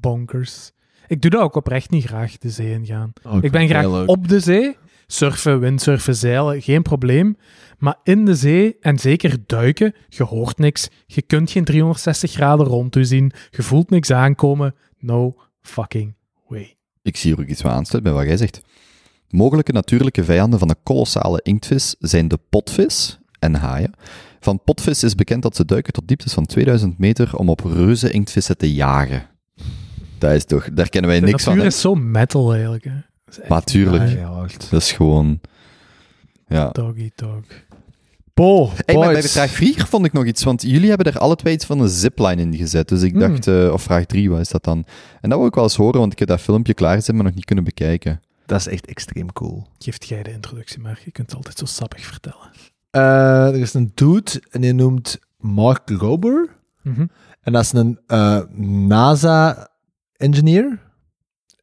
bonkers. 0.00 0.72
Ik 1.06 1.20
doe 1.22 1.30
dat 1.30 1.40
ook 1.40 1.54
oprecht 1.56 1.90
niet 1.90 2.04
graag, 2.04 2.38
de 2.38 2.50
zee 2.50 2.72
in 2.72 2.86
gaan. 2.86 3.12
Oh, 3.26 3.38
Ik 3.40 3.50
ben 3.50 3.68
graag 3.68 3.86
leuk. 3.90 4.08
op 4.08 4.28
de 4.28 4.40
zee. 4.40 4.76
Surfen, 5.06 5.60
windsurfen, 5.60 6.16
zeilen, 6.16 6.62
geen 6.62 6.82
probleem. 6.82 7.36
Maar 7.78 7.96
in 8.02 8.24
de 8.24 8.34
zee, 8.34 8.76
en 8.80 8.98
zeker 8.98 9.36
duiken, 9.46 9.94
je 10.08 10.22
hoort 10.24 10.58
niks. 10.58 10.88
Je 11.06 11.22
kunt 11.22 11.50
geen 11.50 11.64
360 11.64 12.30
graden 12.32 12.66
rond 12.66 12.96
u 12.96 13.04
zien. 13.04 13.32
Je 13.50 13.62
voelt 13.62 13.90
niks 13.90 14.10
aankomen. 14.10 14.74
No 14.98 15.34
fucking 15.60 16.14
way. 16.48 16.74
Ik 17.02 17.16
zie 17.16 17.32
hier 17.34 17.42
ook 17.44 17.48
iets 17.50 17.62
wat 17.62 17.72
aansluit 17.72 18.04
bij 18.04 18.12
wat 18.12 18.24
jij 18.24 18.36
zegt. 18.36 18.60
Mogelijke 19.28 19.72
natuurlijke 19.72 20.24
vijanden 20.24 20.58
van 20.58 20.68
de 20.68 20.76
kolossale 20.82 21.40
inktvis 21.42 21.94
zijn 21.98 22.28
de 22.28 22.38
potvis 22.50 23.18
en 23.38 23.54
haaien. 23.54 23.92
Van 24.40 24.62
potvis 24.64 25.02
is 25.02 25.14
bekend 25.14 25.42
dat 25.42 25.56
ze 25.56 25.64
duiken 25.64 25.92
tot 25.92 26.08
dieptes 26.08 26.32
van 26.34 26.46
2000 26.46 26.98
meter 26.98 27.36
om 27.36 27.48
op 27.48 27.60
reuze 27.60 28.10
inktvissen 28.10 28.56
te 28.56 28.74
jagen. 28.74 29.26
Dat 30.22 30.32
is 30.32 30.44
toch, 30.44 30.68
daar 30.72 30.88
kennen 30.88 31.10
wij 31.10 31.20
De 31.20 31.26
niks 31.26 31.44
van. 31.44 31.52
natuur 31.52 31.68
is 31.70 31.80
zo 31.80 31.94
metal 31.94 32.52
eigenlijk. 32.52 32.84
Hè. 32.84 32.90
Dat 33.24 33.34
is 33.34 33.38
echt 33.40 33.48
Maar 33.48 33.64
tuurlijk. 33.64 34.02
waar. 34.04 34.18
Ja, 34.18 34.26
hard. 34.26 34.70
Dat 34.70 34.80
is 34.80 34.92
gewoon. 34.92 35.40
Ja. 36.48 36.68
Doggy 36.70 37.10
dog. 37.14 37.42
Po, 38.34 38.70
Hey, 38.86 38.96
maar 38.96 39.12
bij 39.12 39.22
vraag 39.22 39.50
4 39.50 39.86
vond 39.86 40.06
ik 40.06 40.12
nog 40.12 40.24
iets, 40.24 40.44
want 40.44 40.62
jullie 40.62 40.88
hebben 40.88 41.06
er 41.12 41.18
alle 41.18 41.36
twee 41.36 41.54
iets 41.54 41.64
van 41.64 41.80
een 41.80 41.88
zipline 41.88 42.42
in 42.42 42.56
gezet. 42.56 42.88
Dus 42.88 43.02
ik 43.02 43.10
Hmm. 43.10 43.20
dacht, 43.20 43.46
eh, 43.46 43.72
of 43.72 43.82
vraag 43.82 44.04
3, 44.04 44.30
wat 44.30 44.40
is 44.40 44.48
dat 44.48 44.64
dan? 44.64 44.84
En 45.20 45.28
dat 45.30 45.38
wil 45.38 45.48
ik 45.48 45.54
wel 45.54 45.64
eens 45.64 45.76
horen, 45.76 46.00
want 46.00 46.12
ik 46.12 46.18
heb 46.18 46.28
dat 46.28 46.40
filmpje 46.40 46.74
klaarzet, 46.74 47.14
maar 47.14 47.24
nog 47.24 47.34
niet 47.34 47.44
kunnen 47.44 47.64
bekijken. 47.64 48.20
Dat 48.46 48.58
is 48.60 48.68
echt 48.68 48.86
extreem 48.86 49.32
cool. 49.32 49.66
Geeft 49.78 50.08
jij 50.08 50.22
de 50.22 50.32
introductie 50.32 50.80
maar. 50.80 51.00
Je 51.04 51.10
kunt 51.10 51.26
het 51.26 51.36
altijd 51.36 51.58
zo 51.58 51.64
sappig 51.64 52.04
vertellen. 52.04 52.50
Eh, 52.90 53.46
er 53.46 53.60
is 53.60 53.74
een 53.74 53.92
dude 53.94 54.42
en 54.50 54.60
die 54.60 54.72
noemt 54.72 55.18
Mark 55.38 55.90
Rober. 55.90 56.48
Mhm. 56.82 57.06
En 57.42 57.52
dat 57.52 57.62
is 57.62 57.72
een 57.72 57.98
eh, 58.06 58.40
NASA-engineer. 60.22 60.78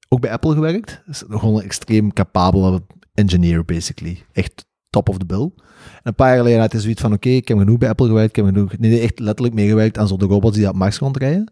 Ook 0.08 0.22
bij 0.22 0.32
Apple 0.32 0.54
gewerkt. 0.54 1.02
Is 1.08 1.24
gewoon 1.28 1.56
een 1.56 1.64
extreem 1.64 2.14
capabele 2.14 2.82
engineer, 3.14 3.66
basically. 3.66 4.24
Echt 4.32 4.66
top 4.90 5.10
of 5.10 5.18
the 5.18 5.26
bill. 5.26 5.52
En 5.94 6.02
een 6.04 6.16
paar 6.16 6.28
jaar 6.28 6.38
geleden 6.38 6.60
had 6.60 6.72
hij 6.72 6.82
zoiets 6.82 7.02
van, 7.02 7.14
oké, 7.14 7.30
ik 7.30 7.48
heb 7.48 7.58
genoeg 7.58 7.78
bij 7.78 7.90
Apple 7.90 8.08
gewerkt. 8.08 8.30
Ik 8.30 8.36
heb 8.36 8.54
genoeg... 8.54 8.78
Nee, 8.78 8.92
nee, 8.92 9.00
echt 9.00 9.20
letterlijk 9.20 9.56
meegewerkt 9.56 9.98
aan 9.98 10.08
zo 10.08 10.18
de 10.18 10.26
robots 10.26 10.58
die 10.58 10.68
op 10.68 10.76
Mars 10.76 10.98
rondrijden. 10.98 11.52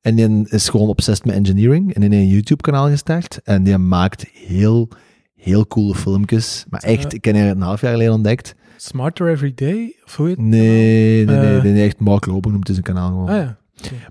En 0.00 0.14
die 0.14 0.48
is 0.48 0.68
gewoon 0.68 0.88
obsessed 0.88 1.24
met 1.24 1.34
engineering. 1.34 1.94
En 1.94 2.00
heeft 2.02 2.14
een 2.14 2.28
YouTube-kanaal 2.28 2.88
gestart. 2.88 3.40
En 3.42 3.62
die 3.62 3.78
maakt 3.78 4.26
heel, 4.32 4.88
heel 5.34 5.66
coole 5.66 5.94
filmpjes. 5.94 6.64
Maar 6.68 6.82
echt, 6.82 7.12
ik 7.12 7.20
ken 7.20 7.36
haar 7.36 7.48
een 7.48 7.60
half 7.60 7.80
jaar 7.80 7.92
geleden 7.92 8.14
ontdekt. 8.14 8.54
Smarter 8.76 9.28
Every 9.28 9.52
Day? 9.54 9.96
Of 10.04 10.16
hoe 10.16 10.26
heet 10.26 10.36
het? 10.36 10.46
Nee, 10.46 11.24
nee, 11.24 11.36
nee, 11.36 11.60
die 11.60 11.72
heeft 11.72 12.00
Mark 12.00 12.24
Rober 12.24 12.50
noemt 12.50 12.66
hij 12.66 12.76
zijn 12.76 12.94
kanaal 12.94 13.08
gewoon. 13.08 13.28
Ah 13.28 13.36
ja. 13.36 13.58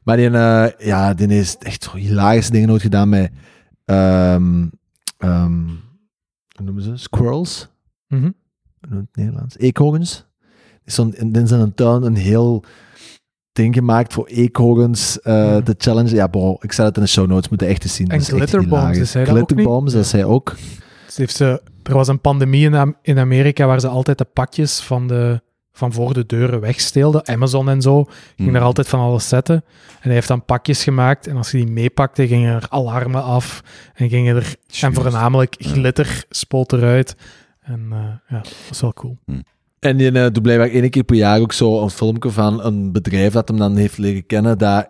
Maar 0.03 0.17
die, 0.17 0.29
eh, 0.29 0.67
ja, 0.87 1.13
die 1.13 1.27
is 1.27 1.57
echt 1.57 1.83
zo 1.83 1.95
hilarische 1.95 2.51
dingen 2.51 2.67
nooit 2.67 2.81
gedaan 2.81 3.09
met, 3.09 3.31
ehm 3.85 4.65
ehm, 5.17 5.63
hoe 6.55 6.65
noemen 6.65 6.83
ze? 6.83 6.97
Squirrels? 6.97 7.69
Mhm. 8.07 8.21
Hoe 8.21 8.31
noemt 8.89 9.07
het 9.07 9.15
Nederlands? 9.15 9.57
Eekhoorns. 9.57 10.25
Is 10.83 10.99
in 10.99 11.47
zijn 11.47 11.73
tuin 11.73 12.03
een 12.03 12.15
heel 12.15 12.63
ding 13.51 13.73
gemaakt 13.75 14.13
voor 14.13 14.27
eekhoorns 14.27 15.21
eh 15.21 15.51
Mhm. 15.51 15.61
challenge. 15.77 16.15
Ja, 16.15 16.27
bro, 16.27 16.57
ik 16.59 16.71
zet 16.71 16.85
het 16.85 16.95
in 16.95 17.01
de 17.01 17.07
show 17.09 17.27
notes, 17.27 17.49
moet 17.49 17.59
je 17.59 17.65
echt 17.65 17.83
eens 17.83 17.95
zien. 17.95 18.07
En 18.09 18.17
Dat 18.17 18.27
glitterbombs, 18.27 18.97
is 18.97 19.13
hij 19.13 19.23
dat? 19.23 19.33
Glitterbombs, 19.35 19.93
hij 20.11 20.23
ook. 20.23 20.55
Heeft 21.15 21.35
ze, 21.35 21.61
er 21.83 21.93
was 21.93 22.07
een 22.07 22.21
pandemie 22.21 22.69
in 23.01 23.17
Amerika 23.19 23.65
waar 23.65 23.79
ze 23.79 23.87
altijd 23.87 24.17
de 24.17 24.25
pakjes 24.25 24.79
van, 24.79 25.07
de, 25.07 25.41
van 25.77 25.93
voor 25.93 26.13
de 26.13 26.25
deuren 26.25 26.59
wegsteelden. 26.59 27.27
Amazon 27.27 27.69
en 27.69 27.81
zo 27.81 28.03
ging 28.03 28.13
Hmm. 28.35 28.51
daar 28.53 28.61
altijd 28.61 28.87
van 28.87 28.99
alles 28.99 29.27
zetten. 29.27 29.55
En 29.55 30.01
hij 30.01 30.13
heeft 30.13 30.27
dan 30.27 30.45
pakjes 30.45 30.83
gemaakt. 30.83 31.27
En 31.27 31.37
als 31.37 31.51
je 31.51 31.57
die 31.57 31.67
meepakte, 31.67 32.27
gingen 32.27 32.55
er 32.55 32.65
alarmen 32.69 33.23
af. 33.23 33.63
En 33.93 34.09
gingen 34.09 34.35
er... 34.35 34.55
En 34.81 34.93
voornamelijk 34.93 35.55
glitter 35.59 36.25
spoot 36.29 36.73
eruit. 36.73 37.15
En 37.61 37.87
eh, 37.91 37.97
ja, 38.27 38.37
dat 38.37 38.53
was 38.69 38.81
wel 38.81 38.93
cool. 38.93 39.17
En 39.79 39.97
die 39.97 40.11
eh, 40.11 40.31
doet 40.31 40.41
blijkbaar 40.41 40.69
één 40.69 40.89
keer 40.89 41.03
per 41.03 41.15
jaar 41.15 41.39
ook 41.39 41.53
zo 41.53 41.81
een 41.81 41.89
filmpje 41.89 42.29
van 42.29 42.63
een 42.63 42.91
bedrijf 42.91 43.33
dat 43.33 43.47
hem 43.47 43.57
dan 43.57 43.75
heeft 43.75 43.97
leren 43.97 44.25
kennen, 44.25 44.57
dat 44.57 44.89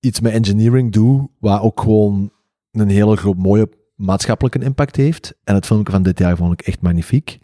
iets 0.00 0.20
met 0.20 0.32
engineering 0.32 0.92
doet, 0.92 1.28
waar 1.40 1.62
ook 1.62 1.80
gewoon 1.80 2.32
een 2.72 2.88
hele 2.88 3.16
groot 3.16 3.36
mooie 3.36 3.68
maatschappelijke 3.96 4.64
impact 4.64 4.96
heeft. 4.96 5.34
En 5.44 5.54
het 5.54 5.66
filmpje 5.66 5.92
van 5.92 6.02
dit 6.02 6.18
jaar 6.18 6.36
vond 6.36 6.52
ik 6.52 6.66
echt 6.66 6.82
magnifiek. 6.82 7.38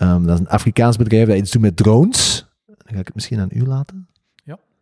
Ehm, 0.00 0.22
dat 0.22 0.34
is 0.34 0.40
een 0.40 0.48
Afrikaans 0.48 0.96
bedrijf 0.96 1.28
dat 1.28 1.36
iets 1.36 1.50
doet 1.50 1.62
met 1.62 1.76
drones. 1.76 2.46
Dan 2.66 2.76
ga 2.94 2.98
ik 2.98 3.06
het 3.06 3.14
misschien 3.14 3.40
aan 3.40 3.50
u 3.52 3.66
laten. 3.66 4.08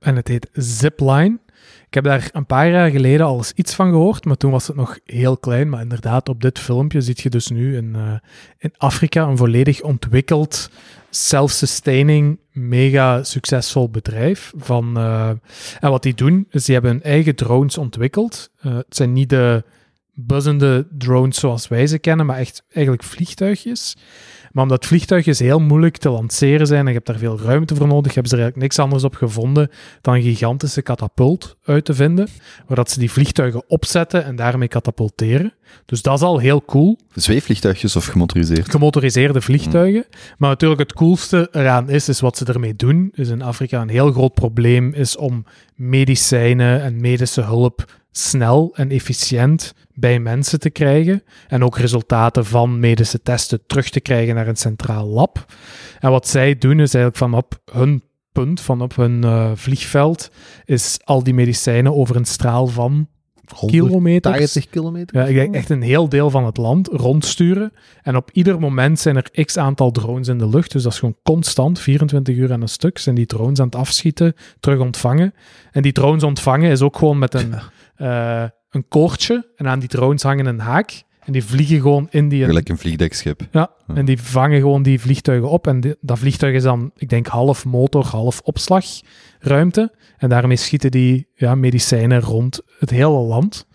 En 0.01 0.17
het 0.17 0.29
heet 0.29 0.49
Zipline. 0.53 1.39
Ik 1.87 1.95
heb 1.95 2.05
daar 2.05 2.31
een 2.33 2.47
paar 2.47 2.71
jaar 2.71 2.91
geleden 2.91 3.27
al 3.27 3.37
eens 3.37 3.53
iets 3.53 3.75
van 3.75 3.91
gehoord, 3.91 4.25
maar 4.25 4.37
toen 4.37 4.51
was 4.51 4.67
het 4.67 4.77
nog 4.77 4.99
heel 5.05 5.37
klein. 5.37 5.69
Maar 5.69 5.81
inderdaad, 5.81 6.29
op 6.29 6.41
dit 6.41 6.59
filmpje 6.59 7.01
zie 7.01 7.17
je 7.17 7.31
dus 7.31 7.49
nu 7.49 7.77
in, 7.77 7.95
eh, 7.95 8.15
in 8.59 8.73
Afrika 8.77 9.23
een 9.23 9.37
volledig 9.37 9.81
ontwikkeld, 9.81 10.71
self-sustaining, 11.11 12.39
mega 12.53 13.23
succesvol 13.23 13.91
bedrijf. 13.91 14.53
Van, 14.57 14.97
eh, 14.97 15.29
en 15.81 15.91
wat 15.91 16.03
die 16.03 16.15
doen, 16.15 16.47
is 16.51 16.65
die 16.65 16.75
hebben 16.75 16.93
hun 16.93 17.03
eigen 17.03 17.35
drones 17.35 17.79
ontwikkeld. 17.79 18.51
Eh, 18.61 18.77
het 18.77 18.97
zijn 18.97 19.13
niet 19.13 19.31
de 19.31 19.65
buzzende 20.15 20.87
drones 20.91 21.39
zoals 21.39 21.69
wij 21.69 21.87
ze 21.87 21.99
kennen, 21.99 22.27
maar 22.27 22.39
echt 22.39 22.63
eigenlijk 22.69 23.05
vliegtuigjes. 23.05 23.97
Maar 24.53 24.63
omdat 24.63 24.87
vliegtuigjes 24.87 25.39
heel 25.39 25.59
moeilijk 25.59 25.97
te 25.97 26.09
lanceren 26.09 26.67
zijn 26.67 26.81
en 26.81 26.87
je 26.87 26.93
hebt 26.93 27.07
daar 27.07 27.19
veel 27.19 27.41
ruimte 27.41 27.75
voor 27.75 27.87
nodig, 27.87 28.15
hebben 28.15 28.31
ze 28.31 28.37
er 28.37 28.43
eigenlijk 28.43 28.73
niks 28.73 28.85
anders 28.85 29.05
op 29.05 29.15
gevonden 29.15 29.71
dan 30.01 30.15
een 30.15 30.23
gigantische 30.23 30.83
katapult 30.83 31.57
uit 31.65 31.85
te 31.85 31.95
vinden, 31.95 32.29
waar 32.67 32.77
dat 32.77 32.91
ze 32.91 32.99
die 32.99 33.11
vliegtuigen 33.11 33.63
opzetten 33.69 34.25
en 34.25 34.37
daarmee 34.37 34.69
katapulteren. 34.69 35.53
Dus 35.85 36.03
dat 36.03 36.17
is 36.17 36.23
al 36.23 36.39
heel 36.39 36.65
cool. 36.65 36.99
Zweefvliegtuigjes 37.15 37.97
of 37.97 38.07
gemotoriseerd? 38.07 38.71
Gemotoriseerde 38.71 39.41
vliegtuigen. 39.41 40.07
Maar 40.39 40.51
natuurlijk 40.51 40.81
het 40.81 40.93
coolste 40.93 41.49
eraan 41.53 41.91
is, 41.91 42.09
is 42.09 42.21
wat 42.21 42.37
ze 42.37 42.45
ermee 42.45 42.77
doen. 42.77 43.13
Dus 43.15 43.29
in 43.29 43.43
Afrika 43.43 43.81
een 43.81 43.89
heel 43.89 44.13
groot 44.13 44.35
probleem 44.35 44.93
is 44.93 45.17
om 45.17 45.45
medicijnen 45.75 46.83
en 46.83 47.01
medische 47.01 47.43
hulp 47.43 47.85
snel 48.19 48.71
en 48.75 48.91
efficiënt 48.91 49.75
bij 49.95 50.21
mensen 50.21 50.61
te 50.61 50.71
krijgen. 50.71 51.23
En 51.49 51.65
ook 51.65 51.79
resultaten 51.79 52.45
van 52.47 52.81
medische 52.81 53.23
testen 53.23 53.67
terug 53.67 53.91
te 53.91 54.01
krijgen 54.01 54.35
naar 54.35 54.49
een 54.49 54.57
centraal 54.57 55.07
lab. 55.07 55.45
En 55.99 56.11
wat 56.11 56.29
zij 56.29 56.59
doen 56.59 56.81
is 56.81 56.95
eigenlijk 56.95 57.17
van 57.17 57.35
op 57.35 57.61
hun 57.73 58.03
punt, 58.33 58.61
van 58.61 58.81
op 58.81 58.97
hun 58.97 59.23
uh, 59.25 59.51
vliegveld, 59.55 60.31
is 60.65 60.99
al 61.05 61.23
die 61.23 61.35
medicijnen 61.35 61.95
over 61.95 62.17
een 62.17 62.25
straal 62.25 62.67
van 62.67 63.09
kilometers. 63.67 64.37
80 64.39 64.69
kilometer? 64.69 65.17
Ja, 65.17 65.27
ik 65.27 65.35
denk 65.35 65.55
echt 65.55 65.71
een 65.71 65.83
heel 65.83 66.09
deel 66.09 66.31
van 66.31 66.45
het 66.45 66.57
land 66.57 66.89
rondsturen. 66.89 67.73
En 68.03 68.17
op 68.17 68.31
ieder 68.33 68.61
moment 68.61 68.99
zijn 69.01 69.17
er 69.17 69.45
x 69.45 69.57
aantal 69.57 69.91
drones 69.91 70.29
in 70.29 70.39
de 70.39 70.49
lucht. 70.49 70.73
Dus 70.73 70.83
dat 70.83 70.93
is 70.93 70.99
gewoon 70.99 71.17
constant, 71.23 71.81
24 71.81 72.37
uur 72.37 72.53
aan 72.53 72.63
een 72.63 72.69
stuk, 72.69 72.99
zijn 72.99 73.15
die 73.15 73.27
drones 73.27 73.61
aan 73.61 73.67
het 73.67 73.75
afschieten, 73.75 74.35
terug 74.61 74.81
ontvangen. 74.81 75.35
En 75.71 75.83
die 75.83 75.93
drones 75.93 76.23
ontvangen 76.23 76.71
is 76.71 76.83
ook 76.83 76.97
gewoon 76.97 77.19
met 77.19 77.35
een, 77.35 77.55
uh, 77.99 78.45
een 78.71 78.89
koordje. 78.89 79.53
En 79.57 79.69
aan 79.69 79.79
die 79.79 79.89
drones 79.89 80.23
hangen 80.23 80.47
een 80.47 80.61
haak. 80.61 81.03
En 81.21 81.33
die 81.33 81.45
vliegen 81.45 81.81
gewoon 81.81 82.07
in 82.11 82.29
die... 82.29 82.45
Gelijk 82.45 82.69
een 82.69 82.79
vliegdekschip. 82.79 83.49
Ja, 83.51 83.71
en 83.95 84.05
die 84.05 84.23
vangen 84.23 84.61
gewoon 84.61 84.83
die 84.83 85.01
vliegtuigen 85.01 85.49
op. 85.51 85.67
En 85.67 85.81
die, 85.81 85.97
dat 86.01 86.19
vliegtuig 86.19 86.55
is 86.55 86.63
dan, 86.63 86.91
ik 86.97 87.09
denk, 87.09 87.27
half 87.27 87.65
motor, 87.65 88.07
half 88.07 88.41
opslagruimte. 88.41 89.95
En 90.17 90.29
daarmee 90.29 90.57
schieten 90.57 90.91
die 90.91 91.29
ja, 91.35 91.55
medicijnen 91.55 92.21
rond 92.21 92.61
het 92.79 92.91
hele 92.91 93.19
land. 93.19 93.67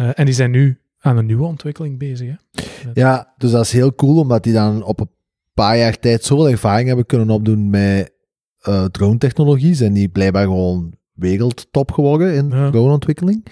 Uh, 0.00 0.10
en 0.14 0.24
die 0.24 0.34
zijn 0.34 0.50
nu 0.50 0.80
aan 0.98 1.16
een 1.16 1.26
nieuwe 1.26 1.46
ontwikkeling 1.46 1.98
bezig. 1.98 2.28
Hè? 2.28 2.34
Ja, 2.94 3.34
dus 3.36 3.50
dat 3.50 3.64
is 3.64 3.72
heel 3.72 3.94
cool, 3.94 4.20
omdat 4.20 4.42
die 4.42 4.52
dan 4.52 4.82
op 4.82 5.00
een 5.00 5.10
paar 5.54 5.78
jaar 5.78 5.98
tijd 5.98 6.24
zoveel 6.24 6.50
ervaring 6.50 6.86
hebben 6.86 7.06
kunnen 7.06 7.30
opdoen 7.30 7.70
met 7.70 8.12
uh, 8.68 8.84
drone-technologie. 8.84 9.74
Zijn 9.74 9.92
die 9.92 10.08
blijkbaar 10.08 10.44
gewoon 10.44 10.97
wereldtop 11.18 11.92
geworden 11.92 12.34
in 12.34 12.48
Ja. 12.50 12.70
droneontwikkeling. 12.70 13.46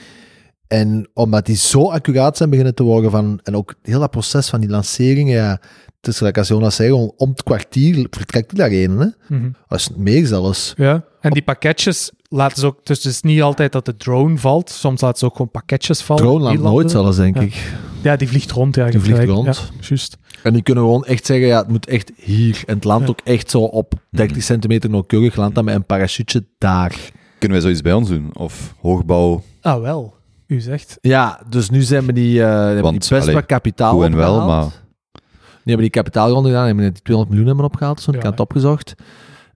En 0.68 1.08
omdat 1.14 1.46
die 1.46 1.56
zo 1.56 1.90
accuraat 1.90 2.36
zijn 2.36 2.50
beginnen 2.50 2.74
te 2.74 2.82
worden 2.82 3.10
van, 3.10 3.40
en 3.42 3.56
ook 3.56 3.74
heel 3.82 4.00
dat 4.00 4.10
proces 4.10 4.48
van 4.48 4.60
die 4.60 4.68
lanceringen, 4.70 5.34
ja, 5.34 5.60
het 6.00 6.08
is 6.14 6.16
gelijk 6.18 6.38
als 6.38 6.48
Jonas 6.48 6.76
zei, 6.76 6.90
om 6.92 7.28
het 7.30 7.42
kwartier 7.42 8.06
vertrekt 8.10 8.50
hij 8.50 8.60
daarheen, 8.60 8.98
hè. 8.98 9.36
Mhm. 9.36 9.50
Als 9.66 9.90
meer 9.96 10.26
zelfs. 10.26 10.72
Ja, 10.76 11.04
en 11.20 11.30
die 11.30 11.42
pakketjes 11.42 12.10
laten 12.28 12.58
ze 12.60 12.66
ook... 12.66 12.86
Dus 12.86 12.96
het 13.02 13.12
is 13.12 13.20
niet 13.22 13.42
altijd 13.42 13.72
dat 13.72 13.84
de 13.84 13.96
drone 13.96 14.38
valt. 14.38 14.70
Soms 14.70 15.00
laten 15.00 15.18
ze 15.18 15.24
ook 15.24 15.32
gewoon 15.36 15.50
pakketjes 15.50 16.02
vallen. 16.02 16.22
Drone 16.22 16.44
landen. 16.44 16.62
nooit 16.62 16.90
zelfs, 16.90 17.16
denk 17.16 17.36
Ja. 17.36 17.40
ik. 17.42 17.72
Ja, 18.02 18.16
die 18.16 18.28
vliegt 18.28 18.50
rond. 18.50 18.74
Ja, 18.74 18.90
Die 18.90 19.00
vliegt 19.00 19.24
rond. 19.24 19.46
Ja, 19.56 19.86
juist. 19.88 20.16
En 20.42 20.52
die 20.52 20.62
kunnen 20.62 20.84
gewoon 20.84 21.04
echt 21.04 21.26
zeggen, 21.26 21.46
ja, 21.46 21.58
het 21.58 21.68
moet 21.68 21.86
echt 21.86 22.12
hier. 22.16 22.62
En 22.66 22.74
het 22.74 22.84
landt 22.84 23.04
Ja. 23.04 23.10
ook 23.10 23.20
echt 23.24 23.50
zo 23.50 23.60
op 23.60 23.92
30 24.10 24.42
centimeter 24.42 24.90
nauwkeurig, 24.90 25.36
landt 25.36 25.54
dat 25.54 25.64
met 25.64 25.74
een 25.74 25.84
parachute 25.86 26.46
daar. 26.58 26.96
Kunnen 27.46 27.64
wij 27.64 27.72
zoiets 27.74 27.88
bij 27.88 27.92
ons 27.92 28.08
doen? 28.08 28.30
Of 28.44 28.74
hoogbouw? 28.80 29.42
Ah, 29.60 29.80
wel. 29.80 30.14
U 30.46 30.60
zegt. 30.60 30.98
Ja, 31.00 31.40
dus 31.48 31.70
nu 31.70 31.82
zijn 31.82 32.06
we 32.06 32.12
die, 32.12 32.42
eh 32.42 32.48
hebben 32.48 32.82
Want, 32.82 33.00
die 33.00 33.10
best 33.10 33.22
allee, 33.22 33.34
wat 33.34 33.46
kapitaal 33.46 33.92
goed 33.92 34.04
en 34.04 34.16
wel, 34.16 34.46
maar- 34.46 34.62
Die 34.62 35.74
hebben 35.74 35.82
die 35.82 35.90
kapitaalronde 35.90 36.48
gedaan, 36.48 36.66
hebben 36.66 36.84
net 36.84 36.92
die 36.94 37.02
200 37.02 37.28
miljoen 37.36 37.46
hebben 37.56 37.72
opgehaald, 37.72 38.00
zo, 38.00 38.10
ik 38.10 38.16
Ja, 38.16 38.22
had 38.22 38.30
het 38.30 38.38
hè. 38.38 38.44
opgezocht. 38.44 38.94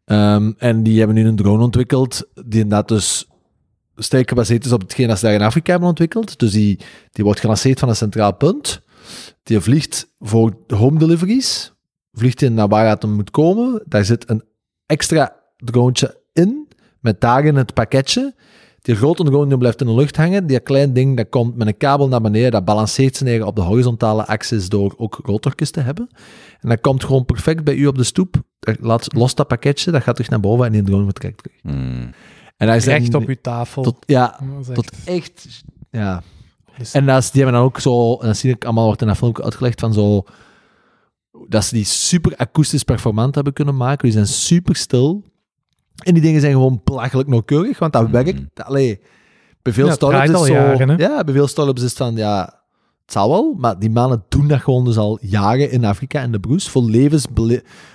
Ehm, 0.05 0.53
en 0.59 0.83
die 0.83 0.99
hebben 0.99 1.17
nu 1.17 1.27
een 1.27 1.37
drone 1.37 1.63
ontwikkeld, 1.63 2.29
die 2.35 2.61
inderdaad 2.61 2.89
dus 2.89 3.29
sterk 3.97 4.29
gebaseerd 4.29 4.65
is 4.65 4.73
op 4.73 4.81
hetgeen 4.81 5.09
dat 5.09 5.19
ze 5.19 5.25
daar 5.25 5.35
in 5.35 5.43
Afrika 5.43 5.71
hebben 5.71 5.89
ontwikkeld. 5.89 6.39
Dus 6.39 6.53
die, 6.53 6.79
die 7.11 7.25
wordt 7.25 7.41
gelanceerd 7.41 7.79
van 7.79 7.89
een 7.89 7.97
centraal 7.97 8.35
punt. 8.35 8.81
Die 9.43 9.61
vliegt 9.61 10.13
voor 10.19 10.57
de 10.67 10.75
home 10.75 10.99
deliveries. 10.99 11.73
Vliegt 12.13 12.43
in 12.43 12.55
naar 12.55 12.69
waar 12.69 12.89
het 12.89 13.03
hem 13.03 13.13
moet 13.13 13.31
komen. 13.31 13.83
Daar 13.87 14.05
zit 14.05 14.31
een 14.31 14.43
extra 14.87 15.37
drone 15.57 16.19
in, 16.33 16.69
met 17.01 17.21
daarin 17.21 17.57
het 17.57 17.75
pakketje. 17.75 18.35
Die 18.83 18.95
grote 18.97 19.25
drone 19.25 19.49
die 19.49 19.59
blijft 19.59 19.81
in 19.81 19.87
de 19.87 19.95
lucht 19.95 20.17
hangen. 20.17 20.47
Die 20.47 20.61
klein 20.61 20.93
ding 20.93 21.17
dat 21.17 21.29
komt 21.29 21.57
met 21.57 21.67
een 21.67 21.77
kabel 21.77 22.09
naar 22.09 22.21
beneden. 22.21 22.51
Dat 22.51 22.65
balanceert 22.65 23.17
zijn 23.17 23.29
eigen 23.29 23.47
op 23.47 23.57
de 23.57 23.63
horizontale 23.63 24.27
axis 24.27 24.69
door 24.69 24.95
ook 24.97 25.21
rotorjes 25.25 25.71
te 25.71 25.81
hebben. 25.81 26.09
En 26.61 26.69
dat 26.69 26.81
komt 26.81 27.05
gewoon 27.05 27.25
perfect 27.25 27.65
bij 27.65 27.75
u 27.75 27.87
op 27.87 27.97
de 27.97 28.05
stoep. 28.05 28.35
Laat, 28.81 29.15
lost 29.15 29.37
dat 29.37 29.49
pakketje, 29.49 29.91
dat 29.91 30.03
gaat 30.03 30.15
terug 30.15 30.31
naar 30.31 30.41
boven 30.41 30.67
en 30.67 30.73
die 30.73 30.83
drone 30.83 31.05
vertrekt 31.05 31.43
terug. 31.43 31.59
Hmm. 31.63 32.11
En 32.57 32.67
daar 32.67 32.81
zijn 32.81 32.99
Recht 33.01 33.15
op 33.15 33.27
uw 33.29 33.37
tafel. 33.43 33.83
tot, 33.83 33.97
ja, 34.07 34.41
echt- 34.41 34.75
tot 34.75 34.91
echt, 35.05 35.63
ja. 35.91 36.23
Dus- 36.79 36.93
En 36.93 37.07
dat 37.07 37.23
is, 37.23 37.31
die 37.31 37.43
hebben 37.43 37.61
dan 37.61 37.69
ook 37.69 37.81
zo, 37.81 38.17
en 38.17 38.27
dat 38.27 38.37
zie 38.37 38.51
ik 38.51 38.65
allemaal, 38.65 38.85
wordt 38.85 39.01
in 39.01 39.07
dat 39.07 39.17
filmpje 39.17 39.43
uitgelegd 39.43 39.81
van 39.81 39.93
zo, 39.93 40.23
dat 41.49 41.65
ze 41.65 41.75
die 41.75 41.85
super 41.85 42.37
akoestisch 42.37 42.83
performant 42.83 43.35
hebben 43.35 43.53
kunnen 43.53 43.77
maken. 43.77 44.03
Die 44.03 44.13
zijn 44.13 44.27
super 44.27 44.77
stil. 44.77 45.25
En 46.03 46.13
die 46.15 46.23
dingen 46.23 46.41
zijn 46.41 46.53
gewoon 46.53 46.81
belachelijk 46.85 47.29
nauwkeurig, 47.29 47.79
want 47.79 47.93
dat 47.93 48.11
werkt. 48.11 48.41
Allee, 48.55 49.01
bij 49.63 49.73
veel 49.73 49.85
Ja, 49.85 49.91
het 49.91 50.01
startups 50.01 50.41
is 50.41 50.47
zo, 50.47 50.53
jaren, 50.53 50.99
ja, 50.99 51.25
bij 51.25 51.35
veel 51.35 51.47
startups 51.47 51.83
is 51.83 51.89
het 51.89 51.97
van, 51.99 52.17
ja, 52.17 52.63
het 53.03 53.13
zal 53.13 53.29
wel, 53.29 53.55
maar 53.59 53.79
die 53.79 53.91
mannen 53.91 54.25
doen 54.29 54.49
dat 54.49 54.61
gewoon 54.61 54.85
dus 54.85 54.97
al 54.97 55.19
jaren 55.21 55.71
in 55.71 55.85
Afrika 55.85 56.23
in 56.23 56.33
de 56.33 56.41
broes, 56.41 56.69
voor 56.69 56.83
levens, 56.83 57.27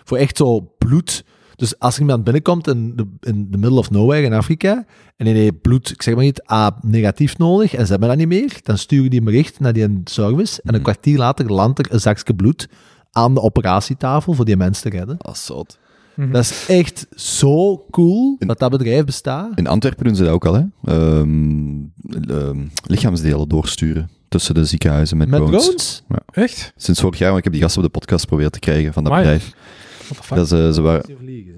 voor 0.04 0.18
echt 0.18 0.38
zo 0.38 0.74
bloed. 0.78 1.24
Dus 1.56 1.80
als 1.80 1.96
er 1.96 2.02
iemand 2.02 2.24
binnenkomt 2.24 2.68
in 2.68 2.96
de, 2.96 3.08
in 3.20 3.48
the 3.52 3.58
middle 3.58 3.78
of 3.80 3.92
nowhere 3.92 4.22
in 4.22 4.34
Afrika, 4.34 4.86
en 5.18 5.26
die 5.26 5.34
heeft 5.34 5.62
bloed, 5.62 5.92
ik 5.92 6.02
zeg 6.02 6.16
maar 6.16 6.24
niet, 6.24 6.52
A, 6.52 6.78
negatief 6.82 7.38
nodig, 7.38 7.74
en 7.74 7.86
ze 7.86 7.92
hebben 7.92 8.10
dat 8.10 8.18
niet 8.18 8.28
meer, 8.28 8.60
dan 8.64 8.78
sturen 8.78 9.10
die 9.10 9.20
een 9.20 9.26
bericht 9.26 9.60
naar 9.60 9.74
die 9.74 10.02
service, 10.04 10.62
en 10.62 10.68
een 10.74 10.74
Mhm. 10.82 10.84
kwartier 10.84 11.18
later 11.18 11.52
landt 11.52 11.80
er 11.80 11.86
een 11.94 12.00
zakje 12.00 12.34
bloed 12.36 12.68
aan 13.12 13.34
de 13.34 13.42
operatietafel 13.42 14.34
voor 14.34 14.46
die 14.46 14.58
mensen 14.58 14.92
te 14.92 14.98
redden. 14.98 15.16
Dat 15.18 15.34
is 15.36 15.46
zot. 15.46 15.78
Mhm. 16.16 16.32
Dat 16.32 16.44
is 16.44 16.66
echt 16.68 17.08
zo 17.16 17.86
cool 17.92 18.36
dat 18.40 18.60
dat 18.60 18.72
bedrijf 18.72 19.06
bestaat. 19.06 19.52
In 19.58 19.68
Antwerpen 19.68 20.06
doen 20.06 20.16
ze 20.16 20.24
dat 20.24 20.32
ook 20.34 20.46
al, 20.46 20.54
hè? 20.54 20.64
Ehm, 20.84 21.76
ehm, 22.30 22.60
lichaamsdelen 22.86 23.48
doorsturen 23.50 24.10
tussen 24.30 24.54
de 24.56 24.66
ziekenhuizen 24.66 25.18
met, 25.18 25.28
Met 25.30 25.40
drones. 25.40 25.64
drones? 25.64 26.04
Echt? 26.32 26.74
Sinds 26.76 27.00
vorig 27.02 27.18
jaar, 27.18 27.28
want 27.28 27.38
ik 27.38 27.44
heb 27.44 27.54
die 27.54 27.62
gasten 27.62 27.84
op 27.84 27.92
de 27.94 28.00
podcast 28.00 28.26
proberen 28.28 28.52
te 28.52 28.60
krijgen 28.60 28.94
van 28.94 29.04
dat 29.04 29.12
Amai. 29.14 29.26
bedrijf. 29.28 29.54
Dat 30.30 30.48
ze, 30.48 30.72
ze 30.74 30.82
waren... 30.82 31.06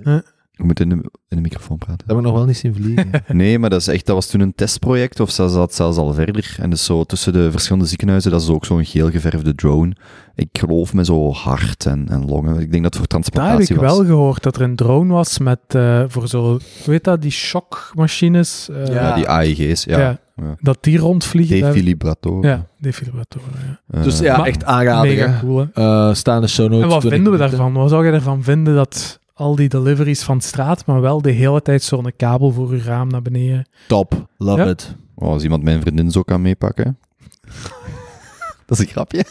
Huh? 0.03 0.17
Je 0.57 0.63
moet 0.63 0.79
in 0.79 0.89
de, 0.89 0.95
in 0.95 1.37
de 1.37 1.41
microfoon 1.41 1.77
praten. 1.77 1.97
Dat 1.97 2.07
heb 2.07 2.17
ik 2.17 2.23
nog 2.23 2.33
wel 2.33 2.45
niet 2.45 2.57
zien 2.57 2.73
vliegen. 2.75 3.09
Nee, 3.27 3.59
maar 3.59 3.69
dat, 3.69 3.79
is 3.81 3.87
echt, 3.87 4.05
dat 4.05 4.15
was 4.15 4.27
toen 4.27 4.41
een 4.41 4.55
testproject, 4.55 5.19
of 5.19 5.29
zelfs, 5.31 5.53
dat 5.53 5.75
zelfs 5.75 5.97
al 5.97 6.13
verder. 6.13 6.55
En 6.59 6.69
dus 6.69 6.85
zo 6.85 7.03
tussen 7.03 7.33
de 7.33 7.51
verschillende 7.51 7.85
ziekenhuizen, 7.87 8.31
dat 8.31 8.41
is 8.41 8.49
ook 8.49 8.65
zo'n 8.65 8.85
geel 8.85 9.09
geverfde 9.11 9.55
drone. 9.55 9.95
Ik 10.35 10.47
geloof 10.51 10.93
met 10.93 11.05
zo 11.05 11.31
hart 11.31 11.85
en, 11.85 12.07
en 12.09 12.25
longen. 12.25 12.59
Ik 12.59 12.71
denk 12.71 12.83
dat 12.83 12.93
het 12.97 13.13
voor 13.13 13.31
Daar 13.33 13.51
heb 13.51 13.59
ik 13.59 13.75
was. 13.75 13.79
wel 13.97 14.05
gehoord 14.05 14.43
dat 14.43 14.55
er 14.55 14.61
een 14.61 14.75
drone 14.75 15.13
was 15.13 15.37
met 15.39 15.59
eh, 15.67 16.03
voor 16.07 16.27
zo, 16.27 16.41
hoe 16.43 16.59
heet 16.93 17.03
dat, 17.03 17.21
die 17.21 17.31
shockmachines. 17.31 18.69
eh, 18.69 18.87
Ja. 18.87 18.93
Ja, 18.93 19.15
die 19.15 19.27
AEG's, 19.27 19.83
ja. 19.83 19.99
ja, 19.99 20.19
ja. 20.35 20.55
Dat 20.59 20.77
die 20.81 20.97
rondvliegen. 20.97 21.59
Defibrillatoren. 21.61 22.49
Ja, 22.49 22.65
defibrillatoren. 22.77 23.47
Ja. 23.67 23.97
Eh, 23.97 24.03
Dus 24.03 24.19
ja, 24.19 24.37
Maar- 24.37 24.45
echt 24.47 24.63
aanraden. 24.65 25.15
Mega 25.15 25.39
cool. 25.41 25.57
Hè? 25.73 25.81
Eh, 26.09 26.13
staan 26.13 26.41
de 26.41 26.47
show 26.47 26.69
notes. 26.69 26.83
En 26.83 26.89
wat 26.89 26.99
20 26.99 27.11
vinden 27.11 27.31
we 27.31 27.37
daarvan? 27.37 27.73
Wat 27.73 27.89
zou 27.89 28.05
je 28.05 28.11
ervan 28.11 28.43
vinden 28.43 28.75
dat 28.75 29.19
al 29.37 29.55
die 29.55 29.69
deliveries 29.69 30.23
van 30.23 30.41
straat, 30.41 30.85
maar 30.85 31.01
wel 31.01 31.21
de 31.21 31.31
hele 31.31 31.61
tijd 31.61 31.83
zo'n 31.83 32.11
kabel 32.17 32.51
voor 32.51 32.69
uw 32.69 32.81
raam 32.81 33.07
naar 33.07 33.21
beneden? 33.21 33.67
Top. 33.87 34.27
Love 34.37 34.61
Ja. 34.63 34.69
it. 34.69 34.95
Oh, 35.15 35.27
als 35.29 35.43
iemand 35.43 35.63
mijn 35.63 35.81
vriendin 35.81 36.11
zo 36.11 36.21
kan 36.23 36.41
meepakken. 36.41 36.99
dat 38.65 38.79
is 38.79 38.79
een 38.79 38.91
grapje. 38.91 39.25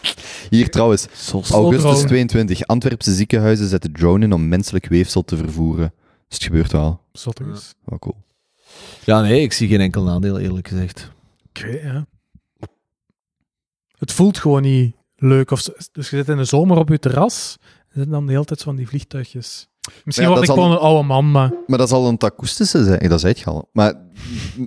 Hier 0.50 0.70
trouwens, 0.70 1.06
augustus 1.50 1.82
drone. 1.82 2.04
22. 2.06 2.66
Antwerpse 2.66 3.14
ziekenhuizen 3.14 3.68
zetten 3.68 3.92
drone 3.92 4.24
in 4.24 4.32
om 4.32 4.48
menselijk 4.48 4.86
weefsel 4.86 5.22
te 5.24 5.36
vervoeren. 5.36 5.92
Dus 6.28 6.36
het 6.36 6.42
gebeurt 6.42 6.72
wel. 6.72 7.00
Zot 7.12 7.40
eens. 7.40 7.74
Wel 7.84 7.98
cool. 7.98 8.16
Ja, 9.04 9.20
nee, 9.20 9.40
ik 9.42 9.52
zie 9.52 9.68
geen 9.68 9.80
enkel 9.80 10.02
nadeel, 10.02 10.38
eerlijk 10.38 10.68
gezegd. 10.68 11.10
Oké, 11.48 11.66
ja. 11.66 12.06
Het 13.98 14.12
voelt 14.12 14.38
gewoon 14.38 14.62
niet 14.62 14.94
leuk. 15.16 15.50
Of, 15.50 15.62
dus 15.92 16.10
je 16.10 16.16
zit 16.16 16.28
in 16.28 16.36
de 16.36 16.44
zomer 16.44 16.76
op 16.76 16.88
je 16.88 16.98
terras 16.98 17.58
en 17.92 17.98
zitten 18.00 18.12
dan 18.12 18.26
de 18.26 18.32
hele 18.32 18.44
tijd 18.44 18.58
zo 18.58 18.64
van 18.64 18.76
die 18.76 18.88
vliegtuigjes. 18.88 19.68
Misschien 20.04 20.28
Ja, 20.28 20.34
word 20.34 20.48
ik 20.48 20.54
gewoon 20.54 20.70
een 20.70 20.78
oude 20.78 21.06
man, 21.06 21.30
maar... 21.30 21.52
Maar 21.66 21.78
dat 21.78 21.88
zal 21.88 22.06
een 22.06 22.12
het 22.12 22.24
akoestische 22.24 22.84
zijn. 22.84 23.08
Dat 23.08 23.20
zei 23.20 23.34
je 23.36 23.44
al. 23.44 23.68
Maar 23.72 23.94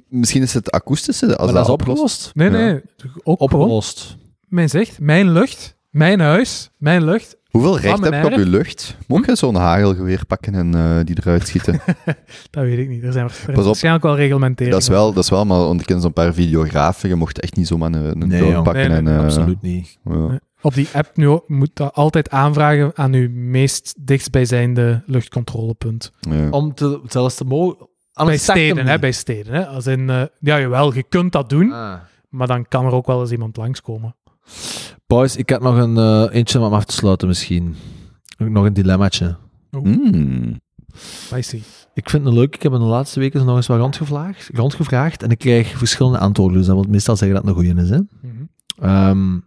misschien 0.09 0.41
is 0.41 0.53
het 0.53 0.71
akoestische. 0.71 1.25
Als 1.37 1.45
Maar 1.45 1.53
dat 1.53 1.65
is 1.65 1.71
opgelost. 1.73 2.31
Nee, 2.33 2.49
Ja. 2.49 2.57
nee. 2.57 2.73
Ook 2.75 2.81
gewoon, 3.23 3.37
Opgelost. 3.37 4.17
mijn 4.47 4.69
zegt, 4.69 4.99
mijn 4.99 5.31
lucht, 5.31 5.75
Mijn 5.89 6.19
huis, 6.19 6.69
mijn 6.77 7.03
lucht. 7.03 7.37
Hoeveel 7.49 7.79
recht 7.79 8.03
heb 8.03 8.13
je 8.13 8.25
op 8.25 8.31
je 8.31 8.45
lucht? 8.45 8.97
Mocht 9.07 9.25
je 9.25 9.35
zo'n 9.35 9.55
hagelgeweer 9.55 10.25
pakken 10.25 10.53
en 10.55 10.75
eh, 10.75 10.99
die 11.05 11.15
eruit 11.19 11.47
schieten? 11.47 11.79
Dat 12.51 12.63
weet 12.63 12.77
ik 12.77 12.89
niet. 12.89 13.03
Er 13.03 13.11
zijn 13.11 13.25
er 13.25 13.31
is 13.31 13.45
Pas 13.45 13.57
op. 13.57 13.63
waarschijnlijk 13.65 14.03
wel 14.03 14.15
reglementeringen. 14.15 14.79
dat, 14.79 14.81
is 14.89 14.95
wel, 14.95 15.13
dat 15.13 15.23
is 15.23 15.29
wel, 15.29 15.45
maar 15.45 15.57
want 15.57 15.79
ik 15.79 15.85
ken 15.85 16.01
zo'n 16.01 16.13
paar 16.13 16.33
videografen. 16.33 17.09
Je 17.09 17.15
mocht 17.15 17.39
echt 17.39 17.55
niet 17.55 17.67
zomaar 17.67 17.93
een, 17.93 18.21
een 18.21 18.27
Nee, 18.27 18.37
drone 18.39 18.53
jong. 18.53 18.63
pakken. 18.63 18.89
Nee, 18.89 19.01
nee, 19.01 19.13
en, 19.13 19.19
eh, 19.19 19.23
Absoluut 19.25 19.61
niet. 19.61 19.97
ja. 20.05 20.39
Op 20.65 20.73
die 20.73 20.87
app 20.93 21.17
nu 21.17 21.39
moet 21.47 21.69
dat 21.73 21.93
altijd 21.93 22.29
aanvragen 22.29 22.91
aan 22.95 23.13
uw 23.13 23.29
meest 23.31 23.95
dichtstbijzijnde 24.07 25.03
luchtcontrolepunt. 25.05 26.11
Ja. 26.19 26.49
Om 26.49 26.73
te, 26.73 27.01
zelfs 27.07 27.35
te 27.35 27.43
mogen... 27.43 27.87
aan 28.13 28.25
Bij 28.25 28.37
steden, 28.37 28.87
hè, 28.87 28.99
bij 28.99 29.11
steden. 29.11 29.53
Hè. 29.53 29.67
Als 29.67 29.87
in, 29.87 30.09
eh, 30.09 30.23
ja, 30.39 30.59
jawel, 30.59 30.93
je 30.93 31.03
kunt 31.03 31.31
dat 31.31 31.49
doen, 31.49 31.71
Ah. 31.71 31.99
maar 32.29 32.47
dan 32.47 32.67
kan 32.67 32.85
er 32.85 32.91
ook 32.91 33.05
wel 33.05 33.21
eens 33.21 33.31
iemand 33.31 33.57
langskomen. 33.57 34.15
Boys, 35.07 35.35
ik 35.35 35.49
had 35.49 35.61
nog 35.61 35.77
een 35.77 35.97
eh, 35.97 36.35
eentje 36.35 36.59
om 36.59 36.73
af 36.73 36.85
te 36.85 36.93
sluiten 36.93 37.27
misschien. 37.27 37.75
Nog 38.37 38.65
een 38.65 38.73
dilemmaatje. 38.73 39.35
Mm. 39.71 40.59
Spicy. 40.93 41.61
Ik 41.93 42.09
vind 42.09 42.25
het 42.25 42.33
leuk. 42.33 42.55
Ik 42.55 42.63
heb 42.63 42.73
in 42.73 42.79
de 42.79 42.85
laatste 42.85 43.19
weken 43.19 43.45
nog 43.45 43.55
eens 43.55 43.67
wat 43.67 43.79
rondgevraagd, 43.79 44.49
rondgevraagd 44.53 45.23
en 45.23 45.29
ik 45.29 45.37
krijg 45.37 45.77
verschillende 45.77 46.17
antwoorden. 46.17 46.57
Dus 46.57 46.67
dat 46.67 46.75
wil 46.75 46.85
meestal 46.89 47.15
zeggen 47.15 47.37
dat 47.37 47.47
het 47.47 47.55
een 47.55 47.63
goeie 47.63 47.83
is. 47.83 47.89
Hè? 47.89 47.99
Mhm. 48.21 48.43
Ehm, 48.79 49.39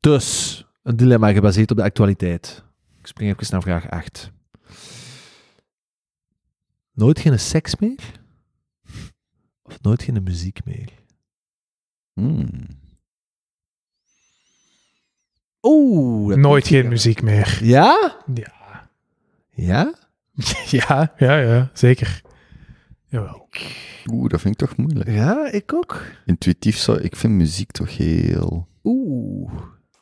dus, 0.00 0.64
een 0.82 0.96
dilemma 0.96 1.32
gebaseerd 1.32 1.70
op 1.70 1.76
de 1.76 1.82
actualiteit. 1.82 2.64
Ik 2.98 3.06
spring 3.06 3.30
even 3.30 3.52
naar 3.52 3.62
vraag 3.62 3.90
8. 3.90 4.32
Nooit 6.92 7.18
geen 7.18 7.38
seks 7.38 7.76
meer? 7.76 8.20
Of 9.62 9.80
nooit 9.82 10.02
geen 10.02 10.22
muziek 10.22 10.64
meer? 10.64 10.88
Mm. 12.14 12.66
Oeh. 15.62 16.36
Nooit 16.36 16.66
geen 16.66 16.88
muziek 16.88 17.22
meer. 17.22 17.58
Ja? 17.62 18.16
Ja. 18.34 18.90
Ja? 19.50 19.94
ja, 20.70 21.12
ja, 21.16 21.36
ja, 21.36 21.70
zeker. 21.72 22.22
Jawel. 23.06 23.48
Oeh, 24.12 24.28
dat 24.28 24.40
vind 24.40 24.60
ik 24.60 24.68
toch 24.68 24.76
moeilijk. 24.76 25.10
Ja, 25.10 25.50
ik 25.50 25.72
ook. 25.72 26.04
Intuïtief 26.26 26.76
zou 26.76 27.00
ik 27.00 27.16
vind 27.16 27.32
muziek 27.32 27.70
toch 27.70 27.96
heel. 27.96 28.68
Oeh. 28.84 29.52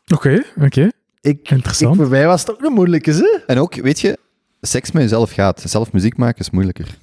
Oké, 0.08 0.42
oké. 0.60 0.90
Ik, 1.20 1.50
Interessant. 1.50 1.94
Ik, 1.94 2.00
voor 2.00 2.10
mij 2.10 2.26
was 2.26 2.40
het 2.40 2.50
ook 2.50 2.62
een 2.62 2.72
moeilijke, 2.72 3.10
hè? 3.10 3.38
En 3.46 3.58
ook, 3.58 3.74
weet 3.74 4.00
je, 4.00 4.18
seks 4.60 4.90
met 4.92 5.02
jezelf 5.02 5.32
gaat. 5.32 5.62
Zelf 5.66 5.92
muziek 5.92 6.16
maken 6.16 6.40
is 6.40 6.50
moeilijker. 6.50 6.98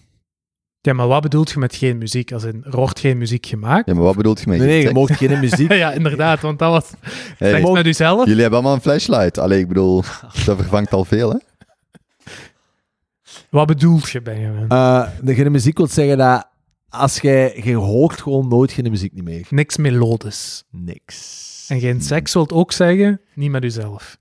Ja, 0.82 0.94
maar 0.94 1.08
wat 1.08 1.22
bedoelt 1.22 1.52
je 1.52 1.60
met 1.60 1.76
geen 1.76 1.98
muziek? 1.98 2.32
Als 2.32 2.44
in, 2.44 2.64
er 2.64 2.76
wordt 2.76 3.00
geen 3.00 3.18
muziek 3.18 3.46
gemaakt? 3.46 3.88
Ja, 3.88 3.94
maar 3.94 4.04
wat 4.04 4.16
bedoelt 4.16 4.40
je 4.40 4.48
met 4.48 4.58
Nee, 4.58 4.68
nee, 4.68 4.82
je 4.82 4.94
mocht 4.94 5.16
geen 5.16 5.40
muziek. 5.40 5.74
Ja, 5.84 5.92
inderdaad, 5.92 6.42
want 6.42 6.60
dat 6.60 6.72
was 6.72 6.92
Hey, 7.38 7.52
seks 7.52 7.72
met 7.72 7.86
uzelf. 7.86 8.26
Jullie 8.26 8.42
hebben 8.42 8.60
allemaal 8.60 8.76
een 8.76 8.82
flashlight. 8.82 9.38
Allee, 9.38 9.60
ik 9.60 9.68
bedoel, 9.68 10.04
dat 10.46 10.58
vervangt 10.58 10.94
al 10.94 11.06
veel, 11.06 11.30
hè? 11.30 11.38
Wat 13.50 13.68
bedoelt 13.68 14.10
je, 14.10 14.22
Benjamin? 14.22 14.70
Eh, 14.70 15.08
de 15.22 15.36
geen 15.36 15.52
muziek 15.52 15.78
wil 15.78 15.88
zeggen 15.88 16.18
dat 16.18 16.48
als 16.90 17.20
jij, 17.20 17.62
je 17.64 17.76
hoort 17.76 18.22
gewoon 18.22 18.48
nooit 18.48 18.72
geen 18.72 18.90
muziek 18.90 19.14
niet 19.14 19.24
meer. 19.24 19.48
Niks 19.50 19.78
melodisch. 19.78 20.64
Niks. 20.72 21.55
En 21.68 21.80
geen 21.80 22.02
seks 22.02 22.34
wilt 22.34 22.52
ook 22.54 22.72
zeggen, 22.72 23.22
niet 23.34 23.52
met 23.52 23.64
uzelf. 23.64 24.18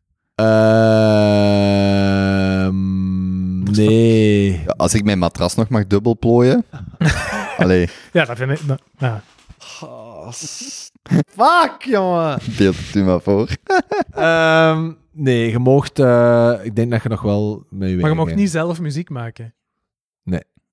Ehm, 1.95 3.63
nee. 3.63 4.51
Ja, 4.53 4.75
als 4.77 4.95
ik 4.95 5.05
mijn 5.05 5.19
matras 5.19 5.55
nog 5.55 5.69
mag 5.69 5.87
dubbel 5.87 6.19
plooien. 6.19 6.65
Allee, 7.59 7.89
Ja, 8.13 8.25
dat 8.25 8.37
vind 8.37 8.51
ik... 8.51 8.61
dat- 8.67 8.83
ja. 8.99 9.23
Fuck, 11.31 11.77
jongen. 11.83 12.39
beeld 12.59 12.77
het 12.77 12.95
u 12.95 13.03
maar 13.05 13.21
voor. 13.21 13.49
Ehm, 14.13 14.93
nee, 15.13 15.51
je 15.51 15.59
mocht... 15.59 15.99
eh, 15.99 16.53
ik 16.63 16.77
denk 16.77 16.91
dat 16.91 17.03
je 17.03 17.09
nog 17.09 17.23
wel 17.23 17.67
met 17.71 17.89
je 17.91 17.97
Maar 17.97 18.11
je 18.11 18.17
mocht 18.17 18.35
niet 18.35 18.51
zelf 18.51 18.81
muziek 18.81 19.11
maken. 19.11 19.55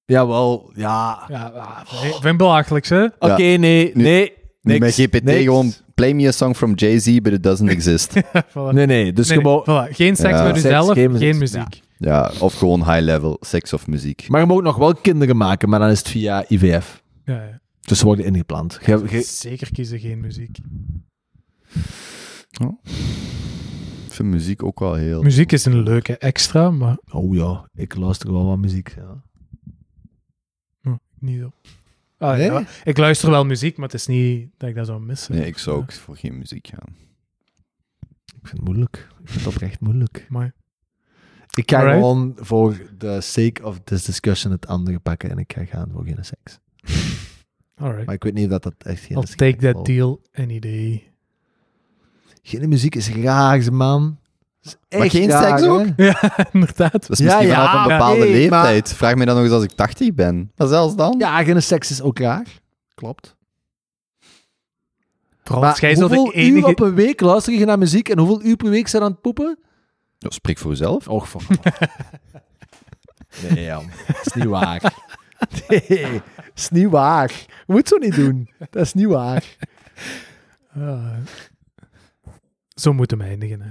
Jawel, 0.05 0.71
ja. 0.75 1.25
Ja, 1.27 1.51
ja, 1.55 1.81
ik 1.81 1.87
vind 2.11 2.23
het 2.23 2.37
belachelijk, 2.37 2.85
hè? 2.87 3.03
Oké, 3.19 3.35
nee, 3.41 3.91
Nu- 3.93 4.03
nee. 4.03 4.33
Nu 4.61 4.77
niks, 4.79 4.97
met 4.97 5.07
GPT 5.09 5.23
niks. 5.23 5.43
gewoon, 5.43 5.73
play 6.01 6.13
me 6.13 6.27
a 6.27 6.31
song 6.31 6.55
from 6.55 6.73
Jay-Z, 6.75 7.21
but 7.21 7.33
it 7.33 7.43
doesn't 7.43 7.69
exist. 7.69 8.13
Voilà. 8.53 8.73
Nee, 8.73 8.85
nee, 8.85 9.13
dus 9.13 9.29
Nee, 9.29 9.39
voilà. 9.39 9.89
Geen 9.91 10.15
seks 10.15 10.37
Ja. 10.37 10.43
met 10.43 10.55
Seks, 10.55 10.65
uzelf, 10.65 10.93
geen 10.93 11.17
geen, 11.17 11.37
muziek. 11.37 11.81
ja, 11.97 12.31
of 12.39 12.53
gewoon 12.53 12.83
high-level 12.91 13.37
seks 13.39 13.73
of 13.73 13.87
muziek. 13.87 14.25
Maar 14.27 14.41
je 14.41 14.47
mag 14.47 14.61
nog 14.61 14.77
wel 14.77 14.93
kinderen 14.95 15.37
maken, 15.37 15.69
maar 15.69 15.79
dan 15.79 15.89
is 15.89 15.97
het 15.99 16.07
via 16.09 16.45
IVF. 16.47 17.03
Ja, 17.25 17.43
ja. 17.43 17.59
Dus 17.81 17.99
ze 17.99 18.05
worden 18.05 18.25
ingeplant. 18.25 18.79
Zeker 19.21 19.71
kiezen 19.71 19.99
geen 19.99 20.19
muziek. 20.19 20.57
Ik 24.05 24.17
vind 24.17 24.29
muziek 24.29 24.63
ook 24.63 24.79
wel 24.79 24.93
heel... 24.93 25.21
Muziek 25.21 25.51
is 25.51 25.65
een 25.65 25.83
leuke 25.83 26.17
extra, 26.17 26.71
maar 26.71 26.97
oh 27.11 27.35
ja, 27.35 27.69
ik 27.73 27.95
luister 27.95 28.31
wel 28.31 28.45
wat 28.45 28.57
muziek. 28.57 28.93
Ja. 28.95 29.23
hm, 30.81 30.95
niet 31.19 31.39
zo. 31.39 31.51
Ah, 32.21 32.37
Nee? 32.37 32.51
ja, 32.51 32.65
ik 32.83 32.97
luister 32.97 33.29
wel 33.29 33.45
muziek, 33.45 33.77
maar 33.77 33.85
het 33.85 33.95
is 33.99 34.07
niet 34.07 34.49
dat 34.57 34.69
ik 34.69 34.75
dat 34.75 34.85
zou 34.85 35.01
missen. 35.01 35.35
Nee, 35.35 35.45
ik 35.45 35.57
zou 35.57 35.77
ook 35.77 35.91
voor 35.93 36.17
geen 36.17 36.37
muziek 36.37 36.67
gaan. 36.67 36.95
Ik 38.25 38.47
vind 38.47 38.51
het 38.57 38.61
moeilijk. 38.63 39.07
Ik 39.23 39.29
vind 39.29 39.45
het 39.45 39.53
oprecht 39.53 39.79
moeilijk. 39.79 40.25
Maar 40.29 40.53
Ik 41.55 41.71
ga 41.71 41.77
Alright. 41.77 41.97
gewoon 41.99 42.33
voor 42.35 42.81
the 42.97 43.17
sake 43.21 43.63
of 43.63 43.79
this 43.83 44.03
discussion 44.03 44.51
het 44.51 44.67
andere 44.67 44.99
pakken 44.99 45.29
en 45.29 45.37
ik 45.37 45.53
ga 45.53 45.65
gaan 45.65 45.89
voor 45.93 46.03
geen 46.05 46.17
seks. 46.25 46.59
alright. 47.75 48.05
Maar 48.05 48.15
ik 48.15 48.23
weet 48.23 48.33
niet 48.33 48.43
of 48.45 48.51
dat, 48.51 48.63
dat 48.63 48.73
echt 48.77 49.03
geen 49.03 49.17
I'll 49.17 49.23
is. 49.23 49.35
take 49.35 49.55
that 49.73 49.85
deal 49.85 50.21
any 50.33 50.59
day. 50.59 51.11
Geen 52.43 52.69
muziek 52.69 52.95
is 52.95 53.09
raar, 53.09 53.73
man. 53.73 54.19
Maar 54.89 55.09
geen 55.09 55.31
seks 55.31 55.61
ook? 55.63 55.85
Ja, 55.97 56.47
inderdaad. 56.51 56.91
Dat 56.91 57.09
is 57.09 57.17
Ja, 57.17 57.25
misschien 57.25 57.47
ja, 57.47 57.65
vanaf 57.65 57.85
een 57.85 57.91
bepaalde 57.91 58.19
leeftijd. 58.19 58.93
Vraag 58.93 59.15
me 59.15 59.25
dan 59.25 59.35
nog 59.35 59.43
eens 59.43 59.53
als 59.53 59.63
ik 59.63 59.71
80 59.71 60.13
ben. 60.13 60.51
Maar 60.55 60.67
zelfs 60.67 60.95
dan? 60.95 61.15
Ja, 61.17 61.43
geen 61.43 61.63
seks 61.63 61.91
is 61.91 62.01
ook 62.01 62.19
raar. 62.19 62.47
Klopt. 62.95 63.35
Jij 65.79 65.95
zo 65.95 66.07
de 66.07 66.15
hoeveel 66.15 66.35
uur 66.35 66.45
enige... 66.45 66.67
op 66.67 66.79
een 66.79 66.95
week 66.95 67.21
luister 67.21 67.53
je 67.53 67.65
naar 67.65 67.77
muziek 67.77 68.09
en 68.09 68.17
hoeveel 68.17 68.43
uur 68.43 68.55
per 68.55 68.69
week 68.69 68.87
zijn 68.87 69.03
aan 69.03 69.11
het 69.11 69.21
poepen? 69.21 69.59
Ja, 70.17 70.29
spreek 70.29 70.57
voor 70.57 70.71
jezelf. 70.71 71.07
Och, 71.07 71.29
fuck. 71.29 71.41
nee, 73.49 73.63
Jan. 73.63 73.89
Dat 74.07 74.25
is 74.25 74.33
niet 74.33 74.45
waar. 74.45 74.93
Nee, 75.67 76.11
dat 76.35 76.51
is 76.55 76.69
niet 76.69 76.89
waar. 76.89 77.29
Je 77.47 77.73
moet 77.73 77.87
zo 77.87 77.97
niet 77.97 78.15
doen. 78.15 78.49
Dat 78.69 78.81
is 78.81 78.93
niet 78.93 79.07
waar. 79.07 79.55
Ah, 80.75 81.13
zo 82.75 82.93
moeten 82.93 83.17
we 83.17 83.23
eindigen, 83.23 83.61
hè. 83.61 83.69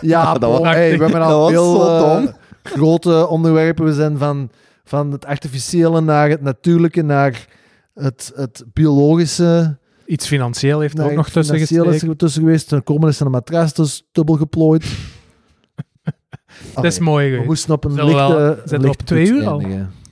Ja, 0.00 0.32
dat 0.34 0.50
was- 0.50 0.60
bro, 0.60 0.70
hey, 0.70 0.90
we 0.98 1.02
hebben 1.02 1.20
dat 1.20 1.30
al 1.30 1.48
veel 1.48 1.78
dom. 1.98 2.32
grote 2.62 3.26
onderwerpen. 3.28 3.84
We 3.84 3.92
zijn 3.94 4.18
van, 4.18 4.50
van 4.84 5.12
het 5.12 5.26
artificiële 5.26 6.00
naar 6.00 6.28
het 6.28 6.42
natuurlijke, 6.42 7.02
naar 7.02 7.46
het, 7.94 8.32
het 8.34 8.64
biologische. 8.72 9.78
Iets 10.06 10.26
financieel 10.26 10.80
heeft 10.80 10.98
er 10.98 11.04
ook 11.04 11.12
nog 11.12 11.28
tussen 11.28 11.54
financiële 11.54 11.80
is 11.80 11.88
gestreken. 11.90 12.12
er 12.12 12.16
tussen 12.20 12.42
geweest. 12.42 12.70
Dan 12.70 12.82
komen 12.82 13.08
is 13.08 13.20
er 13.20 13.26
een 13.26 13.32
matras 13.32 13.74
dus 13.74 14.06
dubbel 14.12 14.34
geplooid. 14.36 14.84
Dat 16.74 16.84
is 16.84 16.98
mooi 16.98 17.24
We 17.24 17.30
geweest. 17.30 17.48
moesten 17.48 17.74
op 17.74 17.84
een 17.84 17.92
lichte... 17.94 18.12
wel- 18.14 18.40
een 18.40 18.54
zitten 18.56 18.78
we 18.80 18.86
lichte 18.86 19.00
op 19.00 19.06
twee 19.06 19.26
uur 19.26 19.46
al? 19.46 19.62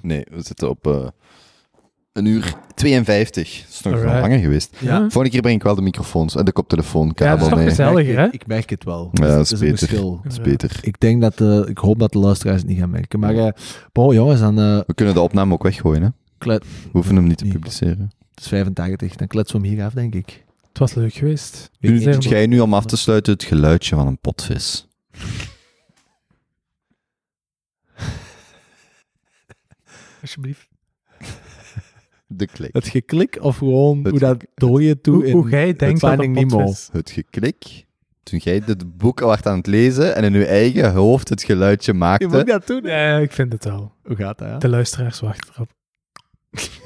Nee, 0.01 0.25
we 0.31 0.43
zitten 0.43 0.69
op 0.69 0.87
eh, 0.87 1.07
een 2.17 2.25
uur 2.25 2.55
52. 2.75 3.61
Dat 3.61 3.69
is 3.71 3.81
nog 3.83 3.93
wel 3.93 4.03
Alright. 4.03 4.21
langer 4.21 4.39
geweest. 4.39 4.77
Ja. 4.79 4.99
Volgende 4.99 5.31
keer 5.31 5.41
breng 5.41 5.57
ik 5.57 5.63
wel 5.63 5.75
de 5.75 5.83
microfoons 5.83 6.37
en 6.37 6.45
de 6.45 6.53
Ja, 6.55 6.63
dat 6.63 6.85
is 6.85 7.15
kabel 7.15 7.49
toch 7.49 7.59
mee. 7.59 7.69
gezellig. 7.69 8.07
Ik- 8.09 8.15
hè? 8.17 8.27
Ik 8.31 8.47
merk 8.47 8.71
het 8.71 8.85
wel. 8.85 9.11
Ja, 9.13 9.27
dat 9.27 9.45
is 9.45 9.51
een 9.51 9.59
beter. 9.59 9.79
verschil. 9.79 10.21
Dat 10.23 10.33
is 10.33 10.41
beter. 10.41 10.79
Ik 10.83 11.01
denk 11.01 11.21
dat 11.21 11.39
de, 11.39 11.67
ik 11.69 11.79
hoop 11.79 11.99
dat 11.99 12.13
de 12.13 12.19
luisteraars 12.19 12.61
het 12.61 12.71
niet 12.71 12.79
gaan 12.79 12.91
merken. 12.91 13.21
Maar 13.21 13.35
eh 13.37 13.49
bon, 13.93 14.15
jongens, 14.15 14.41
dan 14.41 14.59
eh, 14.59 14.81
We 14.87 14.95
kunnen 14.95 15.15
de 15.15 15.21
opname 15.21 15.53
ook 15.53 15.63
weggooien, 15.63 16.03
hè? 16.03 16.09
klet, 16.39 16.63
We 16.65 16.89
hoeven 16.93 17.17
hem 17.17 17.27
niet 17.27 17.39
te 17.39 17.45
Nee. 17.45 17.53
publiceren. 17.53 18.11
het 18.35 18.41
is 18.41 18.49
85, 18.49 19.17
dan 19.17 19.27
kletsen 19.27 19.61
we 19.61 19.67
hem 19.67 19.77
hier 19.77 19.87
af, 19.87 19.93
denk 19.93 20.15
ik. 20.15 20.45
Het 20.69 20.79
was 20.79 20.95
leuk 20.95 21.13
geweest. 21.15 21.71
Nu 21.81 21.99
doet 22.01 22.25
jij 22.25 22.47
nu 22.47 22.61
om 22.61 22.75
af 22.75 22.85
te 22.87 22.97
sluiten 22.97 23.33
het 23.33 23.45
geluidje 23.45 23.95
van 23.97 24.07
een 24.07 24.19
potvis. 24.19 24.87
Alsjeblieft. 30.23 30.69
De 32.27 32.47
klik. 32.47 32.73
Het 32.73 32.89
geklik 32.89 33.39
of 33.41 33.57
gewoon 33.57 33.99
Het 33.99 34.11
hoe 34.11 34.19
dat 34.19 34.45
door 34.55 34.83
je 34.83 35.01
toe 35.01 35.15
Hoe, 35.15 35.27
in 35.27 35.33
hoe 35.33 35.49
jij 35.51 35.73
denkt 35.73 36.01
dat 36.01 36.17
Nemo. 36.17 36.57
potvis... 36.57 36.89
Het 36.93 37.11
geklik. 37.11 37.85
Toen 38.23 38.39
jij 38.39 38.61
dit 38.61 38.97
boek 38.97 39.21
al 39.21 39.29
werd 39.29 39.47
aan 39.47 39.57
het 39.57 39.67
lezen 39.67 40.15
en 40.17 40.25
in 40.25 40.33
je 40.33 40.47
eigen 40.47 40.93
hoofd 40.93 41.29
het 41.29 41.43
geluidje 41.43 41.93
Je 41.93 41.99
maakte. 41.99 42.27
moet 42.29 42.47
dat 42.47 42.67
doen. 42.67 42.83
Ja, 42.83 43.17
ik 43.19 43.33
vind 43.33 43.53
het 43.53 43.65
wel. 43.65 43.93
Hoe 44.05 44.17
gaat 44.17 44.39
dat, 44.39 44.49
ja? 44.49 44.59
De 44.59 44.69
luisteraars 44.69 45.21
wachten 45.21 45.51
erop. 45.55 45.71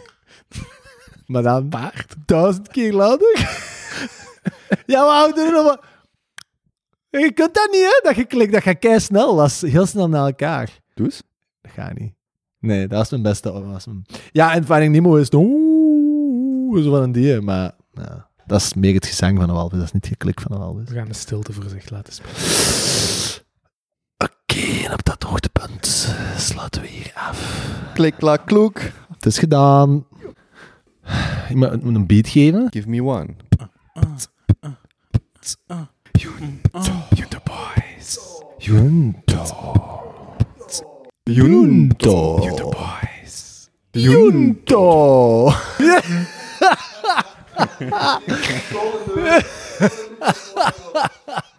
Maar 1.27 1.43
dan 1.43 1.69
paard. 1.69 2.15
duizend 2.27 2.69
keer 2.69 2.93
luider. 2.93 3.39
ja, 4.87 5.05
maar 5.05 5.29
we 5.29 5.33
doen 5.35 5.45
het 5.45 5.55
nog 5.55 5.65
maar... 5.65 5.89
Je 7.23 7.33
kunt 7.33 7.55
dat 7.55 7.69
niet, 7.71 7.81
hè? 7.81 8.01
Dat 8.03 8.15
geklik, 8.15 8.53
dat 8.53 8.63
gaat 8.63 8.79
kei 8.79 9.01
snel. 9.01 9.37
Dat 9.37 9.47
is 9.47 9.61
heel 9.63 9.87
snel 9.87 10.09
naar 10.09 10.27
elkaar. 10.27 10.79
Doe 10.95 11.07
eens. 11.07 11.23
Dat 11.61 11.73
gaat 11.73 11.99
niet. 11.99 12.13
Nee, 12.61 12.87
dat 12.89 13.05
is 13.05 13.11
mijn 13.11 13.23
beste. 13.23 13.53
dat 13.53 13.65
was 13.65 13.87
mijn- 13.87 14.07
Ja, 14.33 14.55
en 14.55 14.65
Finding 14.65 14.93
Nemo 14.93 15.17
is... 15.17 15.29
Oeh, 15.33 16.83
zo 16.83 16.91
van 16.91 17.03
een 17.03 17.13
dier, 17.13 17.45
maar... 17.45 17.73
Ja. 17.95 18.29
Dat 18.47 18.61
is 18.61 18.75
meer 18.75 18.95
het 18.95 19.07
gezang 19.07 19.39
van 19.39 19.49
een 19.49 19.55
walvis, 19.55 19.79
dat 19.79 19.87
is 19.87 19.93
niet 19.93 20.03
het 20.05 20.13
geklik 20.13 20.41
van 20.41 20.53
een 20.53 20.59
walvis. 20.59 20.89
We 20.89 20.95
gaan 20.95 21.07
de 21.09 21.15
stilte 21.15 21.53
voor 21.53 21.65
zich 21.69 21.91
laten 21.91 22.13
spelen. 22.13 22.35
Oké, 24.19 24.87
en 24.87 24.93
op 24.93 25.05
dat 25.05 25.23
hoogtepunt 25.23 26.15
sluiten 26.37 26.83
we 26.83 26.89
hier 26.89 27.13
af. 27.15 27.69
Klik, 27.95 28.15
klak, 28.15 28.47
kloek. 28.47 28.81
Het 29.13 29.27
is 29.27 29.39
gedaan. 29.39 30.07
Ik 31.49 31.55
moet 31.57 31.95
een 31.95 32.07
beat 32.07 32.29
geven. 32.29 32.67
Give 32.71 32.89
me 32.89 33.03
one. 33.03 33.27
Junto 36.13 37.39
Boys. 37.45 38.19
Junto. 41.33 42.39
Junto. 42.41 42.71
Boys. 42.71 43.71
Junto. 43.95 45.55